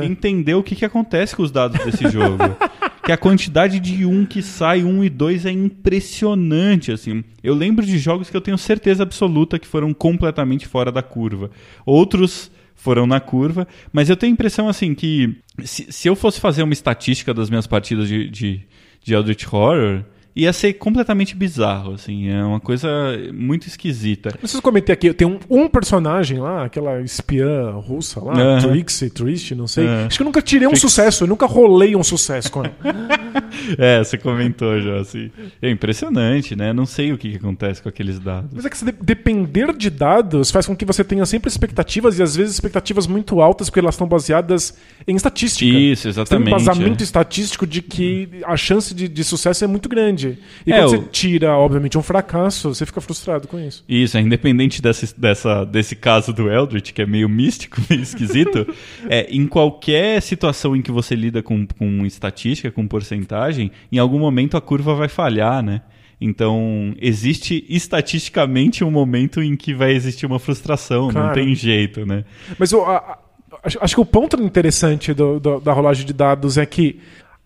é. 0.00 0.04
entender 0.04 0.54
o 0.54 0.62
que, 0.62 0.74
que 0.74 0.84
acontece 0.84 1.36
com 1.36 1.42
os 1.42 1.50
dados 1.50 1.84
desse 1.84 2.08
jogo. 2.08 2.38
que 3.10 3.12
a 3.12 3.18
quantidade 3.18 3.80
de 3.80 4.06
um 4.06 4.24
que 4.24 4.40
sai, 4.40 4.84
um 4.84 5.02
e 5.02 5.08
dois, 5.08 5.44
é 5.44 5.50
impressionante, 5.50 6.92
assim. 6.92 7.24
Eu 7.42 7.56
lembro 7.56 7.84
de 7.84 7.98
jogos 7.98 8.30
que 8.30 8.36
eu 8.36 8.40
tenho 8.40 8.56
certeza 8.56 9.02
absoluta 9.02 9.58
que 9.58 9.66
foram 9.66 9.92
completamente 9.92 10.64
fora 10.64 10.92
da 10.92 11.02
curva. 11.02 11.50
Outros 11.84 12.52
foram 12.72 13.08
na 13.08 13.18
curva, 13.18 13.66
mas 13.92 14.08
eu 14.08 14.16
tenho 14.16 14.30
a 14.30 14.34
impressão, 14.34 14.68
assim, 14.68 14.94
que 14.94 15.36
se, 15.64 15.90
se 15.90 16.06
eu 16.06 16.14
fosse 16.14 16.38
fazer 16.38 16.62
uma 16.62 16.72
estatística 16.72 17.34
das 17.34 17.50
minhas 17.50 17.66
partidas 17.66 18.06
de, 18.06 18.30
de, 18.30 18.60
de 19.02 19.12
Eldritch 19.12 19.52
Horror, 19.52 20.04
ia 20.34 20.52
ser 20.52 20.74
completamente 20.74 21.34
bizarro, 21.34 21.94
assim. 21.94 22.28
É 22.28 22.42
uma 22.42 22.60
coisa 22.60 22.88
muito 23.32 23.66
esquisita. 23.66 24.30
Preciso 24.32 24.62
comentar 24.62 24.94
aqui, 24.94 25.12
tem 25.12 25.26
um, 25.26 25.38
um 25.48 25.68
personagem 25.68 26.38
lá, 26.38 26.64
aquela 26.64 27.00
espiã 27.00 27.70
russa 27.72 28.22
lá. 28.22 28.60
Trixie, 28.60 29.10
Trist, 29.10 29.54
não 29.54 29.66
sei. 29.66 29.86
Acho 29.88 30.18
que 30.18 30.22
eu 30.22 30.26
nunca 30.26 30.42
tirei 30.42 30.66
um 30.66 30.70
Trix. 30.70 30.80
sucesso, 30.82 31.24
eu 31.24 31.28
nunca 31.28 31.46
rolei 31.46 31.96
um 31.96 32.02
sucesso 32.02 32.50
com 32.50 32.64
ela. 32.64 32.74
É, 33.78 33.98
você 34.02 34.16
comentou 34.16 34.80
já, 34.80 35.00
assim. 35.00 35.30
É 35.60 35.70
impressionante, 35.70 36.56
né? 36.56 36.72
Não 36.72 36.86
sei 36.86 37.12
o 37.12 37.18
que, 37.18 37.30
que 37.30 37.36
acontece 37.36 37.82
com 37.82 37.88
aqueles 37.88 38.18
dados. 38.18 38.50
Mas 38.54 38.64
é 38.64 38.70
que 38.70 38.78
se 38.78 38.84
de- 38.84 38.92
depender 38.92 39.72
de 39.76 39.90
dados 39.90 40.50
faz 40.50 40.66
com 40.66 40.74
que 40.74 40.84
você 40.84 41.04
tenha 41.04 41.26
sempre 41.26 41.48
expectativas 41.48 42.18
e 42.18 42.22
às 42.22 42.34
vezes 42.34 42.54
expectativas 42.54 43.06
muito 43.06 43.40
altas 43.40 43.68
porque 43.68 43.80
elas 43.80 43.94
estão 43.94 44.06
baseadas 44.06 44.76
em 45.06 45.14
estatística. 45.14 45.64
Isso, 45.78 46.02
Você 46.02 46.24
tem 46.24 46.38
um 46.38 46.42
exatamente. 46.42 46.48
embasamento 46.62 47.02
é. 47.02 47.04
estatístico 47.04 47.66
de 47.66 47.82
que 47.82 48.28
a 48.44 48.56
chance 48.56 48.94
de, 48.94 49.08
de 49.08 49.24
sucesso 49.24 49.64
é 49.64 49.66
muito 49.66 49.88
grande. 49.88 50.19
E 50.66 50.72
É, 50.72 50.76
quando 50.78 50.90
você 50.90 50.98
tira, 51.10 51.56
obviamente, 51.56 51.96
um 51.98 52.02
fracasso, 52.02 52.74
você 52.74 52.84
fica 52.86 53.00
frustrado 53.00 53.48
com 53.48 53.58
isso. 53.58 53.84
Isso, 53.88 54.16
é 54.16 54.20
independente 54.20 54.80
dessa, 54.80 55.12
dessa, 55.16 55.64
desse 55.64 55.96
caso 55.96 56.32
do 56.32 56.50
Eldritch, 56.50 56.92
que 56.92 57.02
é 57.02 57.06
meio 57.06 57.28
místico, 57.28 57.80
meio 57.90 58.02
esquisito, 58.02 58.66
é, 59.08 59.26
em 59.30 59.46
qualquer 59.46 60.20
situação 60.22 60.74
em 60.76 60.82
que 60.82 60.90
você 60.92 61.14
lida 61.14 61.42
com, 61.42 61.66
com 61.66 62.04
estatística, 62.06 62.70
com 62.70 62.86
porcentagem, 62.86 63.70
em 63.90 63.98
algum 63.98 64.18
momento 64.18 64.56
a 64.56 64.60
curva 64.60 64.94
vai 64.94 65.08
falhar, 65.08 65.62
né? 65.62 65.82
Então, 66.20 66.94
existe 67.00 67.64
estatisticamente 67.68 68.84
um 68.84 68.90
momento 68.90 69.42
em 69.42 69.56
que 69.56 69.72
vai 69.74 69.92
existir 69.92 70.26
uma 70.26 70.38
frustração, 70.38 71.04
não 71.06 71.12
Claro. 71.12 71.34
tem 71.34 71.54
jeito, 71.54 72.04
né? 72.04 72.24
Mas 72.58 72.72
o- 72.72 72.82
a- 72.82 72.96
a- 72.96 73.18
acho, 73.64 73.78
acho 73.80 73.94
que 73.94 74.00
o 74.00 74.04
ponto 74.04 74.40
interessante 74.42 75.14
do- 75.14 75.40
do- 75.40 75.60
da 75.60 75.72
rolagem 75.72 76.04
de 76.04 76.12
dados 76.12 76.58
é 76.58 76.66
que 76.66 77.00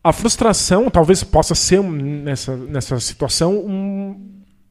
a 0.04 0.12
frustração 0.12 0.90
talvez 0.90 1.24
possa 1.24 1.54
ser, 1.54 1.80
um, 1.80 1.90
nessa, 1.90 2.54
nessa 2.54 3.00
situação, 3.00 3.54
um, 3.54 4.14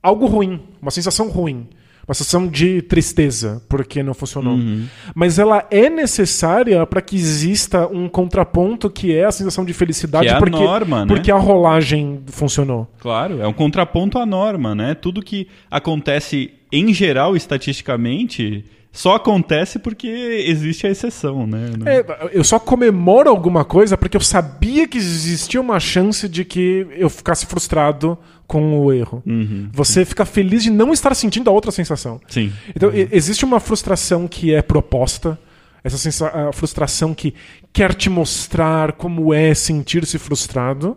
algo 0.02 0.28
ruim, 0.28 0.62
uma 0.80 0.92
sensação 0.92 1.28
ruim. 1.30 1.68
Uma 2.06 2.14
sensação 2.14 2.46
de 2.50 2.82
tristeza, 2.82 3.64
porque 3.70 4.04
não 4.04 4.14
funcionou. 4.14 4.56
Uhum. 4.56 4.88
Mas 5.16 5.40
ela 5.40 5.66
é 5.72 5.90
necessária 5.90 6.86
para 6.86 7.02
que 7.02 7.16
exista 7.16 7.88
um 7.88 8.10
contraponto 8.10 8.90
que 8.90 9.16
é 9.16 9.24
a 9.24 9.32
sensação 9.32 9.64
de 9.64 9.72
felicidade, 9.72 10.26
Que 10.28 10.34
é 10.34 10.36
a 10.36 10.38
porque, 10.38 10.52
norma, 10.60 11.06
né? 11.06 11.08
porque 11.08 11.32
a 11.32 11.38
rolagem 11.38 12.22
funcionou. 12.28 12.92
Claro, 13.00 13.42
é 13.42 13.48
um 13.48 13.54
contraponto 13.54 14.20
à 14.20 14.26
norma, 14.26 14.76
né? 14.76 14.94
Tudo 14.94 15.22
que 15.22 15.48
acontece 15.72 16.52
em 16.74 16.94
geral 16.94 17.38
estatisticamente 17.38 18.66
só 18.94 19.16
acontece 19.16 19.80
porque 19.80 20.08
existe 20.08 20.86
a 20.86 20.92
exceção, 20.92 21.48
né? 21.48 21.72
É, 21.84 22.30
eu 22.32 22.44
só 22.44 22.60
comemoro 22.60 23.28
alguma 23.28 23.66
coisa 23.66 23.98
porque 23.98 24.16
eu 24.16 24.22
sabia 24.22 24.88
que 24.88 25.00
existia 25.00 25.60
uma 25.60 25.80
chance 25.80 26.30
de 26.30 26.46
que 26.46 26.86
eu 26.92 27.10
ficasse 27.10 27.48
frustrado 27.48 28.16
com 28.46 28.80
o 28.80 28.94
erro. 28.94 29.24
Uhum. 29.26 29.68
Você 29.74 30.06
fica 30.06 30.26
feliz 30.26 30.62
de 30.62 30.70
não 30.70 30.94
estar 30.94 31.16
sentindo 31.16 31.50
a 31.50 31.54
outra 31.54 31.72
sensação. 31.72 32.22
Sim. 32.28 32.54
Então, 32.76 32.94
e- 32.94 33.10
existe 33.12 33.44
uma 33.44 33.60
frustração 33.60 34.28
que 34.28 34.54
é 34.54 34.62
proposta, 34.62 35.40
essa 35.84 36.28
a 36.28 36.54
frustração 36.54 37.16
que 37.16 37.34
quer 37.74 37.96
te 37.96 38.12
mostrar 38.12 38.92
como 38.92 39.34
é 39.34 39.56
sentir-se 39.56 40.20
frustrado. 40.20 40.96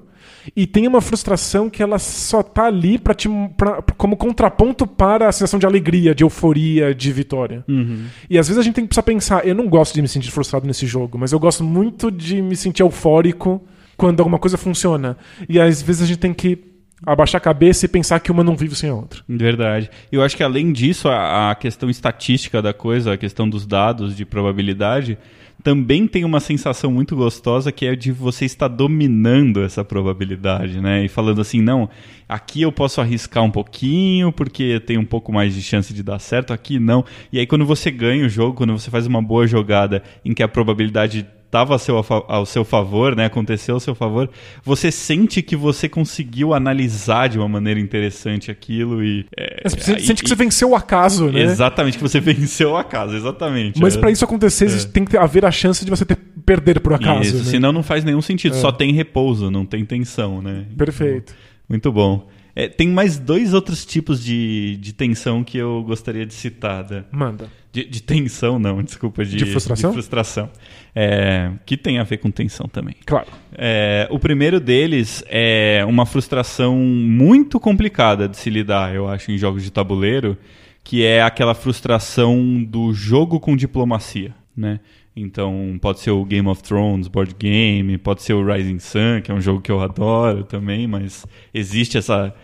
E 0.55 0.67
tem 0.67 0.87
uma 0.87 1.01
frustração 1.01 1.69
que 1.71 1.83
ela 1.83 1.99
só 1.99 2.43
tá 2.43 2.67
ali 2.67 2.99
pra 2.99 3.15
te, 3.15 3.29
pra, 3.57 3.83
como 3.97 4.17
contraponto 4.17 4.87
para 4.87 5.29
a 5.29 5.33
sensação 5.33 5.59
de 5.59 5.67
alegria, 5.67 6.15
de 6.15 6.25
euforia, 6.25 6.95
de 6.95 7.13
vitória. 7.13 7.65
Uhum. 7.69 8.05
E 8.29 8.39
às 8.39 8.49
vezes 8.49 8.61
a 8.61 8.63
gente 8.63 8.75
tem 8.75 8.85
que 8.85 8.89
precisar 8.89 9.03
pensar, 9.03 9.47
eu 9.47 9.55
não 9.55 9.69
gosto 9.69 9.95
de 9.95 10.03
me 10.03 10.09
sentir 10.09 10.31
frustrado 10.31 10.67
nesse 10.67 10.87
jogo, 10.87 11.19
mas 11.19 11.33
eu 11.33 11.39
gosto 11.39 11.65
muito 11.65 12.11
de 12.11 12.41
me 12.43 12.57
sentir 12.57 12.83
eufórico 12.83 13.63
quando 13.97 14.21
alguma 14.21 14.39
coisa 14.39 14.57
funciona. 14.57 15.17
E 15.49 15.59
às 15.59 15.83
vezes 15.83 16.03
a 16.03 16.07
gente 16.07 16.19
tem 16.19 16.35
que 16.35 16.77
abaixar 17.05 17.39
a 17.39 17.43
cabeça 17.43 17.85
e 17.85 17.89
pensar 17.89 18.21
que 18.21 18.31
uma 18.31 18.43
não 18.43 18.57
vive 18.57 18.75
sem 18.75 18.91
a 18.91 18.95
outra. 18.95 19.23
Verdade. 19.29 19.91
Eu 20.11 20.23
acho 20.23 20.37
que 20.37 20.43
além 20.43 20.73
disso, 20.73 21.09
a, 21.09 21.51
a 21.51 21.55
questão 21.55 21.91
estatística 21.91 22.63
da 22.63 22.73
coisa, 22.73 23.13
a 23.13 23.17
questão 23.17 23.49
dos 23.49 23.67
dados 23.67 24.17
de 24.17 24.25
probabilidade, 24.25 25.19
também 25.67 26.07
tem 26.07 26.25
uma 26.25 26.39
sensação 26.39 26.93
muito 26.93 27.17
gostosa 27.17 27.73
que 27.73 27.85
é 27.87 27.97
de 27.97 28.13
você 28.13 28.45
estar 28.45 28.69
dominando 28.69 29.65
essa 29.65 29.85
probabilidade, 29.85 30.81
né? 30.81 31.05
E 31.05 31.09
falando 31.09 31.41
assim, 31.41 31.61
não, 31.61 31.91
aqui 32.29 32.63
eu 32.63 32.71
posso 32.71 33.01
arriscar 33.01 33.43
um 33.43 33.51
pouquinho 33.51 34.31
porque 34.31 34.79
tem 34.79 34.97
um 34.97 35.05
pouco 35.05 35.33
mais 35.33 35.53
de 35.53 35.61
chance 35.61 35.93
de 35.93 36.05
dar 36.05 36.21
certo, 36.21 36.53
aqui 36.53 36.79
não. 36.79 37.05
E 37.33 37.41
aí 37.41 37.49
quando 37.49 37.67
você 37.67 37.91
ganha 37.91 38.27
o 38.27 38.29
jogo, 38.29 38.55
quando 38.55 38.79
você 38.79 38.93
faz 38.93 39.09
uma 39.09 39.21
boa 39.21 39.45
jogada 39.45 40.05
em 40.25 40.33
que 40.33 40.41
a 40.41 40.47
probabilidade 40.47 41.27
estava 41.47 41.73
ao 41.75 41.79
seu, 41.79 42.05
ao 42.29 42.45
seu 42.45 42.65
favor, 42.65 43.17
né? 43.17 43.25
Aconteceu 43.25 43.75
ao 43.77 43.81
seu 43.81 43.95
favor, 43.95 44.29
você 44.63 44.91
sente 44.91 45.41
que 45.41 45.57
você 45.57 45.89
conseguiu 45.89 46.53
analisar 46.53 47.29
de 47.29 47.39
uma 47.39 47.49
maneira 47.49 47.81
interessante 47.81 48.51
aquilo 48.51 49.03
e. 49.03 49.25
é, 49.37 49.69
Você 49.69 49.93
aí- 49.95 50.01
sente 50.03 50.23
que 50.23 50.29
você 50.29 50.35
venceu 50.35 50.71
o 50.71 50.77
acaso, 50.77 51.31
né? 51.31 51.41
Exatamente, 51.43 51.97
que 51.97 52.03
você 52.03 52.21
venceu 52.21 52.77
a 52.77 52.85
casa, 52.85 53.17
exatamente. 53.17 53.81
Mas 53.81 53.97
É. 53.97 54.01
pra 54.01 54.11
isso 54.11 54.25
acontecer, 54.25 54.67
existe- 54.67 54.91
tem 54.91 55.05
que 55.05 55.17
haver 55.17 55.45
a 55.45 55.51
chance 55.51 55.85
de 55.85 55.91
você 55.91 56.05
ter, 56.05 56.17
perder 56.45 56.81
por 56.81 56.93
acaso. 56.93 57.23
Isso, 57.23 57.37
né? 57.39 57.45
senão 57.45 57.73
não 57.73 57.83
faz 57.83 58.05
nenhum 58.05 58.21
sentido, 58.21 58.55
só 58.57 58.71
tem 58.71 58.93
repouso, 58.93 59.51
não 59.51 59.65
tem 59.65 59.85
tensão, 59.85 60.43
né? 60.43 60.67
Perfeito. 60.77 61.35
Muito 61.69 61.91
bom. 61.91 62.29
É, 62.55 62.69
tem 62.69 62.89
mais 62.89 63.19
dois 63.19 63.53
outros 63.53 63.85
tipos 63.85 64.23
de, 64.25 64.79
de 64.81 64.95
tensão 64.95 65.45
que 65.45 65.59
eu 65.59 65.83
gostaria 65.83 66.25
de 66.25 66.33
citar. 66.33 66.89
né? 66.91 67.05
Manda. 67.13 67.51
De, 67.77 67.85
de 67.85 68.03
tensão, 68.03 68.59
não, 68.59 68.83
desculpa, 68.83 69.23
de, 69.23 69.37
De 69.37 69.45
frustração? 69.45 69.91
de 69.91 69.95
frustração. 69.97 70.51
É, 70.95 71.51
que 71.67 71.77
tem 71.77 71.99
a 71.99 72.05
ver 72.05 72.17
com 72.17 72.31
tensão 72.31 72.67
também. 72.67 72.95
Claro. 73.05 73.27
É, 73.53 74.09
o 74.11 74.19
primeiro 74.19 74.59
deles 74.59 75.23
é 75.29 75.85
uma 75.87 76.07
frustração 76.07 76.75
muito 76.75 77.61
complicada 77.61 78.27
de 78.27 78.39
se 78.39 78.49
lidar, 78.49 78.95
eu 78.95 79.07
acho, 79.07 79.31
em 79.31 79.37
jogos 79.37 79.63
de 79.63 79.71
tabuleiro, 79.71 80.39
que 80.83 81.05
é 81.05 81.21
aquela 81.21 81.55
frustração 81.55 82.65
do 82.65 82.95
jogo 82.95 83.39
com 83.39 83.55
diplomacia, 83.55 84.35
né? 84.57 84.81
Então, 85.15 85.79
pode 85.79 86.01
ser 86.01 86.13
o 86.13 86.25
Game 86.25 86.49
of 86.49 86.63
Thrones, 86.63 87.09
board 87.09 87.35
game, 87.39 87.99
pode 87.99 88.23
ser 88.23 88.33
o 88.33 88.43
Rising 88.43 88.79
Sun, 88.79 89.21
que 89.23 89.31
é 89.31 89.35
um 89.35 89.41
jogo 89.41 89.61
que 89.61 89.71
eu 89.71 89.83
adoro 89.83 90.45
também, 90.45 90.87
mas 90.87 91.27
existe 91.53 91.99
essa. 91.99 92.35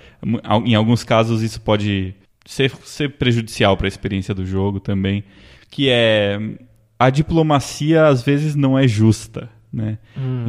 Em 0.66 0.74
alguns 0.74 1.04
casos, 1.04 1.42
isso 1.42 1.60
pode 1.60 2.14
ser, 2.44 2.70
ser 2.84 3.10
prejudicial 3.12 3.76
para 3.76 3.86
a 3.86 3.88
experiência 3.88 4.34
do 4.34 4.44
jogo 4.46 4.80
também, 4.80 5.24
que 5.70 5.88
é 5.88 6.38
a 6.98 7.10
diplomacia 7.10 8.06
às 8.06 8.22
vezes 8.22 8.54
não 8.54 8.78
é 8.78 8.86
justa, 8.86 9.48
né? 9.72 9.98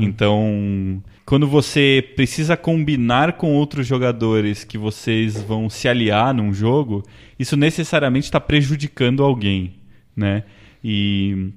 Então, 0.03 1.01
quando 1.25 1.47
você 1.47 2.05
precisa 2.15 2.57
combinar 2.57 3.33
com 3.33 3.53
outros 3.53 3.87
jogadores 3.87 4.63
que 4.63 4.77
vocês 4.77 5.41
vão 5.41 5.69
se 5.69 5.87
aliar 5.87 6.33
num 6.33 6.53
jogo, 6.53 7.03
isso 7.39 7.55
necessariamente 7.55 8.25
está 8.25 8.39
prejudicando 8.39 9.23
alguém, 9.23 9.75
né? 10.15 10.43
E 10.83 11.51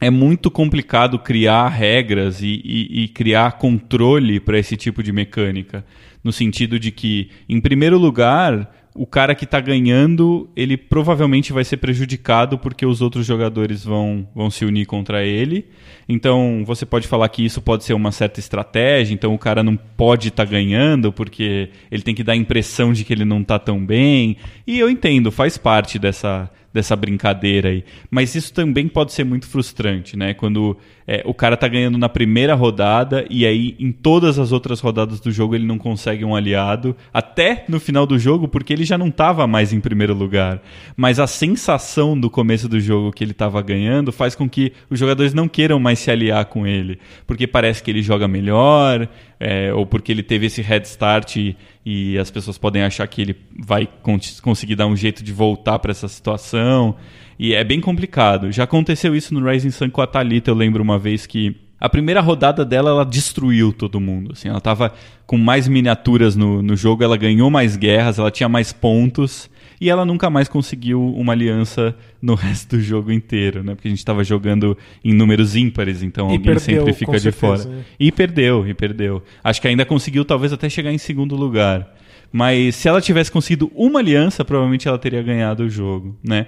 é 0.00 0.10
muito 0.10 0.50
complicado 0.50 1.18
criar 1.18 1.68
regras 1.68 2.42
e, 2.42 2.60
e- 2.64 3.04
e 3.04 3.08
criar 3.08 3.52
controle 3.52 4.40
para 4.40 4.58
esse 4.58 4.76
tipo 4.76 5.00
de 5.02 5.12
mecânica. 5.12 5.84
No 6.24 6.32
sentido 6.32 6.78
de 6.78 6.90
que, 6.90 7.30
em 7.48 7.60
primeiro 7.60 7.96
lugar, 7.98 8.68
o 8.94 9.06
cara 9.06 9.34
que 9.34 9.44
está 9.44 9.58
ganhando, 9.58 10.50
ele 10.54 10.76
provavelmente 10.76 11.52
vai 11.52 11.64
ser 11.64 11.78
prejudicado 11.78 12.58
porque 12.58 12.84
os 12.84 13.00
outros 13.00 13.24
jogadores 13.24 13.84
vão, 13.84 14.28
vão 14.34 14.50
se 14.50 14.64
unir 14.64 14.84
contra 14.84 15.24
ele. 15.24 15.66
Então, 16.08 16.62
você 16.66 16.84
pode 16.84 17.08
falar 17.08 17.28
que 17.30 17.44
isso 17.44 17.62
pode 17.62 17.84
ser 17.84 17.94
uma 17.94 18.12
certa 18.12 18.38
estratégia, 18.38 19.14
então 19.14 19.34
o 19.34 19.38
cara 19.38 19.62
não 19.62 19.76
pode 19.76 20.28
estar 20.28 20.44
ganhando 20.44 21.10
porque 21.10 21.70
ele 21.90 22.02
tem 22.02 22.14
que 22.14 22.22
dar 22.22 22.34
a 22.34 22.36
impressão 22.36 22.92
de 22.92 23.04
que 23.04 23.12
ele 23.12 23.24
não 23.24 23.40
está 23.40 23.58
tão 23.58 23.84
bem. 23.84 24.36
E 24.66 24.78
eu 24.78 24.90
entendo, 24.90 25.32
faz 25.32 25.56
parte 25.56 25.98
dessa, 25.98 26.50
dessa 26.72 26.94
brincadeira 26.94 27.70
aí. 27.70 27.84
Mas 28.10 28.34
isso 28.34 28.52
também 28.52 28.88
pode 28.88 29.12
ser 29.12 29.24
muito 29.24 29.46
frustrante, 29.46 30.16
né? 30.16 30.34
Quando 30.34 30.76
é, 31.06 31.22
o 31.24 31.34
cara 31.34 31.56
tá 31.56 31.66
ganhando 31.68 31.98
na 31.98 32.08
primeira 32.08 32.54
rodada 32.54 33.24
e 33.28 33.44
aí 33.44 33.74
em 33.78 33.90
todas 33.92 34.38
as 34.38 34.52
outras 34.52 34.80
rodadas 34.80 35.20
do 35.20 35.30
jogo 35.30 35.54
ele 35.54 35.66
não 35.66 35.78
consegue 35.78 36.24
um 36.24 36.34
aliado, 36.34 36.96
até 37.12 37.64
no 37.68 37.80
final 37.80 38.06
do 38.06 38.18
jogo, 38.18 38.48
porque 38.48 38.72
ele 38.72 38.84
já 38.84 38.96
não 38.96 39.08
estava 39.08 39.46
mais 39.46 39.72
em 39.72 39.80
primeiro 39.80 40.14
lugar. 40.14 40.62
Mas 40.96 41.18
a 41.18 41.26
sensação 41.26 42.18
do 42.18 42.30
começo 42.30 42.68
do 42.68 42.80
jogo 42.80 43.12
que 43.12 43.24
ele 43.24 43.32
estava 43.32 43.60
ganhando 43.62 44.12
faz 44.12 44.34
com 44.34 44.48
que 44.48 44.72
os 44.88 44.98
jogadores 44.98 45.34
não 45.34 45.48
queiram 45.48 45.78
mais 45.78 45.98
se 45.98 46.10
aliar 46.10 46.44
com 46.46 46.66
ele, 46.66 46.98
porque 47.26 47.46
parece 47.46 47.82
que 47.82 47.90
ele 47.90 48.02
joga 48.02 48.28
melhor, 48.28 49.08
é, 49.38 49.72
ou 49.72 49.84
porque 49.84 50.12
ele 50.12 50.22
teve 50.22 50.46
esse 50.46 50.62
head 50.62 50.86
start 50.86 51.36
e, 51.36 51.56
e 51.84 52.16
as 52.18 52.30
pessoas 52.30 52.56
podem 52.56 52.82
achar 52.82 53.06
que 53.08 53.20
ele 53.20 53.36
vai 53.58 53.88
con- 54.02 54.20
conseguir 54.40 54.76
dar 54.76 54.86
um 54.86 54.96
jeito 54.96 55.22
de 55.22 55.32
voltar 55.32 55.78
para 55.78 55.90
essa 55.90 56.06
situação. 56.06 56.94
E 57.42 57.54
é 57.54 57.64
bem 57.64 57.80
complicado. 57.80 58.52
Já 58.52 58.62
aconteceu 58.62 59.16
isso 59.16 59.34
no 59.34 59.44
Rising 59.44 59.72
Sun 59.72 59.90
com 59.90 60.00
a 60.00 60.06
Thalita, 60.06 60.48
eu 60.48 60.54
lembro 60.54 60.80
uma 60.80 60.96
vez 60.96 61.26
que 61.26 61.56
a 61.80 61.88
primeira 61.88 62.20
rodada 62.20 62.64
dela, 62.64 62.90
ela 62.90 63.04
destruiu 63.04 63.72
todo 63.72 63.98
mundo. 63.98 64.30
Assim, 64.30 64.48
ela 64.48 64.58
estava 64.58 64.94
com 65.26 65.36
mais 65.36 65.66
miniaturas 65.66 66.36
no, 66.36 66.62
no 66.62 66.76
jogo, 66.76 67.02
ela 67.02 67.16
ganhou 67.16 67.50
mais 67.50 67.74
guerras, 67.74 68.20
ela 68.20 68.30
tinha 68.30 68.48
mais 68.48 68.72
pontos. 68.72 69.50
E 69.80 69.90
ela 69.90 70.04
nunca 70.04 70.30
mais 70.30 70.46
conseguiu 70.46 71.04
uma 71.16 71.32
aliança 71.32 71.96
no 72.22 72.36
resto 72.38 72.76
do 72.76 72.80
jogo 72.80 73.10
inteiro, 73.10 73.64
né? 73.64 73.74
Porque 73.74 73.88
a 73.88 73.90
gente 73.90 73.98
estava 73.98 74.22
jogando 74.22 74.78
em 75.04 75.12
números 75.12 75.56
ímpares, 75.56 76.00
então 76.00 76.28
E 76.28 76.34
alguém 76.34 76.54
perdeu, 76.54 76.60
sempre 76.60 76.92
fica 76.92 77.16
de 77.16 77.22
certeza, 77.22 77.64
fora. 77.64 77.76
né? 77.76 77.84
E 77.98 78.12
perdeu, 78.12 78.68
e 78.68 78.72
perdeu. 78.72 79.20
Acho 79.42 79.60
que 79.60 79.66
ainda 79.66 79.84
conseguiu 79.84 80.24
talvez 80.24 80.52
até 80.52 80.70
chegar 80.70 80.92
em 80.92 80.98
segundo 80.98 81.34
lugar. 81.34 81.92
Mas 82.30 82.76
se 82.76 82.86
ela 82.86 83.00
tivesse 83.00 83.32
conseguido 83.32 83.68
uma 83.74 83.98
aliança, 83.98 84.44
provavelmente 84.44 84.86
ela 84.86 84.96
teria 84.96 85.20
ganhado 85.20 85.64
o 85.64 85.68
jogo, 85.68 86.16
né? 86.22 86.46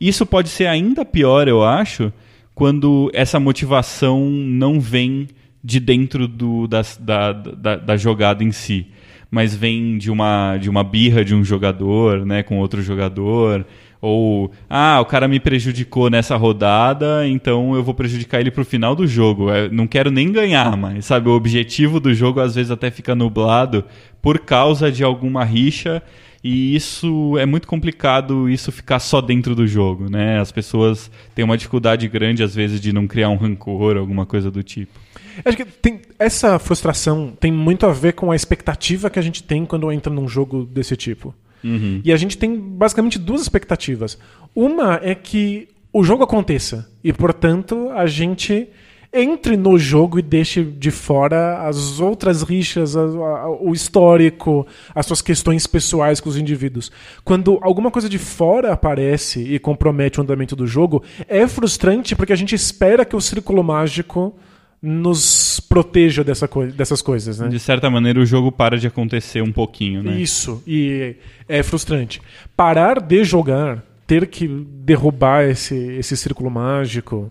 Isso 0.00 0.24
pode 0.24 0.48
ser 0.48 0.66
ainda 0.66 1.04
pior, 1.04 1.46
eu 1.46 1.62
acho, 1.62 2.12
quando 2.54 3.10
essa 3.12 3.38
motivação 3.38 4.28
não 4.30 4.80
vem 4.80 5.28
de 5.62 5.78
dentro 5.78 6.26
do, 6.26 6.66
da, 6.66 6.82
da, 6.98 7.32
da, 7.32 7.76
da 7.76 7.96
jogada 7.96 8.42
em 8.42 8.50
si 8.50 8.86
mas 9.30 9.54
vem 9.54 9.96
de 9.96 10.10
uma, 10.10 10.56
de 10.56 10.68
uma 10.68 10.82
birra 10.82 11.24
de 11.24 11.34
um 11.34 11.44
jogador, 11.44 12.26
né, 12.26 12.42
com 12.42 12.58
outro 12.58 12.82
jogador, 12.82 13.64
ou 14.02 14.50
ah, 14.68 14.98
o 15.00 15.04
cara 15.04 15.28
me 15.28 15.38
prejudicou 15.38 16.10
nessa 16.10 16.36
rodada, 16.36 17.28
então 17.28 17.74
eu 17.74 17.82
vou 17.82 17.94
prejudicar 17.94 18.40
ele 18.40 18.50
pro 18.50 18.64
final 18.64 18.96
do 18.96 19.06
jogo. 19.06 19.50
Eu 19.50 19.66
é, 19.66 19.68
não 19.68 19.86
quero 19.86 20.10
nem 20.10 20.32
ganhar, 20.32 20.74
mas 20.76 21.04
sabe, 21.04 21.28
o 21.28 21.32
objetivo 21.32 22.00
do 22.00 22.12
jogo 22.12 22.40
às 22.40 22.54
vezes 22.54 22.70
até 22.70 22.90
fica 22.90 23.14
nublado 23.14 23.84
por 24.20 24.40
causa 24.40 24.90
de 24.90 25.04
alguma 25.04 25.44
rixa. 25.44 26.02
E 26.42 26.74
isso 26.74 27.36
é 27.38 27.44
muito 27.44 27.68
complicado, 27.68 28.48
isso 28.48 28.72
ficar 28.72 28.98
só 28.98 29.20
dentro 29.20 29.54
do 29.54 29.66
jogo, 29.66 30.10
né? 30.10 30.40
As 30.40 30.50
pessoas 30.50 31.10
têm 31.34 31.44
uma 31.44 31.56
dificuldade 31.56 32.08
grande, 32.08 32.42
às 32.42 32.54
vezes, 32.54 32.80
de 32.80 32.92
não 32.92 33.06
criar 33.06 33.28
um 33.28 33.36
rancor, 33.36 33.98
alguma 33.98 34.24
coisa 34.24 34.50
do 34.50 34.62
tipo. 34.62 34.98
Acho 35.44 35.56
que 35.56 35.64
tem, 35.66 36.00
essa 36.18 36.58
frustração 36.58 37.34
tem 37.38 37.52
muito 37.52 37.84
a 37.84 37.92
ver 37.92 38.14
com 38.14 38.30
a 38.30 38.36
expectativa 38.36 39.10
que 39.10 39.18
a 39.18 39.22
gente 39.22 39.42
tem 39.42 39.66
quando 39.66 39.92
entra 39.92 40.12
num 40.12 40.26
jogo 40.26 40.64
desse 40.64 40.96
tipo. 40.96 41.34
Uhum. 41.62 42.00
E 42.02 42.10
a 42.10 42.16
gente 42.16 42.38
tem 42.38 42.58
basicamente 42.58 43.18
duas 43.18 43.42
expectativas. 43.42 44.18
Uma 44.54 44.98
é 45.02 45.14
que 45.14 45.68
o 45.92 46.02
jogo 46.02 46.22
aconteça 46.24 46.90
e, 47.04 47.12
portanto, 47.12 47.90
a 47.90 48.06
gente 48.06 48.68
entre 49.12 49.56
no 49.56 49.76
jogo 49.78 50.18
e 50.18 50.22
deixe 50.22 50.62
de 50.62 50.90
fora 50.90 51.66
as 51.66 51.98
outras 51.98 52.42
rixas, 52.42 52.96
a, 52.96 53.00
a, 53.00 53.50
o 53.50 53.72
histórico, 53.72 54.66
as 54.94 55.06
suas 55.06 55.20
questões 55.20 55.66
pessoais 55.66 56.20
com 56.20 56.28
os 56.28 56.36
indivíduos. 56.36 56.92
Quando 57.24 57.58
alguma 57.60 57.90
coisa 57.90 58.08
de 58.08 58.18
fora 58.18 58.72
aparece 58.72 59.40
e 59.42 59.58
compromete 59.58 60.20
o 60.20 60.22
andamento 60.22 60.54
do 60.54 60.66
jogo, 60.66 61.02
é 61.26 61.46
frustrante 61.48 62.14
porque 62.14 62.32
a 62.32 62.36
gente 62.36 62.54
espera 62.54 63.04
que 63.04 63.16
o 63.16 63.20
círculo 63.20 63.64
mágico 63.64 64.34
nos 64.82 65.60
proteja 65.60 66.24
dessa 66.24 66.48
co 66.48 66.64
dessas 66.66 67.02
coisas, 67.02 67.38
né? 67.38 67.48
De 67.48 67.58
certa 67.58 67.90
maneira, 67.90 68.18
o 68.18 68.24
jogo 68.24 68.50
para 68.50 68.78
de 68.78 68.86
acontecer 68.86 69.42
um 69.42 69.52
pouquinho, 69.52 70.02
né? 70.02 70.18
Isso, 70.18 70.62
e 70.66 71.16
é 71.46 71.62
frustrante. 71.62 72.22
Parar 72.56 72.98
de 73.00 73.22
jogar, 73.22 73.84
ter 74.06 74.26
que 74.26 74.48
derrubar 74.48 75.44
esse, 75.44 75.74
esse 75.74 76.16
círculo 76.16 76.50
mágico, 76.50 77.30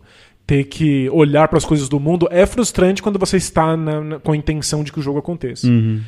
ter 0.49 0.63
que 0.63 1.07
olhar 1.11 1.47
para 1.47 1.59
as 1.59 1.63
coisas 1.63 1.88
do 1.88 1.99
mundo, 1.99 2.27
é 2.31 2.43
frustrante 2.43 3.03
quando 3.03 3.19
você 3.19 3.38
está 3.38 3.77
na, 3.77 4.01
na, 4.01 4.19
com 4.19 4.31
a 4.31 4.35
intenção 4.35 4.84
de 4.84 4.91
que 4.91 4.97
o 4.97 5.01
jogo 5.01 5.19
aconteça. 5.19 5.67
Uhum. 5.67 6.01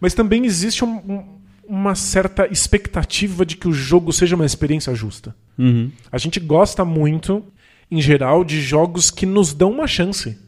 Mas 0.00 0.14
também 0.14 0.46
existe 0.46 0.84
um, 0.84 0.98
um, 0.98 1.24
uma 1.68 1.96
certa 1.96 2.46
expectativa 2.46 3.44
de 3.44 3.56
que 3.56 3.66
o 3.66 3.72
jogo 3.72 4.12
seja 4.12 4.36
uma 4.36 4.46
experiência 4.46 4.94
justa. 4.94 5.34
Uhum. 5.58 5.90
A 6.12 6.18
gente 6.18 6.38
gosta 6.38 6.84
muito, 6.84 7.42
em 7.90 8.00
geral, 8.00 8.44
de 8.44 8.60
jogos 8.60 9.10
que 9.10 9.26
nos 9.26 9.52
dão 9.52 9.72
uma 9.72 9.88
chance 9.88 10.38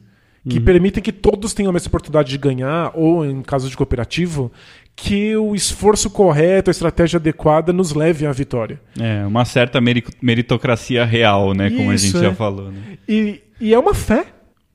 que 0.49 0.59
uhum. 0.59 0.65
permitem 0.65 1.03
que 1.03 1.13
todos 1.13 1.53
tenham 1.53 1.71
a 1.71 1.73
mesma 1.73 1.89
oportunidade 1.89 2.31
de 2.31 2.39
ganhar, 2.39 2.93
ou 2.95 3.25
em 3.25 3.43
caso 3.43 3.69
de 3.69 3.77
cooperativo, 3.77 4.53
que 4.95 5.37
o 5.37 5.55
esforço 5.55 6.11
correto, 6.11 6.71
a 6.71 6.73
estratégia 6.73 7.17
adequada 7.17 7.73
nos 7.73 7.93
leve 7.93 8.27
à 8.27 8.33
vitória. 8.33 8.81
É, 8.99 9.27
uma 9.27 9.45
certa 9.45 9.81
meritocracia 9.81 11.05
real, 11.05 11.55
né? 11.55 11.71
Como 11.71 11.93
Isso, 11.93 12.05
a 12.05 12.09
gente 12.09 12.25
é. 12.25 12.29
já 12.31 12.35
falou. 12.35 12.71
Né? 12.71 12.99
E, 13.09 13.41
e 13.61 13.75
é 13.75 13.79
uma 13.79 13.95
fé. 13.95 14.27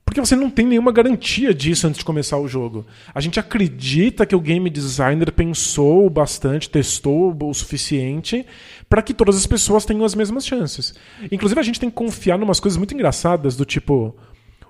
Porque 0.08 0.22
você 0.22 0.38
não 0.38 0.50
tem 0.50 0.66
nenhuma 0.66 0.90
garantia 0.90 1.54
disso 1.54 1.86
antes 1.86 2.00
de 2.00 2.06
começar 2.06 2.38
o 2.38 2.48
jogo. 2.48 2.86
A 3.14 3.20
gente 3.20 3.42
acredita 3.42 4.26
que 4.26 4.34
o 4.34 4.40
game 4.40 4.70
designer 4.70 5.34
pensou 5.34 6.10
bastante, 6.10 6.70
testou 6.70 7.38
o 7.44 7.54
suficiente 7.54 8.46
para 8.90 9.02
que 9.02 9.14
todas 9.14 9.36
as 9.36 9.46
pessoas 9.46 9.84
tenham 9.84 10.06
as 10.06 10.16
mesmas 10.16 10.48
chances. 10.48 10.96
Inclusive, 11.30 11.60
a 11.60 11.64
gente 11.64 11.78
tem 11.78 11.90
que 11.90 11.96
confiar 11.96 12.40
em 12.40 12.44
umas 12.44 12.62
coisas 12.62 12.78
muito 12.78 12.94
engraçadas, 12.94 13.58
do 13.58 13.66
tipo 13.66 14.16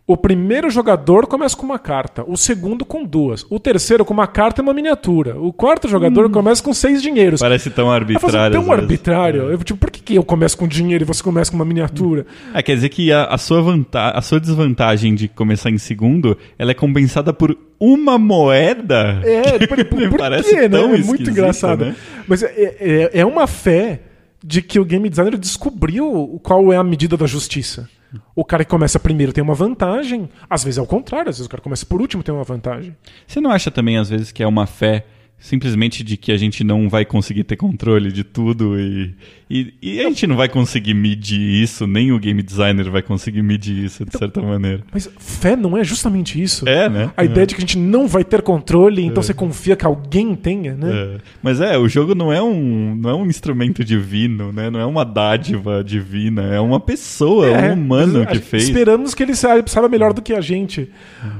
o 0.07 0.15
primeiro 0.15 0.69
jogador 0.69 1.27
começa 1.27 1.55
com 1.55 1.65
uma 1.65 1.77
carta, 1.77 2.23
o 2.25 2.37
segundo 2.37 2.85
com 2.85 3.03
duas, 3.03 3.45
o 3.49 3.59
terceiro 3.59 4.05
com 4.05 4.13
uma 4.13 4.25
carta 4.25 4.61
e 4.61 4.63
uma 4.63 4.73
miniatura, 4.73 5.37
o 5.37 5.51
quarto 5.51 5.89
jogador 5.89 6.27
hum. 6.27 6.31
começa 6.31 6.63
com 6.63 6.73
seis 6.73 7.01
dinheiros. 7.01 7.41
Parece 7.41 7.69
tão 7.69 7.91
arbitrário. 7.91 8.61
Tão 8.61 8.71
arbitrário. 8.71 9.41
Eu, 9.51 9.57
tipo, 9.57 9.77
por 9.77 9.91
que, 9.91 10.01
que 10.01 10.15
eu 10.15 10.23
começo 10.23 10.57
com 10.57 10.65
dinheiro 10.65 11.03
e 11.03 11.05
você 11.05 11.21
começa 11.21 11.51
com 11.51 11.57
uma 11.57 11.65
miniatura? 11.65 12.25
É, 12.53 12.63
quer 12.63 12.75
dizer 12.75 12.87
que 12.87 13.11
a, 13.11 13.25
a 13.25 13.37
sua 13.37 13.61
vantagem, 13.61 14.17
a 14.17 14.21
sua 14.21 14.39
desvantagem 14.39 15.13
de 15.13 15.27
começar 15.27 15.69
em 15.69 15.77
segundo, 15.77 16.37
ela 16.57 16.71
é 16.71 16.73
compensada 16.73 17.33
por 17.33 17.57
uma 17.77 18.17
moeda? 18.17 19.21
É, 19.25 19.59
por, 19.67 19.83
por, 19.83 20.09
por 20.09 20.17
Parece 20.19 20.49
quê, 20.49 20.61
né? 20.61 20.69
tão 20.69 20.87
né? 20.87 20.99
É 20.99 21.03
muito 21.03 21.29
engraçado. 21.29 21.83
Né? 21.83 21.95
Mas 22.25 22.43
é, 22.43 22.77
é, 22.79 23.09
é 23.19 23.25
uma 23.25 23.45
fé 23.45 23.99
de 24.41 24.61
que 24.61 24.79
o 24.79 24.85
game 24.85 25.09
designer 25.09 25.37
descobriu 25.37 26.39
qual 26.41 26.71
é 26.71 26.77
a 26.77 26.83
medida 26.83 27.17
da 27.17 27.25
justiça. 27.25 27.89
O 28.35 28.45
cara 28.45 28.63
que 28.63 28.69
começa 28.69 28.99
primeiro 28.99 29.33
tem 29.33 29.43
uma 29.43 29.53
vantagem, 29.53 30.29
às 30.49 30.63
vezes 30.63 30.77
é 30.77 30.81
o 30.81 30.85
contrário, 30.85 31.29
às 31.29 31.37
vezes 31.37 31.47
o 31.47 31.49
cara 31.49 31.61
começa 31.61 31.85
por 31.85 32.01
último 32.01 32.23
tem 32.23 32.33
uma 32.33 32.43
vantagem. 32.43 32.95
Você 33.25 33.41
não 33.41 33.51
acha 33.51 33.69
também, 33.69 33.97
às 33.97 34.09
vezes, 34.09 34.31
que 34.31 34.41
é 34.41 34.47
uma 34.47 34.65
fé 34.65 35.05
simplesmente 35.39 36.03
de 36.03 36.17
que 36.17 36.31
a 36.31 36.37
gente 36.37 36.63
não 36.63 36.89
vai 36.89 37.05
conseguir 37.05 37.43
ter 37.43 37.55
controle 37.55 38.11
de 38.11 38.23
tudo 38.23 38.79
e, 38.79 39.15
e, 39.49 39.73
e, 39.81 39.99
a 40.01 40.09
gente 40.09 40.25
não 40.25 40.35
vai 40.35 40.49
conseguir 40.49 40.95
medir 40.95 41.39
isso, 41.39 41.85
nem 41.85 42.11
o 42.11 42.19
game 42.19 42.41
designer 42.41 42.89
vai 42.89 43.03
conseguir 43.03 43.43
medir 43.43 43.85
isso 43.85 44.03
de 44.03 44.09
então, 44.09 44.19
certa 44.19 44.41
maneira. 44.41 44.83
Mas 44.91 45.09
fé 45.19 45.55
não 45.55 45.77
é 45.77 45.83
justamente 45.83 46.41
isso. 46.41 46.67
É, 46.67 46.89
né? 46.89 47.11
A 47.15 47.21
é. 47.21 47.25
ideia 47.25 47.45
de 47.45 47.53
que 47.53 47.59
a 47.59 47.65
gente 47.65 47.77
não 47.77 48.07
vai 48.07 48.23
ter 48.23 48.41
controle, 48.41 49.03
então 49.03 49.21
é. 49.21 49.25
você 49.25 49.33
confia 49.33 49.75
que 49.75 49.85
alguém 49.85 50.35
tenha, 50.35 50.75
né? 50.75 50.91
É. 50.91 51.17
Mas 51.41 51.61
é, 51.61 51.77
o 51.77 51.87
jogo 51.87 52.15
não 52.15 52.33
é 52.33 52.41
um 52.41 52.95
não 52.95 53.09
é 53.09 53.13
um 53.13 53.25
instrumento 53.27 53.85
divino, 53.85 54.51
né? 54.51 54.71
Não 54.71 54.79
é 54.79 54.85
uma 54.85 55.05
dádiva 55.05 55.83
divina, 55.83 56.53
é 56.53 56.59
uma 56.59 56.79
pessoa, 56.79 57.47
é 57.47 57.69
um 57.69 57.73
humano 57.73 58.25
que 58.25 58.39
fez. 58.39 58.63
Esperamos 58.63 59.13
que 59.13 59.21
ele 59.21 59.35
saiba, 59.35 59.67
saiba 59.67 59.87
melhor 59.87 60.13
do 60.13 60.21
que 60.21 60.33
a 60.33 60.41
gente. 60.41 60.89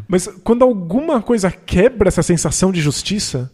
Mas 0.08 0.28
quando 0.44 0.62
alguma 0.62 1.22
coisa 1.22 1.52
quebra 1.52 2.08
essa 2.08 2.22
sensação 2.22 2.72
de 2.72 2.80
justiça, 2.80 3.52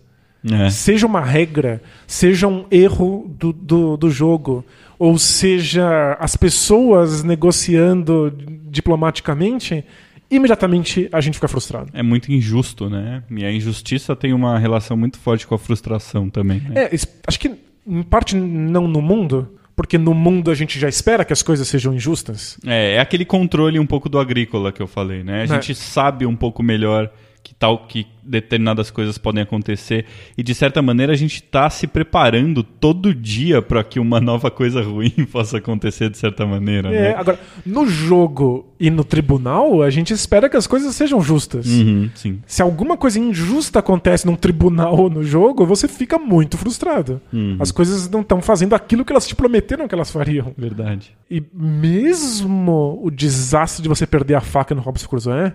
é. 0.52 0.70
Seja 0.70 1.08
uma 1.08 1.22
regra, 1.22 1.82
seja 2.06 2.48
um 2.48 2.66
erro 2.70 3.34
do, 3.38 3.54
do, 3.54 3.98
do, 3.98 4.10
jogo, 4.10 4.66
ou 5.00 5.18
seja 5.18 6.18
as 6.20 6.36
pessoas 6.36 7.24
negociando 7.24 8.34
diplomaticamente, 8.70 9.86
imediatamente 10.30 11.08
a 11.12 11.22
gente 11.22 11.36
fica 11.36 11.48
frustrado. 11.48 11.90
É 11.94 12.04
muito 12.04 12.32
injusto, 12.32 12.90
né? 12.90 13.24
E 13.32 13.46
a 13.46 13.52
injustiça 13.52 14.16
tem 14.16 14.34
uma 14.34 14.60
relação 14.60 14.98
muito 14.98 15.18
forte 15.18 15.48
com 15.48 15.56
a 15.56 15.60
frustração 15.60 16.30
também. 16.30 16.60
Né? 16.60 16.86
É, 16.86 16.96
acho 17.28 17.40
que 17.40 17.52
em 17.88 18.04
parte 18.04 18.36
não 18.36 18.88
no 18.88 19.02
mundo, 19.02 19.50
porque 19.76 19.98
no 19.98 20.14
mundo 20.14 20.52
a 20.52 20.56
gente 20.56 20.80
já 20.80 20.90
espera 20.90 21.24
que 21.24 21.34
as 21.34 21.42
coisas 21.42 21.68
sejam 21.68 21.94
injustas. 21.94 22.58
É, 22.66 22.96
é 22.96 23.00
aquele 23.00 23.26
controle 23.26 23.80
um 23.80 23.86
pouco 23.86 24.10
do 24.10 24.20
agrícola 24.20 24.72
que 24.72 24.82
eu 24.82 24.88
falei, 24.88 25.24
né? 25.24 25.42
A 25.42 25.44
é. 25.44 25.48
gente 25.48 25.74
sabe 25.74 26.26
um 26.26 26.36
pouco 26.36 26.62
melhor 26.62 27.10
que 27.44 27.54
tal 27.54 27.86
que 27.88 28.08
determinadas 28.24 28.90
coisas 28.90 29.18
podem 29.18 29.44
acontecer 29.44 30.06
e 30.38 30.42
de 30.42 30.56
certa 30.56 30.82
maneira 30.82 31.12
a 31.12 31.16
gente 31.16 31.36
está 31.36 31.70
se 31.70 31.86
preparando 31.86 32.64
todo 32.64 33.14
dia 33.14 33.62
para 33.62 33.84
que 33.84 34.00
uma 34.00 34.22
nova 34.22 34.50
coisa 34.50 34.82
ruim 34.82 35.12
possa 35.30 35.58
acontecer 35.58 36.10
de 36.10 36.18
certa 36.18 36.46
maneira. 36.46 36.88
É, 36.88 37.02
né? 37.10 37.16
agora 37.16 37.38
no 37.66 37.86
jogo 37.86 38.74
e 38.80 38.90
no 38.90 39.04
tribunal 39.04 39.84
a 39.84 39.90
gente 39.90 40.14
espera 40.14 40.50
que 40.50 40.56
as 40.56 40.66
coisas 40.66 40.96
sejam 40.96 41.22
justas. 41.22 41.68
Uhum, 41.68 42.10
Se 42.46 42.62
alguma 42.62 42.96
coisa 42.96 43.20
injusta 43.20 43.80
acontece 43.80 44.26
num 44.26 44.38
tribunal 44.38 44.98
ou 44.98 45.10
no 45.10 45.24
jogo, 45.24 45.66
você 45.66 45.88
fica 45.88 46.18
muito 46.18 46.58
frustrado. 46.58 47.22
Uhum. 47.32 47.58
As 47.60 47.72
coisas 47.72 48.10
não 48.10 48.22
estão 48.22 48.42
fazendo 48.42 48.74
aquilo 48.74 49.04
que 49.04 49.12
elas 49.12 49.28
te 49.28 49.36
prometeram 49.36 49.88
que 49.88 49.96
elas 49.96 50.10
fariam. 50.10 50.54
Verdade. 50.58 51.14
E 51.30 51.44
mesmo 51.54 53.02
o 53.04 53.12
desastre 53.12 53.84
de 53.84 53.90
você 53.90 54.08
perder 54.08 54.36
a 54.36 54.42
faca 54.42 54.74
no 54.74 54.82
Robson 54.82 55.08
Crusoe 55.08 55.52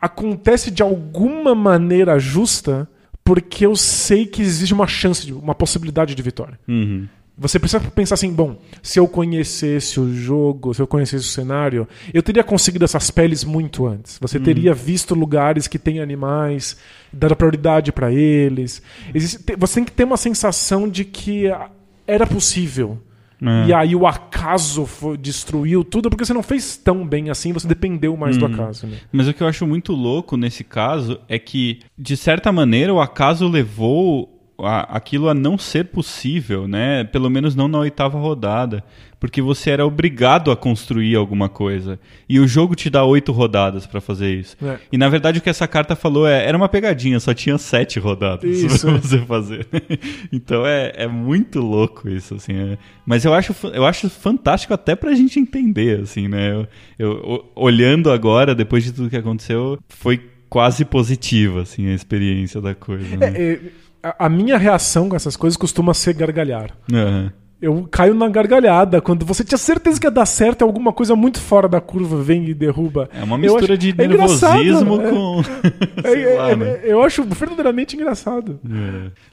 acontece 0.00 0.70
de 0.70 0.82
alguma 0.82 1.54
maneira 1.54 2.18
justa 2.18 2.88
porque 3.24 3.64
eu 3.64 3.76
sei 3.76 4.26
que 4.26 4.42
existe 4.42 4.74
uma 4.74 4.86
chance, 4.86 5.32
uma 5.32 5.54
possibilidade 5.54 6.14
de 6.14 6.22
vitória. 6.22 6.58
Uhum. 6.66 7.06
Você 7.38 7.58
precisa 7.58 7.80
pensar 7.80 8.14
assim, 8.14 8.30
bom, 8.32 8.58
se 8.82 8.98
eu 8.98 9.08
conhecesse 9.08 9.98
o 9.98 10.14
jogo, 10.14 10.74
se 10.74 10.82
eu 10.82 10.86
conhecesse 10.86 11.24
o 11.24 11.28
cenário, 11.28 11.88
eu 12.12 12.22
teria 12.22 12.44
conseguido 12.44 12.84
essas 12.84 13.10
peles 13.10 13.42
muito 13.42 13.86
antes. 13.86 14.18
Você 14.20 14.38
uhum. 14.38 14.44
teria 14.44 14.74
visto 14.74 15.14
lugares 15.14 15.66
que 15.66 15.78
têm 15.78 16.00
animais, 16.00 16.76
dado 17.12 17.34
prioridade 17.34 17.90
para 17.90 18.12
eles. 18.12 18.82
Existe, 19.14 19.56
você 19.56 19.74
tem 19.76 19.84
que 19.84 19.92
ter 19.92 20.04
uma 20.04 20.16
sensação 20.16 20.88
de 20.88 21.04
que 21.04 21.44
era 22.06 22.26
possível. 22.26 22.98
É. 23.42 23.68
E 23.68 23.74
aí 23.74 23.96
o 23.96 24.06
acaso 24.06 24.86
destruiu 25.18 25.82
tudo 25.82 26.08
porque 26.08 26.24
você 26.24 26.32
não 26.32 26.42
fez 26.42 26.76
tão 26.76 27.06
bem 27.06 27.28
assim, 27.28 27.52
você 27.52 27.66
dependeu 27.66 28.16
mais 28.16 28.36
do 28.36 28.46
uhum. 28.46 28.54
acaso. 28.54 28.86
Né? 28.86 28.98
Mas 29.10 29.26
o 29.26 29.34
que 29.34 29.42
eu 29.42 29.48
acho 29.48 29.66
muito 29.66 29.92
louco 29.92 30.36
nesse 30.36 30.62
caso 30.62 31.20
é 31.28 31.38
que, 31.38 31.80
de 31.98 32.16
certa 32.16 32.52
maneira, 32.52 32.94
o 32.94 33.00
acaso 33.00 33.48
levou 33.48 34.31
a, 34.64 34.80
aquilo 34.96 35.28
a 35.28 35.34
não 35.34 35.56
ser 35.58 35.86
possível, 35.86 36.66
né? 36.68 37.04
Pelo 37.04 37.28
menos 37.30 37.54
não 37.54 37.68
na 37.68 37.78
oitava 37.78 38.18
rodada, 38.18 38.82
porque 39.20 39.40
você 39.40 39.70
era 39.70 39.86
obrigado 39.86 40.50
a 40.50 40.56
construir 40.56 41.14
alguma 41.14 41.48
coisa 41.48 41.98
e 42.28 42.40
o 42.40 42.46
jogo 42.48 42.74
te 42.74 42.90
dá 42.90 43.04
oito 43.04 43.30
rodadas 43.32 43.86
para 43.86 44.00
fazer 44.00 44.34
isso. 44.34 44.56
É. 44.64 44.78
E 44.90 44.98
na 44.98 45.08
verdade 45.08 45.38
o 45.38 45.42
que 45.42 45.48
essa 45.50 45.66
carta 45.68 45.94
falou 45.94 46.26
é 46.26 46.44
era 46.44 46.56
uma 46.56 46.68
pegadinha, 46.68 47.20
só 47.20 47.32
tinha 47.32 47.56
sete 47.58 47.98
rodadas 48.00 48.44
Isso. 48.50 48.86
pra 48.86 48.96
você 48.98 49.18
fazer. 49.20 49.66
então 50.32 50.66
é, 50.66 50.92
é 50.96 51.06
muito 51.06 51.60
louco 51.60 52.08
isso, 52.08 52.34
assim. 52.34 52.52
é. 52.54 52.78
Mas 53.06 53.24
eu 53.24 53.32
acho, 53.34 53.54
eu 53.72 53.84
acho 53.84 54.08
fantástico 54.10 54.74
até 54.74 54.94
pra 54.96 55.14
gente 55.14 55.38
entender, 55.38 56.00
assim, 56.00 56.26
né? 56.28 56.52
Eu, 56.52 56.66
eu- 56.98 57.52
olhando 57.54 58.10
agora, 58.10 58.54
depois 58.54 58.82
de 58.84 58.92
tudo 58.92 59.10
que 59.10 59.16
aconteceu, 59.16 59.78
foi 59.88 60.20
quase 60.48 60.84
positiva, 60.84 61.62
assim, 61.62 61.88
a 61.88 61.94
experiência 61.94 62.60
da 62.60 62.74
coisa. 62.74 63.16
Né? 63.16 63.32
É, 63.34 63.60
a, 64.02 64.26
a 64.26 64.28
minha 64.28 64.56
reação 64.58 65.08
com 65.08 65.16
essas 65.16 65.36
coisas 65.36 65.56
costuma 65.56 65.94
ser 65.94 66.14
gargalhar. 66.14 66.70
Aham. 66.92 67.32
Eu 67.60 67.86
caio 67.88 68.12
na 68.12 68.28
gargalhada 68.28 69.00
quando 69.00 69.24
você 69.24 69.44
tinha 69.44 69.56
certeza 69.56 70.00
que 70.00 70.04
ia 70.04 70.10
dar 70.10 70.26
certo 70.26 70.62
e 70.62 70.64
alguma 70.64 70.92
coisa 70.92 71.14
muito 71.14 71.40
fora 71.40 71.68
da 71.68 71.80
curva 71.80 72.20
vem 72.20 72.44
e 72.46 72.52
derruba. 72.54 73.08
É 73.16 73.22
uma 73.22 73.38
mistura 73.38 73.74
acho- 73.74 73.78
de 73.78 73.90
é 73.90 74.08
nervosismo 74.08 74.98
é. 75.02 75.06
com. 75.10 75.40
É, 76.02 76.10
sei 76.10 76.24
é, 76.24 76.38
lá, 76.38 76.50
é, 76.50 76.56
né? 76.56 76.80
Eu 76.82 77.04
acho 77.04 77.22
verdadeiramente 77.22 77.94
engraçado. 77.94 78.58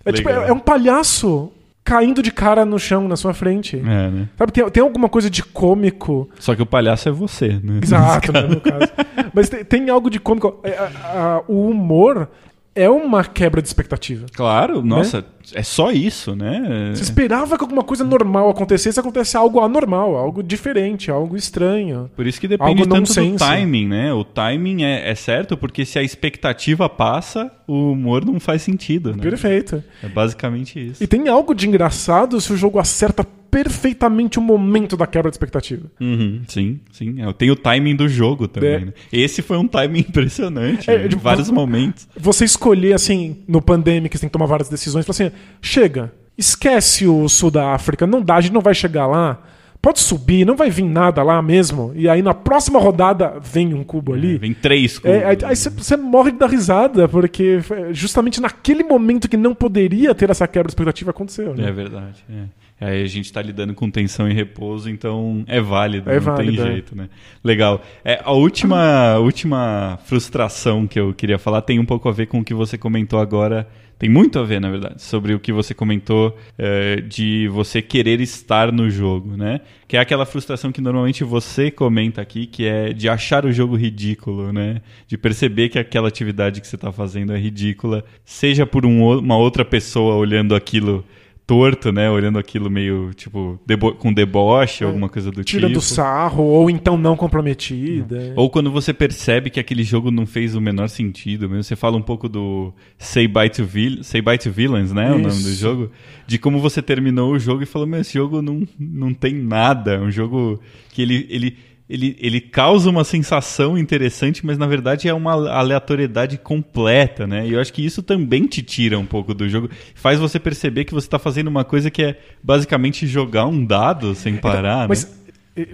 É, 0.06 0.10
É, 0.10 0.14
tipo, 0.14 0.30
é, 0.30 0.54
um 0.54 0.60
palhaço 0.60 1.52
caindo 1.84 2.22
de 2.22 2.30
cara 2.32 2.64
no 2.66 2.78
chão 2.78 3.08
na 3.08 3.16
sua 3.16 3.34
frente. 3.34 3.78
É, 3.78 3.82
né? 4.12 4.30
Sabe, 4.38 4.52
tem, 4.52 4.70
tem 4.70 4.84
alguma 4.84 5.10
coisa 5.10 5.28
de 5.28 5.42
cômico. 5.42 6.30
Só 6.40 6.56
que 6.56 6.62
o 6.62 6.68
palhaço 6.68 7.10
é 7.10 7.12
você, 7.12 7.60
né? 7.64 7.80
Exato, 7.82 8.30
né, 8.34 8.44
no 8.44 8.62
caso. 8.62 8.92
Mas 9.34 9.50
tem, 9.50 9.66
tem 9.66 9.90
algo 9.90 10.08
de 10.08 10.20
cômico. 10.20 10.60
A- 10.64 11.18
a- 11.18 11.44
o 11.48 11.68
humor 11.68 12.30
é 12.76 12.90
uma 12.90 13.24
quebra 13.24 13.62
de 13.62 13.68
expectativa. 13.68 14.28
Claro, 14.34 14.82
nossa, 14.82 15.26
é 15.54 15.64
só 15.64 15.92
isso, 15.92 16.36
né? 16.36 16.92
Você 16.94 17.04
esperava 17.04 17.58
que 17.58 17.64
alguma 17.64 17.84
coisa 17.84 18.04
normal 18.04 18.50
acontecesse, 18.50 19.00
acontece 19.00 19.36
algo 19.36 19.60
anormal, 19.60 20.16
algo 20.16 20.42
diferente, 20.44 21.12
algo 21.12 21.36
estranho. 21.36 22.10
Por 22.16 22.26
isso 22.28 22.40
que 22.40 22.48
depende 22.48 22.84
tanto 22.84 22.90
do 22.90 22.96
nonsense. 22.96 23.38
timing, 23.38 23.88
né? 23.88 24.14
O 24.14 24.24
timing 24.24 24.84
é, 24.84 25.10
é 25.10 25.16
certo, 25.16 25.58
porque 25.58 25.86
se 25.86 25.98
a 25.98 26.04
expectativa 26.04 26.88
passa, 26.88 27.52
o 27.68 27.92
humor 27.92 28.26
não 28.26 28.40
faz 28.40 28.62
sentido, 28.62 29.16
né? 29.16 29.22
Perfeito. 29.22 29.84
É 30.04 30.08
basicamente 30.08 30.80
isso. 30.80 31.04
E 31.04 31.08
tem 31.08 31.28
algo 31.28 31.54
de 31.54 31.68
engraçado 31.68 32.40
se 32.40 32.54
o 32.54 32.58
jogo 32.58 32.80
acerta 32.80 33.26
perfeitamente 33.52 34.40
o 34.40 34.42
momento 34.42 34.96
da 34.98 35.06
quebra 35.08 35.30
de 35.30 35.36
expectativa. 35.36 35.88
Uhum, 36.00 36.42
sim, 36.48 36.80
sim. 36.92 37.22
É, 37.22 37.34
Tem 37.34 37.50
o 37.52 37.56
timing 37.56 37.96
do 37.96 38.08
jogo 38.08 38.48
também, 38.48 38.70
É. 38.74 38.80
né? 38.86 38.94
Esse 39.12 39.42
foi 39.42 39.58
um 39.58 39.68
timing 39.68 40.00
impressionante, 40.10 40.90
É, 40.90 40.98
né? 41.00 41.08
tipo, 41.08 41.22
vários 41.22 41.50
momentos. 41.50 42.08
Você 42.18 42.46
escolher, 42.46 42.94
assim, 42.94 43.38
no 43.48 43.62
Pandemic, 43.62 44.16
você 44.16 44.22
tem 44.22 44.30
que 44.30 44.34
tomar 44.34 44.46
várias 44.46 44.70
decisões, 44.70 45.06
falar 45.06 45.14
assim, 45.28 45.32
chega, 45.62 46.12
esquece 46.38 47.06
o 47.08 47.28
sul 47.28 47.52
da 47.52 47.74
África, 47.74 48.08
não 48.08 48.22
dá, 48.22 48.36
a 48.36 48.42
gente 48.42 48.54
não 48.54 48.62
vai 48.62 48.74
chegar 48.74 49.08
lá, 49.08 49.42
pode 49.82 50.00
subir, 50.00 50.46
não 50.46 50.56
vai 50.56 50.70
vir 50.70 50.84
nada 50.84 51.24
lá 51.24 51.42
mesmo, 51.42 51.92
e 51.96 52.08
aí 52.10 52.22
na 52.22 52.34
próxima 52.34 52.80
rodada 52.80 53.36
vem 53.42 53.74
um 53.74 53.84
cubo 53.84 54.14
ali. 54.14 54.38
Vem 54.38 54.54
três 54.54 55.00
cubos. 55.00 55.16
É, 55.18 55.26
aí 55.26 55.38
aí 55.44 55.56
você 55.56 55.96
morre 55.98 56.32
dar 56.32 56.48
risada, 56.50 57.08
porque 57.08 57.60
foi 57.62 57.94
justamente 57.94 58.42
naquele 58.42 58.84
momento 58.84 59.30
que 59.30 59.38
não 59.38 59.54
poderia 59.56 60.14
ter 60.14 60.30
essa 60.30 60.48
quebra 60.48 60.68
de 60.68 60.72
expectativa 60.72 61.12
aconteceu. 61.12 61.56
Né? 61.56 61.70
É 61.70 61.72
verdade. 61.72 62.24
É. 62.30 62.44
Aí 62.80 63.04
a 63.04 63.08
gente 63.08 63.32
tá 63.32 63.42
lidando 63.42 63.74
com 63.74 63.90
tensão 63.90 64.30
e 64.30 64.34
repouso, 64.34 64.90
então 64.90 65.44
é 65.48 65.60
válido, 65.60 66.10
É 66.10 66.16
não 66.16 66.22
válido, 66.22 66.58
tem 66.58 66.66
é. 66.66 66.72
jeito, 66.74 66.96
né? 66.96 67.10
Legal. 67.44 67.84
É, 68.06 68.22
a 68.24 68.32
última, 68.32 69.18
última 69.18 70.00
frustração 70.06 70.88
que 70.88 71.00
eu 71.00 71.14
queria 71.14 71.38
falar 71.38 71.62
tem 71.62 71.78
um 71.78 71.86
pouco 71.86 72.08
a 72.08 72.12
ver 72.12 72.28
com 72.28 72.40
o 72.40 72.44
que 72.44 72.54
você 72.54 72.78
comentou 72.78 73.20
agora. 73.20 73.68
Tem 73.98 74.10
muito 74.10 74.40
a 74.40 74.44
ver, 74.44 74.62
na 74.62 74.70
verdade, 74.70 75.02
sobre 75.02 75.34
o 75.34 75.40
que 75.42 75.52
você 75.52 75.74
comentou 75.74 76.38
é, 76.58 77.02
de 77.02 77.50
você 77.50 77.82
querer 77.82 78.22
estar 78.22 78.72
no 78.72 78.90
jogo, 78.90 79.36
né? 79.36 79.60
Que 79.86 79.98
é 79.98 80.00
aquela 80.00 80.26
frustração 80.26 80.72
que 80.72 80.80
normalmente 80.80 81.22
você 81.26 81.70
comenta 81.70 82.22
aqui, 82.22 82.48
que 82.48 82.66
é 82.66 82.94
de 82.94 83.10
achar 83.10 83.46
o 83.46 83.52
jogo 83.52 83.76
ridículo, 83.76 84.54
né? 84.54 84.82
De 85.06 85.18
perceber 85.18 85.68
que 85.68 85.78
aquela 85.78 86.08
atividade 86.08 86.62
que 86.62 86.68
você 86.68 86.78
está 86.78 86.94
fazendo 86.94 87.34
é 87.34 87.38
ridícula, 87.38 88.06
seja 88.24 88.66
por 88.66 88.86
um 88.86 89.20
uma 89.20 89.36
outra 89.36 89.66
pessoa 89.66 90.16
olhando 90.16 90.56
aquilo 90.56 91.04
torto, 91.50 91.92
né? 91.92 92.08
Olhando 92.08 92.38
aquilo 92.38 92.70
meio, 92.70 93.12
tipo, 93.16 93.60
debo 93.66 93.96
com 93.96 94.14
deboche, 94.14 94.84
alguma 94.84 95.10
coisa 95.10 95.32
do 95.32 95.44
Tira 95.44 95.66
tipo. 95.66 95.80
do 95.80 95.84
sarro, 95.84 96.44
ou 96.44 96.70
então 96.70 96.96
não 96.96 97.18
comprometida. 97.18 98.34
Ou 98.36 98.52
quando 98.52 98.70
você 98.70 98.94
percebe 98.94 99.50
que 99.50 99.60
aquele 99.60 99.82
jogo 99.82 100.12
não 100.12 100.28
fez 100.28 100.54
o 100.54 100.62
menor 100.62 100.90
sentido, 100.90 101.50
mesmo 101.50 101.64
você 101.64 101.76
fala 101.76 101.98
um 101.98 102.04
pouco 102.04 102.30
do 102.30 102.72
Say 103.00 103.28
Bye 103.28 103.50
to, 103.50 103.66
Vil 103.66 104.04
Say 104.04 104.22
Bye 104.22 104.38
to 104.38 104.52
Villains, 104.52 104.94
né? 104.94 105.08
O 105.08 105.18
nome 105.18 105.24
do 105.24 105.50
Isso. 105.50 105.60
jogo. 105.60 105.92
De 106.28 106.38
como 106.38 106.60
você 106.60 106.84
terminou 106.84 107.32
o 107.32 107.40
jogo 107.40 107.64
e 107.64 107.66
falou, 107.66 107.88
mas 107.88 108.02
esse 108.02 108.14
jogo 108.14 108.44
não, 108.44 108.68
não 108.80 109.12
tem 109.12 109.34
nada. 109.34 109.96
É 109.96 110.00
um 110.00 110.12
jogo 110.12 110.60
que 110.94 111.02
ele, 111.02 111.26
ele, 111.32 111.58
ele, 111.90 112.16
ele 112.20 112.40
causa 112.40 112.88
uma 112.90 113.04
sensação 113.04 113.76
interessante, 113.76 114.46
mas 114.46 114.60
na 114.60 114.68
verdade 114.68 115.08
é 115.08 115.14
uma 115.14 115.32
aleatoriedade 115.50 116.38
completa, 116.38 117.26
né? 117.26 117.48
E 117.48 117.54
eu 117.54 117.60
acho 117.60 117.74
que 117.74 117.84
isso 117.84 118.04
também 118.04 118.46
te 118.46 118.62
tira 118.62 119.00
um 119.00 119.06
pouco 119.06 119.34
do 119.34 119.50
jogo. 119.50 119.70
Faz 119.96 120.20
você 120.20 120.40
perceber 120.40 120.86
que 120.86 120.94
você 120.94 121.08
está 121.08 121.18
fazendo 121.18 121.48
uma 121.48 121.64
coisa 121.64 121.90
que 121.90 122.04
é 122.04 122.20
basicamente 122.44 123.08
jogar 123.08 123.48
um 123.48 123.66
dado 123.66 124.14
sem 124.14 124.38
parar, 124.38 124.82
né? 124.82 124.86
Mas, 124.88 125.12
eh, 125.58 125.68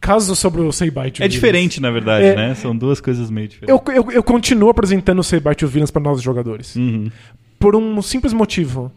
caso 0.00 0.34
sobre 0.34 0.62
o 0.62 0.72
Say 0.72 0.90
Bye 0.90 1.12
to 1.12 1.22
É 1.22 1.28
diferente, 1.28 1.80
na 1.80 1.92
verdade, 1.92 2.26
É. 2.26 2.34
né? 2.34 2.54
São 2.56 2.76
duas 2.76 3.00
coisas 3.00 3.30
meio 3.30 3.46
diferentes. 3.46 3.80
Eu, 3.86 3.94
eu, 3.94 4.10
eu 4.10 4.22
continuo 4.24 4.68
apresentando 4.68 5.20
o 5.20 5.22
Say 5.24 5.38
Bye 5.38 5.54
to 5.54 5.68
Villains 5.68 5.92
para 5.92 6.02
novos 6.02 6.22
jogadores. 6.22 6.74
Uhum. 6.74 7.08
Por 7.60 7.76
um 7.76 8.02
simples 8.02 8.32
motivo. 8.32 8.90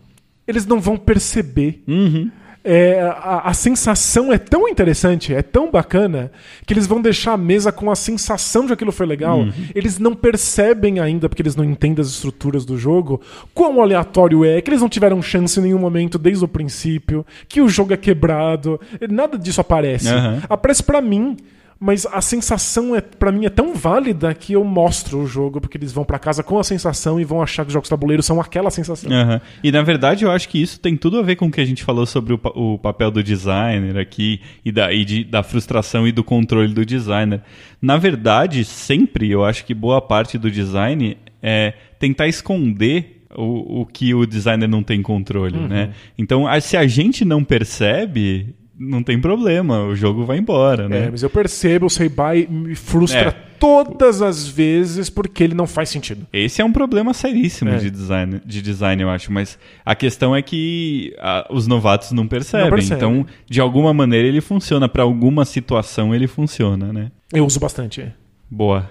Eles 0.47 0.65
não 0.65 0.79
vão 0.79 0.97
perceber. 0.97 1.83
Uhum. 1.87 2.31
É, 2.67 2.99
a, 2.99 3.43
a 3.45 3.53
sensação 3.53 4.33
é 4.33 4.39
tão 4.39 4.67
interessante, 4.67 5.31
é 5.31 5.43
tão 5.43 5.69
bacana, 5.69 6.31
que 6.65 6.73
eles 6.73 6.87
vão 6.87 6.99
deixar 6.99 7.33
a 7.33 7.37
mesa 7.37 7.71
com 7.71 7.91
a 7.91 7.95
sensação 7.95 8.65
de 8.65 8.73
aquilo 8.73 8.91
foi 8.91 9.05
legal. 9.05 9.41
Uhum. 9.41 9.53
Eles 9.75 9.99
não 9.99 10.15
percebem 10.15 10.99
ainda, 10.99 11.29
porque 11.29 11.43
eles 11.43 11.55
não 11.55 11.63
entendem 11.63 12.01
as 12.01 12.09
estruturas 12.09 12.65
do 12.65 12.75
jogo, 12.75 13.21
quão 13.53 13.79
aleatório 13.81 14.43
é, 14.43 14.59
que 14.61 14.69
eles 14.71 14.81
não 14.81 14.89
tiveram 14.89 15.21
chance 15.21 15.59
em 15.59 15.63
nenhum 15.63 15.77
momento 15.77 16.17
desde 16.17 16.43
o 16.43 16.47
princípio, 16.47 17.23
que 17.47 17.61
o 17.61 17.69
jogo 17.69 17.93
é 17.93 17.97
quebrado. 17.97 18.81
Nada 19.09 19.37
disso 19.37 19.61
aparece. 19.61 20.09
Aham. 20.09 20.41
Aparece 20.49 20.81
pra 20.81 21.01
mim. 21.01 21.37
Mas 21.79 22.05
a 22.05 22.21
sensação 22.21 22.95
é 22.95 23.01
para 23.01 23.31
mim 23.31 23.45
é 23.45 23.49
tão 23.49 23.75
válida 23.75 24.33
que 24.33 24.53
eu 24.53 24.63
mostro 24.63 25.19
o 25.19 25.27
jogo 25.27 25.59
porque 25.59 25.77
eles 25.77 25.91
vão 25.91 26.05
pra 26.05 26.17
casa 26.17 26.41
com 26.41 26.57
a 26.57 26.63
sensação 26.63 27.19
e 27.19 27.25
vão 27.25 27.41
achar 27.41 27.63
que 27.63 27.67
os 27.67 27.73
jogos 27.73 27.89
tabuleiro 27.89 28.23
são 28.23 28.39
aquela 28.39 28.71
sensação. 28.71 29.11
Aham. 29.11 29.41
E 29.63 29.71
na 29.71 29.81
verdade 29.83 30.23
eu 30.23 30.31
acho 30.31 30.47
que 30.47 30.61
isso 30.61 30.79
tem 30.79 30.95
tudo 30.95 31.19
a 31.19 31.21
ver 31.21 31.35
com 31.35 31.47
o 31.47 31.51
que 31.51 31.59
a 31.59 31.65
gente 31.65 31.83
falou 31.83 32.05
sobre 32.05 32.33
o, 32.33 32.39
o 32.55 32.77
papel 32.79 33.11
do 33.11 33.21
designer 33.21 33.97
aqui 33.97 34.39
e, 34.63 34.71
da, 34.71 34.91
e 34.93 35.03
de- 35.03 35.23
da 35.25 35.43
frustração 35.43 36.07
e 36.07 36.11
do 36.13 36.23
controle 36.23 36.73
do 36.73 36.85
designer. 36.85 37.41
Na 37.81 37.97
verdade, 37.97 38.63
sempre 38.63 39.29
eu 39.29 39.43
acho 39.43 39.65
que 39.65 39.73
boa 39.73 40.01
parte 40.01 40.37
do 40.37 40.49
design 40.49 41.17
é 41.43 41.73
tentar 41.99 42.27
esconder 42.27 43.25
o, 43.35 43.81
o 43.81 43.85
que 43.85 44.13
o 44.13 44.25
designer 44.25 44.67
não 44.69 44.81
tem 44.81 45.01
controle, 45.01 45.57
Uhum. 45.57 45.67
né? 45.67 45.91
Então, 46.17 46.45
se 46.61 46.77
a 46.77 46.87
gente 46.87 47.25
não 47.25 47.43
percebe, 47.43 48.55
não 48.77 49.01
tem 49.01 49.19
problema, 49.19 49.83
o 49.85 49.95
jogo 49.95 50.25
vai 50.25 50.37
embora, 50.37 50.87
né? 50.89 51.05
É, 51.05 51.09
mas 51.11 51.23
eu 51.23 51.29
percebo, 51.29 51.85
o 51.85 51.89
Seibai 51.89 52.47
me 52.49 52.75
frustra 52.75 53.29
É. 53.29 53.31
todas 53.59 54.21
as 54.21 54.47
vezes 54.47 55.09
porque 55.09 55.43
ele 55.43 55.53
não 55.53 55.65
faz 55.65 55.89
sentido. 55.89 56.27
Esse 56.33 56.61
é 56.61 56.65
um 56.65 56.71
problema 56.71 57.13
seríssimo 57.13 57.69
É. 57.71 57.77
de, 57.77 57.89
design, 57.89 58.41
de 58.45 58.61
design, 58.61 59.01
eu 59.01 59.09
acho. 59.09 59.31
Mas 59.31 59.57
a 59.85 59.95
questão 59.95 60.35
é 60.35 60.41
que 60.41 61.15
ah, 61.19 61.47
os 61.49 61.67
novatos 61.67 62.11
não 62.11 62.27
percebem. 62.27 62.69
Não. 62.69 62.95
Então, 62.97 63.25
de 63.49 63.61
alguma 63.61 63.93
maneira, 63.93 64.27
ele 64.27 64.41
funciona. 64.41 64.89
Para 64.89 65.03
alguma 65.03 65.45
situação, 65.45 66.13
ele 66.13 66.27
funciona, 66.27 66.91
né? 66.91 67.11
Eu 67.33 67.45
uso 67.45 67.59
bastante. 67.59 68.01
é. 68.01 68.11
Boa. 68.51 68.89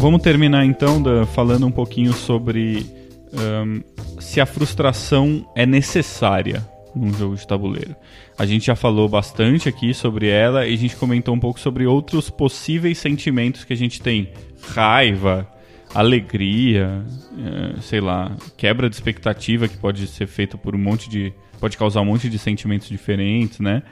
Vamos 0.00 0.22
terminar 0.22 0.64
então 0.64 1.02
da- 1.02 1.26
falando 1.26 1.66
um 1.66 1.70
pouquinho 1.70 2.12
sobre 2.12 2.86
ahn, 3.34 3.80
se 4.18 4.40
a 4.40 4.46
frustração 4.46 5.46
é 5.54 5.66
necessária 5.66 6.66
num 6.94 7.12
jogo 7.12 7.36
de 7.36 7.46
tabuleiro. 7.46 7.94
A 8.36 8.44
gente 8.46 8.66
já 8.66 8.74
falou 8.74 9.08
bastante 9.08 9.68
aqui 9.68 9.94
sobre 9.94 10.28
ela 10.28 10.66
e 10.66 10.74
a 10.74 10.76
gente 10.76 10.96
comentou 10.96 11.34
um 11.34 11.38
pouco 11.38 11.60
sobre 11.60 11.86
outros 11.86 12.30
possíveis 12.30 12.98
sentimentos 12.98 13.62
que 13.64 13.72
a 13.72 13.76
gente 13.76 14.00
tem. 14.02 14.30
Raiva, 14.74 15.46
alegria, 15.94 17.04
é, 17.76 17.80
sei 17.80 18.00
lá, 18.00 18.34
quebra 18.56 18.88
de 18.88 18.96
expectativa 18.96 19.68
que 19.68 19.76
pode 19.76 20.06
ser 20.08 20.26
feito 20.26 20.58
por 20.58 20.74
um 20.74 20.78
monte 20.78 21.08
de. 21.08 21.32
pode 21.60 21.76
causar 21.76 22.00
um 22.00 22.06
monte 22.06 22.28
de 22.28 22.38
sentimentos 22.38 22.88
diferentes, 22.88 23.60
né? 23.60 23.82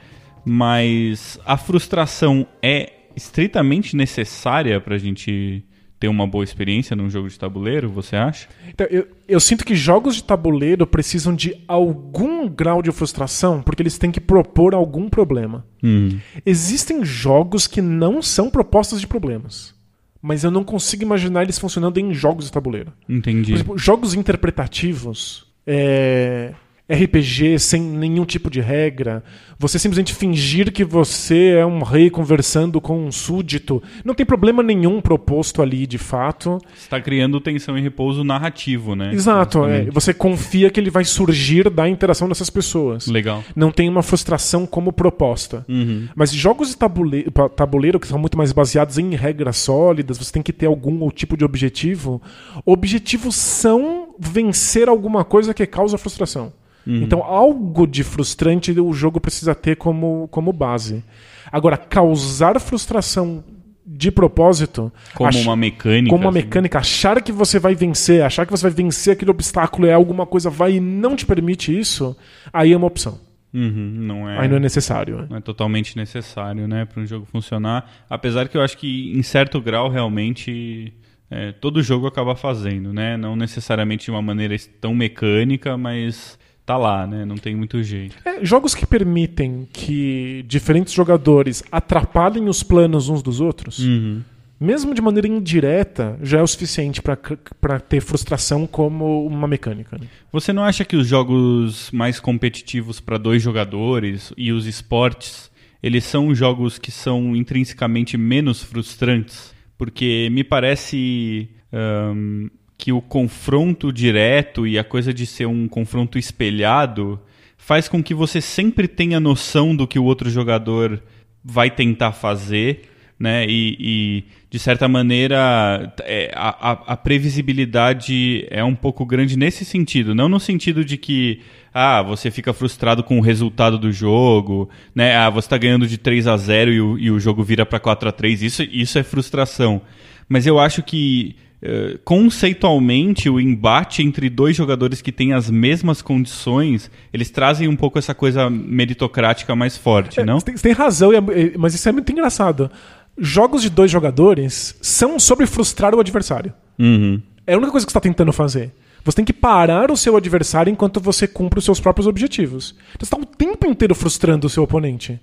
Mas 0.43 1.39
a 1.45 1.55
frustração 1.55 2.45
é 2.61 2.91
estritamente 3.15 3.95
necessária 3.95 4.79
pra 4.81 4.97
gente 4.97 5.63
ter 5.99 6.07
uma 6.07 6.25
boa 6.25 6.43
experiência 6.43 6.95
num 6.95 7.09
jogo 7.09 7.27
de 7.27 7.37
tabuleiro, 7.37 7.89
você 7.89 8.15
acha? 8.15 8.47
Então, 8.69 8.87
eu, 8.89 9.07
eu 9.27 9.39
sinto 9.39 9.65
que 9.65 9.75
jogos 9.75 10.15
de 10.15 10.23
tabuleiro 10.23 10.87
precisam 10.87 11.35
de 11.35 11.61
algum 11.67 12.47
grau 12.47 12.81
de 12.81 12.91
frustração 12.91 13.61
porque 13.61 13.81
eles 13.81 13.97
têm 13.97 14.09
que 14.09 14.21
propor 14.21 14.73
algum 14.73 15.09
problema. 15.09 15.65
Hum. 15.83 16.17
Existem 16.45 17.03
jogos 17.03 17.67
que 17.67 17.81
não 17.81 18.21
são 18.21 18.49
propostas 18.49 19.01
de 19.01 19.07
problemas. 19.07 19.77
Mas 20.21 20.43
eu 20.43 20.51
não 20.51 20.63
consigo 20.63 21.03
imaginar 21.03 21.43
eles 21.43 21.59
funcionando 21.59 21.97
em 21.97 22.13
jogos 22.13 22.45
de 22.45 22.51
tabuleiro. 22.51 22.91
Entendi. 23.07 23.51
Por 23.51 23.57
exemplo, 23.57 23.77
jogos 23.77 24.13
interpretativos. 24.13 25.45
É... 25.65 26.53
RPG 26.91 27.59
sem 27.59 27.81
nenhum 27.81 28.25
tipo 28.25 28.49
de 28.49 28.59
regra, 28.59 29.23
você 29.59 29.77
simplesmente 29.77 30.15
fingir 30.15 30.71
que 30.71 30.83
você 30.83 31.57
é 31.59 31.65
um 31.65 31.83
rei 31.83 32.09
conversando 32.09 32.81
com 32.81 33.05
um 33.05 33.11
súdito, 33.11 33.83
não 34.03 34.15
tem 34.15 34.25
problema 34.25 34.63
nenhum 34.63 34.99
proposto 34.99 35.61
ali 35.61 35.85
de 35.85 35.97
fato. 35.97 36.57
Está 36.75 36.99
criando 36.99 37.39
tensão 37.39 37.77
e 37.77 37.81
repouso 37.81 38.23
narrativo, 38.23 38.95
né? 38.95 39.13
Exato, 39.13 39.65
é, 39.65 39.85
você 39.91 40.13
confia 40.13 40.69
que 40.71 40.79
ele 40.79 40.89
vai 40.89 41.03
surgir 41.05 41.69
da 41.69 41.87
interação 41.87 42.27
dessas 42.27 42.49
pessoas. 42.49 43.07
Legal. 43.07 43.43
Não 43.55 43.71
tem 43.71 43.87
uma 43.87 44.01
frustração 44.01 44.65
como 44.65 44.91
proposta. 44.91 45.65
Uhum. 45.69 46.07
Mas 46.15 46.31
jogos 46.31 46.69
de 46.69 46.77
tabuleiro, 46.77 47.31
tabuleiro 47.55 47.99
que 47.99 48.07
são 48.07 48.17
muito 48.17 48.37
mais 48.37 48.51
baseados 48.51 48.97
em 48.97 49.13
regras 49.13 49.57
sólidas, 49.57 50.17
você 50.17 50.31
tem 50.31 50.41
que 50.41 50.53
ter 50.53 50.65
algum 50.65 51.09
tipo 51.11 51.37
de 51.37 51.45
objetivo. 51.45 52.21
Objetivos 52.65 53.35
são 53.35 54.15
vencer 54.17 54.89
alguma 54.89 55.23
coisa 55.23 55.53
que 55.53 55.65
causa 55.67 55.97
frustração. 55.97 56.51
Então, 56.87 57.23
algo 57.23 57.85
de 57.85 58.03
frustrante 58.03 58.71
o 58.79 58.93
jogo 58.93 59.19
precisa 59.19 59.53
ter 59.53 59.75
como, 59.75 60.27
como 60.31 60.51
base. 60.51 61.03
Agora, 61.51 61.77
causar 61.77 62.59
frustração 62.59 63.43
de 63.85 64.11
propósito. 64.11 64.91
Como 65.13 65.39
uma 65.39 65.55
mecânica. 65.55 66.09
Como 66.09 66.23
uma 66.23 66.29
assim. 66.29 66.45
mecânica, 66.45 66.79
achar 66.79 67.21
que 67.21 67.31
você 67.31 67.59
vai 67.59 67.75
vencer, 67.75 68.23
achar 68.23 68.45
que 68.45 68.51
você 68.51 68.63
vai 68.63 68.71
vencer 68.71 69.13
aquele 69.13 69.31
obstáculo 69.31 69.87
é 69.87 69.93
alguma 69.93 70.25
coisa, 70.25 70.49
vai 70.49 70.73
e 70.73 70.79
não 70.79 71.15
te 71.15 71.25
permite 71.25 71.77
isso, 71.77 72.15
aí 72.53 72.71
é 72.71 72.77
uma 72.77 72.87
opção. 72.87 73.19
Uhum, 73.53 73.93
não 73.97 74.29
é. 74.29 74.39
Aí 74.39 74.47
não 74.47 74.57
é 74.57 74.59
necessário. 74.59 75.25
não 75.29 75.37
é 75.37 75.41
totalmente 75.41 75.97
necessário, 75.97 76.67
né, 76.67 76.85
para 76.85 77.01
um 77.01 77.05
jogo 77.05 77.25
funcionar. 77.25 77.89
Apesar 78.09 78.47
que 78.47 78.55
eu 78.55 78.61
acho 78.61 78.77
que 78.77 79.11
em 79.17 79.23
certo 79.23 79.59
grau 79.59 79.89
realmente 79.89 80.93
é, 81.29 81.51
todo 81.51 81.81
jogo 81.81 82.07
acaba 82.07 82.35
fazendo, 82.35 82.93
né? 82.93 83.17
Não 83.17 83.35
necessariamente 83.35 84.05
de 84.05 84.11
uma 84.11 84.21
maneira 84.21 84.55
tão 84.79 84.93
mecânica, 84.93 85.77
mas 85.77 86.38
tá 86.69 86.77
lá, 86.77 87.07
né? 87.07 87.25
Não 87.25 87.35
tem 87.35 87.55
muito 87.55 87.81
jeito. 87.81 88.15
É, 88.23 88.45
jogos 88.45 88.75
que 88.75 88.85
permitem 88.85 89.67
que 89.73 90.45
diferentes 90.47 90.93
jogadores 90.93 91.63
atrapalhem 91.71 92.47
os 92.47 92.61
planos 92.61 93.09
uns 93.09 93.23
dos 93.23 93.41
outros, 93.41 93.79
Uhum. 93.79 94.21
mesmo 94.59 94.93
de 94.93 95.01
maneira 95.01 95.27
indireta, 95.27 96.19
já 96.21 96.37
é 96.37 96.43
o 96.43 96.47
suficiente 96.47 97.01
para 97.01 97.79
ter 97.79 98.01
frustração 98.01 98.67
como 98.67 99.25
uma 99.25 99.47
mecânica. 99.47 99.97
né? 99.97 100.05
Você 100.31 100.53
não 100.53 100.63
acha 100.63 100.85
que 100.85 100.95
os 100.95 101.07
jogos 101.07 101.89
mais 101.91 102.19
competitivos 102.19 102.99
para 102.99 103.17
dois 103.17 103.41
jogadores 103.41 104.31
e 104.37 104.51
os 104.51 104.67
esportes, 104.67 105.49
eles 105.81 106.03
são 106.03 106.35
jogos 106.35 106.77
que 106.77 106.91
são 106.91 107.35
intrinsecamente 107.35 108.15
menos 108.15 108.61
frustrantes? 108.61 109.55
Porque 109.75 110.29
me 110.31 110.43
parece 110.43 111.49
ahn, 111.73 112.47
que 112.79 112.93
o 112.93 113.01
confronto 113.01 113.91
direto 113.91 114.65
e 114.65 114.79
a 114.79 114.83
coisa 114.85 115.13
de 115.13 115.25
ser 115.25 115.45
um 115.45 115.67
confronto 115.67 116.17
espelhado 116.17 117.19
faz 117.57 117.89
com 117.89 118.01
que 118.01 118.13
você 118.13 118.39
sempre 118.39 118.87
tenha 118.87 119.19
noção 119.19 119.75
do 119.75 119.85
que 119.85 119.99
o 119.99 120.03
outro 120.05 120.29
jogador 120.29 121.03
vai 121.43 121.69
tentar 121.69 122.13
fazer, 122.13 122.83
né? 123.19 123.45
E, 123.45 123.75
e, 123.79 124.23
de 124.49 124.57
certa 124.57 124.87
maneira 124.87 125.93
é, 126.03 126.31
a, 126.33 126.93
a- 126.93 126.97
previsibilidade 126.97 128.47
é 128.49 128.63
um 128.63 128.73
pouco 128.75 129.05
grande 129.05 129.37
nesse 129.37 129.65
sentido, 129.65 130.15
não 130.15 130.29
no 130.29 130.39
sentido 130.39 130.85
de 130.85 130.95
que 130.97 131.41
ah, 131.73 132.01
você 132.01 132.31
fica 132.31 132.53
frustrado 132.53 133.03
com 133.03 133.19
o 133.19 133.21
resultado 133.21 133.77
do 133.77 133.91
jogo, 133.91 134.69
né? 134.95 135.17
Ah, 135.17 135.29
você 135.29 135.47
está 135.47 135.57
ganhando 135.57 135.85
de 135.85 135.97
3 135.97 136.27
a 136.27 136.37
0 136.37 136.71
e 136.71 136.81
o, 136.81 136.97
e 136.97 137.11
o 137.11 137.19
jogo 137.19 137.43
vira 137.43 137.65
para 137.65 137.77
4 137.79 138.07
a 138.07 138.11
3 138.13 138.41
isso, 138.41 138.63
isso 138.63 138.97
é 138.97 139.03
frustração. 139.03 139.81
Mas 140.29 140.47
eu 140.47 140.57
acho 140.57 140.81
que 140.81 141.35
eh, 141.61 141.97
conceitualmente 142.05 143.29
o 143.29 143.39
embate 143.39 144.01
entre 144.01 144.29
dois 144.29 144.55
jogadores 144.55 145.01
que 145.01 145.11
têm 145.11 145.33
as 145.33 145.49
mesmas 145.49 146.01
condições, 146.01 146.89
eles 147.13 147.29
trazem 147.29 147.67
um 147.67 147.75
pouco 147.75 147.99
essa 147.99 148.13
coisa 148.15 148.49
meritocrática 148.49 149.55
mais 149.55 149.75
forte, 149.77 150.19
É, 150.19 150.25
não? 150.25 150.39
Você 150.39 150.45
tem, 150.45 150.57
você 150.57 150.63
tem 150.63 150.71
razão, 150.73 151.11
é- 151.13 151.57
mas 151.57 151.73
isso 151.73 151.87
é 151.87 151.91
muito 151.91 152.11
engraçado. 152.11 152.71
Jogos 153.17 153.61
de 153.61 153.69
dois 153.69 153.91
jogadores 153.91 154.77
são 154.81 155.19
sobre 155.19 155.45
frustrar 155.45 155.93
o 155.93 155.99
adversário. 155.99 156.53
Uhum. 156.77 157.21
É 157.45 157.53
a 157.53 157.57
única 157.57 157.71
coisa 157.71 157.85
que 157.85 157.91
você 157.91 157.97
está 157.97 158.01
tentando 158.01 158.31
fazer. 158.31 158.71
Você 159.09 159.15
tem 159.15 159.25
que 159.25 159.33
parar 159.33 159.89
o 159.89 159.97
seu 159.97 160.15
adversário 160.15 160.69
enquanto 160.71 160.99
você 160.99 161.27
cumpre 161.27 161.57
os 161.59 161.65
seus 161.65 161.79
próprios 161.79 162.05
objetivos. 162.05 162.75
Então 162.95 162.99
você 162.99 163.05
está 163.05 163.17
o 163.17 163.25
tempo 163.25 163.65
inteiro 163.65 163.95
frustrando 163.95 164.45
o 164.45 164.49
seu 164.49 164.61
oponente. 164.63 165.19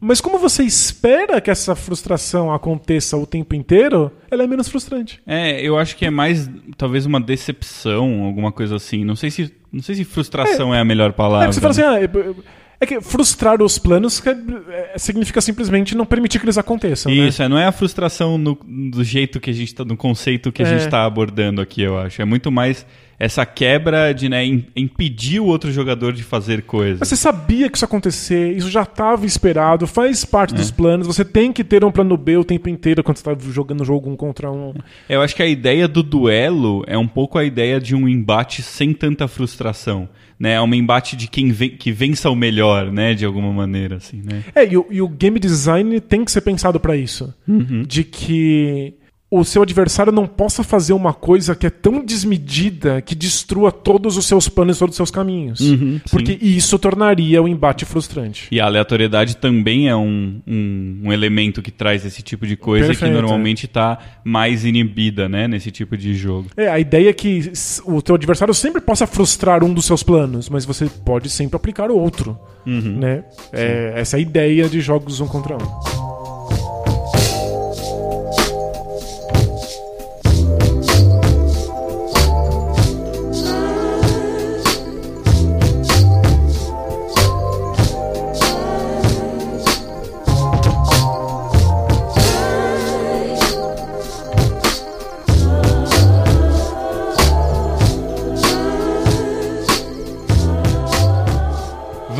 Mas 0.00 0.20
como 0.20 0.38
você 0.38 0.62
espera 0.62 1.40
que 1.40 1.50
essa 1.50 1.74
frustração 1.74 2.52
aconteça 2.52 3.16
o 3.16 3.26
tempo 3.26 3.54
inteiro, 3.54 4.12
ela 4.30 4.44
é 4.44 4.46
menos 4.46 4.68
frustrante. 4.68 5.20
É, 5.26 5.60
eu 5.60 5.76
acho 5.76 5.96
que 5.96 6.06
é 6.06 6.10
mais 6.10 6.48
talvez 6.76 7.04
uma 7.06 7.20
decepção, 7.20 8.22
alguma 8.24 8.52
coisa 8.52 8.76
assim. 8.76 9.04
Não 9.04 9.16
sei 9.16 9.30
se, 9.30 9.52
não 9.72 9.82
sei 9.82 9.96
se 9.96 10.04
frustração 10.04 10.74
é, 10.74 10.80
a 10.80 10.84
melhor 10.84 11.10
É 11.10 11.12
palavra. 11.12 11.48
que 11.48 11.54
você 11.54 11.60
fala 11.60 11.70
assim, 11.72 11.82
ah, 11.82 12.00
é- 12.02 12.34
é 12.80 12.86
que 12.86 13.00
frustrar 13.00 13.62
os 13.62 13.78
planos 13.78 14.22
é, 14.26 14.94
significa 14.98 15.40
simplesmente 15.40 15.94
não 15.96 16.04
permitir 16.04 16.38
que 16.38 16.44
eles 16.44 16.58
aconteçam. 16.58 17.10
né? 17.12 17.26
Isso, 17.28 17.42
é, 17.42 17.48
não 17.48 17.58
é 17.58 17.66
a 17.66 17.72
frustração 17.72 18.36
no- 18.36 18.58
do 18.90 19.02
jeito 19.02 19.40
que 19.40 19.50
a 19.50 19.52
gente 19.54 19.74
tá, 19.74 19.84
no 19.84 19.96
conceito 19.96 20.52
que 20.52 20.62
a 20.62 20.66
É. 20.66 20.68
gente 20.70 20.80
está 20.84 21.04
abordando 21.04 21.60
aqui, 21.60 21.80
eu 21.82 21.98
acho. 21.98 22.20
É 22.20 22.24
muito 22.24 22.50
mais 22.52 22.86
essa 23.18 23.46
quebra 23.46 24.12
de 24.12 24.28
né, 24.28 24.44
im- 24.44 24.66
impedir 24.76 25.40
o 25.40 25.46
outro 25.46 25.72
jogador 25.72 26.12
de 26.12 26.22
fazer 26.22 26.60
coisas. 26.64 26.98
Mas 27.00 27.08
você 27.08 27.16
sabia 27.16 27.70
que 27.70 27.78
isso 27.78 27.84
ia 27.84 27.86
acontecer, 27.86 28.54
isso 28.54 28.68
já 28.70 28.82
estava 28.82 29.24
esperado, 29.24 29.86
faz 29.86 30.22
parte 30.22 30.52
É. 30.52 30.56
dos 30.58 30.70
planos. 30.70 31.06
Você 31.06 31.24
tem 31.24 31.50
que 31.50 31.64
ter 31.64 31.82
um 31.82 31.90
plano 31.90 32.14
B 32.14 32.36
o 32.36 32.44
tempo 32.44 32.68
inteiro 32.68 33.02
quando 33.02 33.16
você 33.16 33.30
está 33.30 33.50
jogando 33.50 33.86
jogo 33.86 34.10
um 34.10 34.16
contra 34.16 34.50
um. 34.52 34.74
Eu 35.08 35.22
acho 35.22 35.34
que 35.34 35.42
a 35.42 35.46
ideia 35.46 35.88
do 35.88 36.02
duelo 36.02 36.84
é 36.86 36.98
um 36.98 37.08
pouco 37.08 37.38
a 37.38 37.44
ideia 37.44 37.80
de 37.80 37.94
um 37.94 38.06
embate 38.06 38.60
sem 38.62 38.92
tanta 38.92 39.26
frustração. 39.26 40.06
Né? 40.38 40.52
É 40.54 40.60
um 40.60 40.74
embate 40.74 41.16
de 41.16 41.28
quem 41.28 41.50
ven- 41.50 41.76
que 41.76 41.90
vença 41.90 42.28
o 42.30 42.36
melhor, 42.36 42.92
né? 42.92 43.14
De 43.14 43.24
alguma 43.24 43.52
maneira, 43.52 43.96
assim, 43.96 44.20
né? 44.22 44.44
É, 44.54 44.66
e 44.66 44.76
o, 44.76 44.86
e 44.90 45.00
o 45.00 45.08
game 45.08 45.38
design 45.40 45.98
tem 46.00 46.24
que 46.24 46.30
ser 46.30 46.42
pensado 46.42 46.78
para 46.78 46.96
isso. 46.96 47.32
Uhum. 47.48 47.82
De 47.86 48.04
que 48.04 48.94
o 49.28 49.42
seu 49.44 49.62
adversário 49.62 50.12
não 50.12 50.26
possa 50.26 50.62
fazer 50.62 50.92
uma 50.92 51.12
coisa 51.12 51.54
que 51.54 51.66
é 51.66 51.70
tão 51.70 52.04
desmedida 52.04 53.02
que 53.02 53.14
destrua 53.14 53.72
todos 53.72 54.16
os 54.16 54.24
seus 54.24 54.48
planos 54.48 54.78
todos 54.78 54.92
os 54.92 54.96
seus 54.96 55.10
caminhos. 55.10 55.60
Uhum, 55.60 56.00
Porque 56.10 56.38
isso 56.40 56.78
tornaria 56.78 57.42
o 57.42 57.48
embate 57.48 57.84
frustrante. 57.84 58.46
E 58.52 58.60
a 58.60 58.66
aleatoriedade 58.66 59.36
também 59.36 59.88
é 59.88 59.96
um, 59.96 60.40
um, 60.46 61.00
um 61.04 61.12
elemento 61.12 61.60
que 61.60 61.72
traz 61.72 62.06
esse 62.06 62.22
tipo 62.22 62.46
de 62.46 62.56
coisa 62.56 62.86
Perfeito, 62.86 63.10
que 63.10 63.18
é. 63.18 63.20
normalmente 63.20 63.66
está 63.66 63.98
mais 64.22 64.64
inibida, 64.64 65.28
né? 65.28 65.48
Nesse 65.48 65.72
tipo 65.72 65.96
de 65.96 66.14
jogo. 66.14 66.48
É, 66.56 66.68
a 66.68 66.78
ideia 66.78 67.10
é 67.10 67.12
que 67.12 67.52
o 67.84 68.00
teu 68.00 68.14
adversário 68.14 68.54
sempre 68.54 68.80
possa 68.80 69.06
frustrar 69.06 69.64
um 69.64 69.74
dos 69.74 69.86
seus 69.86 70.04
planos, 70.04 70.48
mas 70.48 70.64
você 70.64 70.86
pode 71.04 71.28
sempre 71.28 71.56
aplicar 71.56 71.90
o 71.90 71.98
outro. 71.98 72.38
Uhum. 72.64 72.98
Né? 72.98 73.24
É, 73.52 73.94
essa 73.96 74.16
é 74.16 74.18
a 74.18 74.20
ideia 74.20 74.68
de 74.68 74.80
jogos 74.80 75.20
um 75.20 75.26
contra 75.26 75.56
um. 75.56 76.05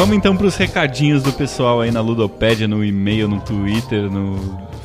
Vamos 0.07 0.19
então 0.19 0.37
para 0.37 0.47
os 0.47 0.55
recadinhos 0.57 1.21
do 1.25 1.33
pessoal 1.33 1.81
aí 1.81 1.91
na 1.91 2.01
Ludopédia, 2.01 2.69
no 2.69 2.85
e-mail, 2.85 3.27
no 3.27 3.41
Twitter, 3.41 4.03
no 4.09 4.37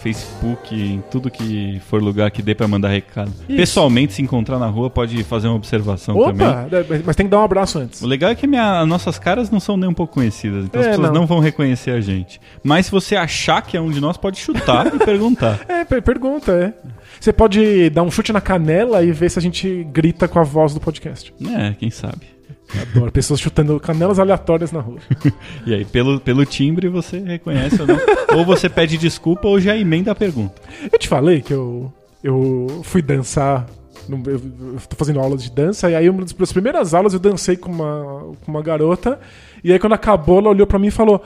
Facebook, 0.01 0.73
em 0.73 1.03
tudo 1.11 1.29
que 1.29 1.79
for 1.87 2.01
lugar 2.01 2.31
que 2.31 2.41
dê 2.41 2.55
para 2.55 2.67
mandar 2.67 2.87
recado. 2.87 3.29
Isso. 3.47 3.55
Pessoalmente, 3.55 4.13
se 4.13 4.21
encontrar 4.23 4.57
na 4.57 4.65
rua, 4.65 4.89
pode 4.89 5.23
fazer 5.23 5.47
uma 5.47 5.55
observação 5.57 6.15
também. 6.15 6.47
Opa, 6.47 6.67
é, 6.71 7.01
mas 7.05 7.15
tem 7.15 7.27
que 7.27 7.29
dar 7.29 7.39
um 7.39 7.43
abraço 7.43 7.77
antes. 7.77 8.01
O 8.01 8.07
legal 8.07 8.31
é 8.31 8.35
que 8.35 8.47
minha, 8.47 8.83
nossas 8.87 9.19
caras 9.19 9.51
não 9.51 9.59
são 9.59 9.77
nem 9.77 9.87
um 9.87 9.93
pouco 9.93 10.11
conhecidas, 10.15 10.65
então 10.65 10.81
É, 10.81 10.85
as 10.85 10.89
pessoas 10.95 11.09
não. 11.13 11.21
não. 11.21 11.27
vão 11.27 11.37
reconhecer 11.37 11.91
a 11.91 12.01
gente. 12.01 12.41
Mas 12.63 12.87
se 12.87 12.91
você 12.91 13.15
achar 13.15 13.61
que 13.61 13.77
é 13.77 13.81
um 13.81 13.91
de 13.91 14.01
nós, 14.01 14.17
pode 14.17 14.39
chutar 14.39 14.87
e 14.87 14.97
perguntar. 14.97 15.59
É, 15.69 15.85
per- 15.85 16.01
pergunta, 16.01 16.51
é. 16.51 16.73
Você 17.19 17.31
pode 17.31 17.91
dar 17.91 18.01
um 18.01 18.09
chute 18.09 18.33
na 18.33 18.41
canela 18.41 19.03
e 19.03 19.11
ver 19.11 19.29
se 19.29 19.37
a 19.37 19.41
gente 19.41 19.83
grita 19.91 20.27
com 20.27 20.39
a 20.39 20.43
voz 20.43 20.73
do 20.73 20.79
podcast. 20.79 21.31
É, 21.55 21.75
quem 21.77 21.91
sabe. 21.91 22.30
Adoro 22.79 23.11
pessoas 23.11 23.39
chutando 23.39 23.79
canelas 23.79 24.19
aleatórias 24.19 24.71
na 24.71 24.79
rua. 24.79 24.99
E 25.65 25.73
aí, 25.73 25.85
pelo, 25.85 26.19
pelo 26.19 26.45
timbre, 26.45 26.87
você 26.87 27.19
reconhece 27.19 27.81
ou 27.81 27.87
não. 27.87 27.97
ou 28.37 28.45
você 28.45 28.69
pede 28.69 28.97
desculpa 28.97 29.47
ou 29.47 29.59
já 29.59 29.77
emenda 29.77 30.11
a 30.11 30.15
pergunta. 30.15 30.61
Eu 30.91 30.97
te 30.97 31.07
falei 31.07 31.41
que 31.41 31.53
eu, 31.53 31.91
eu 32.23 32.81
fui 32.83 33.01
dançar. 33.01 33.67
Eu, 34.09 34.79
tô 34.89 34.95
fazendo 34.95 35.19
aulas 35.19 35.43
de 35.43 35.51
dança, 35.51 35.89
e 35.89 35.95
aí 35.95 36.09
uma 36.09 36.25
das 36.25 36.51
primeiras 36.51 36.93
aulas 36.93 37.13
eu 37.13 37.19
dancei 37.19 37.55
com 37.55 37.71
uma, 37.71 38.35
com 38.43 38.51
uma 38.51 38.61
garota. 38.61 39.19
E 39.63 39.71
aí 39.71 39.79
quando 39.79 39.93
acabou, 39.93 40.39
ela 40.39 40.49
olhou 40.49 40.65
pra 40.65 40.79
mim 40.79 40.87
e 40.87 40.91
falou: 40.91 41.21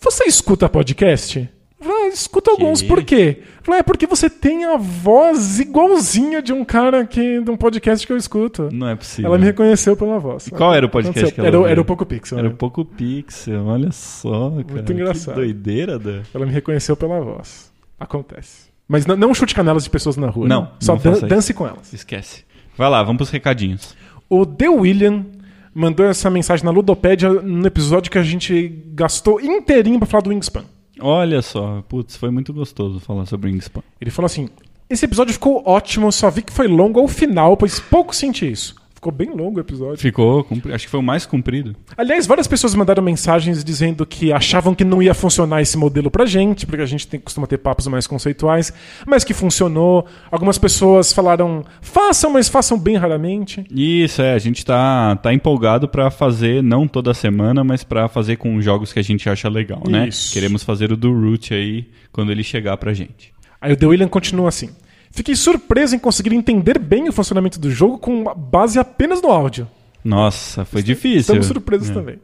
Você 0.00 0.24
escuta 0.24 0.68
podcast? 0.68 1.48
Ah, 1.82 2.08
escuta 2.08 2.50
alguns, 2.50 2.82
por 2.82 3.02
quê? 3.02 3.38
Falei, 3.62 3.80
é 3.80 3.82
porque 3.82 4.06
você 4.06 4.28
tem 4.28 4.64
a 4.64 4.76
voz 4.76 5.58
igualzinha 5.58 6.42
de 6.42 6.52
um 6.52 6.64
cara 6.64 7.06
que, 7.06 7.40
de 7.40 7.50
um 7.50 7.56
podcast 7.56 8.06
que 8.06 8.12
eu 8.12 8.16
escuto. 8.16 8.68
Não 8.70 8.88
é 8.88 8.94
possível. 8.96 9.30
Ela 9.30 9.38
me 9.38 9.44
reconheceu 9.44 9.96
pela 9.96 10.18
voz. 10.18 10.46
E 10.46 10.50
qual 10.50 10.74
era 10.74 10.84
o 10.84 10.88
podcast 10.90 11.18
Aconteceu. 11.20 11.34
que 11.34 11.40
ela 11.40 11.48
era, 11.48 11.60
o- 11.60 11.66
era 11.66 11.80
o 11.80 11.84
Poco 11.84 12.04
Pixel. 12.04 12.38
Era 12.38 12.48
né? 12.48 12.54
um 12.54 12.56
pouco 12.56 12.84
pixel, 12.84 13.64
olha 13.66 13.90
só, 13.92 14.50
cara. 14.50 14.64
Muito 14.72 14.92
engraçado. 14.92 15.34
Que 15.34 15.40
doideira, 15.40 15.98
Dan. 15.98 16.22
Ela 16.34 16.44
me 16.46 16.52
reconheceu 16.52 16.96
pela 16.96 17.18
voz. 17.20 17.72
Acontece. 17.98 18.68
Mas 18.86 19.06
não, 19.06 19.16
não 19.16 19.32
chute 19.34 19.54
canelas 19.54 19.84
de 19.84 19.90
pessoas 19.90 20.16
na 20.16 20.28
rua. 20.28 20.48
Não, 20.48 20.62
né? 20.62 20.68
Só 20.80 20.94
não 20.96 21.00
dan- 21.00 21.26
dance 21.26 21.54
com 21.54 21.66
elas. 21.66 21.92
Esquece. 21.92 22.44
Vai 22.76 22.90
lá, 22.90 23.02
vamos 23.02 23.18
pros 23.18 23.30
recadinhos. 23.30 23.94
O 24.28 24.44
The 24.44 24.68
William 24.68 25.24
mandou 25.72 26.04
essa 26.06 26.28
mensagem 26.28 26.64
na 26.64 26.70
Ludopédia 26.70 27.30
no 27.30 27.66
episódio 27.66 28.10
que 28.10 28.18
a 28.18 28.22
gente 28.22 28.82
gastou 28.92 29.40
inteirinho 29.40 29.98
pra 29.98 30.06
falar 30.06 30.22
do 30.22 30.30
Wingspan. 30.30 30.64
Olha 31.00 31.42
só, 31.42 31.82
putz, 31.88 32.16
foi 32.16 32.30
muito 32.30 32.52
gostoso 32.52 33.00
falar 33.00 33.26
sobre 33.26 33.50
Wingspan. 33.50 33.82
Ele 34.00 34.10
falou 34.10 34.26
assim: 34.26 34.48
Esse 34.88 35.04
episódio 35.04 35.32
ficou 35.32 35.62
ótimo, 35.66 36.10
só 36.12 36.30
vi 36.30 36.42
que 36.42 36.52
foi 36.52 36.68
longo 36.68 37.00
ao 37.00 37.08
final, 37.08 37.56
pois 37.56 37.80
pouco 37.80 38.14
senti 38.14 38.50
isso. 38.50 38.74
Ficou 39.00 39.12
bem 39.12 39.30
longo 39.34 39.56
o 39.56 39.60
episódio. 39.60 39.96
Ficou, 39.96 40.44
compri- 40.44 40.74
acho 40.74 40.84
que 40.84 40.90
foi 40.90 41.00
o 41.00 41.02
mais 41.02 41.24
comprido. 41.24 41.74
Aliás, 41.96 42.26
várias 42.26 42.46
pessoas 42.46 42.74
mandaram 42.74 43.02
mensagens 43.02 43.64
dizendo 43.64 44.04
que 44.04 44.30
achavam 44.30 44.74
que 44.74 44.84
não 44.84 45.02
ia 45.02 45.14
funcionar 45.14 45.62
esse 45.62 45.78
modelo 45.78 46.10
pra 46.10 46.26
gente, 46.26 46.66
porque 46.66 46.82
a 46.82 46.86
gente 46.86 47.08
tem, 47.08 47.18
costuma 47.18 47.46
ter 47.46 47.56
papos 47.56 47.86
mais 47.86 48.06
conceituais, 48.06 48.70
mas 49.06 49.24
que 49.24 49.32
funcionou. 49.32 50.04
Algumas 50.30 50.58
pessoas 50.58 51.14
falaram, 51.14 51.64
façam, 51.80 52.30
mas 52.30 52.46
façam 52.50 52.78
bem 52.78 52.98
raramente. 52.98 53.64
Isso, 53.70 54.20
é, 54.20 54.34
a 54.34 54.38
gente 54.38 54.66
tá, 54.66 55.16
tá 55.16 55.32
empolgado 55.32 55.88
pra 55.88 56.10
fazer, 56.10 56.62
não 56.62 56.86
toda 56.86 57.14
semana, 57.14 57.64
mas 57.64 57.82
pra 57.82 58.06
fazer 58.06 58.36
com 58.36 58.60
jogos 58.60 58.92
que 58.92 58.98
a 58.98 59.02
gente 59.02 59.30
acha 59.30 59.48
legal, 59.48 59.82
né? 59.88 60.08
Isso. 60.08 60.30
Queremos 60.34 60.62
fazer 60.62 60.92
o 60.92 60.96
do 60.98 61.10
Root 61.10 61.54
aí 61.54 61.86
quando 62.12 62.30
ele 62.32 62.42
chegar 62.44 62.76
pra 62.76 62.92
gente. 62.92 63.32
Aí 63.58 63.72
o 63.72 63.76
The 63.78 63.86
William 63.86 64.08
continua 64.08 64.50
assim. 64.50 64.68
Fiquei 65.10 65.34
surpreso 65.34 65.94
em 65.96 65.98
conseguir 65.98 66.34
entender 66.34 66.78
bem 66.78 67.08
o 67.08 67.12
funcionamento 67.12 67.58
do 67.58 67.70
jogo 67.70 67.98
com 67.98 68.22
uma 68.22 68.34
base 68.34 68.78
apenas 68.78 69.20
no 69.20 69.28
áudio. 69.30 69.68
Nossa, 70.04 70.64
foi 70.64 70.82
difícil. 70.82 71.20
Estamos 71.20 71.46
surpresos 71.46 71.90
É. 71.90 71.94
também. 71.94 72.18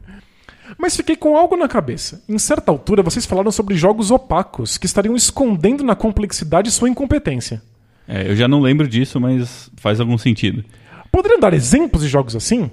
Mas 0.77 0.95
fiquei 0.95 1.15
com 1.15 1.37
algo 1.37 1.55
na 1.55 1.67
cabeça. 1.67 2.21
Em 2.27 2.37
certa 2.37 2.71
altura, 2.71 3.01
vocês 3.03 3.25
falaram 3.25 3.51
sobre 3.51 3.75
jogos 3.75 4.11
opacos 4.11 4.77
que 4.77 4.85
estariam 4.85 5.15
escondendo 5.15 5.83
na 5.83 5.95
complexidade 5.95 6.71
sua 6.71 6.89
incompetência. 6.89 7.61
É, 8.07 8.29
eu 8.29 8.35
já 8.35 8.47
não 8.47 8.61
lembro 8.61 8.87
disso, 8.87 9.19
mas 9.19 9.69
faz 9.77 9.99
algum 9.99 10.17
sentido. 10.17 10.63
Poderiam 11.11 11.39
dar 11.39 11.53
exemplos 11.53 12.03
de 12.03 12.09
jogos 12.09 12.35
assim? 12.35 12.69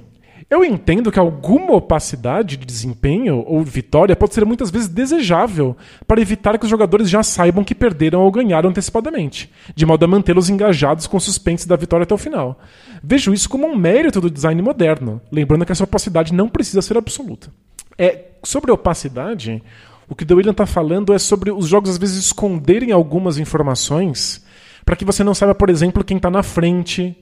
Eu 0.51 0.65
entendo 0.65 1.11
que 1.11 1.19
alguma 1.19 1.75
opacidade 1.75 2.57
de 2.57 2.67
desempenho 2.67 3.43
ou 3.47 3.63
vitória 3.63 4.15
pode 4.15 4.35
ser 4.35 4.45
muitas 4.45 4.71
vezes 4.71 4.89
desejável 4.89 5.77
para 6.07 6.21
evitar 6.21 6.59
que 6.59 6.65
os 6.65 6.71
jogadores 6.71 7.09
já 7.09 7.23
saibam 7.23 7.65
que 7.65 7.75
perderam 7.75 8.21
ou 8.21 8.31
ganharam 8.31 8.71
antecipadamente, 8.71 9.51
de 9.75 9.87
modo 9.87 10.05
a 10.05 10.09
mantê-los 10.09 10.51
engajados 10.51 11.07
com 11.07 11.17
o 11.17 11.21
suspense 11.21 11.67
da 11.67 11.77
vitória 11.77 12.05
até 12.05 12.15
o 12.15 12.19
final. 12.19 12.59
Vejo 13.03 13.33
isso 13.33 13.49
como 13.49 13.67
um 13.67 13.77
mérito 13.77 14.21
do 14.21 14.31
design 14.31 14.61
moderno, 14.61 15.21
lembrando 15.33 15.65
que 15.65 15.73
essa 15.73 15.85
opacidade 15.85 16.35
não 16.35 16.49
precisa 16.49 16.83
ser 16.83 16.97
absoluta. 16.99 17.51
É, 17.97 18.27
sobre 18.43 18.71
opacidade, 18.71 19.63
o 20.09 20.15
que 20.15 20.31
o 20.31 20.37
William 20.37 20.53
está 20.53 20.67
falando 20.67 21.13
é 21.13 21.19
sobre 21.19 21.51
os 21.51 21.67
jogos 21.67 21.91
às 21.91 21.99
vezes 21.99 22.17
esconderem 22.17 22.93
algumas 22.93 23.39
informações 23.39 24.45
para 24.85 24.97
que 24.97 25.05
você 25.05 25.25
não 25.25 25.35
saiba, 25.35 25.55
por 25.55 25.71
exemplo, 25.71 26.05
quem 26.05 26.19
está 26.19 26.31
na 26.31 26.43
frente, 26.43 27.17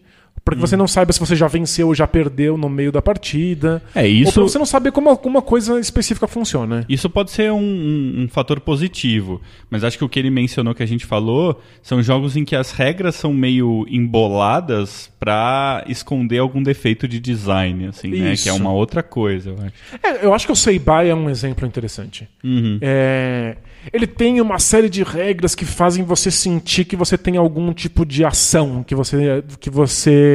para 0.45 0.57
que 0.57 0.61
você 0.61 0.77
não 0.77 0.89
saiba 0.89 1.13
se 1.13 1.21
você 1.21 1.37
já 1.37 1.47
venceu 1.47 1.87
ou 1.89 1.95
já 1.95 2.07
perdeu 2.07 2.57
no 2.59 2.69
meio 2.69 2.91
da 2.91 3.01
partida. 3.01 3.81
É, 3.95 4.01
Ou 4.03 4.07
isso- 4.07 4.33
pra 4.33 4.43
você 4.43 4.59
não 4.59 4.67
saber 4.67 4.91
como 4.91 5.09
alguma 5.09 5.41
coisa 5.41 5.79
específica 5.79 6.27
funciona. 6.27 6.85
Isso 6.89 7.09
pode 7.09 7.31
ser 7.31 7.53
um, 7.53 7.59
um- 7.61 8.23
um 8.25 8.29
fator 8.29 8.59
positivo, 8.61 9.41
mas 9.71 9.85
acho 9.85 9.97
que 9.97 10.05
o 10.05 10.09
que 10.09 10.19
ele 10.19 10.31
mencionou 10.31 10.75
que 10.75 10.83
a 10.83 10.87
gente 10.87 11.07
falou 11.07 11.61
são 11.83 12.03
jogos 12.03 12.37
em 12.37 12.45
que 12.45 12.57
as 12.57 12.73
regras 12.73 13.15
são 13.15 13.33
meio 13.33 13.87
emboladas 13.89 15.11
pra 15.21 15.85
esconder 15.87 16.39
algum 16.39 16.63
defeito 16.63 17.07
de 17.07 17.21
design, 17.21 17.87
assim, 17.87 18.09
né? 18.09 18.33
Isso. 18.33 18.43
Que 18.43 18.49
é 18.49 18.53
uma 18.53 18.73
outra 18.73 19.03
coisa, 19.03 19.51
eu 19.51 19.57
acho. 19.65 19.73
É, 20.03 20.27
eu 20.27 20.35
acho 20.35 20.47
que 20.47 20.53
o 20.53 20.57
Seibai 20.57 21.09
é 21.09 21.15
um 21.15 21.31
exemplo 21.31 21.67
interessante. 21.67 22.29
É, 22.81 23.57
ele 23.93 24.07
tem 24.07 24.41
uma 24.41 24.59
série 24.59 24.89
de 24.89 25.03
regras 25.03 25.55
que 25.55 25.65
fazem 25.65 26.05
você 26.05 26.31
sentir 26.31 26.85
que 26.85 26.97
você 26.97 27.17
tem 27.17 27.37
algum 27.37 27.73
tipo 27.73 28.05
de 28.05 28.25
ação, 28.25 28.83
que 28.83 28.95
você, 28.95 29.45
que 29.61 29.71
você 29.71 30.32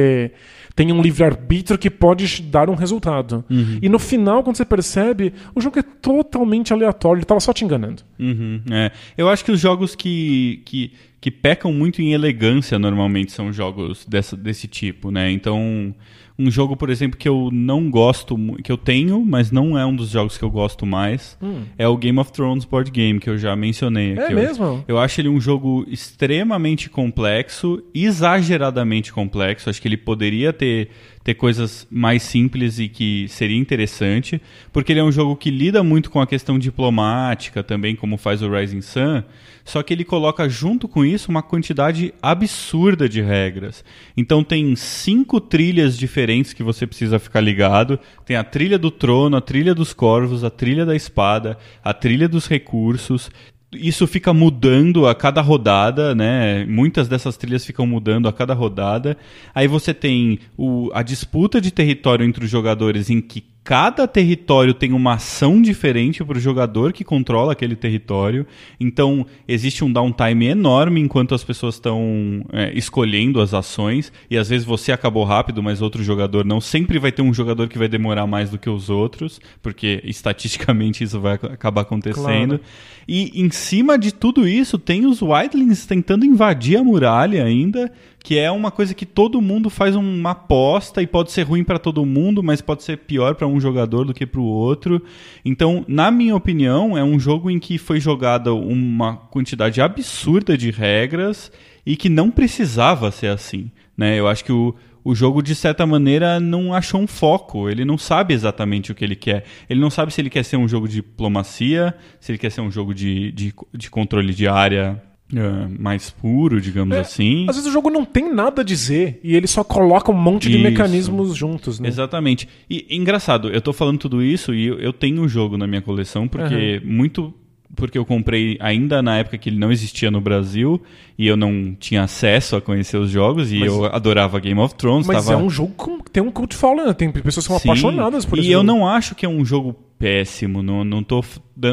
tem 0.78 0.92
um 0.92 1.02
livre-arbítrio 1.02 1.76
que 1.76 1.90
pode 1.90 2.40
dar 2.42 2.70
um 2.70 2.74
resultado. 2.76 3.44
E 3.82 3.88
no 3.88 3.98
final, 3.98 4.44
quando 4.44 4.56
você 4.56 4.64
percebe, 4.64 5.32
o 5.52 5.60
jogo 5.60 5.78
é 5.80 5.82
totalmente 5.82 6.72
aleatório, 6.72 7.18
ele 7.18 7.24
estava 7.24 7.40
só 7.40 7.52
te 7.52 7.64
enganando. 7.64 8.04
Uhum, 8.16 8.62
é. 8.70 8.92
Eu 9.16 9.28
acho 9.28 9.44
que 9.44 9.50
os 9.50 9.58
jogos 9.58 9.96
que, 9.96 10.62
que, 10.64 10.92
que 11.20 11.32
pecam 11.32 11.72
muito 11.72 12.00
em 12.00 12.12
elegância 12.12 12.78
normalmente 12.78 13.32
são 13.32 13.52
jogos 13.52 14.06
dessa, 14.06 14.36
desse 14.36 14.68
tipo, 14.68 15.10
né? 15.10 15.32
Então, 15.32 15.92
um 16.38 16.50
jogo, 16.50 16.76
por 16.76 16.88
exemplo, 16.88 17.18
que 17.18 17.28
eu 17.28 17.50
não 17.52 17.90
gosto, 17.90 18.36
que 18.62 18.70
eu 18.70 18.76
tenho, 18.78 19.24
mas 19.24 19.50
não 19.50 19.76
é 19.76 19.84
um 19.84 19.94
dos 19.96 20.10
jogos 20.10 20.38
que 20.38 20.44
eu 20.44 20.50
gosto 20.50 20.86
mais, 20.86 21.36
é 21.76 21.88
o 21.88 21.96
Game 21.96 22.16
of 22.20 22.30
Thrones 22.30 22.64
Board 22.64 22.90
Game, 22.92 23.18
que 23.18 23.28
eu 23.28 23.36
já 23.36 23.56
mencionei 23.56 24.12
É 24.16 24.24
aqui. 24.24 24.34
mesmo? 24.34 24.64
Eu, 24.64 24.84
eu 24.86 24.98
acho 24.98 25.20
ele 25.20 25.28
um 25.28 25.40
jogo 25.40 25.84
extremamente 25.88 26.88
complexo, 26.88 27.82
exageradamente 27.92 29.12
complexo. 29.12 29.68
Acho 29.70 29.80
que 29.82 29.88
ele 29.88 29.96
poderia 29.96 30.52
ter, 30.52 30.90
ter 31.28 31.34
coisas 31.34 31.86
mais 31.90 32.22
simples 32.22 32.78
e 32.78 32.88
que 32.88 33.26
seria 33.28 33.58
interessante, 33.58 34.40
porque 34.72 34.92
ele 34.92 35.00
é 35.00 35.04
um 35.04 35.12
jogo 35.12 35.36
que 35.36 35.50
lida 35.50 35.82
muito 35.82 36.10
com 36.10 36.22
a 36.22 36.26
questão 36.26 36.58
diplomática 36.58 37.62
também, 37.62 37.94
como 37.94 38.16
faz 38.16 38.40
o 38.40 38.50
Rising 38.50 38.80
Sun, 38.80 39.22
só 39.62 39.82
que 39.82 39.92
ele 39.92 40.04
coloca 40.04 40.48
junto 40.48 40.88
com 40.88 41.04
isso 41.04 41.30
uma 41.30 41.42
quantidade 41.42 42.14
absurda 42.22 43.06
de 43.06 43.20
regras. 43.20 43.84
Então 44.16 44.42
tem 44.42 44.74
cinco 44.74 45.38
trilhas 45.38 45.98
diferentes 45.98 46.54
que 46.54 46.62
você 46.62 46.86
precisa 46.86 47.18
ficar 47.18 47.42
ligado. 47.42 48.00
Tem 48.24 48.34
a 48.34 48.42
trilha 48.42 48.78
do 48.78 48.90
trono, 48.90 49.36
a 49.36 49.42
trilha 49.42 49.74
dos 49.74 49.92
corvos, 49.92 50.42
a 50.44 50.48
trilha 50.48 50.86
da 50.86 50.96
espada, 50.96 51.58
a 51.84 51.92
trilha 51.92 52.26
dos 52.26 52.46
recursos. 52.46 53.30
Isso 53.72 54.06
fica 54.06 54.32
mudando 54.32 55.06
a 55.06 55.14
cada 55.14 55.42
rodada, 55.42 56.14
né? 56.14 56.64
Muitas 56.64 57.06
dessas 57.06 57.36
trilhas 57.36 57.66
ficam 57.66 57.86
mudando 57.86 58.26
a 58.26 58.32
cada 58.32 58.54
rodada. 58.54 59.16
Aí 59.54 59.68
você 59.68 59.92
tem 59.92 60.38
o, 60.56 60.90
a 60.94 61.02
disputa 61.02 61.60
de 61.60 61.70
território 61.70 62.24
entre 62.24 62.44
os 62.46 62.50
jogadores, 62.50 63.10
em 63.10 63.20
que 63.20 63.44
cada 63.62 64.06
território 64.08 64.72
tem 64.72 64.92
uma 64.92 65.14
ação 65.14 65.60
diferente 65.60 66.24
para 66.24 66.38
o 66.38 66.40
jogador 66.40 66.92
que 66.92 67.04
controla 67.04 67.52
aquele 67.52 67.76
território. 67.76 68.46
Então, 68.80 69.26
existe 69.46 69.84
um 69.84 69.92
downtime 69.92 70.46
enorme 70.46 71.00
enquanto 71.00 71.34
as 71.34 71.44
pessoas 71.44 71.74
estão 71.74 72.44
é, 72.50 72.72
escolhendo 72.72 73.40
as 73.40 73.52
ações. 73.52 74.10
E 74.30 74.38
às 74.38 74.48
vezes 74.48 74.66
você 74.66 74.90
acabou 74.90 75.22
rápido, 75.24 75.62
mas 75.62 75.82
outro 75.82 76.02
jogador 76.02 76.46
não. 76.46 76.62
Sempre 76.62 76.98
vai 76.98 77.12
ter 77.12 77.20
um 77.20 77.34
jogador 77.34 77.68
que 77.68 77.76
vai 77.76 77.88
demorar 77.88 78.26
mais 78.26 78.48
do 78.48 78.58
que 78.58 78.70
os 78.70 78.88
outros, 78.88 79.38
porque 79.60 80.00
estatisticamente 80.02 81.04
isso 81.04 81.20
vai 81.20 81.34
ac- 81.34 81.52
acabar 81.52 81.82
acontecendo. 81.82 82.58
Claro. 82.58 82.60
E 83.06 83.38
em 83.40 83.50
cima 83.50 83.98
de 83.98 84.12
tudo 84.12 84.46
isso, 84.48 84.78
tem 84.78 85.06
os 85.06 85.20
Wildlings 85.20 85.86
tentando 85.86 86.24
invadir 86.24 86.78
a 86.78 86.84
muralha 86.84 87.44
ainda, 87.44 87.90
que 88.28 88.38
é 88.38 88.50
uma 88.50 88.70
coisa 88.70 88.92
que 88.92 89.06
todo 89.06 89.40
mundo 89.40 89.70
faz 89.70 89.96
uma 89.96 90.32
aposta 90.32 91.00
e 91.00 91.06
pode 91.06 91.32
ser 91.32 91.44
ruim 91.44 91.64
para 91.64 91.78
todo 91.78 92.04
mundo, 92.04 92.42
mas 92.42 92.60
pode 92.60 92.82
ser 92.82 92.98
pior 92.98 93.34
para 93.34 93.46
um 93.46 93.58
jogador 93.58 94.04
do 94.04 94.12
que 94.12 94.26
para 94.26 94.38
o 94.38 94.44
outro. 94.44 95.02
Então, 95.42 95.82
na 95.88 96.10
minha 96.10 96.36
opinião, 96.36 96.94
é 96.94 97.02
um 97.02 97.18
jogo 97.18 97.50
em 97.50 97.58
que 97.58 97.78
foi 97.78 97.98
jogada 97.98 98.52
uma 98.52 99.16
quantidade 99.16 99.80
absurda 99.80 100.58
de 100.58 100.70
regras 100.70 101.50
e 101.86 101.96
que 101.96 102.10
não 102.10 102.30
precisava 102.30 103.10
ser 103.10 103.28
assim. 103.28 103.70
Né? 103.96 104.20
Eu 104.20 104.28
acho 104.28 104.44
que 104.44 104.52
o, 104.52 104.74
o 105.02 105.14
jogo, 105.14 105.42
de 105.42 105.54
certa 105.54 105.86
maneira, 105.86 106.38
não 106.38 106.74
achou 106.74 107.00
um 107.00 107.06
foco. 107.06 107.66
Ele 107.70 107.82
não 107.82 107.96
sabe 107.96 108.34
exatamente 108.34 108.92
o 108.92 108.94
que 108.94 109.06
ele 109.06 109.16
quer. 109.16 109.44
Ele 109.70 109.80
não 109.80 109.88
sabe 109.88 110.12
se 110.12 110.20
ele 110.20 110.28
quer 110.28 110.42
ser 110.42 110.58
um 110.58 110.68
jogo 110.68 110.86
de 110.86 110.96
diplomacia, 110.96 111.94
se 112.20 112.30
ele 112.30 112.38
quer 112.38 112.50
ser 112.50 112.60
um 112.60 112.70
jogo 112.70 112.92
de, 112.92 113.32
de, 113.32 113.54
de 113.72 113.90
controle 113.90 114.34
de 114.34 114.46
área 114.46 115.02
Uh, 115.30 115.68
mais 115.78 116.08
puro, 116.08 116.58
digamos 116.58 116.96
é, 116.96 117.00
assim. 117.00 117.44
Às 117.50 117.56
vezes 117.56 117.68
o 117.68 117.72
jogo 117.72 117.90
não 117.90 118.02
tem 118.02 118.32
nada 118.32 118.62
a 118.62 118.64
dizer 118.64 119.20
e 119.22 119.36
ele 119.36 119.46
só 119.46 119.62
coloca 119.62 120.10
um 120.10 120.14
monte 120.14 120.48
de 120.48 120.54
isso. 120.54 120.62
mecanismos 120.62 121.36
juntos, 121.36 121.78
né? 121.78 121.86
Exatamente. 121.86 122.48
E 122.68 122.86
engraçado, 122.96 123.50
eu 123.50 123.60
tô 123.60 123.74
falando 123.74 123.98
tudo 123.98 124.22
isso 124.22 124.54
e 124.54 124.68
eu, 124.68 124.78
eu 124.78 124.90
tenho 124.90 125.20
o 125.20 125.28
jogo 125.28 125.58
na 125.58 125.66
minha 125.66 125.82
coleção 125.82 126.26
porque 126.26 126.80
uhum. 126.82 126.90
muito 126.90 127.34
porque 127.76 127.98
eu 127.98 128.04
comprei 128.04 128.56
ainda 128.60 129.02
na 129.02 129.18
época 129.18 129.38
que 129.38 129.48
ele 129.48 129.58
não 129.58 129.70
existia 129.70 130.10
no 130.10 130.20
Brasil 130.20 130.82
e 131.18 131.26
eu 131.26 131.36
não 131.36 131.76
tinha 131.78 132.02
acesso 132.02 132.56
a 132.56 132.60
conhecer 132.60 132.96
os 132.96 133.10
jogos 133.10 133.52
e 133.52 133.58
mas, 133.58 133.68
eu 133.68 133.84
adorava 133.86 134.40
Game 134.40 134.58
of 134.60 134.74
Thrones. 134.74 135.06
Mas 135.06 135.26
tava... 135.26 135.40
é 135.40 135.42
um 135.42 135.50
jogo 135.50 136.02
que 136.02 136.10
tem 136.10 136.22
um 136.22 136.30
cult 136.30 136.54
following, 136.54 136.86
né? 136.86 136.92
tem 136.94 137.10
pessoas 137.10 137.46
que 137.46 137.52
são 137.52 137.58
Sim, 137.58 137.68
apaixonadas 137.68 138.24
por 138.24 138.38
isso. 138.38 138.48
E 138.48 138.52
eu 138.52 138.62
não 138.62 138.86
acho 138.86 139.14
que 139.14 139.26
é 139.26 139.28
um 139.28 139.44
jogo 139.44 139.76
péssimo, 139.98 140.62
não, 140.62 140.84
não 140.84 141.02
tô 141.02 141.24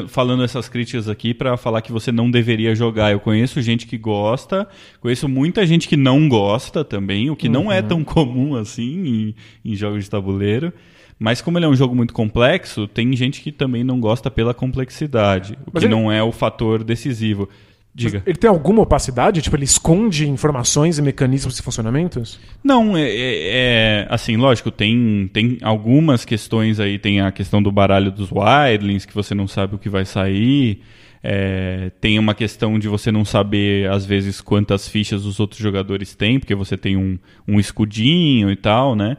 falando 0.08 0.44
essas 0.44 0.68
críticas 0.68 1.08
aqui 1.08 1.32
para 1.34 1.56
falar 1.58 1.82
que 1.82 1.92
você 1.92 2.12
não 2.12 2.30
deveria 2.30 2.74
jogar. 2.74 3.12
Eu 3.12 3.20
conheço 3.20 3.62
gente 3.62 3.86
que 3.86 3.98
gosta, 3.98 4.68
conheço 5.00 5.30
muita 5.30 5.66
gente 5.66 5.88
que 5.88 5.96
não 5.96 6.28
gosta 6.28 6.84
também, 6.84 7.30
o 7.30 7.36
que 7.36 7.48
uhum. 7.48 7.54
não 7.54 7.72
é 7.72 7.82
uhum. 7.82 7.88
tão 7.88 8.04
comum 8.04 8.56
assim 8.56 9.34
em, 9.64 9.72
em 9.72 9.76
jogos 9.76 10.04
de 10.04 10.10
tabuleiro. 10.10 10.74
Mas 11.18 11.42
como 11.42 11.58
ele 11.58 11.66
é 11.66 11.70
um 11.70 11.76
jogo 11.76 11.96
muito 11.96 12.14
complexo, 12.14 12.88
tem 12.88 13.16
gente 13.16 13.42
que 13.42 13.52
também 13.52 13.84
não 13.84 14.00
gosta 14.00 14.30
pela 14.30 14.54
complexidade, 14.54 15.58
o 15.66 15.72
Mas 15.74 15.82
que 15.82 15.88
ele... 15.88 15.96
não 15.96 16.12
é 16.12 16.22
o 16.22 16.32
fator 16.32 16.84
decisivo. 16.84 17.50
Diga. 17.94 18.18
Mas 18.18 18.28
ele 18.28 18.38
tem 18.38 18.50
alguma 18.50 18.82
opacidade? 18.82 19.42
Tipo, 19.42 19.56
ele 19.56 19.64
esconde 19.64 20.30
informações 20.30 20.98
e 20.98 21.02
mecanismos 21.02 21.58
e 21.58 21.62
funcionamentos? 21.62 22.38
Não, 22.62 22.98
é, 22.98 23.10
é, 23.10 23.16
é, 23.16 24.08
assim, 24.10 24.36
lógico, 24.36 24.70
tem, 24.70 25.30
tem 25.32 25.58
algumas 25.62 26.26
questões 26.26 26.82
aí, 26.82 27.00
tem 27.00 27.22
a 27.22 27.32
questão 27.32 27.64
do 27.64 27.72
baralho 27.72 28.12
dos 28.12 28.30
Wildlings, 28.30 29.06
que 29.06 29.16
você 29.16 29.34
não 29.34 29.48
sabe 29.48 29.76
o 29.76 29.78
que 29.78 29.88
vai 29.88 30.04
sair. 30.04 30.82
É, 31.24 31.90
tem 32.02 32.20
uma 32.20 32.36
questão 32.36 32.78
de 32.78 32.90
você 32.90 33.14
não 33.14 33.24
saber, 33.24 33.90
às 33.90 34.06
vezes, 34.06 34.42
quantas 34.42 34.90
fichas 34.90 35.26
os 35.26 35.40
outros 35.40 35.62
jogadores 35.62 36.14
têm, 36.14 36.38
porque 36.38 36.54
você 36.54 36.76
tem 36.76 36.98
um, 36.98 37.18
um 37.48 37.62
escudinho 37.62 38.52
e 38.52 38.56
tal, 38.58 38.94
né? 38.94 39.16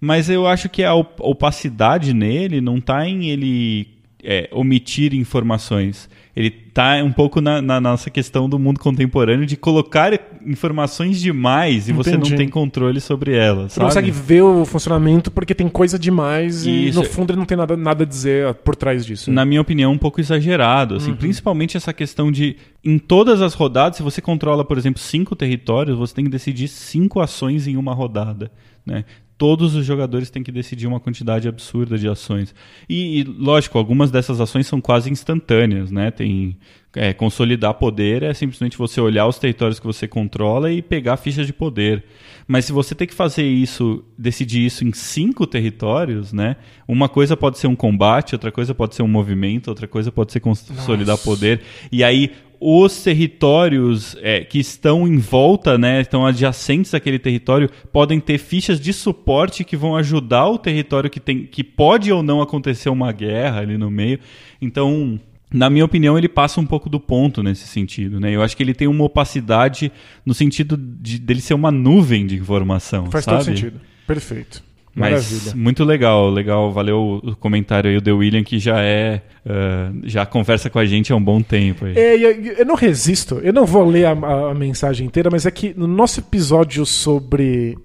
Mas 0.00 0.30
eu 0.30 0.46
acho 0.46 0.68
que 0.68 0.82
a 0.82 0.94
opacidade 0.94 2.14
nele 2.14 2.60
não 2.60 2.78
está 2.78 3.06
em 3.06 3.28
ele 3.28 4.00
é, 4.24 4.48
omitir 4.52 5.14
informações. 5.14 6.08
Ele 6.34 6.54
está 6.68 7.02
um 7.02 7.12
pouco 7.12 7.40
na, 7.40 7.60
na, 7.60 7.80
nossa 7.80 8.08
questão 8.08 8.48
do 8.48 8.58
mundo 8.58 8.78
contemporâneo 8.78 9.44
de 9.44 9.56
colocar 9.56 10.12
informações 10.46 11.20
demais 11.20 11.88
e 11.88 11.92
Entendi. 11.92 11.92
você 11.92 12.16
não 12.16 12.36
tem 12.36 12.48
controle 12.48 13.00
sobre 13.00 13.36
elas. 13.36 13.72
Você 13.72 13.80
não 13.80 13.86
consegue 13.86 14.10
ver 14.10 14.42
o 14.42 14.64
funcionamento 14.64 15.30
porque 15.30 15.54
tem 15.54 15.68
coisa 15.68 15.98
demais 15.98 16.64
e 16.64 16.88
Isso. 16.88 16.98
no 16.98 17.04
fundo 17.04 17.32
ele 17.32 17.38
não 17.38 17.46
tem 17.46 17.58
nada, 17.58 17.76
nada 17.76 18.04
a 18.04 18.06
dizer 18.06 18.54
por 18.54 18.76
trás 18.76 19.04
disso. 19.04 19.30
Na 19.30 19.44
minha 19.44 19.60
opinião, 19.60 19.92
um 19.92 19.98
pouco 19.98 20.20
exagerado. 20.20 20.96
Assim, 20.96 21.10
uhum. 21.10 21.16
Principalmente 21.16 21.76
essa 21.76 21.92
questão 21.92 22.30
de, 22.30 22.56
em 22.84 22.98
todas 22.98 23.42
as 23.42 23.54
rodadas, 23.54 23.96
se 23.96 24.02
você 24.02 24.20
controla, 24.20 24.64
por 24.64 24.78
exemplo, 24.78 25.00
cinco 25.00 25.34
territórios, 25.34 25.98
você 25.98 26.14
tem 26.14 26.24
que 26.24 26.30
decidir 26.30 26.68
cinco 26.68 27.20
ações 27.20 27.66
em 27.66 27.76
uma 27.76 27.92
rodada. 27.92 28.50
Né? 28.86 29.04
Todos 29.40 29.74
os 29.74 29.86
jogadores 29.86 30.28
têm 30.28 30.42
que 30.42 30.52
decidir 30.52 30.86
uma 30.86 31.00
quantidade 31.00 31.48
absurda 31.48 31.96
de 31.96 32.06
ações. 32.06 32.54
E, 32.86 33.20
e 33.20 33.24
lógico, 33.24 33.78
algumas 33.78 34.10
dessas 34.10 34.38
ações 34.38 34.66
são 34.66 34.82
quase 34.82 35.10
instantâneas, 35.10 35.90
né? 35.90 36.10
Tem 36.10 36.58
é, 36.94 37.14
consolidar 37.14 37.72
poder 37.74 38.22
é 38.22 38.34
simplesmente 38.34 38.76
você 38.76 39.00
olhar 39.00 39.26
os 39.26 39.38
territórios 39.38 39.80
que 39.80 39.86
você 39.86 40.06
controla 40.06 40.70
e 40.70 40.82
pegar 40.82 41.16
fichas 41.16 41.46
de 41.46 41.54
poder. 41.54 42.04
Mas 42.46 42.66
se 42.66 42.72
você 42.72 42.94
tem 42.94 43.06
que 43.06 43.14
fazer 43.14 43.44
isso, 43.44 44.04
decidir 44.18 44.66
isso 44.66 44.84
em 44.84 44.92
cinco 44.92 45.46
territórios, 45.46 46.34
né? 46.34 46.56
Uma 46.86 47.08
coisa 47.08 47.34
pode 47.34 47.56
ser 47.56 47.66
um 47.66 47.76
combate, 47.76 48.34
outra 48.34 48.52
coisa 48.52 48.74
pode 48.74 48.94
ser 48.94 49.02
um 49.02 49.08
movimento, 49.08 49.68
outra 49.68 49.88
coisa 49.88 50.12
pode 50.12 50.32
ser 50.32 50.40
consolidar 50.40 51.14
Nossa. 51.14 51.24
poder. 51.24 51.62
E 51.90 52.04
aí 52.04 52.30
os 52.60 53.02
territórios 53.02 54.14
é, 54.20 54.44
que 54.44 54.58
estão 54.58 55.08
em 55.08 55.16
volta, 55.16 55.78
né, 55.78 56.02
estão 56.02 56.26
adjacentes 56.26 56.92
àquele 56.92 57.18
território, 57.18 57.70
podem 57.90 58.20
ter 58.20 58.36
fichas 58.36 58.78
de 58.78 58.92
suporte 58.92 59.64
que 59.64 59.76
vão 59.76 59.96
ajudar 59.96 60.46
o 60.46 60.58
território 60.58 61.08
que 61.08 61.18
tem, 61.18 61.46
que 61.46 61.64
pode 61.64 62.12
ou 62.12 62.22
não 62.22 62.42
acontecer 62.42 62.90
uma 62.90 63.12
guerra 63.12 63.60
ali 63.60 63.78
no 63.78 63.90
meio. 63.90 64.20
Então, 64.60 65.18
na 65.52 65.70
minha 65.70 65.84
opinião, 65.84 66.18
ele 66.18 66.28
passa 66.28 66.60
um 66.60 66.66
pouco 66.66 66.90
do 66.90 67.00
ponto 67.00 67.42
nesse 67.42 67.66
sentido, 67.66 68.20
né? 68.20 68.30
Eu 68.30 68.42
acho 68.42 68.54
que 68.56 68.62
ele 68.62 68.74
tem 68.74 68.86
uma 68.86 69.04
opacidade 69.04 69.90
no 70.24 70.34
sentido 70.34 70.76
de 70.76 71.18
dele 71.18 71.40
ser 71.40 71.54
uma 71.54 71.72
nuvem 71.72 72.26
de 72.26 72.36
informação. 72.36 73.10
Faz 73.10 73.24
sabe? 73.24 73.38
todo 73.38 73.46
sentido. 73.46 73.80
Perfeito. 74.06 74.62
Mas 75.00 75.32
Maravilha. 75.32 75.56
muito 75.56 75.82
legal, 75.82 76.28
legal. 76.28 76.70
Valeu 76.70 77.22
o 77.24 77.34
comentário 77.34 77.90
aí, 77.90 77.96
o 77.96 78.02
The 78.02 78.12
William, 78.12 78.44
que 78.44 78.58
já 78.58 78.82
é. 78.82 79.22
Uh, 79.46 80.02
já 80.04 80.26
conversa 80.26 80.68
com 80.68 80.78
a 80.78 80.84
gente 80.84 81.10
há 81.10 81.16
um 81.16 81.22
bom 81.22 81.40
tempo. 81.40 81.86
Aí. 81.86 81.96
É, 81.96 82.16
eu, 82.16 82.32
eu, 82.58 82.66
não 82.66 82.74
resisto, 82.74 83.40
eu 83.42 83.54
não 83.54 83.64
vou 83.64 83.88
ler 83.88 84.04
a, 84.04 84.10
a, 84.10 84.54
mensagem 84.54 85.06
inteira, 85.06 85.30
mas 85.32 85.46
é 85.46 85.50
que 85.50 85.72
no 85.74 85.86
nosso 85.86 86.20
episódio 86.20 86.84
sobre 86.84 87.78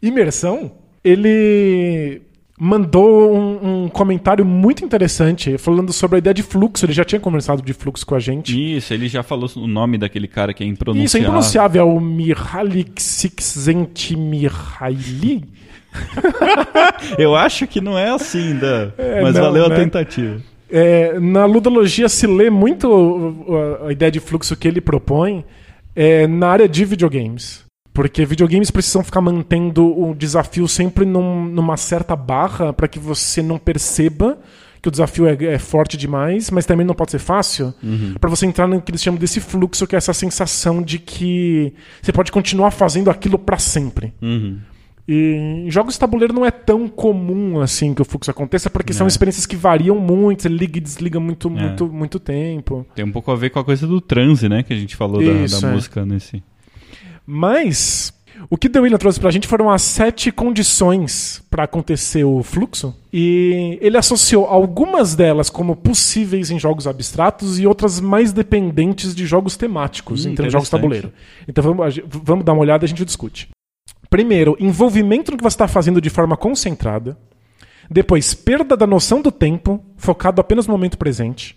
imersão, 0.00 0.70
ele 1.02 2.22
mandou 2.56 3.36
um, 3.36 3.84
um, 3.84 3.88
comentário 3.88 4.44
muito 4.44 4.84
interessante 4.84 5.58
falando 5.58 5.92
sobre 5.92 6.14
a 6.14 6.18
ideia 6.18 6.32
de 6.32 6.44
fluxo. 6.44 6.86
Ele 6.86 6.92
já 6.92 7.04
tinha 7.04 7.20
conversado 7.20 7.60
de 7.60 7.72
fluxo 7.72 8.06
com 8.06 8.14
a 8.14 8.20
gente. 8.20 8.76
Isso, 8.76 8.94
ele 8.94 9.08
já 9.08 9.24
falou 9.24 9.50
o 9.56 9.66
nome 9.66 9.98
daquele 9.98 10.28
cara 10.28 10.54
que 10.54 10.62
é 10.62 10.66
impronunciável. 10.68 11.04
Isso, 11.04 11.16
é 11.16 11.20
impronunciável. 11.20 11.82
É 11.82 11.84
o 11.84 11.98
Mihaly 11.98 12.84
Csikszentmihalyi. 12.94 15.42
Eu 17.18 17.34
acho 17.34 17.66
que 17.66 17.80
não 17.80 17.98
é 17.98 18.10
assim, 18.10 18.56
Dan, 18.56 18.92
é, 18.96 19.22
mas 19.22 19.34
não, 19.34 19.42
valeu 19.42 19.68
né? 19.68 19.74
a 19.74 19.78
tentativa. 19.78 20.40
É, 20.70 21.18
na 21.20 21.44
ludologia 21.44 22.08
se 22.08 22.26
lê 22.26 22.48
muito 22.48 23.44
a, 23.82 23.88
a, 23.88 23.92
ideia 23.92 24.10
de 24.10 24.20
fluxo 24.20 24.56
que 24.56 24.66
ele 24.66 24.80
propõe 24.80 25.44
é, 25.94 26.26
na 26.26 26.48
área 26.48 26.68
de 26.68 26.84
videogames. 26.84 27.62
Porque 27.92 28.24
videogames 28.24 28.70
precisam 28.70 29.04
ficar 29.04 29.20
mantendo 29.20 29.84
o 29.84 30.14
desafio 30.14 30.66
sempre 30.66 31.04
num, 31.04 31.44
numa 31.44 31.76
certa 31.76 32.16
barra 32.16 32.72
para 32.72 32.88
que 32.88 32.98
você 32.98 33.42
não 33.42 33.58
perceba 33.58 34.38
que 34.82 34.88
o 34.88 34.90
desafio 34.90 35.28
é, 35.28 35.36
é, 35.44 35.58
forte 35.60 35.96
demais, 35.96 36.50
mas 36.50 36.66
também 36.66 36.84
não 36.84 36.94
pode 36.94 37.12
ser 37.12 37.20
fácil, 37.20 37.72
uhum. 37.80 38.14
para 38.20 38.28
você 38.28 38.44
entrar 38.44 38.66
no 38.66 38.82
que 38.82 38.90
eles 38.90 39.00
chamam 39.00 39.18
desse 39.18 39.40
fluxo, 39.40 39.86
que 39.86 39.94
é 39.94 39.98
essa 39.98 40.12
sensação 40.12 40.82
de 40.82 40.98
que 40.98 41.72
você 42.02 42.12
pode 42.12 42.32
continuar 42.32 42.72
fazendo 42.72 43.08
aquilo 43.08 43.38
para 43.38 43.58
sempre. 43.58 44.12
Uhum. 44.20 44.58
E 45.06 45.64
em 45.66 45.70
jogos 45.70 45.94
de 45.94 46.00
tabuleiro 46.00 46.32
não 46.32 46.46
é 46.46 46.50
tão 46.50 46.88
comum 46.88 47.60
assim 47.60 47.92
que 47.92 48.02
o 48.02 48.04
fluxo 48.04 48.30
aconteça, 48.30 48.70
porque 48.70 48.92
é. 48.92 48.94
são 48.94 49.06
experiências 49.06 49.46
que 49.46 49.56
variam 49.56 49.98
muito, 49.98 50.42
você 50.42 50.48
liga 50.48 50.78
e 50.78 50.80
desliga 50.80 51.18
muito, 51.18 51.48
é. 51.48 51.50
muito, 51.50 51.86
muito 51.86 52.20
tempo. 52.20 52.86
Tem 52.94 53.04
um 53.04 53.12
pouco 53.12 53.30
a 53.30 53.36
ver 53.36 53.50
com 53.50 53.58
a 53.58 53.64
coisa 53.64 53.86
do 53.86 54.00
transe, 54.00 54.48
né? 54.48 54.62
Que 54.62 54.72
a 54.72 54.76
gente 54.76 54.94
falou 54.94 55.20
Isso, 55.20 55.56
da, 55.56 55.60
da 55.60 55.68
é. 55.68 55.74
música 55.74 56.06
nesse. 56.06 56.42
Mas 57.26 58.12
o 58.48 58.56
que 58.56 58.68
The 58.68 58.80
William 58.80 58.98
trouxe 58.98 59.20
pra 59.20 59.30
gente 59.30 59.46
foram 59.46 59.70
as 59.70 59.82
sete 59.82 60.30
condições 60.30 61.42
para 61.50 61.64
acontecer 61.64 62.24
o 62.24 62.42
fluxo. 62.42 62.94
E 63.12 63.78
ele 63.80 63.96
associou 63.96 64.46
algumas 64.46 65.14
delas 65.14 65.50
como 65.50 65.76
possíveis 65.76 66.50
em 66.50 66.58
jogos 66.58 66.86
abstratos 66.86 67.58
e 67.58 67.66
outras 67.66 68.00
mais 68.00 68.32
dependentes 68.32 69.14
de 69.14 69.26
jogos 69.26 69.56
temáticos, 69.56 70.24
hum, 70.24 70.30
entre 70.30 70.48
jogos 70.50 70.68
tabuleiro. 70.68 71.12
Então 71.46 71.62
vamos, 71.62 72.00
vamos 72.06 72.44
dar 72.44 72.52
uma 72.52 72.62
olhada 72.62 72.84
e 72.84 72.86
a 72.86 72.88
gente 72.88 73.04
discute. 73.04 73.48
Primeiro, 74.12 74.54
envolvimento 74.60 75.30
no 75.30 75.38
que 75.38 75.42
você 75.42 75.54
está 75.54 75.66
fazendo 75.66 75.98
de 75.98 76.10
forma 76.10 76.36
concentrada. 76.36 77.16
Depois, 77.90 78.34
perda 78.34 78.76
da 78.76 78.86
noção 78.86 79.22
do 79.22 79.32
tempo, 79.32 79.82
focado 79.96 80.38
apenas 80.38 80.66
no 80.66 80.72
momento 80.74 80.98
presente. 80.98 81.56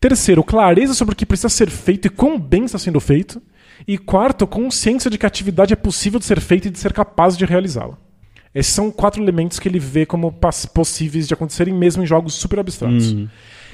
Terceiro, 0.00 0.42
clareza 0.42 0.92
sobre 0.92 1.12
o 1.12 1.16
que 1.16 1.24
precisa 1.24 1.48
ser 1.48 1.70
feito 1.70 2.06
e 2.06 2.10
quão 2.10 2.36
bem 2.36 2.64
está 2.64 2.80
sendo 2.80 2.98
feito. 2.98 3.40
E 3.86 3.96
quarto, 3.96 4.44
consciência 4.44 5.08
de 5.08 5.16
que 5.16 5.24
a 5.24 5.28
atividade 5.28 5.72
é 5.72 5.76
possível 5.76 6.18
de 6.18 6.24
ser 6.24 6.40
feita 6.40 6.66
e 6.66 6.70
de 6.72 6.80
ser 6.80 6.92
capaz 6.92 7.36
de 7.36 7.44
realizá-la. 7.44 7.96
Esses 8.52 8.72
são 8.72 8.90
quatro 8.90 9.22
elementos 9.22 9.60
que 9.60 9.68
ele 9.68 9.78
vê 9.78 10.04
como 10.04 10.34
possíveis 10.74 11.28
de 11.28 11.34
acontecerem 11.34 11.72
mesmo 11.72 12.02
em 12.02 12.06
jogos 12.06 12.34
super 12.34 12.58
abstratos. 12.58 13.12
Uhum. 13.12 13.28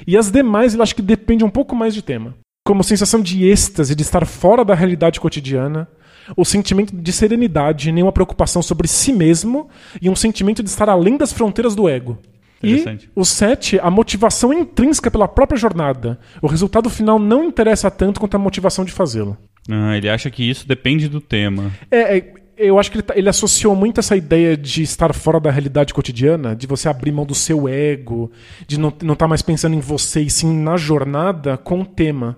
E 0.05 0.15
as 0.15 0.29
demais, 0.29 0.75
ele 0.75 0.83
acha 0.83 0.93
que 0.93 1.01
depende 1.01 1.43
um 1.43 1.49
pouco 1.49 1.75
mais 1.75 1.91
de 1.91 2.03
tema. 2.03 2.35
Como 2.67 2.83
sensação 2.83 3.19
de 3.19 3.47
êxtase, 3.47 3.95
de 3.95 4.03
estar 4.03 4.27
fora 4.27 4.63
da 4.63 4.75
realidade 4.75 5.19
cotidiana, 5.19 5.87
o 6.35 6.45
sentimento 6.45 6.95
de 6.95 7.11
serenidade, 7.11 7.91
nenhuma 7.91 8.11
preocupação 8.11 8.61
sobre 8.61 8.87
si 8.87 9.11
mesmo 9.11 9.69
e 10.01 10.09
um 10.09 10.15
sentimento 10.15 10.63
de 10.63 10.69
estar 10.69 10.89
além 10.89 11.17
das 11.17 11.31
fronteiras 11.31 11.75
do 11.75 11.89
ego. 11.89 12.17
E 12.63 12.83
o 13.15 13.25
7, 13.25 13.79
a 13.79 13.89
motivação 13.89 14.53
intrínseca 14.53 15.09
pela 15.09 15.27
própria 15.27 15.57
jornada. 15.57 16.19
O 16.41 16.47
resultado 16.47 16.89
final 16.89 17.17
não 17.17 17.43
interessa 17.43 17.89
tanto 17.89 18.19
quanto 18.19 18.35
a 18.35 18.39
motivação 18.39 18.85
de 18.85 18.91
fazê-lo. 18.91 19.35
Ah, 19.69 19.97
ele 19.97 20.09
acha 20.09 20.29
que 20.29 20.47
isso 20.47 20.67
depende 20.67 21.07
do 21.07 21.19
tema. 21.19 21.71
É, 21.89 22.17
é 22.17 22.33
eu 22.57 22.77
acho 22.77 22.91
que 22.91 22.97
ele, 22.97 23.03
tá, 23.03 23.13
ele, 23.17 23.27
associou 23.27 23.75
muito 23.75 23.99
essa 23.99 24.15
ideia 24.15 24.55
de 24.55 24.83
estar 24.83 25.11
fora 25.15 25.39
da 25.39 25.49
realidade 25.49 25.93
cotidiana, 25.95 26.55
de 26.55 26.67
você 26.67 26.87
abrir 26.87 27.11
mão 27.11 27.25
do 27.25 27.33
seu 27.33 27.67
ego, 27.67 28.31
de 28.67 28.79
não 28.79 28.89
estar 28.89 29.15
tá 29.15 29.27
mais 29.27 29.41
pensando 29.41 29.75
em 29.75 29.79
você 29.79 30.21
e 30.21 30.29
sim 30.29 30.53
na 30.61 30.77
jornada 30.77 31.57
com 31.57 31.81
o 31.81 31.85
tema. 31.85 32.37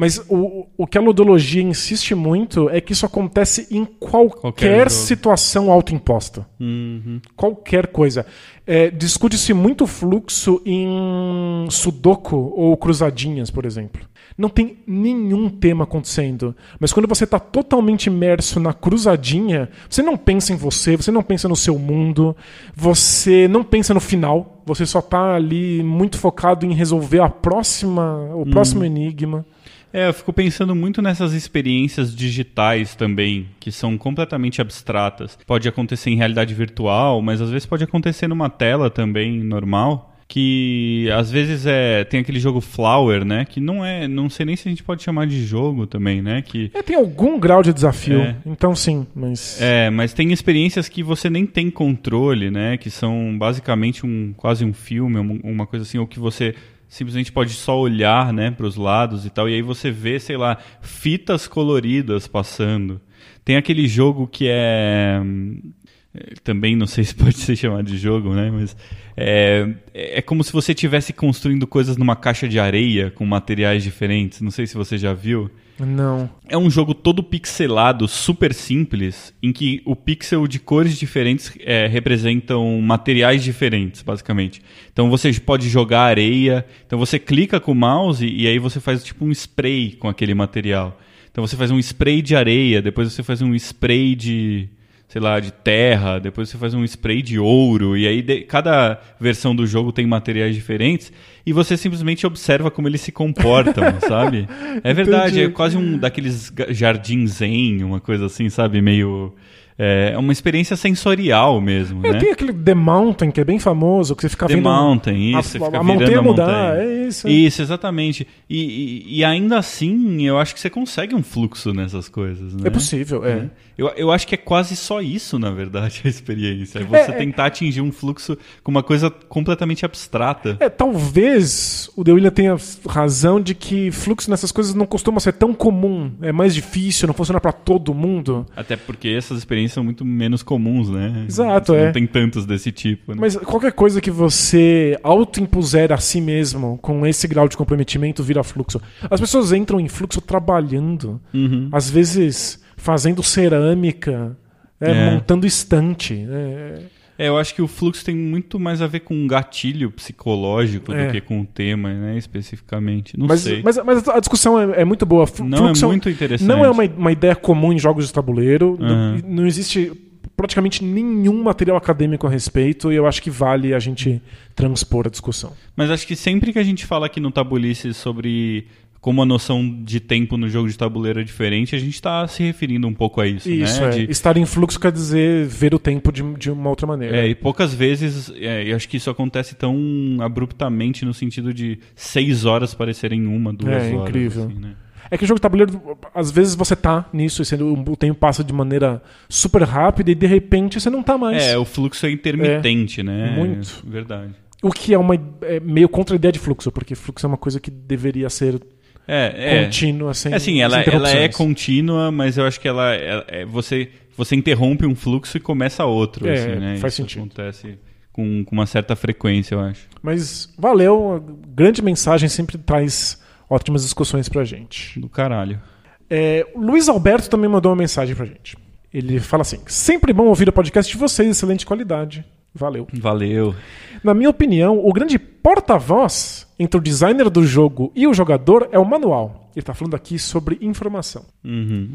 Mas 0.00 0.16
o, 0.30 0.66
o 0.78 0.86
que 0.86 0.96
a 0.96 1.00
ludologia 1.02 1.62
insiste 1.62 2.14
muito 2.14 2.70
é 2.70 2.80
que 2.80 2.94
isso 2.94 3.04
acontece 3.04 3.66
em 3.70 3.84
qualquer, 3.84 4.40
Qualquer 4.40 4.90
situação 4.90 5.70
autoimposta. 5.70 6.48
Uhum. 6.58 7.20
Qualquer 7.36 7.88
coisa. 7.88 8.24
É, 8.66 8.90
Discute-se 8.90 9.52
muito 9.52 9.86
fluxo 9.86 10.62
em 10.64 11.66
sudoku 11.68 12.34
ou 12.56 12.74
cruzadinhas, 12.78 13.50
por 13.50 13.66
exemplo. 13.66 14.00
Não 14.38 14.48
tem 14.48 14.78
nenhum 14.86 15.50
tema 15.50 15.84
acontecendo. 15.84 16.56
Mas 16.78 16.94
quando 16.94 17.06
você 17.06 17.24
está 17.24 17.38
totalmente 17.38 18.06
imerso 18.06 18.58
na 18.58 18.72
cruzadinha, 18.72 19.68
você 19.86 20.02
não 20.02 20.16
pensa 20.16 20.54
em 20.54 20.56
você, 20.56 20.96
você 20.96 21.10
não 21.10 21.22
pensa 21.22 21.46
no 21.46 21.56
seu 21.56 21.78
mundo, 21.78 22.34
você 22.74 23.46
não 23.48 23.62
pensa 23.62 23.92
no 23.92 24.00
final. 24.00 24.62
Você 24.64 24.86
só 24.86 25.00
está 25.00 25.34
ali 25.34 25.82
muito 25.82 26.16
focado 26.16 26.64
em 26.64 26.72
resolver 26.72 27.20
a 27.20 27.28
próxima, 27.28 28.30
o 28.34 28.46
próximo 28.46 28.82
enigma. 28.82 29.44
É, 29.92 30.08
eu 30.08 30.14
fico 30.14 30.32
pensando 30.32 30.74
muito 30.74 31.02
nessas 31.02 31.32
experiências 31.32 32.14
digitais 32.14 32.94
também, 32.94 33.48
que 33.58 33.72
são 33.72 33.98
completamente 33.98 34.60
abstratas. 34.60 35.36
Pode 35.46 35.68
acontecer 35.68 36.10
em 36.10 36.16
realidade 36.16 36.54
virtual, 36.54 37.20
mas 37.20 37.40
às 37.40 37.50
vezes 37.50 37.66
pode 37.66 37.84
acontecer 37.84 38.28
numa 38.28 38.48
tela 38.48 38.88
também 38.90 39.42
normal. 39.42 40.06
Que 40.28 41.08
às 41.12 41.28
vezes 41.28 41.66
é 41.66 42.04
tem 42.04 42.20
aquele 42.20 42.38
jogo 42.38 42.60
Flower, 42.60 43.24
né? 43.24 43.44
Que 43.44 43.58
não 43.60 43.84
é, 43.84 44.06
não 44.06 44.30
sei 44.30 44.46
nem 44.46 44.54
se 44.54 44.68
a 44.68 44.70
gente 44.70 44.84
pode 44.84 45.02
chamar 45.02 45.26
de 45.26 45.44
jogo 45.44 45.88
também, 45.88 46.22
né? 46.22 46.40
Que 46.40 46.70
É, 46.72 46.84
tem 46.84 46.94
algum 46.94 47.36
grau 47.36 47.64
de 47.64 47.72
desafio. 47.72 48.20
É. 48.20 48.36
Então 48.46 48.76
sim, 48.76 49.04
mas. 49.12 49.60
É, 49.60 49.90
mas 49.90 50.12
tem 50.12 50.30
experiências 50.32 50.88
que 50.88 51.02
você 51.02 51.28
nem 51.28 51.44
tem 51.44 51.68
controle, 51.68 52.48
né? 52.48 52.76
Que 52.76 52.90
são 52.90 53.36
basicamente 53.36 54.06
um 54.06 54.32
quase 54.36 54.64
um 54.64 54.72
filme, 54.72 55.18
uma, 55.18 55.36
uma 55.42 55.66
coisa 55.66 55.84
assim, 55.84 55.98
ou 55.98 56.06
que 56.06 56.20
você 56.20 56.54
simplesmente 56.90 57.32
pode 57.32 57.52
só 57.52 57.78
olhar, 57.78 58.32
né, 58.32 58.50
para 58.50 58.66
os 58.66 58.76
lados 58.76 59.24
e 59.24 59.30
tal, 59.30 59.48
e 59.48 59.54
aí 59.54 59.62
você 59.62 59.90
vê, 59.90 60.20
sei 60.20 60.36
lá, 60.36 60.58
fitas 60.82 61.48
coloridas 61.48 62.28
passando. 62.28 63.00
Tem 63.42 63.56
aquele 63.56 63.88
jogo 63.88 64.26
que 64.26 64.46
é 64.48 65.18
hum, 65.24 65.72
é, 66.14 66.34
também 66.42 66.74
não 66.74 66.86
sei 66.86 67.04
se 67.04 67.14
pode 67.14 67.36
ser 67.36 67.56
chamado 67.56 67.84
de 67.84 67.96
jogo, 67.96 68.34
né? 68.34 68.50
Mas 68.50 68.76
é, 69.16 69.72
é 69.94 70.22
como 70.22 70.42
se 70.42 70.52
você 70.52 70.72
estivesse 70.72 71.12
construindo 71.12 71.66
coisas 71.66 71.96
numa 71.96 72.16
caixa 72.16 72.48
de 72.48 72.58
areia 72.58 73.10
com 73.10 73.24
materiais 73.24 73.82
diferentes. 73.82 74.40
Não 74.40 74.50
sei 74.50 74.66
se 74.66 74.74
você 74.74 74.98
já 74.98 75.12
viu. 75.12 75.50
Não. 75.86 76.28
É 76.48 76.56
um 76.56 76.70
jogo 76.70 76.94
todo 76.94 77.22
pixelado, 77.22 78.06
super 78.06 78.52
simples, 78.52 79.34
em 79.42 79.52
que 79.52 79.82
o 79.84 79.96
pixel 79.96 80.46
de 80.46 80.58
cores 80.58 80.98
diferentes 80.98 81.52
é, 81.60 81.86
representam 81.86 82.80
materiais 82.80 83.42
diferentes, 83.42 84.02
basicamente. 84.02 84.62
Então 84.92 85.08
você 85.08 85.32
pode 85.40 85.68
jogar 85.68 86.02
areia, 86.02 86.66
então 86.86 86.98
você 86.98 87.18
clica 87.18 87.58
com 87.58 87.72
o 87.72 87.74
mouse 87.74 88.26
e 88.26 88.46
aí 88.46 88.58
você 88.58 88.80
faz 88.80 89.02
tipo 89.02 89.24
um 89.24 89.30
spray 89.30 89.92
com 89.92 90.08
aquele 90.08 90.34
material. 90.34 90.98
Então 91.30 91.46
você 91.46 91.56
faz 91.56 91.70
um 91.70 91.78
spray 91.78 92.20
de 92.20 92.36
areia, 92.36 92.82
depois 92.82 93.12
você 93.12 93.22
faz 93.22 93.40
um 93.40 93.54
spray 93.54 94.14
de, 94.14 94.68
sei 95.10 95.20
lá, 95.20 95.40
de 95.40 95.52
terra, 95.52 96.20
depois 96.20 96.48
você 96.48 96.56
faz 96.56 96.72
um 96.72 96.84
spray 96.84 97.20
de 97.20 97.36
ouro, 97.36 97.96
e 97.96 98.06
aí 98.06 98.22
de- 98.22 98.42
cada 98.42 98.98
versão 99.20 99.54
do 99.56 99.66
jogo 99.66 99.90
tem 99.92 100.06
materiais 100.06 100.54
diferentes, 100.54 101.12
e 101.44 101.52
você 101.52 101.76
simplesmente 101.76 102.24
observa 102.24 102.70
como 102.70 102.86
eles 102.86 103.00
se 103.00 103.10
comportam, 103.10 103.82
sabe? 104.08 104.48
É 104.84 104.94
verdade, 104.94 105.32
Entendi. 105.40 105.50
é 105.50 105.54
quase 105.54 105.76
um 105.76 105.98
daqueles 105.98 106.52
jardins 106.70 107.32
zen, 107.38 107.82
uma 107.82 107.98
coisa 108.00 108.26
assim, 108.26 108.48
sabe? 108.48 108.80
Meio. 108.80 109.34
É 109.82 110.18
uma 110.18 110.32
experiência 110.32 110.76
sensorial 110.76 111.60
mesmo, 111.60 112.04
É, 112.06 112.12
né? 112.12 112.18
Tem 112.18 112.30
aquele 112.32 112.52
The 112.52 112.74
Mountain, 112.74 113.30
que 113.30 113.40
é 113.40 113.44
bem 113.44 113.58
famoso, 113.58 114.14
que 114.14 114.22
você 114.22 114.28
fica 114.28 114.46
The 114.46 114.54
vendo. 114.54 114.64
Mountain, 114.64 115.34
a- 115.34 115.40
isso, 115.40 115.48
você 115.50 115.58
a, 115.58 115.64
fica 115.66 115.78
a 115.78 115.82
virando 115.82 116.00
montanha 116.00 116.18
a 116.18 116.22
mudar, 116.22 116.46
montanha. 116.46 116.82
é 116.82 117.06
isso. 117.08 117.28
Isso, 117.28 117.62
exatamente. 117.62 118.26
E, 118.48 118.58
e- 118.58 119.18
e 119.18 119.24
ainda 119.24 119.58
assim, 119.58 120.22
eu 120.26 120.38
acho 120.38 120.54
que 120.54 120.60
você 120.60 120.68
consegue 120.70 121.14
um 121.14 121.22
fluxo 121.22 121.72
nessas 121.72 122.08
coisas, 122.08 122.52
né? 122.54 122.62
É 122.64 122.70
possível, 122.70 123.24
é. 123.24 123.48
Eu, 123.78 123.88
eu 123.96 124.12
acho 124.12 124.26
que 124.26 124.34
é 124.34 124.38
quase 124.38 124.76
só 124.76 125.00
isso, 125.00 125.38
na 125.38 125.50
verdade, 125.50 126.02
a 126.04 126.08
experiência. 126.08 126.80
É 126.80 126.84
você 126.84 127.10
É, 127.12 127.14
é. 127.14 127.18
tentar 127.18 127.46
atingir 127.46 127.80
um 127.80 127.90
fluxo 127.90 128.36
com 128.62 128.70
uma 128.70 128.82
coisa 128.82 129.08
completamente 129.10 129.86
abstrata. 129.86 130.58
É, 130.60 130.68
talvez 130.68 131.90
o 131.96 132.04
The 132.04 132.12
William 132.12 132.30
tenha 132.30 132.56
razão 132.86 133.40
de 133.40 133.54
que 133.54 133.90
fluxo 133.90 134.30
nessas 134.30 134.52
coisas 134.52 134.74
não 134.74 134.84
costuma 134.86 135.18
ser 135.20 135.32
tão 135.32 135.52
comum, 135.54 136.12
é 136.20 136.30
mais 136.32 136.54
difícil, 136.54 137.06
não 137.08 137.14
funciona 137.14 137.40
pra 137.40 137.52
todo 137.52 137.94
mundo. 137.94 138.46
Até 138.54 138.76
porque 138.76 139.08
essas 139.08 139.38
experiências 139.38 139.69
são 139.72 139.82
muito 139.84 140.04
menos 140.04 140.42
comuns, 140.42 140.88
né? 140.88 141.24
Exato, 141.28 141.72
Você 141.72 141.78
é. 141.78 141.84
Não 141.86 141.92
tem 141.92 142.06
tantos 142.06 142.44
desse 142.46 142.70
tipo, 142.72 143.12
né? 143.14 143.18
Mas 143.20 143.36
qualquer 143.36 143.72
coisa 143.72 144.00
que 144.00 144.10
você 144.10 144.98
autoimpuser 145.02 145.92
a 145.92 145.96
si 145.98 146.20
mesmo 146.20 146.78
com 146.82 147.06
esse 147.06 147.26
grau 147.28 147.48
de 147.48 147.56
comprometimento 147.56 148.22
vira 148.22 148.42
fluxo. 148.42 148.80
As 149.10 149.20
pessoas 149.20 149.52
entram 149.52 149.80
em 149.80 149.88
fluxo 149.88 150.20
trabalhando, 150.20 151.20
Uhum. 151.32 151.68
às 151.72 151.88
vezes 151.90 152.60
fazendo 152.76 153.22
cerâmica, 153.22 154.36
é, 154.80 154.90
É. 154.90 155.10
montando 155.14 155.46
estante. 155.46 156.26
é. 156.28 156.78
É, 157.22 157.28
eu 157.28 157.36
acho 157.36 157.54
que 157.54 157.60
o 157.60 157.68
fluxo 157.68 158.04
tem 158.04 158.14
muito 158.16 158.58
mais 158.58 158.80
a 158.80 158.86
ver 158.86 159.00
com 159.00 159.14
um 159.14 159.26
gatilho 159.26 159.90
psicológico 159.90 160.92
É. 160.92 161.06
do 161.06 161.12
que 161.12 161.20
com 161.20 161.40
o 161.40 161.44
tema, 161.44 161.92
né? 161.92 162.16
Especificamente. 162.16 163.18
Não 163.18 163.26
Mas, 163.26 163.40
sei. 163.40 163.62
mas, 163.62 163.76
mas 163.84 164.08
a 164.08 164.18
discussão 164.20 164.58
é, 164.72 164.80
é 164.80 164.84
muito 164.84 165.04
boa. 165.04 165.26
Flu- 165.26 165.46
não 165.46 165.58
fluxo 165.58 165.84
é 165.84 165.88
muito 165.88 166.08
interessante. 166.08 166.48
Não 166.48 166.64
é 166.64 166.70
uma, 166.70 166.82
uma 166.84 167.12
ideia 167.12 167.36
comum 167.36 167.72
em 167.72 167.78
jogos 167.78 168.06
de 168.06 168.12
tabuleiro. 168.12 168.76
Não, 168.80 168.86
Aham. 168.88 169.20
não 169.26 169.46
existe 169.46 169.92
praticamente 170.36 170.82
nenhum 170.82 171.42
material 171.42 171.76
acadêmico 171.76 172.26
a 172.26 172.30
respeito 172.30 172.90
e 172.90 172.96
eu 172.96 173.06
acho 173.06 173.20
que 173.22 173.28
vale 173.30 173.74
a 173.74 173.78
gente 173.78 174.22
transpor 174.54 175.06
a 175.06 175.10
discussão. 175.10 175.52
Mas 175.76 175.90
acho 175.90 176.06
que 176.06 176.16
sempre 176.16 176.52
que 176.52 176.58
a 176.58 176.62
gente 176.62 176.86
fala 176.86 177.04
aqui 177.06 177.20
no 177.20 177.30
Tabulice 177.30 177.92
sobre 177.92 178.66
como 179.00 179.22
a 179.22 179.26
noção 179.26 179.66
de 179.82 179.98
tempo 179.98 180.36
no 180.36 180.48
jogo 180.48 180.68
de 180.68 180.76
tabuleiro 180.76 181.20
é 181.20 181.24
diferente, 181.24 181.74
a 181.74 181.78
gente 181.78 181.94
está 181.94 182.26
se 182.28 182.42
referindo 182.42 182.86
um 182.86 182.92
pouco 182.92 183.20
a 183.20 183.26
isso, 183.26 183.48
Isso, 183.50 183.80
né? 183.80 183.86
é. 183.86 183.90
De- 183.90 184.10
Estar 184.10 184.36
em 184.36 184.44
fluxo 184.44 184.78
quer 184.78 184.92
dizer 184.92 185.46
ver 185.46 185.74
o 185.74 185.78
tempo 185.78 186.12
de, 186.12 186.22
de 186.34 186.50
uma 186.50 186.68
outra 186.68 186.86
maneira. 186.86 187.16
É, 187.16 187.26
e 187.28 187.34
poucas 187.34 187.72
vezes, 187.72 188.30
é, 188.36 188.70
eu 188.70 188.76
acho 188.76 188.86
que 188.88 188.98
isso 188.98 189.08
acontece 189.08 189.54
tão 189.54 189.74
abruptamente 190.20 191.04
no 191.04 191.14
sentido 191.14 191.52
de 191.54 191.78
seis 191.94 192.44
horas 192.44 192.74
parecerem 192.74 193.26
uma, 193.26 193.52
duas 193.52 193.72
É, 193.72 193.94
horas. 193.94 194.08
incrível. 194.08 194.44
assim, 194.44 194.54
né? 194.60 194.74
É 195.10 195.18
que 195.18 195.24
o 195.24 195.26
jogo 195.26 195.38
de 195.38 195.42
tabuleiro, 195.42 195.98
às 196.14 196.30
vezes 196.30 196.54
você 196.54 196.76
tá 196.76 197.08
nisso, 197.12 197.42
e 197.42 197.62
o 197.90 197.96
tempo 197.96 198.14
passa 198.18 198.44
de 198.44 198.52
maneira 198.52 199.02
super 199.28 199.62
rápida 199.62 200.10
e 200.10 200.14
de 200.14 200.26
repente 200.26 200.78
você 200.80 200.88
não 200.88 201.02
tá 201.02 201.18
mais. 201.18 201.42
É, 201.42 201.58
o 201.58 201.64
fluxo 201.64 202.06
é 202.06 202.12
intermitente, 202.12 203.02
né? 203.02 203.34
muito. 203.36 203.82
Verdade. 203.84 204.32
O 204.62 204.70
que 204.70 204.92
é 204.94 204.98
uma 204.98 205.14
é 205.42 205.58
meio 205.58 205.88
contra 205.88 206.14
a 206.14 206.16
ideia 206.16 206.30
de 206.30 206.38
fluxo, 206.38 206.70
porque 206.70 206.94
fluxo 206.94 207.26
é 207.26 207.28
uma 207.28 207.38
coisa 207.38 207.58
que 207.58 207.70
deveria 207.70 208.28
ser 208.30 208.60
É, 209.06 209.34
é. 209.58 209.64
contínua, 209.64 210.14
sem 210.14 210.32
É 210.32 210.36
assim, 210.36 210.60
ela, 210.60 210.82
sem 210.84 210.94
ela 210.94 211.10
é 211.10 211.28
contínua, 211.28 212.10
mas 212.10 212.38
eu 212.38 212.44
acho 212.46 212.60
que 212.60 212.68
ela, 212.68 212.94
ela- 212.94 213.24
é, 213.28 213.44
você, 213.44 213.88
você 214.16 214.36
interrompe 214.36 214.86
um 214.86 214.94
fluxo 214.94 215.36
e 215.36 215.40
começa 215.40 215.84
outro. 215.84 216.28
É, 216.28 216.32
assim, 216.34 216.60
né? 216.60 216.76
faz 216.76 216.92
Isso 216.94 217.02
sentido. 217.02 217.20
acontece 217.20 217.78
com, 218.12 218.44
com 218.44 218.54
uma 218.54 218.66
certa 218.66 218.94
frequência, 218.94 219.54
eu 219.54 219.60
acho. 219.60 219.88
Mas 220.02 220.52
valeu, 220.58 221.16
a 221.16 221.48
grande 221.48 221.82
mensagem 221.82 222.28
sempre 222.28 222.58
traz 222.58 223.20
ótimas 223.48 223.82
discussões 223.82 224.28
pra 224.28 224.44
gente. 224.44 224.98
Do 225.00 225.08
caralho. 225.08 225.60
É, 226.08 226.46
Luiz 226.56 226.88
Alberto 226.88 227.30
também 227.30 227.48
mandou 227.48 227.70
uma 227.70 227.76
mensagem 227.78 228.14
pra 228.14 228.26
gente. 228.26 228.56
Ele 228.92 229.20
fala 229.20 229.42
assim: 229.42 229.58
sempre 229.66 230.12
bom 230.12 230.26
ouvir 230.26 230.48
o 230.48 230.52
podcast 230.52 230.90
de 230.90 230.98
vocês, 230.98 231.28
excelente 231.28 231.64
qualidade. 231.64 232.24
Valeu. 232.54 232.86
Valeu. 232.92 233.54
Na 234.02 234.12
minha 234.12 234.30
opinião, 234.30 234.84
o 234.84 234.92
grande 234.92 235.18
porta-voz 235.18 236.46
entre 236.58 236.78
o 236.78 236.82
designer 236.82 237.30
do 237.30 237.44
jogo 237.44 237.92
e 237.94 238.06
o 238.06 238.14
jogador 238.14 238.68
é 238.72 238.78
o 238.78 238.84
manual. 238.84 239.48
Ele 239.54 239.62
está 239.62 239.74
falando 239.74 239.94
aqui 239.94 240.18
sobre 240.18 240.58
informação. 240.60 241.24
Uhum. 241.44 241.92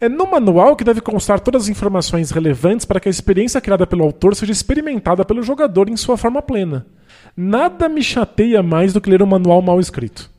É 0.00 0.08
no 0.08 0.30
manual 0.30 0.76
que 0.76 0.84
deve 0.84 1.00
constar 1.00 1.40
todas 1.40 1.62
as 1.62 1.68
informações 1.68 2.30
relevantes 2.30 2.84
para 2.84 3.00
que 3.00 3.08
a 3.08 3.10
experiência 3.10 3.60
criada 3.60 3.86
pelo 3.86 4.04
autor 4.04 4.34
seja 4.34 4.52
experimentada 4.52 5.24
pelo 5.24 5.42
jogador 5.42 5.88
em 5.88 5.96
sua 5.96 6.16
forma 6.16 6.42
plena. 6.42 6.86
Nada 7.36 7.88
me 7.88 8.02
chateia 8.02 8.62
mais 8.62 8.92
do 8.92 9.00
que 9.00 9.10
ler 9.10 9.22
um 9.22 9.26
manual 9.26 9.62
mal 9.62 9.80
escrito. 9.80 10.30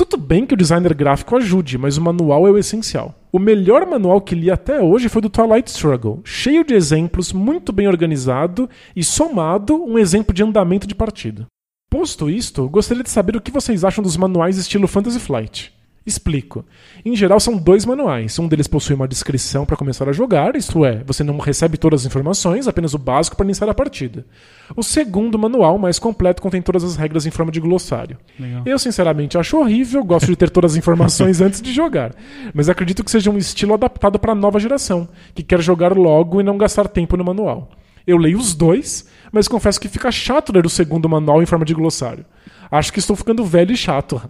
Tudo 0.00 0.16
bem 0.16 0.46
que 0.46 0.54
o 0.54 0.56
designer 0.56 0.94
gráfico 0.94 1.36
ajude, 1.36 1.76
mas 1.76 1.98
o 1.98 2.00
manual 2.00 2.48
é 2.48 2.50
o 2.50 2.56
essencial. 2.56 3.14
O 3.30 3.38
melhor 3.38 3.84
manual 3.84 4.18
que 4.22 4.34
li 4.34 4.50
até 4.50 4.80
hoje 4.80 5.10
foi 5.10 5.20
do 5.20 5.28
Twilight 5.28 5.68
Struggle, 5.68 6.22
cheio 6.24 6.64
de 6.64 6.72
exemplos, 6.72 7.34
muito 7.34 7.70
bem 7.70 7.86
organizado 7.86 8.66
e 8.96 9.04
somado 9.04 9.74
um 9.74 9.98
exemplo 9.98 10.34
de 10.34 10.42
andamento 10.42 10.86
de 10.86 10.94
partida. 10.94 11.44
Posto 11.90 12.30
isto, 12.30 12.66
gostaria 12.66 13.02
de 13.02 13.10
saber 13.10 13.36
o 13.36 13.42
que 13.42 13.50
vocês 13.50 13.84
acham 13.84 14.02
dos 14.02 14.16
manuais 14.16 14.56
estilo 14.56 14.88
Fantasy 14.88 15.20
Flight. 15.20 15.70
Explico. 16.04 16.64
Em 17.04 17.14
geral, 17.14 17.38
são 17.38 17.56
dois 17.56 17.84
manuais. 17.84 18.38
Um 18.38 18.48
deles 18.48 18.66
possui 18.66 18.94
uma 18.94 19.06
descrição 19.06 19.66
para 19.66 19.76
começar 19.76 20.08
a 20.08 20.12
jogar, 20.12 20.56
isto 20.56 20.84
é, 20.84 21.04
você 21.04 21.22
não 21.22 21.36
recebe 21.38 21.76
todas 21.76 22.00
as 22.00 22.06
informações, 22.06 22.66
apenas 22.66 22.94
o 22.94 22.98
básico 22.98 23.36
para 23.36 23.44
iniciar 23.44 23.68
a 23.68 23.74
partida. 23.74 24.24
O 24.74 24.82
segundo 24.82 25.38
manual, 25.38 25.78
mais 25.78 25.98
completo, 25.98 26.40
contém 26.40 26.62
todas 26.62 26.82
as 26.82 26.96
regras 26.96 27.26
em 27.26 27.30
forma 27.30 27.52
de 27.52 27.60
glossário. 27.60 28.16
Legal. 28.38 28.62
Eu, 28.64 28.78
sinceramente, 28.78 29.36
acho 29.36 29.58
horrível, 29.58 30.02
gosto 30.02 30.26
de 30.26 30.36
ter 30.36 30.48
todas 30.48 30.72
as 30.72 30.78
informações 30.78 31.40
antes 31.42 31.60
de 31.60 31.72
jogar. 31.72 32.14
Mas 32.54 32.68
acredito 32.70 33.04
que 33.04 33.10
seja 33.10 33.30
um 33.30 33.36
estilo 33.36 33.74
adaptado 33.74 34.18
para 34.18 34.32
a 34.32 34.36
nova 34.36 34.58
geração, 34.58 35.06
que 35.34 35.42
quer 35.42 35.60
jogar 35.60 35.96
logo 35.96 36.40
e 36.40 36.44
não 36.44 36.56
gastar 36.56 36.88
tempo 36.88 37.16
no 37.16 37.24
manual. 37.24 37.70
Eu 38.06 38.16
leio 38.16 38.38
os 38.38 38.54
dois, 38.54 39.06
mas 39.30 39.46
confesso 39.46 39.80
que 39.80 39.88
fica 39.88 40.10
chato 40.10 40.52
ler 40.52 40.64
o 40.64 40.70
segundo 40.70 41.08
manual 41.08 41.42
em 41.42 41.46
forma 41.46 41.64
de 41.64 41.74
glossário. 41.74 42.24
Acho 42.70 42.92
que 42.92 42.98
estou 42.98 43.14
ficando 43.14 43.44
velho 43.44 43.72
e 43.72 43.76
chato. 43.76 44.20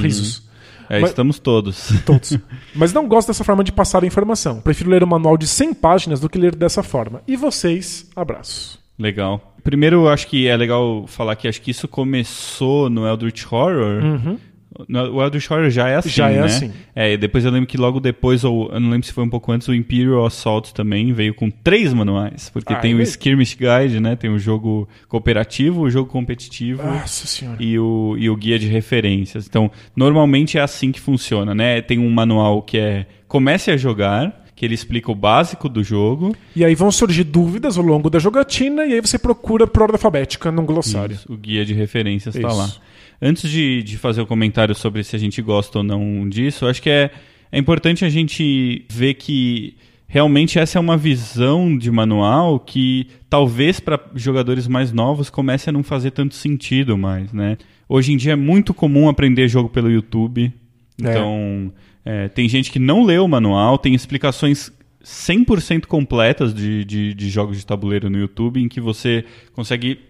Risos. 0.00 0.45
É, 0.88 1.00
Mas- 1.00 1.10
estamos 1.10 1.38
todos. 1.38 1.92
Todos. 2.04 2.38
Mas 2.74 2.92
não 2.92 3.06
gosto 3.08 3.28
dessa 3.28 3.44
forma 3.44 3.62
de 3.64 3.72
passar 3.72 4.02
a 4.02 4.06
informação. 4.06 4.60
Prefiro 4.60 4.90
ler 4.90 5.02
um 5.02 5.06
manual 5.06 5.36
de 5.36 5.46
100 5.46 5.74
páginas 5.74 6.20
do 6.20 6.28
que 6.28 6.38
ler 6.38 6.54
dessa 6.54 6.82
forma. 6.82 7.22
E 7.26 7.36
vocês, 7.36 8.08
abraços. 8.14 8.78
Legal. 8.98 9.54
Primeiro, 9.62 10.08
acho 10.08 10.26
que 10.28 10.46
é 10.46 10.56
legal 10.56 11.06
falar 11.06 11.34
que 11.36 11.48
acho 11.48 11.60
que 11.60 11.70
isso 11.70 11.88
começou 11.88 12.88
no 12.88 13.06
Eldritch 13.06 13.44
Horror. 13.50 14.00
No- 14.02 14.40
O 15.12 15.22
Eldritch 15.22 15.50
Horror 15.50 15.70
já 15.70 15.88
é 15.88 15.96
assim. 15.96 16.10
Já 16.10 16.30
é 16.30 16.40
né? 16.40 16.44
assim. 16.44 16.72
É, 16.94 17.12
e 17.12 17.16
depois 17.16 17.44
eu 17.44 17.50
lembro 17.50 17.66
que 17.66 17.76
logo 17.76 18.00
depois, 18.00 18.44
ou 18.44 18.70
eu 18.72 18.80
não 18.80 18.90
lembro 18.90 19.06
se 19.06 19.12
foi 19.12 19.24
um 19.24 19.28
pouco 19.28 19.52
antes, 19.52 19.68
o 19.68 19.74
Imperial 19.74 20.26
Assault 20.26 20.72
também 20.74 21.12
veio 21.12 21.34
com 21.34 21.50
três 21.50 21.92
manuais. 21.92 22.50
Porque 22.50 22.72
Ah, 22.72 22.76
tem 22.76 22.92
é 22.92 22.94
o? 22.94 23.02
Skirmish 23.02 23.56
Guide, 23.56 24.00
né? 24.00 24.16
Tem 24.16 24.30
o 24.30 24.38
jogo 24.38 24.88
cooperativo, 25.08 25.82
o 25.82 25.90
jogo 25.90 26.10
competitivo. 26.10 26.82
E 27.58 27.78
o, 27.78 28.16
e 28.18 28.28
o 28.28 28.36
guia 28.36 28.58
de 28.58 28.66
referências. 28.66 29.46
Então, 29.46 29.70
normalmente 29.94 30.58
é 30.58 30.60
assim 30.60 30.92
que 30.92 31.00
funciona, 31.00 31.54
né? 31.54 31.80
Tem 31.80 31.98
um 31.98 32.10
manual 32.10 32.62
que 32.62 32.78
é 32.78 33.06
comece 33.28 33.70
a 33.70 33.76
jogar, 33.76 34.46
que 34.54 34.64
ele 34.64 34.74
explica 34.74 35.10
o 35.10 35.14
básico 35.14 35.68
do 35.68 35.82
jogo. 35.82 36.34
E 36.54 36.64
aí 36.64 36.74
vão 36.74 36.90
surgir 36.90 37.24
dúvidas 37.24 37.76
ao 37.76 37.84
longo 37.84 38.08
da 38.08 38.18
jogatina, 38.18 38.86
e 38.86 38.94
aí 38.94 39.00
você 39.00 39.18
procura 39.18 39.66
por 39.66 39.82
ordem 39.82 39.96
alfabética 39.96 40.50
num 40.50 40.64
glossário. 40.64 41.14
Isso, 41.14 41.30
o 41.32 41.36
guia 41.36 41.64
de 41.64 41.74
referências 41.74 42.34
está 42.34 42.52
lá. 42.52 42.70
Antes 43.20 43.50
de, 43.50 43.82
de 43.82 43.96
fazer 43.96 44.20
o 44.20 44.26
comentário 44.26 44.74
sobre 44.74 45.02
se 45.02 45.16
a 45.16 45.18
gente 45.18 45.40
gosta 45.40 45.78
ou 45.78 45.84
não 45.84 46.28
disso, 46.28 46.66
acho 46.66 46.82
que 46.82 46.90
é, 46.90 47.10
é 47.50 47.58
importante 47.58 48.04
a 48.04 48.08
gente 48.08 48.84
ver 48.90 49.14
que 49.14 49.76
realmente 50.06 50.58
essa 50.58 50.78
é 50.78 50.80
uma 50.80 50.96
visão 50.96 51.76
de 51.76 51.90
manual 51.90 52.60
que 52.60 53.08
talvez 53.28 53.80
para 53.80 54.00
jogadores 54.14 54.68
mais 54.68 54.92
novos 54.92 55.30
comece 55.30 55.68
a 55.68 55.72
não 55.72 55.82
fazer 55.82 56.10
tanto 56.12 56.34
sentido 56.34 56.96
mais, 56.96 57.32
né? 57.32 57.56
Hoje 57.88 58.12
em 58.12 58.16
dia 58.16 58.32
é 58.32 58.36
muito 58.36 58.74
comum 58.74 59.08
aprender 59.08 59.48
jogo 59.48 59.68
pelo 59.68 59.90
YouTube. 59.90 60.52
É. 61.02 61.10
Então, 61.10 61.72
é, 62.04 62.28
tem 62.28 62.48
gente 62.48 62.70
que 62.70 62.78
não 62.78 63.04
lê 63.04 63.18
o 63.18 63.28
manual, 63.28 63.78
tem 63.78 63.94
explicações 63.94 64.72
100% 65.06 65.86
completas 65.86 66.52
de, 66.52 66.84
de, 66.84 67.14
de 67.14 67.30
jogos 67.30 67.56
de 67.58 67.64
tabuleiro 67.64 68.10
no 68.10 68.18
YouTube, 68.18 68.60
em 68.60 68.66
que 68.68 68.80
você 68.80 69.24
consegue 69.52 70.00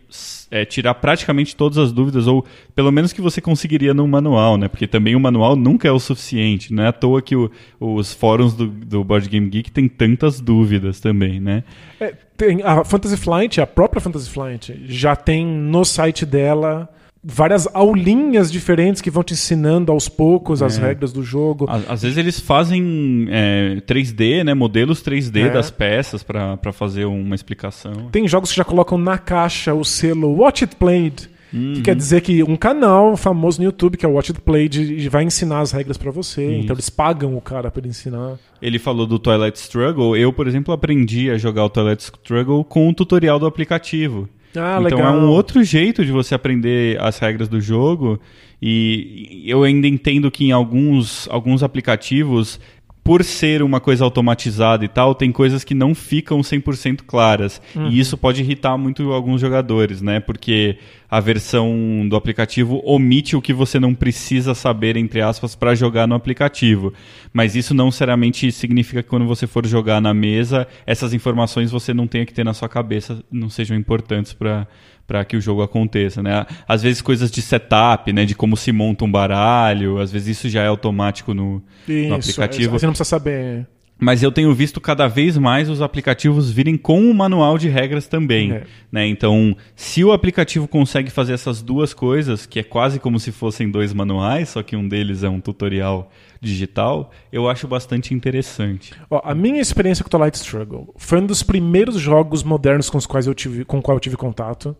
é, 0.50 0.64
tirar 0.64 0.94
praticamente 0.94 1.54
todas 1.54 1.76
as 1.76 1.92
dúvidas, 1.92 2.26
ou 2.26 2.46
pelo 2.74 2.90
menos 2.90 3.12
que 3.12 3.20
você 3.20 3.38
conseguiria 3.42 3.92
num 3.92 4.06
manual, 4.06 4.56
né? 4.56 4.68
Porque 4.68 4.86
também 4.86 5.14
o 5.14 5.20
manual 5.20 5.54
nunca 5.54 5.86
é 5.86 5.92
o 5.92 5.98
suficiente. 6.00 6.72
Não 6.72 6.82
é 6.82 6.86
à 6.88 6.92
toa 6.92 7.20
que 7.20 7.36
o- 7.36 7.50
os 7.78 8.14
fóruns 8.14 8.54
do, 8.54 8.66
do 8.68 9.04
Board 9.04 9.28
Game 9.28 9.50
Geek 9.50 9.70
tem 9.70 9.86
tantas 9.86 10.40
dúvidas 10.40 10.98
também, 10.98 11.40
né? 11.40 11.62
É, 12.00 12.14
tem 12.34 12.62
a 12.62 12.82
Fantasy 12.82 13.18
Flight, 13.18 13.60
a 13.60 13.66
própria 13.66 14.00
Fantasy 14.00 14.30
Flight, 14.30 14.80
já 14.86 15.14
tem 15.14 15.44
no 15.46 15.84
site 15.84 16.24
dela 16.24 16.88
várias 17.28 17.66
aulinhas 17.74 18.52
diferentes 18.52 19.02
que 19.02 19.10
vão 19.10 19.24
te 19.24 19.34
ensinando 19.34 19.90
aos 19.90 20.08
poucos 20.08 20.62
as 20.62 20.78
É. 20.78 20.82
regras 20.82 21.12
do 21.12 21.22
jogo. 21.24 21.66
Às, 21.68 21.90
às 21.90 22.02
vezes 22.02 22.16
eles 22.18 22.38
fazem 22.38 23.26
é, 23.30 23.80
3D, 23.86 24.44
né? 24.44 24.54
Modelos 24.54 25.02
3D 25.02 25.48
É. 25.48 25.50
das 25.50 25.70
peças 25.70 26.22
para 26.22 26.72
fazer 26.72 27.04
uma 27.04 27.34
explicação. 27.34 28.08
Tem 28.12 28.28
jogos 28.28 28.50
que 28.50 28.56
já 28.56 28.64
colocam 28.64 28.96
na 28.96 29.18
caixa 29.18 29.74
o 29.74 29.84
selo 29.84 30.28
Watch 30.38 30.64
It 30.64 30.76
Played. 30.76 31.28
Uhum. 31.52 31.74
Que 31.74 31.82
quer 31.82 31.94
dizer 31.94 32.20
que 32.22 32.42
um 32.42 32.56
canal 32.56 33.16
famoso 33.16 33.60
no 33.60 33.64
YouTube, 33.66 33.96
que 33.96 34.04
é 34.04 34.08
o 34.08 34.12
Watch 34.12 34.32
It 34.32 34.40
Played, 34.42 35.08
vai 35.08 35.22
ensinar 35.24 35.60
as 35.60 35.70
regras 35.72 35.96
pra 35.96 36.10
você. 36.10 36.58
Então 36.58 36.74
eles 36.74 36.90
pagam 36.90 37.36
o 37.36 37.40
cara 37.40 37.72
ele 37.76 37.88
ensinar. 37.88 38.34
Ele 38.60 38.78
falou 38.78 39.06
do 39.06 39.18
Twilight 39.18 39.56
Struggle. 39.58 40.16
Eu, 40.16 40.32
por 40.32 40.46
exemplo, 40.48 40.74
aprendi 40.74 41.30
a 41.30 41.38
jogar 41.38 41.64
o 41.64 41.70
Twilight 41.70 42.02
Struggle 42.02 42.64
com 42.64 42.88
o 42.88 42.92
tutorial 42.94 43.38
do 43.38 43.46
aplicativo. 43.46 44.28
Ah, 44.58 44.78
então 44.80 44.98
legal. 44.98 45.14
é 45.14 45.18
um 45.18 45.28
outro 45.28 45.62
jeito 45.62 46.04
de 46.04 46.12
você 46.12 46.34
aprender 46.34 47.00
as 47.00 47.18
regras 47.18 47.48
do 47.48 47.60
jogo. 47.60 48.20
E 48.60 49.42
eu 49.44 49.62
ainda 49.62 49.86
entendo 49.86 50.30
que 50.30 50.46
em 50.46 50.52
alguns, 50.52 51.28
alguns 51.30 51.62
aplicativos, 51.62 52.58
por 53.06 53.22
ser 53.22 53.62
uma 53.62 53.78
coisa 53.78 54.02
automatizada 54.02 54.84
e 54.84 54.88
tal, 54.88 55.14
tem 55.14 55.30
coisas 55.30 55.62
que 55.62 55.74
não 55.74 55.94
ficam 55.94 56.40
100% 56.40 57.02
claras. 57.06 57.62
Uhum. 57.72 57.86
E 57.86 58.00
isso 58.00 58.18
pode 58.18 58.42
irritar 58.42 58.76
muito 58.76 59.12
alguns 59.12 59.40
jogadores, 59.40 60.02
né? 60.02 60.18
Porque 60.18 60.76
a 61.08 61.20
versão 61.20 62.04
do 62.08 62.16
aplicativo 62.16 62.82
omite 62.84 63.36
o 63.36 63.40
que 63.40 63.52
você 63.52 63.78
não 63.78 63.94
precisa 63.94 64.56
saber, 64.56 64.96
entre 64.96 65.20
aspas, 65.20 65.54
para 65.54 65.72
jogar 65.72 66.08
no 66.08 66.16
aplicativo. 66.16 66.92
Mas 67.32 67.54
isso 67.54 67.72
não 67.72 67.86
necessariamente 67.86 68.50
significa 68.50 69.04
que 69.04 69.08
quando 69.08 69.24
você 69.24 69.46
for 69.46 69.64
jogar 69.64 70.00
na 70.00 70.12
mesa, 70.12 70.66
essas 70.84 71.14
informações 71.14 71.70
você 71.70 71.94
não 71.94 72.08
tenha 72.08 72.26
que 72.26 72.34
ter 72.34 72.44
na 72.44 72.54
sua 72.54 72.68
cabeça, 72.68 73.22
não 73.30 73.48
sejam 73.48 73.76
importantes 73.76 74.32
para 74.32 74.66
para 75.06 75.24
que 75.24 75.36
o 75.36 75.40
jogo 75.40 75.62
aconteça, 75.62 76.22
né? 76.22 76.46
Às 76.66 76.82
vezes 76.82 77.00
coisas 77.00 77.30
de 77.30 77.40
setup, 77.40 78.12
né, 78.12 78.24
de 78.24 78.34
como 78.34 78.56
se 78.56 78.72
monta 78.72 79.04
um 79.04 79.10
baralho, 79.10 79.98
às 79.98 80.10
vezes 80.10 80.36
isso 80.36 80.48
já 80.48 80.62
é 80.62 80.66
automático 80.66 81.32
no, 81.32 81.62
no 81.86 81.92
Isso, 81.92 82.14
aplicativo. 82.14 82.78
Você 82.78 82.86
não 82.86 82.92
precisa 82.92 83.08
saber. 83.08 83.66
Mas 83.98 84.22
eu 84.22 84.30
tenho 84.30 84.52
visto 84.54 84.78
cada 84.78 85.08
vez 85.08 85.38
mais 85.38 85.70
os 85.70 85.80
aplicativos 85.80 86.50
virem 86.50 86.76
com 86.76 87.00
um 87.00 87.14
manual 87.14 87.56
de 87.56 87.68
regras 87.68 88.06
também. 88.06 88.52
É. 88.52 88.64
Né? 88.92 89.06
Então, 89.06 89.56
se 89.74 90.04
o 90.04 90.12
aplicativo 90.12 90.68
consegue 90.68 91.10
fazer 91.10 91.32
essas 91.32 91.62
duas 91.62 91.94
coisas, 91.94 92.44
que 92.44 92.58
é 92.58 92.62
quase 92.62 93.00
como 93.00 93.18
se 93.18 93.32
fossem 93.32 93.70
dois 93.70 93.94
manuais, 93.94 94.50
só 94.50 94.62
que 94.62 94.76
um 94.76 94.86
deles 94.86 95.22
é 95.22 95.28
um 95.30 95.40
tutorial 95.40 96.10
digital, 96.40 97.10
eu 97.32 97.48
acho 97.48 97.66
bastante 97.66 98.12
interessante. 98.12 98.92
Ó, 99.10 99.20
a 99.24 99.34
minha 99.34 99.62
experiência 99.62 100.04
com 100.04 100.08
o 100.08 100.10
Twilight 100.10 100.36
Struggle 100.36 100.94
foi 100.96 101.20
um 101.20 101.26
dos 101.26 101.42
primeiros 101.42 101.98
jogos 101.98 102.42
modernos 102.42 102.90
com 102.90 102.98
os 102.98 103.06
quais 103.06 103.26
eu 103.26 103.34
tive, 103.34 103.64
com 103.64 103.78
o 103.78 103.82
qual 103.82 103.96
eu 103.96 104.00
tive 104.00 104.16
contato. 104.16 104.76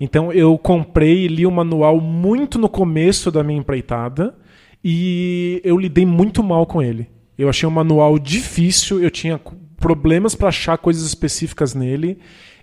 Então 0.00 0.32
eu 0.32 0.56
comprei 0.56 1.24
e 1.24 1.28
li 1.28 1.44
o 1.44 1.50
manual 1.50 2.00
muito 2.00 2.58
no 2.58 2.68
começo 2.68 3.30
da 3.32 3.42
minha 3.42 3.58
empreitada 3.58 4.34
e 4.82 5.60
eu 5.64 5.76
lidei 5.76 6.06
muito 6.06 6.42
mal 6.42 6.64
com 6.64 6.80
ele. 6.80 7.08
Eu 7.40 7.48
achei 7.48 7.66
um 7.66 7.72
manual 7.72 8.18
difícil, 8.18 9.02
eu 9.02 9.10
tinha 9.10 9.40
problemas 9.78 10.34
para 10.34 10.48
achar 10.48 10.76
coisas 10.76 11.04
específicas 11.04 11.74
nele. 11.74 12.18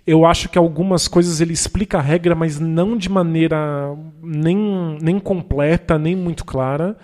Eu 0.06 0.24
acho 0.24 0.48
que 0.48 0.56
algumas 0.56 1.08
coisas 1.08 1.40
ele 1.40 1.52
explica 1.52 1.98
a 1.98 2.00
regra, 2.00 2.34
mas 2.34 2.60
não 2.60 2.96
de 2.96 3.08
maneira 3.10 3.92
nem, 4.22 4.96
nem 5.02 5.18
completa, 5.18 5.98
nem 5.98 6.14
muito 6.14 6.44
clara. 6.44 6.96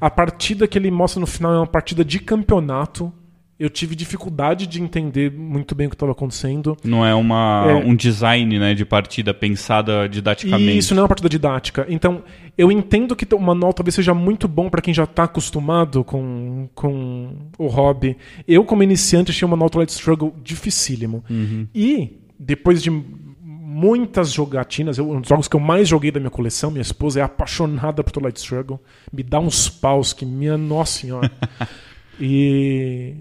A 0.00 0.08
partida 0.08 0.68
que 0.68 0.78
ele 0.78 0.90
mostra 0.90 1.20
no 1.20 1.26
final 1.26 1.52
é 1.52 1.58
uma 1.58 1.66
partida 1.66 2.04
de 2.04 2.20
campeonato. 2.20 3.12
Eu 3.58 3.70
tive 3.70 3.94
dificuldade 3.94 4.66
de 4.66 4.82
entender 4.82 5.32
muito 5.32 5.74
bem 5.74 5.86
o 5.86 5.90
que 5.90 5.96
estava 5.96 6.12
acontecendo. 6.12 6.76
Não 6.84 7.04
é, 7.06 7.14
uma, 7.14 7.64
É. 7.68 7.74
um 7.74 7.96
design 7.96 8.58
né, 8.58 8.74
de 8.74 8.84
partida 8.84 9.32
pensada 9.32 10.06
didaticamente. 10.06 10.76
Isso 10.76 10.94
não 10.94 11.00
é 11.00 11.02
uma 11.04 11.08
partida 11.08 11.28
didática. 11.30 11.86
Então, 11.88 12.22
eu 12.58 12.70
entendo 12.70 13.16
que 13.16 13.26
o 13.34 13.40
manual 13.40 13.72
talvez 13.72 13.94
seja 13.94 14.12
muito 14.12 14.46
bom 14.46 14.68
para 14.68 14.82
quem 14.82 14.92
já 14.92 15.04
está 15.04 15.24
acostumado 15.24 16.04
com, 16.04 16.68
com 16.74 17.34
o 17.58 17.66
hobby. 17.66 18.18
Eu, 18.46 18.62
como 18.62 18.82
iniciante, 18.82 19.30
achei 19.30 19.46
o 19.46 19.48
manual 19.50 19.70
Twilight 19.70 19.92
Struggle 19.92 20.34
dificílimo. 20.42 21.24
E, 21.74 22.20
depois 22.38 22.82
de 22.82 22.90
muitas 23.42 24.32
jogatinas, 24.32 24.98
eu- 24.98 25.10
um 25.10 25.20
dos 25.20 25.28
jogos 25.30 25.48
que 25.48 25.56
eu 25.56 25.60
mais 25.60 25.88
joguei 25.88 26.10
da 26.10 26.20
minha 26.20 26.30
coleção, 26.30 26.70
minha 26.70 26.82
esposa 26.82 27.20
é 27.20 27.22
apaixonada 27.22 28.04
por 28.04 28.10
Twilight 28.12 28.38
Struggle, 28.38 28.78
me 29.10 29.22
dá 29.22 29.40
uns 29.40 29.68
paus 29.70 30.12
que, 30.12 30.26
minha 30.26 30.58
nossa 30.58 31.00
senhora. 31.00 31.30
e 32.20 33.14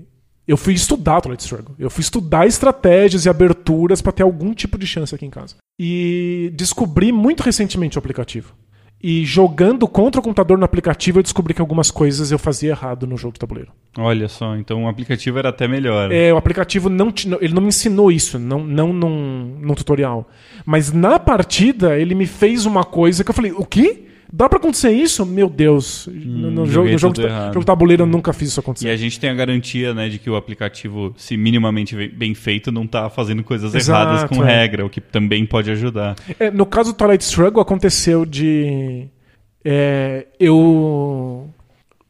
eu 0.48 0.58
fui 0.58 0.74
estudar 0.74 1.22
Twilight 1.22 1.44
Struggle. 1.44 1.76
Eu 1.80 1.90
fui 1.90 2.02
estudar 2.02 2.46
estratégias 2.46 3.26
e 3.26 3.30
aberturas 3.30 4.02
para 4.02 4.12
ter 4.12 4.24
algum 4.24 4.54
tipo 4.54 4.78
de 4.78 4.86
chance 4.86 5.14
aqui 5.14 5.26
em 5.26 5.30
casa. 5.30 5.56
E 5.80 6.52
descobri 6.56 7.12
muito 7.12 7.42
recentemente 7.42 7.98
o 7.98 8.00
aplicativo. 8.00 8.54
E 9.02 9.26
jogando 9.26 9.88
contra 9.88 10.20
o 10.20 10.24
computador 10.24 10.58
no 10.58 10.66
aplicativo, 10.66 11.20
eu 11.20 11.24
descobri 11.24 11.54
que 11.54 11.62
algumas 11.62 11.92
coisas 11.92 12.32
eu 12.32 12.40
fazia 12.40 12.72
errado 12.72 13.06
no 13.06 13.18
jogo 13.18 13.34
de 13.34 13.40
tabuleiro. 13.40 13.72
Olha 13.98 14.28
só, 14.28 14.56
então 14.56 14.86
o 14.86 14.88
aplicativo 14.88 15.38
era 15.38 15.50
até 15.50 15.68
melhor. 15.68 16.12
É, 16.12 16.34
o 16.34 16.38
aplicativo 16.38 16.90
não 16.90 17.14
ele 17.40 17.54
não 17.54 17.62
me 17.62 17.68
ensinou 17.68 18.12
isso, 18.12 18.40
não, 18.40 18.64
não 18.64 18.94
num, 18.94 19.60
num 19.62 19.76
tutorial. 19.76 20.28
Mas 20.66 20.92
na 20.92 21.20
partida, 21.20 22.00
ele 22.00 22.16
me 22.16 22.26
fez 22.26 22.66
uma 22.66 22.84
coisa 22.84 23.24
que 23.24 23.30
eu 23.30 23.36
falei: 23.36 23.52
o 23.52 23.66
quê? 23.66 24.05
Dá 24.38 24.50
pra 24.50 24.58
acontecer 24.58 24.92
isso? 24.92 25.26
Meu 25.26 25.50
Deus. 25.50 26.10
no, 26.14 26.52
no 26.52 26.66
jogo, 26.66 26.90
no 26.90 26.98
jogo, 26.98 27.22
errado. 27.22 27.54
jogo 27.54 27.66
tabuleiro 27.66 28.04
eu 28.04 28.08
nunca 28.08 28.34
fiz 28.34 28.50
isso 28.50 28.60
acontecer. 28.60 28.88
E 28.88 28.92
a 28.92 28.98
gente 28.98 29.18
tem 29.18 29.30
a 29.30 29.34
garantia 29.34 29.94
né, 29.94 30.10
de 30.10 30.20
que 30.20 30.30
o 30.30 30.36
aplicativo, 30.36 31.14
se 31.16 31.38
minimamente 31.38 31.96
bem 32.10 32.34
feito, 32.34 32.70
não 32.70 32.84
está 32.84 33.10
fazendo 33.10 33.46
coisas 33.46 33.74
Exato, 33.74 34.12
erradas 34.12 34.30
com 34.30 34.44
é. 34.44 34.62
regra, 34.62 34.86
o 34.86 34.90
que 34.90 35.00
também 35.00 35.46
pode 35.46 35.72
ajudar. 35.72 36.16
É, 36.38 36.52
no 36.52 36.66
caso 36.66 36.92
do 36.92 36.98
Twilight 36.98 37.24
Struggle, 37.24 37.62
aconteceu 37.62 38.26
de 38.26 39.08
é, 39.64 40.28
eu 40.38 41.50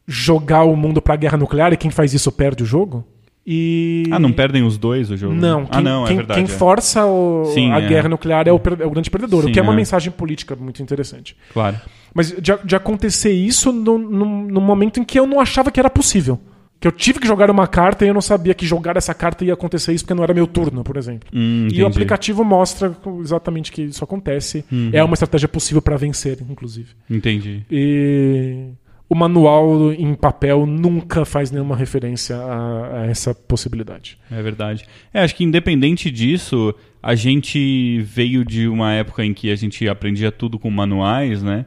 jogar 0.07 0.64
o 0.64 0.76
mundo 0.76 1.03
pra 1.03 1.15
guerra 1.15 1.38
nuclear 1.38 1.73
e 1.73 1.77
quem 1.77 1.91
faz 1.91 2.11
isso 2.11 2.31
perde 2.31 2.64
o 2.64 2.65
jogo. 2.65 3.06
E... 3.45 4.06
Ah, 4.11 4.18
não 4.18 4.31
perdem 4.31 4.64
os 4.64 4.76
dois 4.80 5.11
o 5.11 5.18
jogo? 5.18 5.35
Não, 5.35 5.68
ah, 5.69 5.76
quem, 5.76 5.84
não, 5.84 6.06
é 6.06 6.07
quem- 6.07 6.18
verdade. 6.18 6.43
quem 6.43 6.52
é. 6.52 6.57
força 6.57 7.06
o- 7.06 7.52
Sim, 7.53 7.72
a 7.72 7.80
é. 7.80 7.88
guerra 7.88 8.10
nuclear 8.10 8.47
é 8.47 8.52
o, 8.52 8.56
é 8.80 8.85
o 8.85 8.89
grande 8.89 9.11
perdedor, 9.11 9.43
Sim, 9.43 9.49
o 9.52 9.53
que 9.53 9.60
é 9.60 9.61
uma 9.61 9.73
é. 9.73 9.76
mensagem 9.76 10.11
política 10.11 10.56
muito 10.56 10.81
interessante. 10.81 11.38
Claro. 11.53 11.80
Mas 12.16 12.32
de, 12.32 12.58
de 12.64 12.76
acontecer 12.78 13.34
isso 13.34 13.74
no, 13.74 13.98
no, 13.98 14.26
no 14.48 14.62
momento 14.62 15.02
em 15.02 15.04
que 15.04 15.20
eu 15.20 15.28
não 15.28 15.40
achava 15.40 15.70
que 15.70 15.80
era 15.80 15.90
possível. 15.90 16.40
Que 16.80 16.88
eu 16.88 16.92
tive 16.92 17.20
que 17.20 17.28
jogar 17.28 17.52
uma 17.52 17.68
carta 17.68 18.06
e 18.06 18.08
eu 18.08 18.14
não 18.14 18.22
sabia 18.22 18.54
que 18.54 18.66
jogar 18.66 18.96
essa 18.96 19.14
carta 19.14 19.44
ia 19.44 19.54
acontecer 19.54 19.94
isso 19.94 20.06
porque 20.06 20.14
não 20.14 20.24
era 20.24 20.34
meu 20.34 20.48
turno, 20.48 20.82
por 20.82 20.96
exemplo. 20.96 21.28
Hum, 21.34 21.68
e 21.72 21.84
o 21.84 21.88
aplicativo 21.88 22.44
mostra 22.44 22.96
exatamente 23.22 23.72
que 23.72 23.82
isso 23.82 24.04
acontece. 24.04 24.64
Uhum. 24.72 24.92
É 24.94 25.04
uma 25.04 25.14
estratégia 25.14 25.50
possível 25.50 25.82
para 25.82 25.98
vencer, 25.98 26.38
inclusive. 26.50 26.90
Entendi. 27.10 27.66
E... 27.70 28.70
o 29.10 29.16
manual 29.16 29.92
em 29.92 30.14
papel 30.16 30.66
nunca 30.66 31.26
faz 31.26 31.52
nenhuma 31.52 31.76
referência 31.76 32.38
a, 32.38 33.02
a 33.02 33.06
essa 33.08 33.36
possibilidade. 33.36 34.18
É 34.32 34.42
verdade. 34.42 34.86
É, 35.14 35.22
acho 35.22 35.36
que 35.36 35.44
independente 35.44 36.10
disso, 36.10 36.74
a 37.04 37.14
gente 37.14 38.02
veio 38.04 38.46
de 38.46 38.68
uma 38.68 38.94
época 38.94 39.26
em 39.26 39.34
que 39.34 39.52
a 39.52 39.56
gente 39.56 39.88
aprendia 39.88 40.32
tudo 40.32 40.58
com 40.58 40.70
manuais, 40.70 41.44
né? 41.44 41.66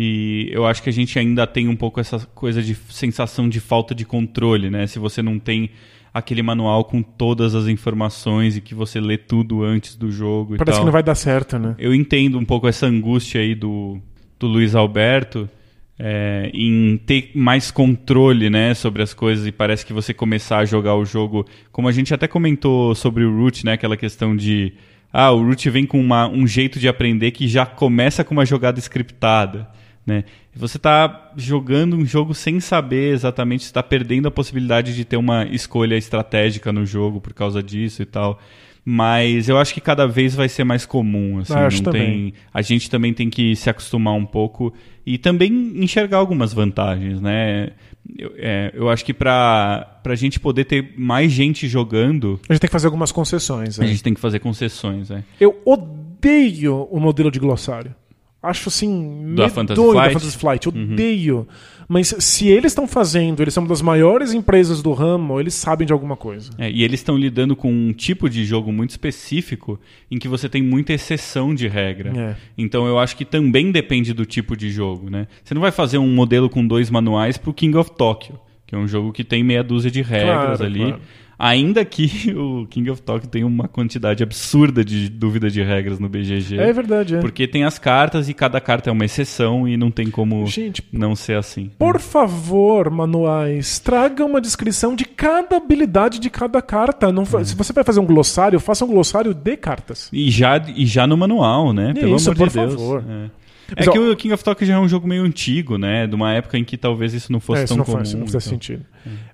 E 0.00 0.48
eu 0.52 0.64
acho 0.64 0.80
que 0.80 0.88
a 0.88 0.92
gente 0.92 1.18
ainda 1.18 1.44
tem 1.44 1.66
um 1.66 1.74
pouco 1.74 1.98
essa 1.98 2.20
coisa 2.32 2.62
de 2.62 2.72
sensação 2.72 3.48
de 3.48 3.58
falta 3.58 3.92
de 3.92 4.04
controle, 4.04 4.70
né? 4.70 4.86
Se 4.86 4.96
você 4.96 5.20
não 5.20 5.40
tem 5.40 5.70
aquele 6.14 6.40
manual 6.40 6.84
com 6.84 7.02
todas 7.02 7.52
as 7.52 7.66
informações 7.66 8.56
e 8.56 8.60
que 8.60 8.76
você 8.76 9.00
lê 9.00 9.18
tudo 9.18 9.64
antes 9.64 9.96
do 9.96 10.08
jogo 10.08 10.56
Parece 10.56 10.76
tal. 10.76 10.82
que 10.82 10.84
não 10.84 10.92
vai 10.92 11.02
dar 11.02 11.16
certo, 11.16 11.58
né? 11.58 11.74
Eu 11.80 11.92
entendo 11.92 12.38
um 12.38 12.44
pouco 12.44 12.68
essa 12.68 12.86
angústia 12.86 13.40
aí 13.40 13.56
do, 13.56 13.98
do 14.38 14.46
Luiz 14.46 14.76
Alberto 14.76 15.50
é, 15.98 16.48
em 16.54 16.96
ter 17.04 17.32
mais 17.34 17.72
controle 17.72 18.48
né, 18.48 18.74
sobre 18.74 19.02
as 19.02 19.12
coisas 19.12 19.48
e 19.48 19.50
parece 19.50 19.84
que 19.84 19.92
você 19.92 20.14
começar 20.14 20.58
a 20.58 20.64
jogar 20.64 20.94
o 20.94 21.04
jogo, 21.04 21.44
como 21.72 21.88
a 21.88 21.92
gente 21.92 22.14
até 22.14 22.28
comentou 22.28 22.94
sobre 22.94 23.24
o 23.24 23.36
Root, 23.36 23.66
né, 23.66 23.72
aquela 23.72 23.96
questão 23.96 24.36
de 24.36 24.74
ah, 25.12 25.32
o 25.32 25.44
Root 25.44 25.68
vem 25.70 25.84
com 25.84 26.00
uma, 26.00 26.28
um 26.28 26.46
jeito 26.46 26.78
de 26.78 26.86
aprender 26.86 27.32
que 27.32 27.48
já 27.48 27.66
começa 27.66 28.22
com 28.22 28.32
uma 28.32 28.46
jogada 28.46 28.78
scriptada. 28.78 29.76
Né? 30.08 30.24
Você 30.56 30.78
está 30.78 31.32
jogando 31.36 31.94
um 31.94 32.06
jogo 32.06 32.32
sem 32.34 32.60
saber 32.60 33.12
exatamente, 33.12 33.60
está 33.64 33.82
perdendo 33.82 34.26
a 34.26 34.30
possibilidade 34.30 34.96
de 34.96 35.04
ter 35.04 35.18
uma 35.18 35.44
escolha 35.44 35.96
estratégica 35.96 36.72
no 36.72 36.86
jogo 36.86 37.20
por 37.20 37.34
causa 37.34 37.62
disso 37.62 38.00
e 38.00 38.06
tal. 38.06 38.40
Mas 38.82 39.50
eu 39.50 39.58
acho 39.58 39.74
que 39.74 39.82
cada 39.82 40.06
vez 40.06 40.34
vai 40.34 40.48
ser 40.48 40.64
mais 40.64 40.86
comum. 40.86 41.40
Assim, 41.40 41.52
acho 41.52 41.82
não 41.82 41.92
também. 41.92 42.06
tem, 42.06 42.34
a 42.54 42.62
gente 42.62 42.88
também 42.88 43.12
tem 43.12 43.28
que 43.28 43.54
se 43.54 43.68
acostumar 43.68 44.14
um 44.14 44.24
pouco 44.24 44.72
e 45.04 45.18
também 45.18 45.52
enxergar 45.76 46.16
algumas 46.16 46.54
vantagens, 46.54 47.20
né? 47.20 47.72
Eu, 48.18 48.32
é, 48.38 48.72
eu 48.72 48.88
acho 48.88 49.04
que 49.04 49.12
para 49.12 50.00
a 50.02 50.14
gente 50.14 50.40
poder 50.40 50.64
ter 50.64 50.94
mais 50.96 51.30
gente 51.30 51.68
jogando, 51.68 52.40
A 52.48 52.54
gente 52.54 52.62
tem 52.62 52.68
que 52.68 52.72
fazer 52.72 52.86
algumas 52.86 53.12
concessões. 53.12 53.78
a 53.78 53.82
né? 53.82 53.88
gente 53.90 54.02
tem 54.02 54.14
que 54.14 54.20
fazer 54.20 54.38
concessões. 54.38 55.10
Né? 55.10 55.22
Eu 55.38 55.60
odeio 55.66 56.88
o 56.90 56.98
modelo 56.98 57.30
de 57.30 57.38
glossário. 57.38 57.94
Acho 58.42 58.68
assim. 58.68 59.34
Da 59.34 59.48
Fantasy 59.48 59.80
da 59.80 59.90
Flight? 59.92 60.12
Fantasy 60.14 60.38
Flight. 60.38 60.68
Odeio. 60.68 61.48
Mas 61.88 62.14
se 62.18 62.46
eles 62.48 62.70
estão 62.72 62.86
fazendo, 62.86 63.42
eles 63.42 63.52
são 63.54 63.62
uma 63.62 63.68
das 63.68 63.80
maiores 63.82 64.32
empresas 64.34 64.82
do 64.82 64.92
ramo, 64.92 65.40
eles 65.40 65.54
sabem 65.54 65.86
de 65.86 65.92
alguma 65.92 66.16
coisa. 66.16 66.50
É, 66.58 66.70
e 66.70 66.84
eles 66.84 67.00
estão 67.00 67.16
lidando 67.16 67.56
com 67.56 67.72
um 67.72 67.92
tipo 67.92 68.28
de 68.28 68.44
jogo 68.44 68.70
muito 68.70 68.90
específico 68.90 69.80
em 70.10 70.18
que 70.18 70.28
você 70.28 70.48
tem 70.48 70.62
muita 70.62 70.92
exceção 70.92 71.54
de 71.54 71.66
regra. 71.66 72.12
É. 72.16 72.36
Então 72.56 72.86
eu 72.86 72.98
acho 72.98 73.16
que 73.16 73.24
também 73.24 73.72
depende 73.72 74.12
do 74.12 74.26
tipo 74.26 74.54
de 74.56 74.70
jogo, 74.70 75.08
né? 75.10 75.26
Você 75.42 75.54
não 75.54 75.62
vai 75.62 75.72
fazer 75.72 75.96
um 75.98 76.08
modelo 76.14 76.48
com 76.50 76.64
dois 76.66 76.90
manuais 76.90 77.38
pro 77.38 77.54
King 77.54 77.76
of 77.78 77.90
Tokyo, 77.96 78.38
que 78.66 78.74
é 78.74 78.78
um 78.78 78.86
jogo 78.86 79.10
que 79.10 79.24
tem 79.24 79.42
meia 79.42 79.64
dúzia 79.64 79.90
de 79.90 80.02
regras 80.02 80.58
Claro, 80.58 80.64
ali. 80.64 80.78
claro. 80.80 81.00
Ainda 81.38 81.84
que 81.84 82.32
o 82.34 82.66
King 82.66 82.90
of 82.90 83.00
Tokyo 83.02 83.28
tenha 83.28 83.46
uma 83.46 83.68
quantidade 83.68 84.22
absurda 84.22 84.84
de 84.84 85.08
dúvida 85.08 85.48
de 85.48 85.62
regras 85.62 85.98
no 86.00 86.08
BGG. 86.08 86.58
É 86.58 86.72
verdade, 86.72 87.14
é. 87.16 87.20
Porque 87.20 87.46
tem 87.46 87.64
as 87.64 87.78
cartas 87.78 88.28
e 88.28 88.34
cada 88.34 88.60
carta 88.60 88.90
é 88.90 88.92
uma 88.92 89.04
exceção 89.04 89.68
e 89.68 89.76
não 89.76 89.90
tem 89.90 90.10
como 90.10 90.46
Gente, 90.46 90.82
não 90.92 91.14
ser 91.14 91.36
assim. 91.36 91.70
Por 91.78 92.00
favor, 92.00 92.90
manuais, 92.90 93.78
traga 93.78 94.24
uma 94.24 94.40
descrição 94.40 94.94
de 94.96 95.04
cada 95.04 95.56
habilidade 95.56 96.18
de 96.18 96.28
cada 96.30 96.60
carta. 96.60 97.12
Não 97.12 97.24
fa- 97.24 97.44
Se 97.44 97.54
você 97.54 97.72
vai 97.72 97.84
fazer 97.84 98.00
um 98.00 98.06
glossário, 98.06 98.58
faça 98.58 98.84
um 98.84 98.88
glossário 98.88 99.32
de 99.32 99.56
cartas. 99.56 100.08
E 100.12 100.30
já, 100.30 100.56
e 100.74 100.84
já 100.86 101.06
no 101.06 101.16
manual, 101.16 101.72
né? 101.72 101.92
Pelo 101.94 102.16
Isso, 102.16 102.30
amor 102.30 102.34
de 102.48 102.50
por 102.52 102.60
Deus. 102.60 102.74
favor. 102.74 103.04
É. 103.08 103.30
Mas, 103.76 103.86
É 103.86 103.90
que 103.90 103.98
ó- 103.98 104.10
o 104.12 104.16
King 104.16 104.32
of 104.34 104.42
Tokyo 104.42 104.66
já 104.66 104.74
é 104.74 104.78
um 104.78 104.88
jogo 104.88 105.06
meio 105.06 105.22
antigo, 105.24 105.76
né? 105.76 106.06
De 106.06 106.14
uma 106.14 106.32
época 106.32 106.56
em 106.58 106.64
que 106.64 106.76
talvez 106.76 107.12
isso 107.12 107.30
não 107.30 107.40
fosse 107.40 107.62
É, 107.62 107.66
tão 107.66 107.76
não 107.76 107.84
comum. 107.84 107.98
faz, 107.98 108.14
não 108.14 108.20
faz 108.26 108.30
então. 108.30 108.40
sentido. 108.40 108.84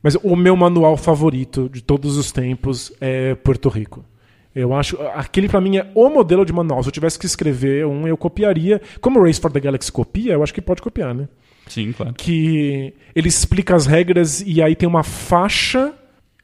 Mas 0.03 0.17
o 0.23 0.35
meu 0.37 0.57
manual 0.57 0.97
favorito 0.97 1.69
de 1.73 1.83
todos 1.83 2.17
os 2.17 2.33
tempos 2.33 2.93
é 3.01 3.35
Porto 3.37 3.69
Rico. 3.69 4.05
Eu 4.55 4.73
acho. 4.75 4.97
Aquele 5.15 5.49
pra 5.49 5.61
mim 5.61 5.79
é 5.79 5.91
o 5.95 6.09
modelo 6.09 6.45
de 6.45 6.53
manual. 6.53 6.83
Se 6.83 6.89
eu 6.89 6.93
tivesse 6.93 7.19
que 7.19 7.27
escrever 7.27 7.87
um, 7.87 8.07
eu 8.07 8.17
copiaria. 8.17 8.81
Como 9.01 9.19
o 9.19 9.25
Race 9.25 9.41
for 9.41 9.51
the 9.51 9.59
Galaxy 9.61 9.91
copia, 9.91 10.33
eu 10.35 10.43
acho 10.43 10.55
que 10.55 10.61
pode 10.61 10.81
copiar, 10.83 11.13
né? 11.15 11.29
Sim, 11.67 11.93
claro. 11.93 12.13
que 12.15 12.93
ele 13.17 13.27
explica 13.29 13.75
as 13.75 13.87
regras 13.87 14.43
e 14.47 14.61
aí 14.63 14.77
tem 14.77 14.87
uma 14.89 15.03
faixa 15.03 15.95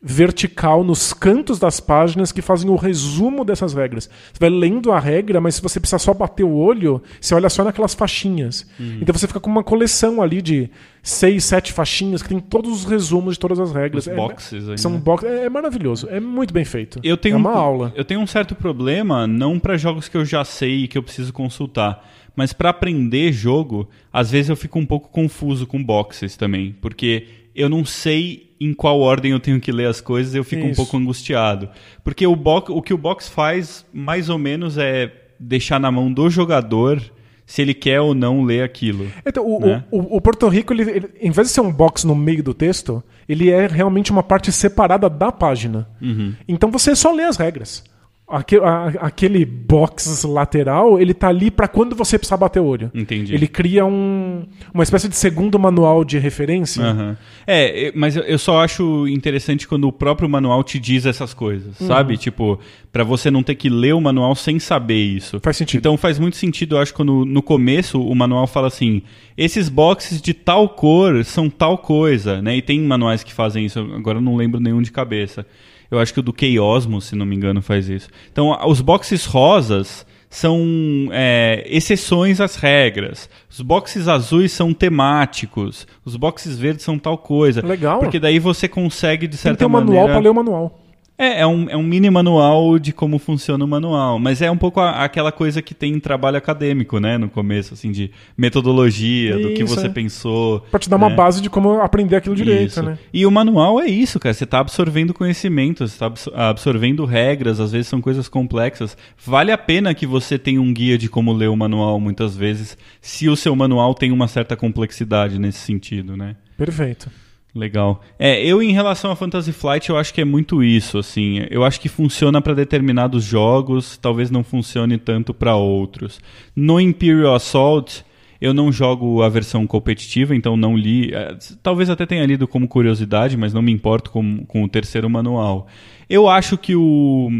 vertical 0.03 0.83
nos 0.83 1.13
cantos 1.13 1.59
das 1.59 1.79
páginas 1.79 2.33
que 2.33 2.41
fazem 2.41 2.71
o 2.71 2.75
resumo 2.77 3.45
dessas 3.45 3.75
regras. 3.75 4.09
Você 4.33 4.39
vai 4.41 4.49
lendo 4.49 4.91
a 4.93 4.99
regra, 4.99 5.41
mas 5.41 5.57
se 5.57 5.63
você 5.63 5.79
precisar 5.79 5.99
só 5.99 6.15
bater 6.15 6.43
o 6.43 6.55
olho, 6.55 7.03
você 7.21 7.35
olha 7.35 7.51
só 7.51 7.63
naquelas 7.63 7.93
faixinhas. 7.95 8.67
Então 9.01 9.15
você 9.15 9.27
fica 9.27 9.39
com 9.41 9.51
uma 9.51 9.63
coleção 9.63 10.23
ali 10.23 10.41
de 10.41 10.71
seis, 11.03 11.45
sete 11.45 11.73
faixinhas 11.73 12.23
que 12.23 12.31
tem 12.31 12.41
todos 12.41 12.71
os 12.73 12.85
resumos 12.87 13.35
de 13.35 13.41
todas 13.41 13.61
as 13.61 13.73
regras. 13.73 14.05
Os 14.07 14.13
É- 14.13 14.17
boxes 14.17 14.69
aí, 14.71 14.79
São 14.79 14.93
né? 14.93 14.99
box, 14.99 15.25
é, 15.25 15.45
é 15.45 15.49
maravilhoso, 15.51 16.09
é 16.09 16.19
muito 16.19 16.55
bem 16.55 16.65
feito. 16.65 16.99
Eu 17.03 17.17
tenho 17.19 17.35
é 17.35 17.39
uma 17.39 17.53
um, 17.53 17.59
aula. 17.59 17.93
Eu 17.95 18.05
tenho 18.05 18.21
um 18.21 18.27
certo 18.27 18.55
problema, 18.55 19.27
não 19.27 19.59
para 19.59 19.77
jogos 19.77 20.09
que 20.09 20.17
eu 20.17 20.25
já 20.25 20.45
sei 20.45 20.85
e 20.85 20.89
que 20.89 20.97
eu 20.97 21.03
preciso 21.03 21.31
consultar, 21.33 22.09
mas 22.35 22.55
para 22.55 22.71
aprender 22.71 23.33
jogo, 23.33 23.87
às 24.11 24.31
vezes 24.31 24.49
eu 24.49 24.57
fico 24.57 24.79
um 24.79 24.87
pouco 24.87 25.11
confuso 25.11 25.67
com 25.67 25.83
boxes 25.83 26.37
também, 26.39 26.75
porque 26.81 27.27
eu 27.55 27.69
não 27.69 27.85
sei 27.85 28.50
em 28.61 28.75
qual 28.75 29.01
ordem 29.01 29.33
eu 29.33 29.41
tenho 29.41 29.59
que 29.59 29.73
ler 29.73 29.87
as 29.87 30.01
coisas, 30.01 30.35
eu 30.35 30.45
fico 30.45 30.65
um 30.67 30.71
Isso. 30.71 30.77
pouco 30.77 30.97
angustiado. 30.97 31.69
Porque 32.05 32.27
o, 32.27 32.37
box, 32.37 32.71
o 32.71 32.83
que 32.83 32.93
o 32.93 32.99
box 32.99 33.29
faz, 33.29 33.87
mais 33.93 34.29
ou 34.29 34.39
menos, 34.39 34.77
é 34.77 35.11
deixar 35.39 35.81
na 35.81 35.91
mão 35.91 36.13
do 36.13 36.29
jogador 36.29 37.01
se 37.47 37.63
ele 37.63 37.73
quer 37.75 38.01
ou 38.01 38.15
não 38.15 38.45
ler 38.45 38.63
aquilo. 38.63 39.09
Então, 39.27 39.45
o, 39.45 39.59
né? 39.61 39.83
o, 39.91 40.17
o 40.19 40.21
Porto 40.21 40.47
Rico, 40.49 40.73
ele, 40.73 40.83
ele- 40.83 41.11
em 41.21 41.31
vez 41.31 41.49
de 41.49 41.55
ser 41.55 41.63
um 41.63 41.73
box 41.73 42.05
no 42.07 42.15
meio 42.15 42.43
do 42.45 42.53
texto, 42.55 43.03
ele 43.29 43.51
é 43.51 43.67
realmente 43.67 44.13
uma 44.13 44.23
parte 44.23 44.53
separada 44.53 45.09
da 45.09 45.33
página. 45.33 45.89
Uhum. 46.01 46.35
Então 46.47 46.71
você 46.71 46.95
só 46.95 47.13
lê 47.13 47.25
as 47.25 47.37
regras. 47.37 47.83
Aque- 48.31 48.59
a- 48.59 48.93
aquele 49.01 49.45
box 49.45 50.25
lateral, 50.25 51.01
ele 51.01 51.13
tá 51.13 51.29
ali 51.29 51.51
para 51.51 51.67
quando 51.67 51.97
você 51.97 52.17
precisar 52.19 52.37
bater 52.37 52.61
o 52.61 52.65
olho. 52.65 52.91
Entendi. 52.95 53.35
Ele 53.35 53.49
cria 53.49 53.85
um, 53.85 54.45
uma 54.73 54.83
espécie 54.83 55.09
de 55.09 55.17
segundo 55.17 55.59
manual 55.59 56.05
de 56.05 56.19
referência. 56.19 56.83
Aham. 56.85 57.17
É, 57.47 57.93
mas 57.95 58.17
eu- 58.17 58.39
só 58.39 58.63
acho 58.63 59.09
interessante 59.09 59.67
quando 59.67 59.89
o 59.89 59.93
próprio 59.93 60.29
manual 60.29 60.63
te 60.63 60.79
diz 60.79 61.07
essas 61.07 61.35
coisas, 61.35 61.81
Uhum. 61.81 61.87
sabe? 61.89 62.17
Tipo, 62.17 62.59
pra 62.93 63.03
você 63.05 63.31
não 63.31 63.43
ter 63.43 63.55
que 63.57 63.69
ler 63.69 63.95
o 63.95 64.01
manual 64.01 64.35
sem 64.35 64.59
saber 64.59 65.03
isso. 65.03 65.41
Faz 65.43 65.57
sentido. 65.57 65.81
Então 65.81 65.97
faz 65.97 66.19
muito 66.19 66.37
sentido, 66.37 66.77
eu 66.77 66.81
acho, 66.81 66.95
quando 66.95 67.25
no 67.25 67.43
começo 67.43 68.01
o 68.01 68.15
manual 68.15 68.47
fala 68.47 68.69
assim: 68.69 69.03
esses 69.37 69.69
boxes 69.69 70.21
de 70.23 70.33
tal 70.35 70.69
cor 70.69 71.25
são 71.25 71.51
tal 71.51 71.79
coisa, 71.79 72.41
né? 72.41 72.57
E 72.57 72.63
tem 72.63 72.81
manuais 72.81 73.23
que 73.25 73.33
fazem 73.33 73.65
isso, 73.67 73.81
agora 73.81 74.19
eu 74.19 74.23
não 74.23 74.37
lembro 74.37 74.61
nenhum 74.61 74.81
de 74.83 74.93
cabeça. 74.93 75.45
Eu 75.91 75.99
acho 75.99 76.15
que 76.15 76.21
o 76.21 76.23
do 76.23 76.33
Keosmo, 76.33 77.01
se 77.01 77.17
não 77.17 77.27
me 77.27 77.35
engano, 77.35 77.61
faz 77.61 77.89
isso. 77.89 78.09
Então, 78.31 78.57
os 78.67 78.81
boxes 78.81 79.25
rosas 79.25 80.07
são 80.31 81.09
é, 81.11 81.65
exceções 81.67 82.41
às 82.41 82.55
regras. 82.55 83.29
Os 83.51 83.61
boxes 83.61 84.07
azuis 84.07 84.53
são 84.53 84.73
temáticos. 84.73 85.87
Os 86.05 86.15
boxes 86.15 86.57
verdes 86.57 86.85
são 86.85 86.97
tal 86.97 87.19
coisa. 87.19 87.67
Legal. 87.67 87.99
Porque 87.99 88.21
daí 88.21 88.39
você 88.39 88.69
consegue, 88.69 89.27
de 89.27 89.33
Tem 89.33 89.39
que 89.39 89.43
certa 89.43 89.59
ter 89.59 89.67
um 89.67 89.69
manual 89.69 90.07
maneira... 90.07 90.13
para 90.13 90.23
ler 90.23 90.29
o 90.29 90.35
manual. 90.35 90.81
É, 91.23 91.41
é 91.41 91.47
um, 91.47 91.69
é 91.69 91.77
um 91.77 91.83
mini 91.83 92.09
manual 92.09 92.79
de 92.79 92.93
como 92.95 93.19
funciona 93.19 93.63
o 93.63 93.69
manual, 93.69 94.19
mas 94.19 94.41
é 94.41 94.51
um 94.51 94.57
pouco 94.57 94.81
a- 94.81 95.05
aquela 95.05 95.31
coisa 95.31 95.61
que 95.61 95.75
tem 95.75 95.93
em 95.93 96.01
trabalho 96.01 96.39
acadêmico, 96.39 96.99
né, 96.99 97.19
no 97.19 97.29
começo, 97.29 97.75
assim, 97.75 97.93
de 97.93 98.11
metodologia, 98.39 99.39
do 99.39 99.49
que 99.53 99.63
Isso, 99.63 99.75
você 99.75 99.87
é. 99.87 99.91
pensou. 99.91 100.61
Pra 100.71 100.81
te 100.81 100.89
dar 100.89 100.97
uma 100.97 101.11
né? 101.11 101.15
base 101.17 101.43
de 101.43 101.51
como 101.51 101.81
aprender 101.81 102.17
aquilo 102.17 102.35
direito, 102.35 102.71
Isso. 102.71 102.83
né? 102.83 102.99
E 103.13 103.27
o 103.27 103.31
manual 103.31 103.81
é 103.81 103.87
isso, 103.87 104.19
cara. 104.19 104.33
Você 104.33 104.45
está 104.45 104.61
absorvendo 104.61 105.13
conhecimento, 105.13 105.87
você 105.87 105.93
está 105.95 106.13
absorvendo 106.51 107.05
regras, 107.05 107.61
às 107.61 107.73
vezes 107.73 107.89
são 107.89 108.01
coisas 108.01 108.29
complexas. 108.29 108.97
Vale 109.25 109.53
a 109.53 109.59
pena 109.59 109.93
que 109.95 110.07
você 110.07 110.39
tenha 110.39 110.61
um 110.61 110.73
guia 110.73 110.97
de 110.97 111.09
como 111.09 111.33
ler 111.33 111.49
o 111.49 111.57
manual, 111.57 112.01
muitas 112.01 112.37
vezes, 112.37 112.79
se 113.01 113.29
o 113.29 113.37
seu 113.37 113.55
manual 113.55 113.95
tem 113.95 114.11
uma 114.11 114.27
certa 114.29 114.57
complexidade 114.57 115.39
nesse 115.39 115.59
sentido, 115.59 116.17
né? 116.17 116.37
Perfeito. 116.57 117.11
Legal. 117.55 118.01
É, 118.19 118.45
eu 118.45 118.63
em 118.63 118.73
relação 118.73 119.11
a 119.11 119.17
Fantasy 119.17 119.53
Flight, 119.53 119.91
eu 119.91 119.97
acho 119.97 120.15
que 120.15 120.21
é 120.21 120.25
muito 120.25 120.63
isso, 120.63 120.99
assim. 120.99 121.45
Eu 121.51 121.65
acho 121.65 121.81
que 121.81 121.89
funciona 121.89 122.41
para 122.41 122.55
determinados 122.55 123.25
jogos, 123.25 123.97
talvez 123.97 124.31
não 124.31 124.45
funcione 124.45 124.97
tanto 124.99 125.35
para 125.35 125.57
outros. 125.57 126.21
No 126.55 126.81
Imperial 126.81 127.35
Assault, 127.35 128.05
eu 128.41 128.55
não 128.55 128.71
jogo 128.71 129.23
a 129.23 129.29
versão 129.29 129.67
competitiva, 129.67 130.35
então 130.35 130.57
não 130.57 130.77
li. 130.77 131.13
eh, 131.13 131.37
Talvez 131.63 131.91
até 131.91 132.07
tenha 132.07 132.25
lido 132.25 132.47
como 132.47 132.69
curiosidade, 132.69 133.37
mas 133.37 133.53
não 133.53 133.63
me 133.63 133.73
importo 133.73 134.11
com, 134.11 134.45
com 134.47 134.63
o 134.63 134.69
terceiro 134.69 135.11
manual. 135.11 135.67
Eu 136.09 136.29
acho 136.29 136.57
que 136.57 136.77
o, 136.77 137.31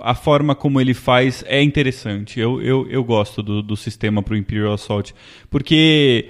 a 0.00 0.14
forma 0.14 0.54
como 0.54 0.80
ele 0.80 0.94
faz 0.94 1.42
é 1.46 1.62
interessante. 1.62 2.38
Eu, 2.38 2.60
eu, 2.60 2.86
eu 2.90 3.02
gosto 3.02 3.42
do, 3.42 3.62
do 3.62 3.76
sistema 3.76 4.22
para 4.22 4.34
o 4.34 4.36
Imperial 4.36 4.74
Assault. 4.74 5.14
Porque 5.50 6.28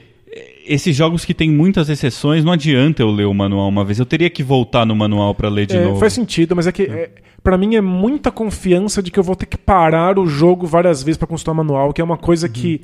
esses 0.67 0.95
jogos 0.97 1.25
que 1.25 1.35
tem 1.35 1.51
muitas 1.51 1.89
exceções, 1.89 2.45
não 2.45 2.53
adianta 2.53 3.03
eu 3.03 3.11
ler 3.11 3.25
o 3.27 3.35
manual 3.35 3.69
uma 3.69 3.85
vez. 3.85 3.99
Eu 3.99 4.07
teria 4.07 4.31
que 4.31 4.43
voltar 4.43 4.85
no 4.87 4.95
manual 4.97 5.35
para 5.35 5.49
ler 5.49 5.67
de 5.67 5.77
É, 5.77 5.85
novo. 5.85 6.01
faz 6.01 6.13
sentido, 6.13 6.55
mas 6.57 6.67
é 6.67 6.73
que 6.73 6.83
é, 6.85 7.11
para 7.43 7.59
mim 7.59 7.75
é 7.77 7.81
muita 7.81 8.31
confiança 8.31 9.03
de 9.03 9.11
que 9.11 9.19
eu 9.19 9.23
vou 9.23 9.37
ter 9.37 9.47
que 9.47 9.59
parar 9.59 10.19
o 10.19 10.27
jogo 10.27 10.67
várias 10.67 11.03
vezes 11.03 11.19
para 11.19 11.27
consultar 11.29 11.53
o 11.53 11.57
manual, 11.57 11.93
que 11.93 12.01
é 12.01 12.05
uma 12.05 12.17
coisa 12.17 12.49
que 12.49 12.81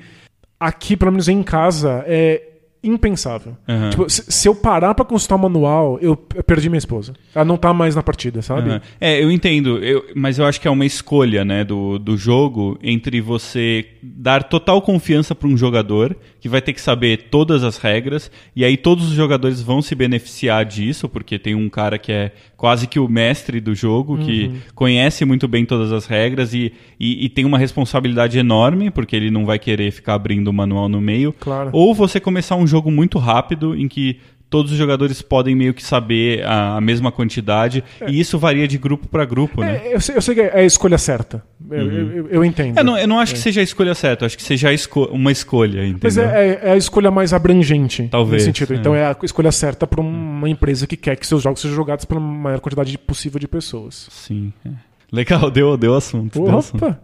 aqui, 0.59 0.97
pelo 0.97 1.11
menos 1.13 1.29
em 1.29 1.43
casa, 1.43 2.05
é 2.07 2.43
impensável. 2.83 3.57
Aham. 3.69 3.91
Tipo, 3.91 4.09
se, 4.09 4.49
eu 4.49 4.55
parar 4.55 4.95
pra 4.95 5.05
consultar 5.05 5.37
o 5.37 5.39
manual, 5.39 5.99
eu, 6.01 6.17
perdi 6.17 6.69
minha 6.69 6.79
esposa. 6.79 7.13
Ela 7.35 7.45
não 7.45 7.57
tá 7.57 7.73
mais 7.75 7.95
na 7.95 8.03
partida, 8.03 8.41
sabe? 8.43 8.71
Aham. 8.71 8.81
É, 9.01 9.23
eu 9.23 9.31
entendo, 9.31 9.79
eu- 9.79 10.05
mas 10.15 10.39
eu 10.39 10.47
acho 10.47 10.61
que 10.61 10.67
é 10.67 10.71
uma 10.71 10.87
escolha 10.87 11.45
né, 11.45 11.63
do, 11.65 11.99
do 11.99 12.17
jogo 12.17 12.79
entre 12.83 13.21
você 13.21 13.87
dar 14.03 14.45
total 14.45 14.81
confiança 14.81 15.35
para 15.35 15.49
um 15.49 15.57
jogador 15.57 16.17
que 16.41 16.49
vai 16.49 16.63
ter 16.63 16.73
que 16.73 16.81
saber 16.81 17.29
todas 17.31 17.63
as 17.63 17.77
regras, 17.77 18.31
e 18.57 18.65
aí 18.65 18.77
todos 18.77 19.09
os 19.09 19.13
jogadores 19.15 19.61
vão 19.61 19.83
se 19.83 19.95
beneficiar 19.95 20.65
disso, 20.65 21.07
porque 21.09 21.39
tem 21.39 21.55
um 21.55 21.69
cara 21.69 21.99
que 21.99 22.11
é 22.11 22.33
quase 22.61 22.87
que 22.87 23.01
o 23.01 23.09
mestre 23.09 23.59
do 23.59 23.75
jogo, 23.75 24.19
que 24.19 24.53
conhece 24.75 25.25
muito 25.25 25.49
bem 25.49 25.65
todas 25.65 25.91
as 25.93 26.05
regras 26.05 26.53
e, 26.53 26.75
e, 27.01 27.25
e 27.25 27.29
tem 27.31 27.47
uma 27.47 27.57
responsabilidade 27.57 28.39
enorme, 28.39 28.91
porque 28.91 29.17
ele 29.17 29.31
não 29.31 29.47
vai 29.47 29.59
querer 29.59 29.91
ficar 29.91 30.13
abrindo 30.13 30.49
o 30.49 30.53
manual 30.53 30.87
no 30.87 31.01
meio. 31.01 31.35
Claro. 31.41 31.71
Ou 31.73 31.95
você 31.95 32.21
começar 32.21 32.57
um 32.57 32.67
jogo 32.67 32.91
muito 32.91 33.19
rápido 33.19 33.75
em 33.75 33.89
que 33.89 34.19
todos 34.51 34.73
os 34.73 34.77
jogadores 34.77 35.23
podem 35.23 35.55
meio 35.55 35.73
que 35.73 35.83
saber 35.83 36.45
a, 36.45 36.77
a 36.77 36.81
mesma 36.81 37.13
quantidade 37.13 37.83
e 38.07 38.19
isso 38.21 38.37
varia 38.39 38.67
de 38.67 38.77
grupo 38.77 39.07
para 39.09 39.25
grupo, 39.25 39.61
né? 39.63 39.81
É, 39.87 39.95
eu, 39.95 40.01
sei, 40.01 40.17
eu 40.17 40.21
sei 40.21 40.35
que 40.35 40.41
é 40.41 40.59
a 40.59 40.65
escolha 40.65 40.99
certa. 40.99 41.43
Eu, 41.71 41.91
eu- 41.91 42.29
eu 42.29 42.45
entendo. 42.45 42.77
Eu 42.77 42.83
não, 42.85 42.99
eu 42.99 43.07
não 43.07 43.21
acho 43.21 43.33
que 43.35 43.39
seja 43.39 43.61
a 43.61 43.65
escolha 43.65 43.95
certa, 43.95 44.25
eu 44.25 44.27
acho 44.27 44.37
que 44.37 44.43
seja 44.43 44.73
esco- 44.73 45.05
uma 45.13 45.31
escolha, 45.31 45.81
entendeu? 45.87 46.01
Mas 46.03 46.19
é, 46.19 46.49
é- 46.49 46.61
é 46.65 46.73
a 46.73 46.77
escolha 46.77 47.11
mais 47.11 47.33
abrangente. 47.33 48.09
Talvez, 48.11 48.43
Nesse 48.45 48.47
sentido. 48.59 48.75
é. 48.75 48.77
Então 48.77 48.95
é 48.95 49.07
a 49.07 49.17
escolha 49.23 49.53
certa 49.53 49.87
para 49.87 50.01
uma 50.01 50.49
empresa 50.49 50.87
que 50.87 50.97
quer 50.97 51.15
que 51.17 51.27
seus 51.27 51.43
jogos 51.43 51.61
sejam 51.61 51.77
jogados 51.77 52.05
pela 52.05 52.21
maior 52.21 52.59
quantidade 52.61 52.99
possível 52.99 53.39
de 53.39 53.47
pessoas. 53.47 54.09
Sim. 54.11 54.53
é. 54.67 54.71
Legal, 55.13 55.51
deu, 55.51 55.77
deu 55.77 55.95
assunto. 55.95 56.43
deu 56.43 56.59
assunto. 56.59 56.85
Opa! 56.85 57.01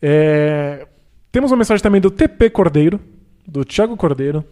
É, 0.00 0.86
Temos 1.30 1.50
uma 1.50 1.58
mensagem 1.58 1.82
também 1.82 2.00
do 2.00 2.10
TP 2.10 2.48
Cordeiro, 2.50 3.00
do 3.46 3.64
Thiago 3.64 3.96
Cordeiro. 3.96 4.44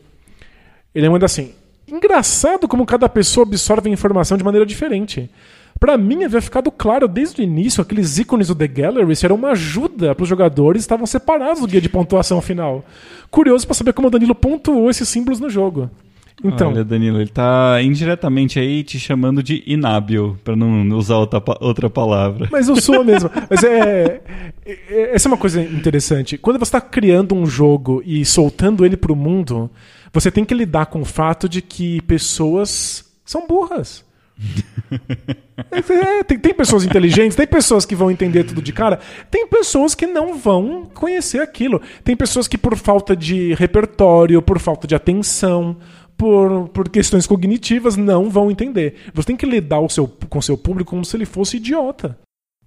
Ele 0.95 1.09
manda 1.09 1.25
assim: 1.27 1.53
Engraçado 1.91 2.67
como 2.67 2.85
cada 2.87 3.09
pessoa 3.09 3.47
absorve 3.47 3.89
a 3.89 3.93
informação 3.93 4.37
de 4.37 4.45
maneira 4.45 4.67
diferente. 4.67 5.31
Pra 5.79 5.97
mim 5.99 6.25
havia 6.25 6.41
ficado 6.41 6.71
claro 6.71 7.07
desde 7.07 7.43
o 7.43 7.45
início 7.45 7.83
aqueles 7.83 8.19
ícones 8.19 8.49
do 8.49 8.55
The 8.55 8.67
Galleries 8.67 9.23
eram 9.23 9.37
uma 9.37 9.51
ajuda 9.51 10.15
para 10.15 10.23
os 10.23 10.29
jogadores 10.29 10.83
estavam 10.83 11.07
separados 11.07 11.61
do 11.61 11.67
guia 11.67 11.81
de 11.81 11.89
pontuação 11.89 12.41
final. 12.41 12.83
Curioso 13.31 13.67
pra 13.67 13.75
saber 13.75 13.93
como 13.93 14.09
o 14.09 14.11
Danilo 14.11 14.35
pontuou 14.35 14.89
esses 14.89 15.07
símbolos 15.09 15.39
no 15.39 15.51
jogo. 15.51 15.91
Então, 16.45 16.69
Olha, 16.69 16.85
Danilo, 16.85 17.19
ele 17.19 17.31
tá 17.31 17.79
indiretamente 17.83 18.59
aí 18.59 18.83
te 18.85 18.99
chamando 18.99 19.43
de 19.43 19.63
inábil, 19.67 20.37
pra 20.45 20.55
não 20.55 20.87
usar 20.97 21.17
outra, 21.17 21.43
outra 21.61 21.89
palavra. 21.89 22.47
Mas 22.53 22.69
eu 22.69 22.77
sou 22.77 23.03
mesmo. 23.03 23.31
Mas 23.49 23.65
é, 23.65 24.21
é- 24.67 25.15
Essa 25.15 25.29
é 25.29 25.31
uma 25.31 25.39
coisa 25.39 25.63
interessante. 25.63 26.37
Quando 26.37 26.59
você 26.59 26.65
está 26.65 26.81
criando 26.81 27.35
um 27.35 27.47
jogo 27.47 28.03
e 28.05 28.23
soltando 28.25 28.85
ele 28.85 28.99
pro 28.99 29.17
mundo, 29.17 29.71
você 30.17 30.31
tem 30.31 30.47
que 30.47 30.55
lidar 30.55 30.87
com 30.87 31.03
o 31.03 31.05
fato 31.05 31.47
de 31.47 31.61
que 31.61 32.01
pessoas 32.03 33.05
são 33.25 33.47
burras. 33.47 34.03
É, 35.73 36.23
tem, 36.23 36.39
tem 36.39 36.53
pessoas 36.53 36.85
inteligentes, 36.85 37.35
tem 37.35 37.47
pessoas 37.47 37.87
que 37.87 37.97
vão 37.97 38.11
entender 38.11 38.45
tudo 38.45 38.61
de 38.61 38.75
cara, 38.75 39.01
tem 39.31 39.49
pessoas 39.49 39.95
que 39.95 40.07
não 40.07 40.37
vão 40.37 40.85
conhecer 40.93 41.41
aquilo. 41.41 41.81
Tem 42.05 42.15
pessoas 42.15 42.47
que, 42.47 42.59
por 42.59 42.77
falta 42.77 43.17
de 43.17 43.55
repertório, 43.55 44.43
por 44.43 44.59
falta 44.59 44.87
de 44.87 44.95
atenção, 44.95 45.79
por, 46.17 46.69
por 46.69 46.91
questões 46.91 47.27
cognitivas, 47.27 47.97
não 47.97 48.29
vão 48.29 48.51
entender. 48.51 48.97
Você 49.15 49.29
tem 49.29 49.37
que 49.37 49.47
lidar 49.47 49.81
o 49.81 49.89
seu, 49.89 50.07
com 50.07 50.39
o 50.39 50.43
seu 50.43 50.59
público 50.59 50.91
como 50.91 51.07
se 51.07 51.17
ele 51.17 51.25
fosse 51.25 51.57
idiota. 51.57 52.19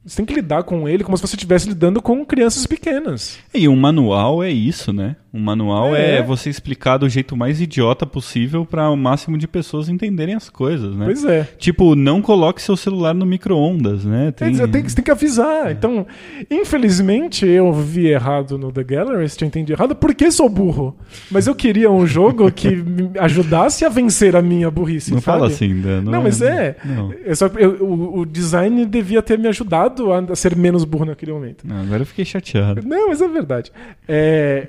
Você 0.04 0.18
tem 0.18 0.26
que 0.26 0.34
lidar 0.34 0.64
com 0.64 0.90
ele 0.90 1.04
como 1.04 1.16
se 1.18 1.22
você 1.22 1.36
estivesse 1.36 1.70
lidando 1.70 2.02
com 2.02 2.26
crianças 2.26 2.66
pequenas. 2.66 3.38
E 3.54 3.68
um 3.68 3.76
manual 3.76 4.42
é 4.42 4.50
isso, 4.50 4.92
né? 4.92 5.16
Um 5.34 5.40
manual 5.40 5.96
é, 5.96 6.18
É. 6.18 6.24
você 6.24 6.50
explicar 6.50 6.98
do 6.98 7.08
jeito 7.08 7.38
mais 7.38 7.62
idiota 7.62 8.06
possível 8.06 8.66
para 8.66 8.90
o 8.90 8.96
máximo 8.98 9.38
de 9.38 9.48
pessoas 9.48 9.88
entenderem 9.88 10.34
as 10.36 10.50
coisas, 10.50 10.96
né? 10.96 11.06
Pois 11.06 11.24
é. 11.24 11.48
Tipo, 11.58 11.96
não 11.96 12.22
coloque 12.22 12.62
seu 12.62 12.76
celular 12.76 13.14
no 13.14 13.26
micro-ondas, 13.26 14.06
né? 14.06 14.32
Tem... 14.32 14.56
Tem, 14.56 14.68
tem, 14.68 14.84
você 14.90 14.96
tem 14.96 15.04
que 15.06 15.12
avisar. 15.12 15.72
Então, 15.72 16.06
infelizmente, 16.50 17.46
eu 17.46 17.72
vi 17.72 18.08
errado 18.08 18.58
no 18.58 18.72
The 18.72 18.84
Gallery, 18.84 19.30
se 19.30 19.44
eu 19.44 19.48
entendi 19.48 19.72
errado, 19.72 19.96
porque 19.96 20.32
sou 20.32 20.50
burro. 20.50 20.96
Mas 21.32 21.48
eu 21.48 21.56
queria 21.56 21.90
um 21.92 22.06
jogo 22.06 22.52
que 22.52 22.76
me 22.76 23.12
ajudasse 23.20 23.86
a 23.86 23.90
vencer 23.90 24.36
a 24.36 24.42
minha 24.42 24.70
burrice. 24.70 25.12
Não 25.12 25.22
sabe? 25.22 25.38
fala 25.40 25.48
assim, 25.48 25.80
Dan. 25.80 26.02
Não, 26.02 26.24
mas 26.24 26.42
é. 26.42 26.76
Não. 26.84 27.14
é 27.26 27.36
só- 27.36 27.48
eu- 27.58 27.84
o, 27.84 28.20
o 28.22 28.26
design 28.26 28.86
devia 28.86 29.22
ter 29.22 29.38
me 29.38 29.48
ajudado 29.48 30.12
a 30.12 30.36
ser 30.36 30.56
menos 30.56 30.84
burro 30.84 31.06
naquele 31.06 31.32
momento. 31.32 31.68
Não, 31.68 31.82
agora 31.82 32.02
eu 32.02 32.06
fiquei 32.06 32.26
chateado. 32.26 32.82
Não, 32.88 33.10
mas 33.10 33.22
é 33.22 33.28
verdade. 33.28 33.72
É, 34.08 34.68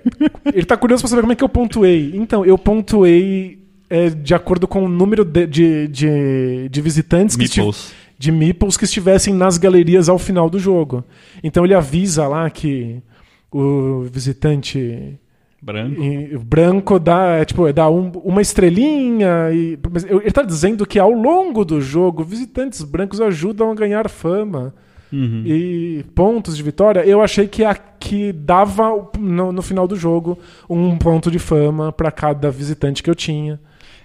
ele 0.54 0.64
tá 0.66 0.76
curioso 0.76 1.02
pra 1.02 1.08
saber 1.08 1.22
como 1.22 1.32
é 1.32 1.36
que 1.36 1.44
eu 1.44 1.48
pontuei. 1.48 2.12
Então, 2.14 2.44
eu 2.44 2.56
pontuei 2.58 3.58
é, 3.88 4.08
de 4.10 4.34
acordo 4.34 4.66
com 4.68 4.84
o 4.84 4.88
número 4.88 5.24
de, 5.24 5.46
de, 5.46 5.88
de, 5.88 6.68
de 6.68 6.80
visitantes 6.80 7.36
que 7.36 7.42
Meeples. 7.42 7.92
de 8.18 8.30
meeples 8.32 8.76
que 8.76 8.84
estivessem 8.84 9.34
nas 9.34 9.58
galerias 9.58 10.08
ao 10.08 10.18
final 10.18 10.48
do 10.50 10.58
jogo. 10.58 11.02
Então 11.42 11.64
ele 11.64 11.74
avisa 11.74 12.28
lá 12.28 12.48
que 12.50 13.02
o 13.50 14.02
visitante 14.12 15.18
Branco. 15.60 16.00
em- 16.02 16.38
branco 16.38 16.98
dá, 16.98 17.32
é, 17.40 17.44
tipo, 17.44 17.70
dá 17.72 17.90
um- 17.90 18.12
uma 18.24 18.40
estrelinha. 18.40 19.50
E, 19.52 19.76
ele 20.22 20.30
tá 20.30 20.42
dizendo 20.42 20.86
que 20.86 20.98
ao 20.98 21.10
longo 21.10 21.64
do 21.64 21.80
jogo, 21.80 22.22
visitantes 22.22 22.82
brancos 22.84 23.20
ajudam 23.20 23.70
a 23.70 23.74
ganhar 23.74 24.08
fama 24.08 24.72
Uhum. 25.12 25.42
e 25.44 26.04
pontos 26.14 26.56
de 26.56 26.62
vitória. 26.62 27.00
Eu 27.00 27.20
achei 27.22 27.48
que 27.48 27.64
aqui 27.64 28.32
dava 28.32 29.10
no, 29.18 29.52
no 29.52 29.62
final 29.62 29.88
do 29.88 29.96
jogo 29.96 30.38
um 30.68 30.96
ponto 30.96 31.30
de 31.30 31.38
fama 31.38 31.92
para 31.92 32.10
cada 32.10 32.50
visitante 32.50 33.02
que 33.02 33.10
eu 33.10 33.14
tinha. 33.14 33.58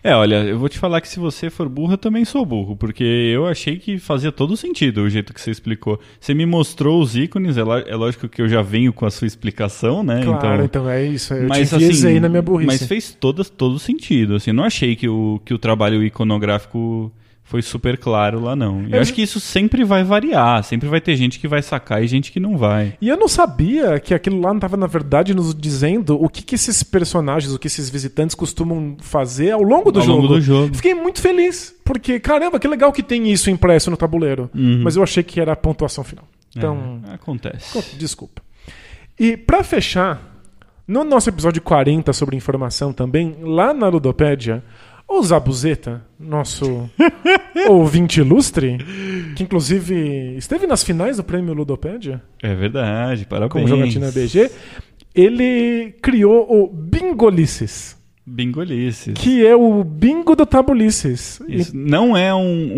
É, 0.05 0.15
olha, 0.15 0.35
eu 0.43 0.59
vou 0.59 0.69
te 0.69 0.77
falar 0.77 1.01
que 1.01 1.07
se 1.07 1.19
você 1.19 1.49
for 1.49 1.67
burro, 1.67 1.93
eu 1.93 1.97
também 1.97 2.23
sou 2.23 2.45
burro, 2.45 2.75
porque 2.75 3.03
eu 3.03 3.47
achei 3.47 3.79
que 3.79 3.97
fazia 3.97 4.31
todo 4.31 4.55
sentido 4.55 5.01
o 5.01 5.09
jeito 5.09 5.33
que 5.33 5.41
você 5.41 5.49
explicou. 5.49 5.99
Você 6.19 6.31
me 6.31 6.45
mostrou 6.45 7.01
os 7.01 7.15
ícones, 7.15 7.57
é, 7.57 7.61
é 7.61 7.95
lógico 7.95 8.29
que 8.29 8.39
eu 8.39 8.47
já 8.47 8.61
venho 8.61 8.93
com 8.93 9.07
a 9.07 9.09
sua 9.09 9.25
explicação, 9.25 10.03
né? 10.03 10.21
Claro, 10.23 10.63
então, 10.63 10.87
é 10.87 11.03
isso. 11.03 11.33
Eu 11.33 11.47
mas 11.47 11.69
te 11.69 11.83
assim, 11.83 12.19
na 12.19 12.29
minha 12.29 12.43
burrice. 12.43 12.67
mas 12.67 12.85
fez 12.85 13.17
todo, 13.19 13.43
todo 13.43 13.79
sentido, 13.79 14.35
assim, 14.35 14.51
não 14.51 14.63
achei 14.63 14.95
que 14.95 15.09
o, 15.09 15.41
que 15.43 15.55
o 15.55 15.57
trabalho 15.57 16.03
iconográfico 16.03 17.11
foi 17.47 17.61
super 17.61 17.95
claro 17.97 18.39
lá, 18.41 18.55
não. 18.55 18.81
Eu 18.89 18.97
É, 18.97 18.99
acho 18.99 19.13
que 19.13 19.21
isso 19.21 19.39
sempre 19.39 19.83
vai 19.83 20.03
variar, 20.03 20.63
sempre 20.63 20.89
vai 20.89 20.99
ter 20.99 21.15
gente 21.15 21.39
que 21.39 21.47
vai 21.47 21.61
sacar 21.61 22.03
e 22.03 22.07
gente 22.07 22.31
que 22.31 22.39
não 22.39 22.57
vai. 22.57 22.97
E 22.99 23.07
eu 23.07 23.15
não 23.15 23.27
sabia 23.27 23.99
que 23.99 24.15
aquilo 24.15 24.41
lá 24.41 24.49
não 24.49 24.57
estava, 24.57 24.75
na 24.75 24.87
verdade, 24.87 25.33
nos 25.35 25.53
dizendo 25.53 26.19
o 26.21 26.27
que, 26.27 26.41
que 26.41 26.55
esses 26.55 26.81
personagens, 26.81 27.53
o 27.53 27.59
que 27.59 27.67
esses 27.67 27.87
visitantes 27.89 28.35
costumam 28.35 28.97
fazer 28.99 29.51
ao 29.51 29.61
longo 29.61 29.91
do 29.91 29.99
Ao 29.99 30.05
jogo. 30.05 30.21
longo 30.23 30.33
do 30.33 30.41
jogo. 30.41 30.73
Fiquei 30.75 30.95
muito 30.95 31.21
feliz, 31.21 31.73
porque, 31.85 32.19
caramba, 32.19 32.59
que 32.59 32.67
legal 32.67 32.91
que 32.91 33.03
tem 33.03 33.31
isso 33.31 33.49
impresso 33.51 33.91
no 33.91 33.95
tabuleiro. 33.97 34.49
Uhum. 34.55 34.81
Mas 34.83 34.95
eu 34.95 35.03
achei 35.03 35.21
que 35.21 35.39
era 35.39 35.53
a 35.53 35.55
pontuação 35.55 36.03
final. 36.03 36.27
Então, 36.57 36.99
É, 37.09 37.13
acontece. 37.13 37.79
desculpa. 37.97 38.41
E 39.19 39.37
pra 39.37 39.63
fechar, 39.63 40.19
no 40.87 41.03
nosso 41.03 41.29
episódio 41.29 41.61
40 41.61 42.11
sobre 42.11 42.35
informação 42.35 42.91
também, 42.91 43.35
lá 43.41 43.71
na 43.73 43.87
Ludopédia, 43.87 44.63
o 45.07 45.21
Zabuzeta, 45.23 46.01
nosso 46.19 46.89
ouvinte 47.69 48.19
ilustre, 48.19 48.77
que 49.35 49.43
inclusive 49.43 50.35
esteve 50.37 50.65
nas 50.67 50.83
finais 50.83 51.17
do 51.17 51.23
prêmio 51.23 51.53
Ludopédia, 51.53 52.21
É 52.41 52.53
verdade, 52.55 53.25
parabéns. 53.25 53.51
como 53.51 53.67
jogatina 53.67 54.11
BG, 54.11 54.49
ele 55.13 55.93
criou 56.01 56.45
o 56.49 56.67
Bingolices, 56.67 57.95
Bingolices. 58.25 59.13
que 59.13 59.45
é 59.45 59.55
o 59.55 59.83
bingo 59.83 60.35
do 60.35 60.45
Tabulices. 60.45 61.39
Isso 61.47 61.71
não 61.77 62.17
é 62.17 62.33
um, 62.33 62.71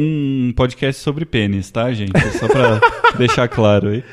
um 0.50 0.54
podcast 0.56 1.02
sobre 1.02 1.26
pênis, 1.26 1.72
tá, 1.72 1.92
gente? 1.94 2.16
É 2.18 2.30
só 2.32 2.48
pra 2.48 2.80
deixar 3.18 3.48
claro 3.48 3.88
aí. 3.90 4.04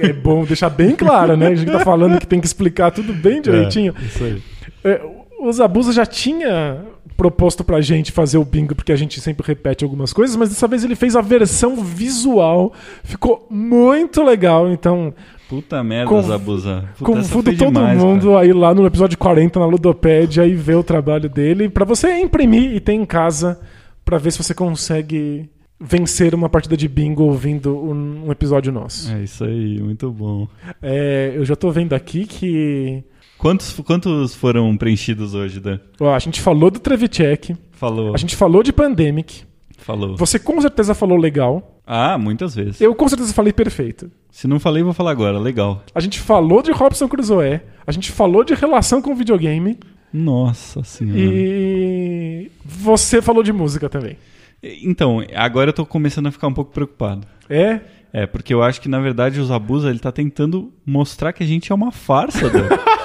É 0.00 0.12
bom 0.14 0.44
deixar 0.46 0.70
bem 0.70 0.96
claro, 0.96 1.36
né? 1.36 1.48
A 1.48 1.54
gente 1.54 1.70
tá 1.70 1.80
falando 1.80 2.18
que 2.18 2.26
tem 2.26 2.40
que 2.40 2.46
explicar 2.46 2.90
tudo 2.90 3.12
bem 3.12 3.42
direitinho. 3.42 3.94
É, 4.00 4.04
isso 4.06 4.24
aí. 4.24 4.42
É, 4.82 5.02
o 5.40 5.52
Zabuza 5.52 5.92
já 5.92 6.04
tinha 6.06 6.84
proposto 7.16 7.62
pra 7.62 7.80
gente 7.80 8.12
fazer 8.12 8.38
o 8.38 8.44
bingo, 8.44 8.74
porque 8.74 8.92
a 8.92 8.96
gente 8.96 9.20
sempre 9.20 9.46
repete 9.46 9.84
algumas 9.84 10.12
coisas, 10.12 10.36
mas 10.36 10.48
dessa 10.48 10.66
vez 10.66 10.84
ele 10.84 10.94
fez 10.96 11.14
a 11.16 11.20
versão 11.20 11.76
visual. 11.76 12.72
Ficou 13.04 13.46
muito 13.50 14.22
legal, 14.22 14.70
então 14.70 15.12
Puta 15.48 15.82
merda, 15.82 16.08
Conv- 16.08 16.26
Zabuza. 16.28 16.84
Puta, 16.98 17.22
foi 17.24 17.42
todo 17.56 17.72
demais, 17.74 17.98
mundo 18.02 18.28
cara. 18.28 18.40
aí 18.40 18.52
lá 18.52 18.72
no 18.74 18.86
episódio 18.86 19.18
40 19.18 19.58
na 19.58 19.66
Ludopédia 19.66 20.46
e 20.46 20.54
ver 20.54 20.76
o 20.76 20.82
trabalho 20.82 21.28
dele, 21.28 21.68
pra 21.68 21.84
você 21.84 22.18
imprimir 22.20 22.72
e 22.74 22.80
ter 22.80 22.92
em 22.92 23.04
casa 23.04 23.60
pra 24.04 24.16
ver 24.16 24.30
se 24.30 24.38
você 24.42 24.54
consegue 24.54 25.50
vencer 25.78 26.34
uma 26.34 26.48
partida 26.48 26.76
de 26.76 26.86
bingo 26.88 27.24
ouvindo 27.24 27.76
um, 27.76 28.26
um 28.26 28.32
episódio 28.32 28.70
nosso. 28.72 29.12
É 29.12 29.22
isso 29.24 29.44
aí, 29.44 29.80
muito 29.80 30.10
bom. 30.10 30.46
É, 30.82 31.32
eu 31.34 31.44
já 31.44 31.56
tô 31.56 31.70
vendo 31.70 31.94
aqui 31.94 32.26
que 32.26 33.02
Quantos, 33.40 33.72
quantos 33.84 34.34
foram 34.34 34.76
preenchidos 34.76 35.34
hoje, 35.34 35.60
Dan? 35.60 35.78
ó, 36.00 36.14
a 36.14 36.18
gente 36.18 36.40
falou 36.40 36.70
do 36.70 36.78
Trevicek, 36.78 37.56
Falou. 37.72 38.14
a 38.14 38.18
gente 38.18 38.36
falou 38.36 38.62
de 38.62 38.72
Pandemic, 38.72 39.42
Falou. 39.78 40.14
você 40.16 40.38
com 40.38 40.60
certeza 40.60 40.94
falou 40.94 41.16
legal, 41.16 41.80
Ah, 41.86 42.18
muitas 42.18 42.54
vezes. 42.54 42.80
eu 42.80 42.94
com 42.94 43.08
certeza 43.08 43.32
falei 43.32 43.52
perfeito. 43.52 44.10
Se 44.30 44.46
não 44.46 44.60
falei, 44.60 44.82
vou 44.82 44.92
falar 44.92 45.10
agora. 45.10 45.38
Legal. 45.38 45.82
A 45.94 46.00
gente 46.00 46.20
falou 46.20 46.62
de 46.62 46.70
Robson 46.70 47.08
Crusoe, 47.08 47.60
a 47.86 47.92
gente 47.92 48.12
falou 48.12 48.44
de 48.44 48.54
relação 48.54 49.00
com 49.02 49.14
videogame, 49.14 49.78
Nossa 50.12 50.82
senhora. 50.84 51.18
E 51.18 52.50
você 52.64 53.22
falou 53.22 53.42
de 53.42 53.52
música 53.52 53.88
também. 53.88 54.16
Então, 54.62 55.24
agora 55.34 55.70
eu 55.70 55.74
tô 55.74 55.86
começando 55.86 56.26
a 56.26 56.30
ficar 56.30 56.46
um 56.46 56.52
pouco 56.52 56.72
preocupado. 56.72 57.26
É? 57.48 57.80
É, 58.12 58.26
porque 58.26 58.52
eu 58.52 58.62
acho 58.62 58.80
que, 58.80 58.88
na 58.88 58.98
verdade, 59.00 59.40
o 59.40 59.44
Zabuza, 59.44 59.88
ele 59.88 59.98
tá 60.00 60.10
tentando 60.12 60.72
mostrar 60.84 61.32
que 61.32 61.42
a 61.42 61.46
gente 61.46 61.70
é 61.72 61.74
uma 61.74 61.90
farsa, 61.92 62.50
Dan. 62.50 62.68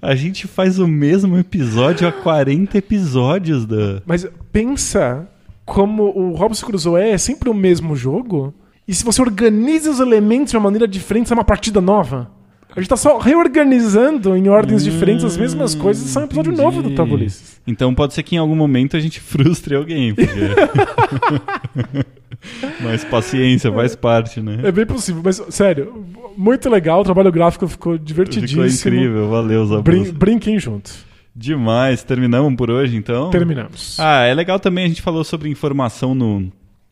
a 0.00 0.14
gente 0.14 0.46
faz 0.46 0.78
o 0.78 0.86
mesmo 0.86 1.36
episódio 1.36 2.06
há 2.06 2.12
40 2.12 2.78
episódios, 2.78 3.66
Dan. 3.66 4.00
Mas 4.06 4.26
pensa 4.52 5.28
como 5.64 6.04
o 6.04 6.34
Robson 6.34 6.66
Crusoe 6.66 7.02
é 7.02 7.18
sempre 7.18 7.50
o 7.50 7.54
mesmo 7.54 7.96
jogo. 7.96 8.54
E 8.86 8.94
se 8.94 9.04
você 9.04 9.20
organiza 9.20 9.90
os 9.90 10.00
elementos 10.00 10.52
de 10.52 10.56
uma 10.56 10.64
maneira 10.64 10.88
diferente, 10.88 11.30
é 11.32 11.34
uma 11.34 11.44
partida 11.44 11.80
nova. 11.80 12.30
A 12.74 12.80
gente 12.80 12.88
tá 12.88 12.96
só 12.96 13.18
reorganizando 13.18 14.36
em 14.36 14.48
ordens 14.48 14.84
diferentes 14.84 15.24
as 15.24 15.36
mesmas 15.36 15.74
coisas 15.74 16.04
e 16.04 16.08
sai 16.08 16.22
um 16.22 16.26
episódio 16.26 16.52
entendi. 16.52 16.64
novo 16.64 16.82
do 16.82 16.94
Tabulices. 16.94 17.60
Então 17.66 17.94
pode 17.94 18.14
ser 18.14 18.22
que 18.22 18.36
em 18.36 18.38
algum 18.38 18.54
momento 18.54 18.96
a 18.96 19.00
gente 19.00 19.20
frustre 19.20 19.74
alguém. 19.74 20.14
Porque... 20.14 20.30
Mas 22.80 23.04
paciência, 23.04 23.72
faz 23.72 23.96
parte, 23.96 24.40
né? 24.40 24.60
É 24.62 24.72
bem 24.72 24.86
possível, 24.86 25.22
mas 25.24 25.42
sério, 25.50 26.06
muito 26.36 26.68
legal. 26.68 27.00
O 27.00 27.04
trabalho 27.04 27.32
gráfico 27.32 27.66
ficou 27.66 27.98
divertidíssimo. 27.98 28.68
Ficou 28.68 28.92
incrível, 28.92 29.28
valeu, 29.28 29.66
Zabuza. 29.66 29.82
Brin 29.82 30.12
brinquem 30.12 30.58
junto. 30.58 30.90
Demais. 31.34 32.02
Terminamos 32.02 32.54
por 32.56 32.70
hoje, 32.70 32.96
então? 32.96 33.30
Terminamos. 33.30 33.98
Ah, 33.98 34.24
é 34.24 34.34
legal 34.34 34.58
também, 34.58 34.84
a 34.84 34.88
gente 34.88 35.02
falou 35.02 35.22
sobre 35.24 35.48
informação 35.48 36.14
no, 36.14 36.50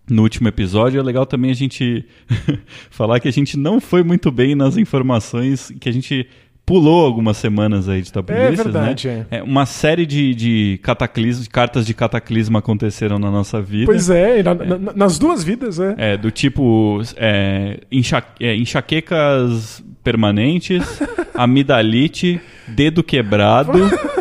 no 0.08 0.22
último 0.22 0.48
episódio. 0.48 1.00
É 1.00 1.02
legal 1.02 1.26
também 1.26 1.50
a 1.50 1.54
gente 1.54 2.04
falar 2.90 3.20
que 3.20 3.28
a 3.28 3.32
gente 3.32 3.56
não 3.56 3.80
foi 3.80 4.02
muito 4.02 4.30
bem 4.30 4.54
nas 4.54 4.76
informações, 4.76 5.72
que 5.80 5.88
a 5.88 5.92
gente 5.92 6.28
pulou 6.66 7.06
algumas 7.06 7.36
semanas 7.36 7.88
aí 7.88 8.02
de 8.02 8.12
tabulices, 8.12 8.58
É 8.58 8.62
verdade, 8.64 9.08
né? 9.08 9.26
É, 9.30 9.42
uma 9.42 9.64
série 9.64 10.04
de, 10.04 10.34
de 10.34 10.80
cataclismos, 10.82 11.44
de 11.44 11.50
cartas 11.50 11.86
de 11.86 11.94
cataclismo 11.94 12.58
aconteceram 12.58 13.18
na 13.20 13.30
nossa 13.30 13.62
vida. 13.62 13.86
Pois 13.86 14.10
é, 14.10 14.42
na- 14.42 14.54
na- 14.54 14.92
nas 14.94 15.16
duas 15.16 15.44
vidas, 15.44 15.78
é. 15.78 15.94
É, 15.96 16.16
do 16.16 16.30
tipo 16.32 17.00
é, 17.16 17.78
enxa- 17.90 18.24
é, 18.40 18.56
enxaquecas 18.56 19.82
permanentes, 20.02 20.82
amidalite, 21.34 22.40
dedo 22.66 23.02
quebrado. 23.02 23.72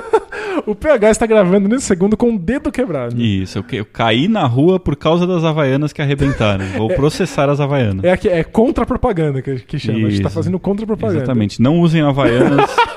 O 0.65 0.73
PH 0.73 1.11
está 1.11 1.25
gravando 1.25 1.69
nesse 1.69 1.85
segundo 1.85 2.17
com 2.17 2.33
o 2.33 2.39
dedo 2.39 2.71
quebrado. 2.71 3.19
Isso, 3.21 3.59
eu, 3.59 3.65
eu 3.71 3.85
caí 3.85 4.27
na 4.27 4.45
rua 4.45 4.79
por 4.79 4.95
causa 4.95 5.27
das 5.27 5.43
havaianas 5.43 5.93
que 5.93 6.01
arrebentaram. 6.01 6.65
Vou 6.77 6.89
processar 6.95 7.49
as 7.49 7.59
havaianas. 7.59 8.03
É, 8.03 8.11
aqui, 8.11 8.27
é 8.27 8.43
contra-propaganda 8.43 9.41
que, 9.41 9.59
que 9.59 9.77
chama. 9.77 10.07
A 10.07 10.09
gente 10.09 10.21
tá 10.21 10.27
Isso. 10.27 10.35
fazendo 10.35 10.59
contra-propaganda. 10.59 11.19
Exatamente. 11.19 11.61
Não 11.61 11.79
usem 11.79 12.01
havaianas 12.01 12.69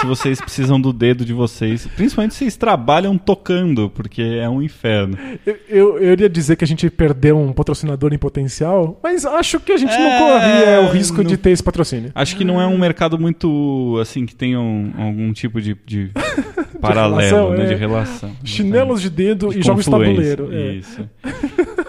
se 0.00 0.06
vocês 0.06 0.40
precisam 0.40 0.80
do 0.80 0.92
dedo 0.92 1.24
de 1.24 1.32
vocês. 1.32 1.86
Principalmente 1.96 2.32
se 2.34 2.38
vocês 2.40 2.56
trabalham 2.56 3.16
tocando, 3.18 3.90
porque 3.90 4.22
é 4.22 4.48
um 4.48 4.62
inferno. 4.62 5.16
Eu, 5.46 5.56
eu, 5.68 5.98
eu 5.98 6.12
iria 6.12 6.28
dizer 6.28 6.56
que 6.56 6.64
a 6.64 6.66
gente 6.66 6.88
perdeu 6.90 7.38
um 7.38 7.52
patrocinador 7.52 8.12
em 8.12 8.18
potencial, 8.18 8.98
mas 9.02 9.24
acho 9.24 9.60
que 9.60 9.72
a 9.72 9.76
gente 9.76 9.92
não 9.92 10.00
É, 10.06 10.18
corria 10.18 10.80
o 10.88 10.92
risco 10.92 11.18
não- 11.18 11.24
de 11.24 11.36
ter 11.36 11.50
esse 11.50 11.62
patrocínio. 11.62 12.10
Acho 12.14 12.36
que 12.36 12.44
não 12.44 12.60
é 12.60 12.66
um 12.66 12.78
mercado 12.78 13.18
muito, 13.18 13.98
assim, 14.00 14.24
que 14.26 14.34
tenha 14.34 14.58
um- 14.60 14.92
algum 14.98 15.32
tipo 15.32 15.60
de, 15.60 15.76
de 15.86 16.10
paralelo, 16.80 17.16
relação, 17.20 17.50
né? 17.50 17.64
é. 17.64 17.66
De 17.68 17.74
relação. 17.74 18.30
Chinelos 18.44 19.00
de 19.02 19.10
dedo 19.10 19.50
De 19.50 19.60
e 19.60 19.62
jogos 19.62 19.84
de 19.84 19.90
tabuleiro. 19.90 20.48
é. 20.52 20.72
Isso. 20.74 21.08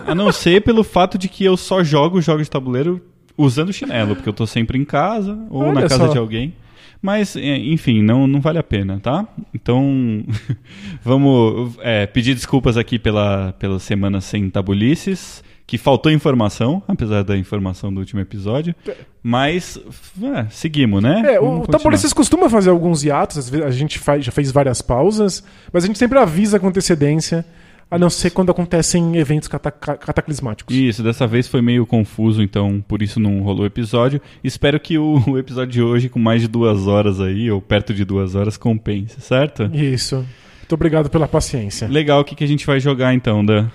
A 0.05 0.13
não 0.15 0.31
ser 0.31 0.61
pelo 0.61 0.83
fato 0.83 1.17
de 1.17 1.27
que 1.29 1.45
eu 1.45 1.55
só 1.55 1.83
jogo 1.83 2.21
jogos 2.21 2.43
de 2.43 2.51
tabuleiro 2.51 3.01
usando 3.38 3.71
chinelo, 3.71 4.15
porque 4.15 4.27
eu 4.29 4.33
tô 4.33 4.45
sempre 4.45 4.77
em 4.77 4.83
casa 4.85 5.38
ou 5.49 5.61
Olha 5.63 5.73
na 5.73 5.81
casa 5.83 6.07
só. 6.07 6.11
de 6.11 6.17
alguém. 6.17 6.53
Mas, 7.01 7.35
é, 7.35 7.57
enfim, 7.57 8.03
não, 8.03 8.27
não 8.27 8.39
vale 8.39 8.59
a 8.59 8.63
pena, 8.63 8.99
tá? 8.99 9.27
Então, 9.53 10.23
vamos 11.03 11.75
é, 11.81 12.05
pedir 12.05 12.35
desculpas 12.35 12.77
aqui 12.77 12.99
pela, 12.99 13.53
pela 13.53 13.79
semana 13.79 14.21
sem 14.21 14.49
tabulices, 14.49 15.43
que 15.65 15.77
faltou 15.77 16.11
informação, 16.11 16.83
apesar 16.87 17.23
da 17.23 17.37
informação 17.37 17.93
do 17.93 17.99
último 17.99 18.19
episódio. 18.21 18.75
Mas, 19.23 19.79
é, 20.21 20.45
seguimos, 20.49 21.01
né? 21.01 21.21
É, 21.25 21.39
Vamos 21.39 21.55
o 21.55 21.59
continuar. 21.61 21.79
Tabulices 21.79 22.13
costuma 22.13 22.49
fazer 22.49 22.69
alguns 22.69 23.03
hiatos, 23.03 23.51
a 23.53 23.71
gente 23.71 23.97
faz- 23.97 24.25
já 24.25 24.31
fez 24.31 24.51
várias 24.51 24.81
pausas, 24.81 25.43
mas 25.71 25.83
a 25.83 25.87
gente 25.87 25.97
sempre 25.97 26.19
avisa 26.19 26.59
com 26.59 26.67
antecedência, 26.67 27.45
a 27.91 27.99
não 27.99 28.09
ser 28.09 28.30
quando 28.31 28.49
acontecem 28.49 29.18
eventos 29.18 29.49
cata- 29.49 29.69
ca- 29.69 29.97
cataclismáticos. 29.97 30.73
Isso, 30.73 31.03
dessa 31.03 31.27
vez 31.27 31.47
foi 31.47 31.61
meio 31.61 31.85
confuso, 31.85 32.41
então 32.41 32.81
por 32.88 33.01
isso 33.01 33.19
não 33.19 33.41
rolou 33.41 33.63
o 33.63 33.65
episódio. 33.68 34.22
Espero 34.43 34.80
que 34.80 34.97
o, 34.97 35.22
o 35.30 35.38
episódio 35.38 35.73
de 35.73 35.81
hoje, 35.84 36.07
com 36.09 36.18
mais 36.18 36.41
de 36.41 36.47
duas 36.47 36.88
horas 36.88 37.19
aí, 37.19 37.51
ou 37.51 37.61
perto 37.61 37.93
de 37.93 38.05
duas 38.05 38.34
horas, 38.34 38.55
compense, 38.55 39.19
certo? 39.19 39.69
Isso. 39.73 40.26
Muito 40.59 40.73
obrigado 40.73 41.09
pela 41.09 41.27
paciência. 41.27 41.88
Legal, 41.89 42.22
o 42.22 42.23
que, 42.23 42.34
que 42.34 42.43
a 42.45 42.47
gente 42.47 42.65
vai 42.65 42.80
jogar 42.80 43.13
então, 43.13 43.43
Dan? 43.43 43.68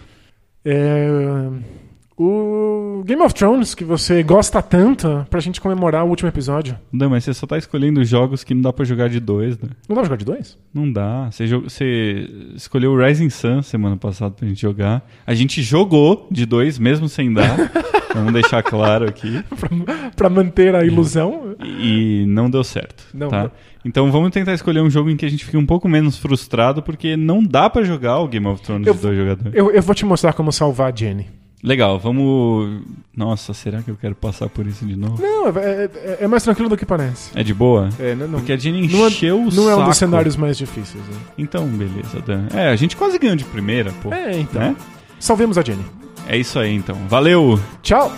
É, 0.64 1.06
o 2.18 3.02
Game 3.04 3.22
of 3.22 3.34
Thrones, 3.34 3.74
que 3.74 3.84
você 3.84 4.22
gosta 4.22 4.62
tanto, 4.62 5.26
pra 5.28 5.38
gente 5.40 5.60
comemorar 5.60 6.04
o 6.04 6.08
último 6.08 6.28
episódio. 6.28 6.78
Dan, 6.92 7.10
mas 7.10 7.24
você 7.24 7.34
só 7.34 7.46
tá 7.46 7.58
escolhendo 7.58 8.02
jogos 8.04 8.42
que 8.42 8.54
não 8.54 8.62
dá 8.62 8.72
pra 8.72 8.84
jogar 8.84 9.08
de 9.08 9.20
dois, 9.20 9.58
né? 9.58 9.68
Não 9.88 9.94
dá 9.94 10.00
pra 10.00 10.04
jogar 10.04 10.16
de 10.16 10.24
dois? 10.24 10.58
Não 10.72 10.90
dá. 10.90 11.30
Você, 11.30 11.46
você 11.46 12.28
escolheu 12.54 12.92
o 12.92 12.98
Rising 12.98 13.30
Sun 13.30 13.62
semana 13.62 13.96
passada 13.96 14.34
pra 14.34 14.48
gente 14.48 14.60
jogar. 14.60 15.06
A 15.26 15.34
gente 15.34 15.62
jogou 15.62 16.26
de 16.30 16.46
dois, 16.46 16.78
mesmo 16.78 17.08
sem 17.08 17.32
dar. 17.32 17.56
Vamos 18.14 18.32
deixar 18.32 18.62
claro 18.62 19.06
aqui. 19.06 19.42
pra, 19.60 20.10
pra 20.16 20.30
manter 20.30 20.74
a 20.74 20.82
ilusão. 20.84 21.54
E 21.62 22.24
não 22.26 22.48
deu 22.48 22.64
certo. 22.64 23.04
Não, 23.12 23.28
tá? 23.28 23.42
não. 23.44 23.50
Então 23.84 24.10
vamos 24.10 24.30
tentar 24.30 24.52
escolher 24.54 24.80
um 24.80 24.88
jogo 24.90 25.10
em 25.10 25.16
que 25.16 25.24
a 25.24 25.28
gente 25.28 25.44
fique 25.44 25.56
um 25.56 25.66
pouco 25.66 25.86
menos 25.88 26.16
frustrado, 26.16 26.82
porque 26.82 27.14
não 27.16 27.40
dá 27.44 27.68
pra 27.70 27.84
jogar 27.84 28.18
o 28.18 28.26
Game 28.26 28.46
of 28.46 28.60
Thrones 28.62 28.86
Eu- 28.86 28.94
de 28.94 29.00
dois 29.00 29.16
jogadores. 29.16 29.52
Eu, 29.54 29.70
eu 29.70 29.82
vou 29.82 29.94
te 29.94 30.04
mostrar 30.06 30.32
como 30.32 30.50
salvar 30.50 30.90
a 30.92 30.96
Jenny. 30.96 31.26
Legal, 31.66 31.98
vamos. 31.98 32.80
Nossa, 33.14 33.52
será 33.52 33.82
que 33.82 33.90
eu 33.90 33.96
quero 34.00 34.14
passar 34.14 34.48
por 34.48 34.64
isso 34.68 34.86
de 34.86 34.94
novo? 34.94 35.20
Não, 35.20 35.48
é, 35.48 35.90
é- 35.94 36.18
é 36.20 36.26
mais 36.28 36.44
tranquilo 36.44 36.68
do 36.68 36.76
que 36.76 36.86
parece. 36.86 37.30
É 37.34 37.42
de 37.42 37.52
boa? 37.52 37.88
É, 37.98 38.14
não, 38.14 38.28
não, 38.28 38.38
Porque 38.38 38.52
a 38.52 38.56
Jenny 38.56 38.86
não 38.86 39.04
é- 39.04 39.08
encheu 39.08 39.36
o 39.42 39.52
não 39.52 39.68
é 39.68 39.74
um 39.74 39.78
saco. 39.78 39.88
dos 39.88 39.98
cenários 39.98 40.36
mais 40.36 40.56
difíceis. 40.56 41.02
né? 41.02 41.16
Então, 41.36 41.66
beleza, 41.66 42.20
Dan. 42.24 42.46
É, 42.54 42.68
a 42.68 42.76
gente 42.76 42.96
quase 42.96 43.18
ganhou 43.18 43.34
de 43.34 43.42
primeira, 43.44 43.92
pô. 44.00 44.12
É, 44.14 44.38
então. 44.38 44.62
Né? 44.62 44.76
Salvemos 45.18 45.58
a 45.58 45.62
Jenny. 45.62 45.84
É 46.28 46.36
isso 46.38 46.56
aí, 46.56 46.72
então. 46.72 46.96
Valeu! 47.08 47.58
Tchau! 47.82 48.12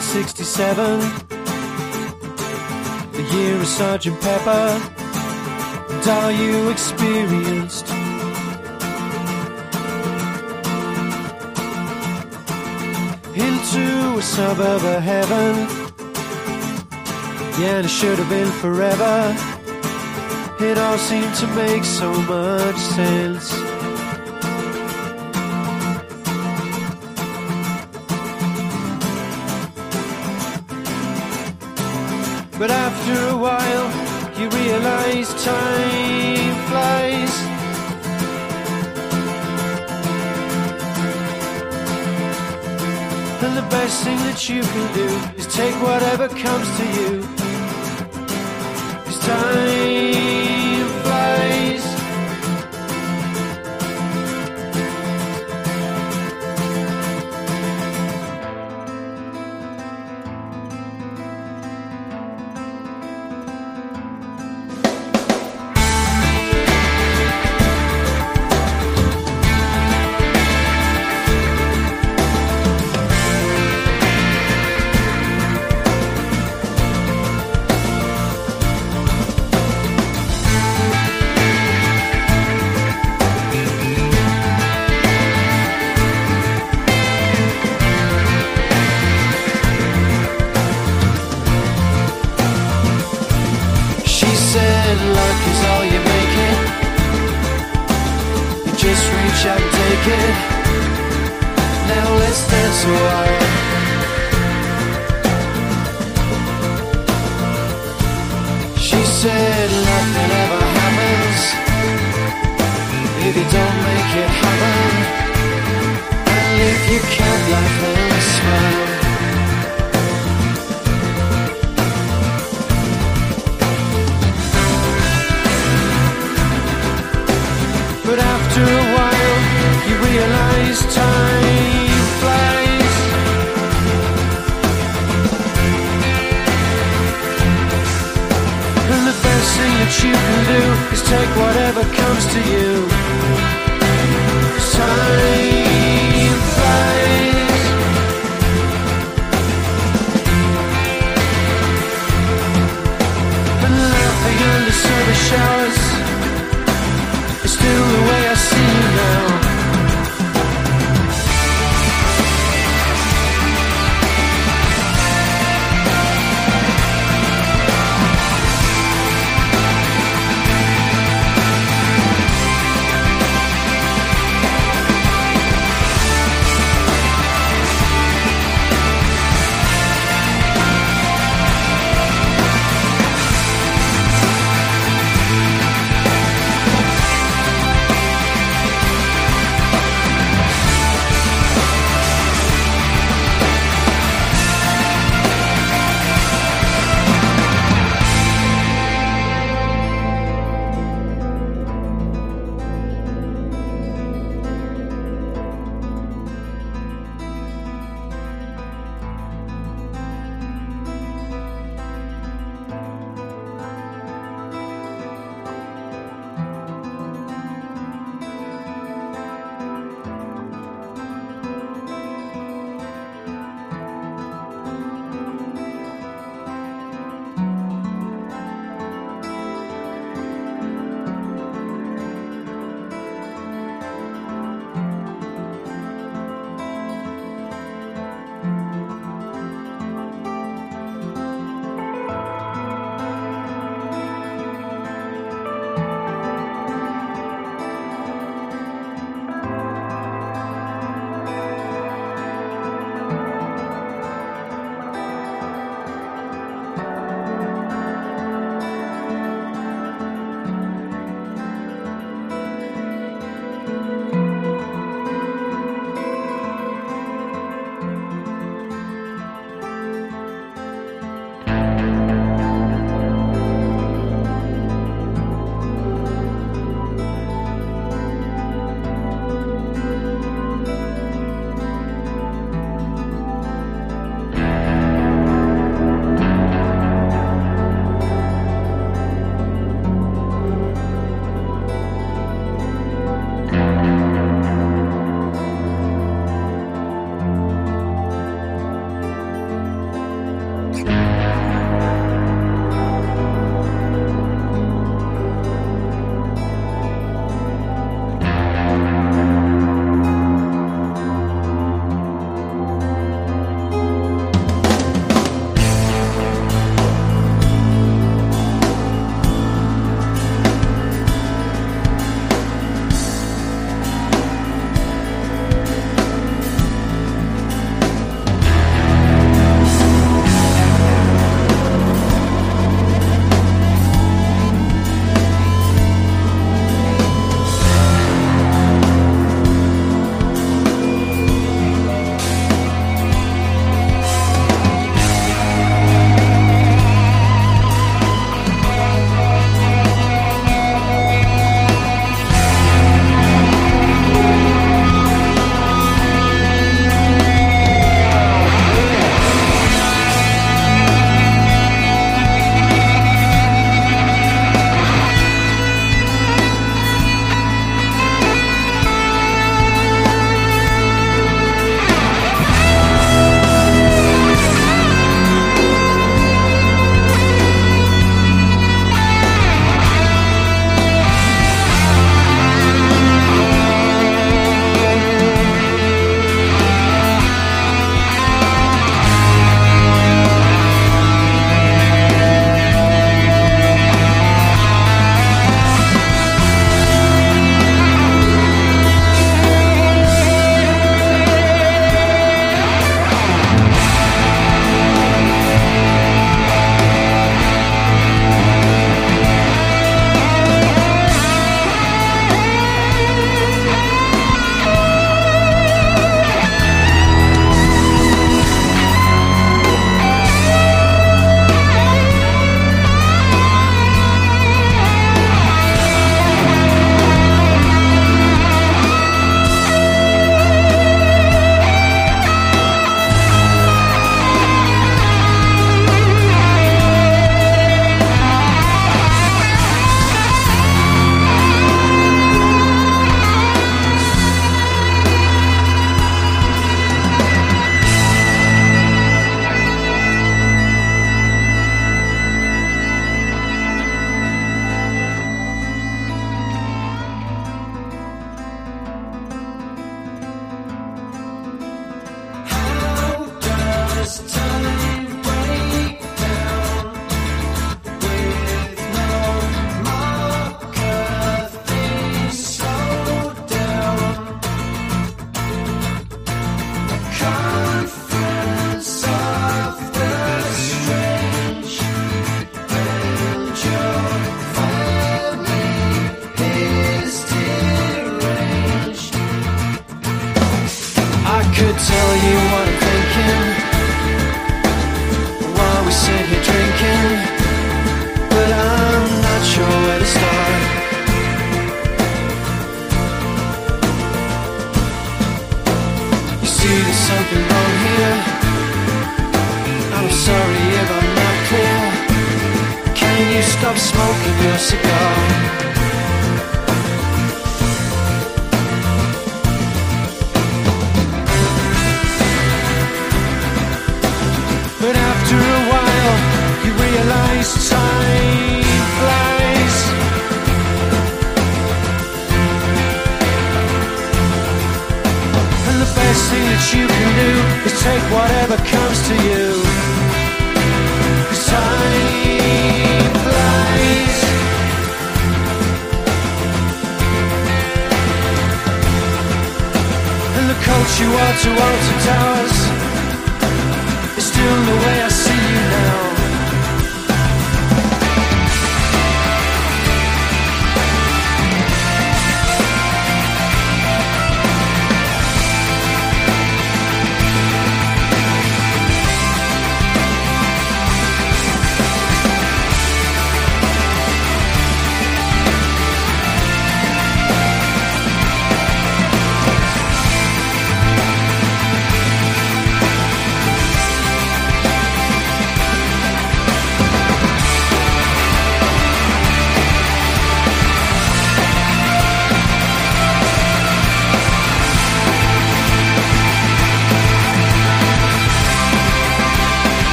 In 0.00 0.06
67, 0.06 1.00
the 3.12 3.22
year 3.34 3.56
of 3.60 3.66
Sergeant 3.66 4.20
Pepper, 4.20 4.66
and 5.90 6.08
all 6.08 6.30
you 6.30 6.70
experienced. 6.70 7.86
Into 13.34 14.18
a 14.18 14.22
suburb 14.22 14.82
of 14.84 15.02
heaven, 15.02 15.56
yeah, 17.60 17.76
and 17.76 17.86
it 17.86 17.90
should 17.90 18.18
have 18.18 18.28
been 18.28 18.50
forever. 18.52 19.36
It 20.60 20.78
all 20.78 20.98
seemed 20.98 21.34
to 21.36 21.46
make 21.48 21.84
so 21.84 22.12
much 22.22 22.76
sense. 22.76 23.79
But 32.60 32.70
after 32.70 33.28
a 33.28 33.36
while, 33.38 33.86
you 34.38 34.50
realize 34.50 35.28
time 35.42 36.56
flies. 36.68 37.34
And 43.42 43.56
the 43.56 43.66
best 43.70 44.04
thing 44.04 44.18
that 44.28 44.46
you 44.50 44.60
can 44.60 44.86
do 44.92 45.08
is 45.38 45.46
take 45.46 45.74
whatever 45.82 46.28
comes 46.28 46.68
to 46.76 46.84
you. 47.00 47.26
It's 49.06 49.18
time 49.26 50.09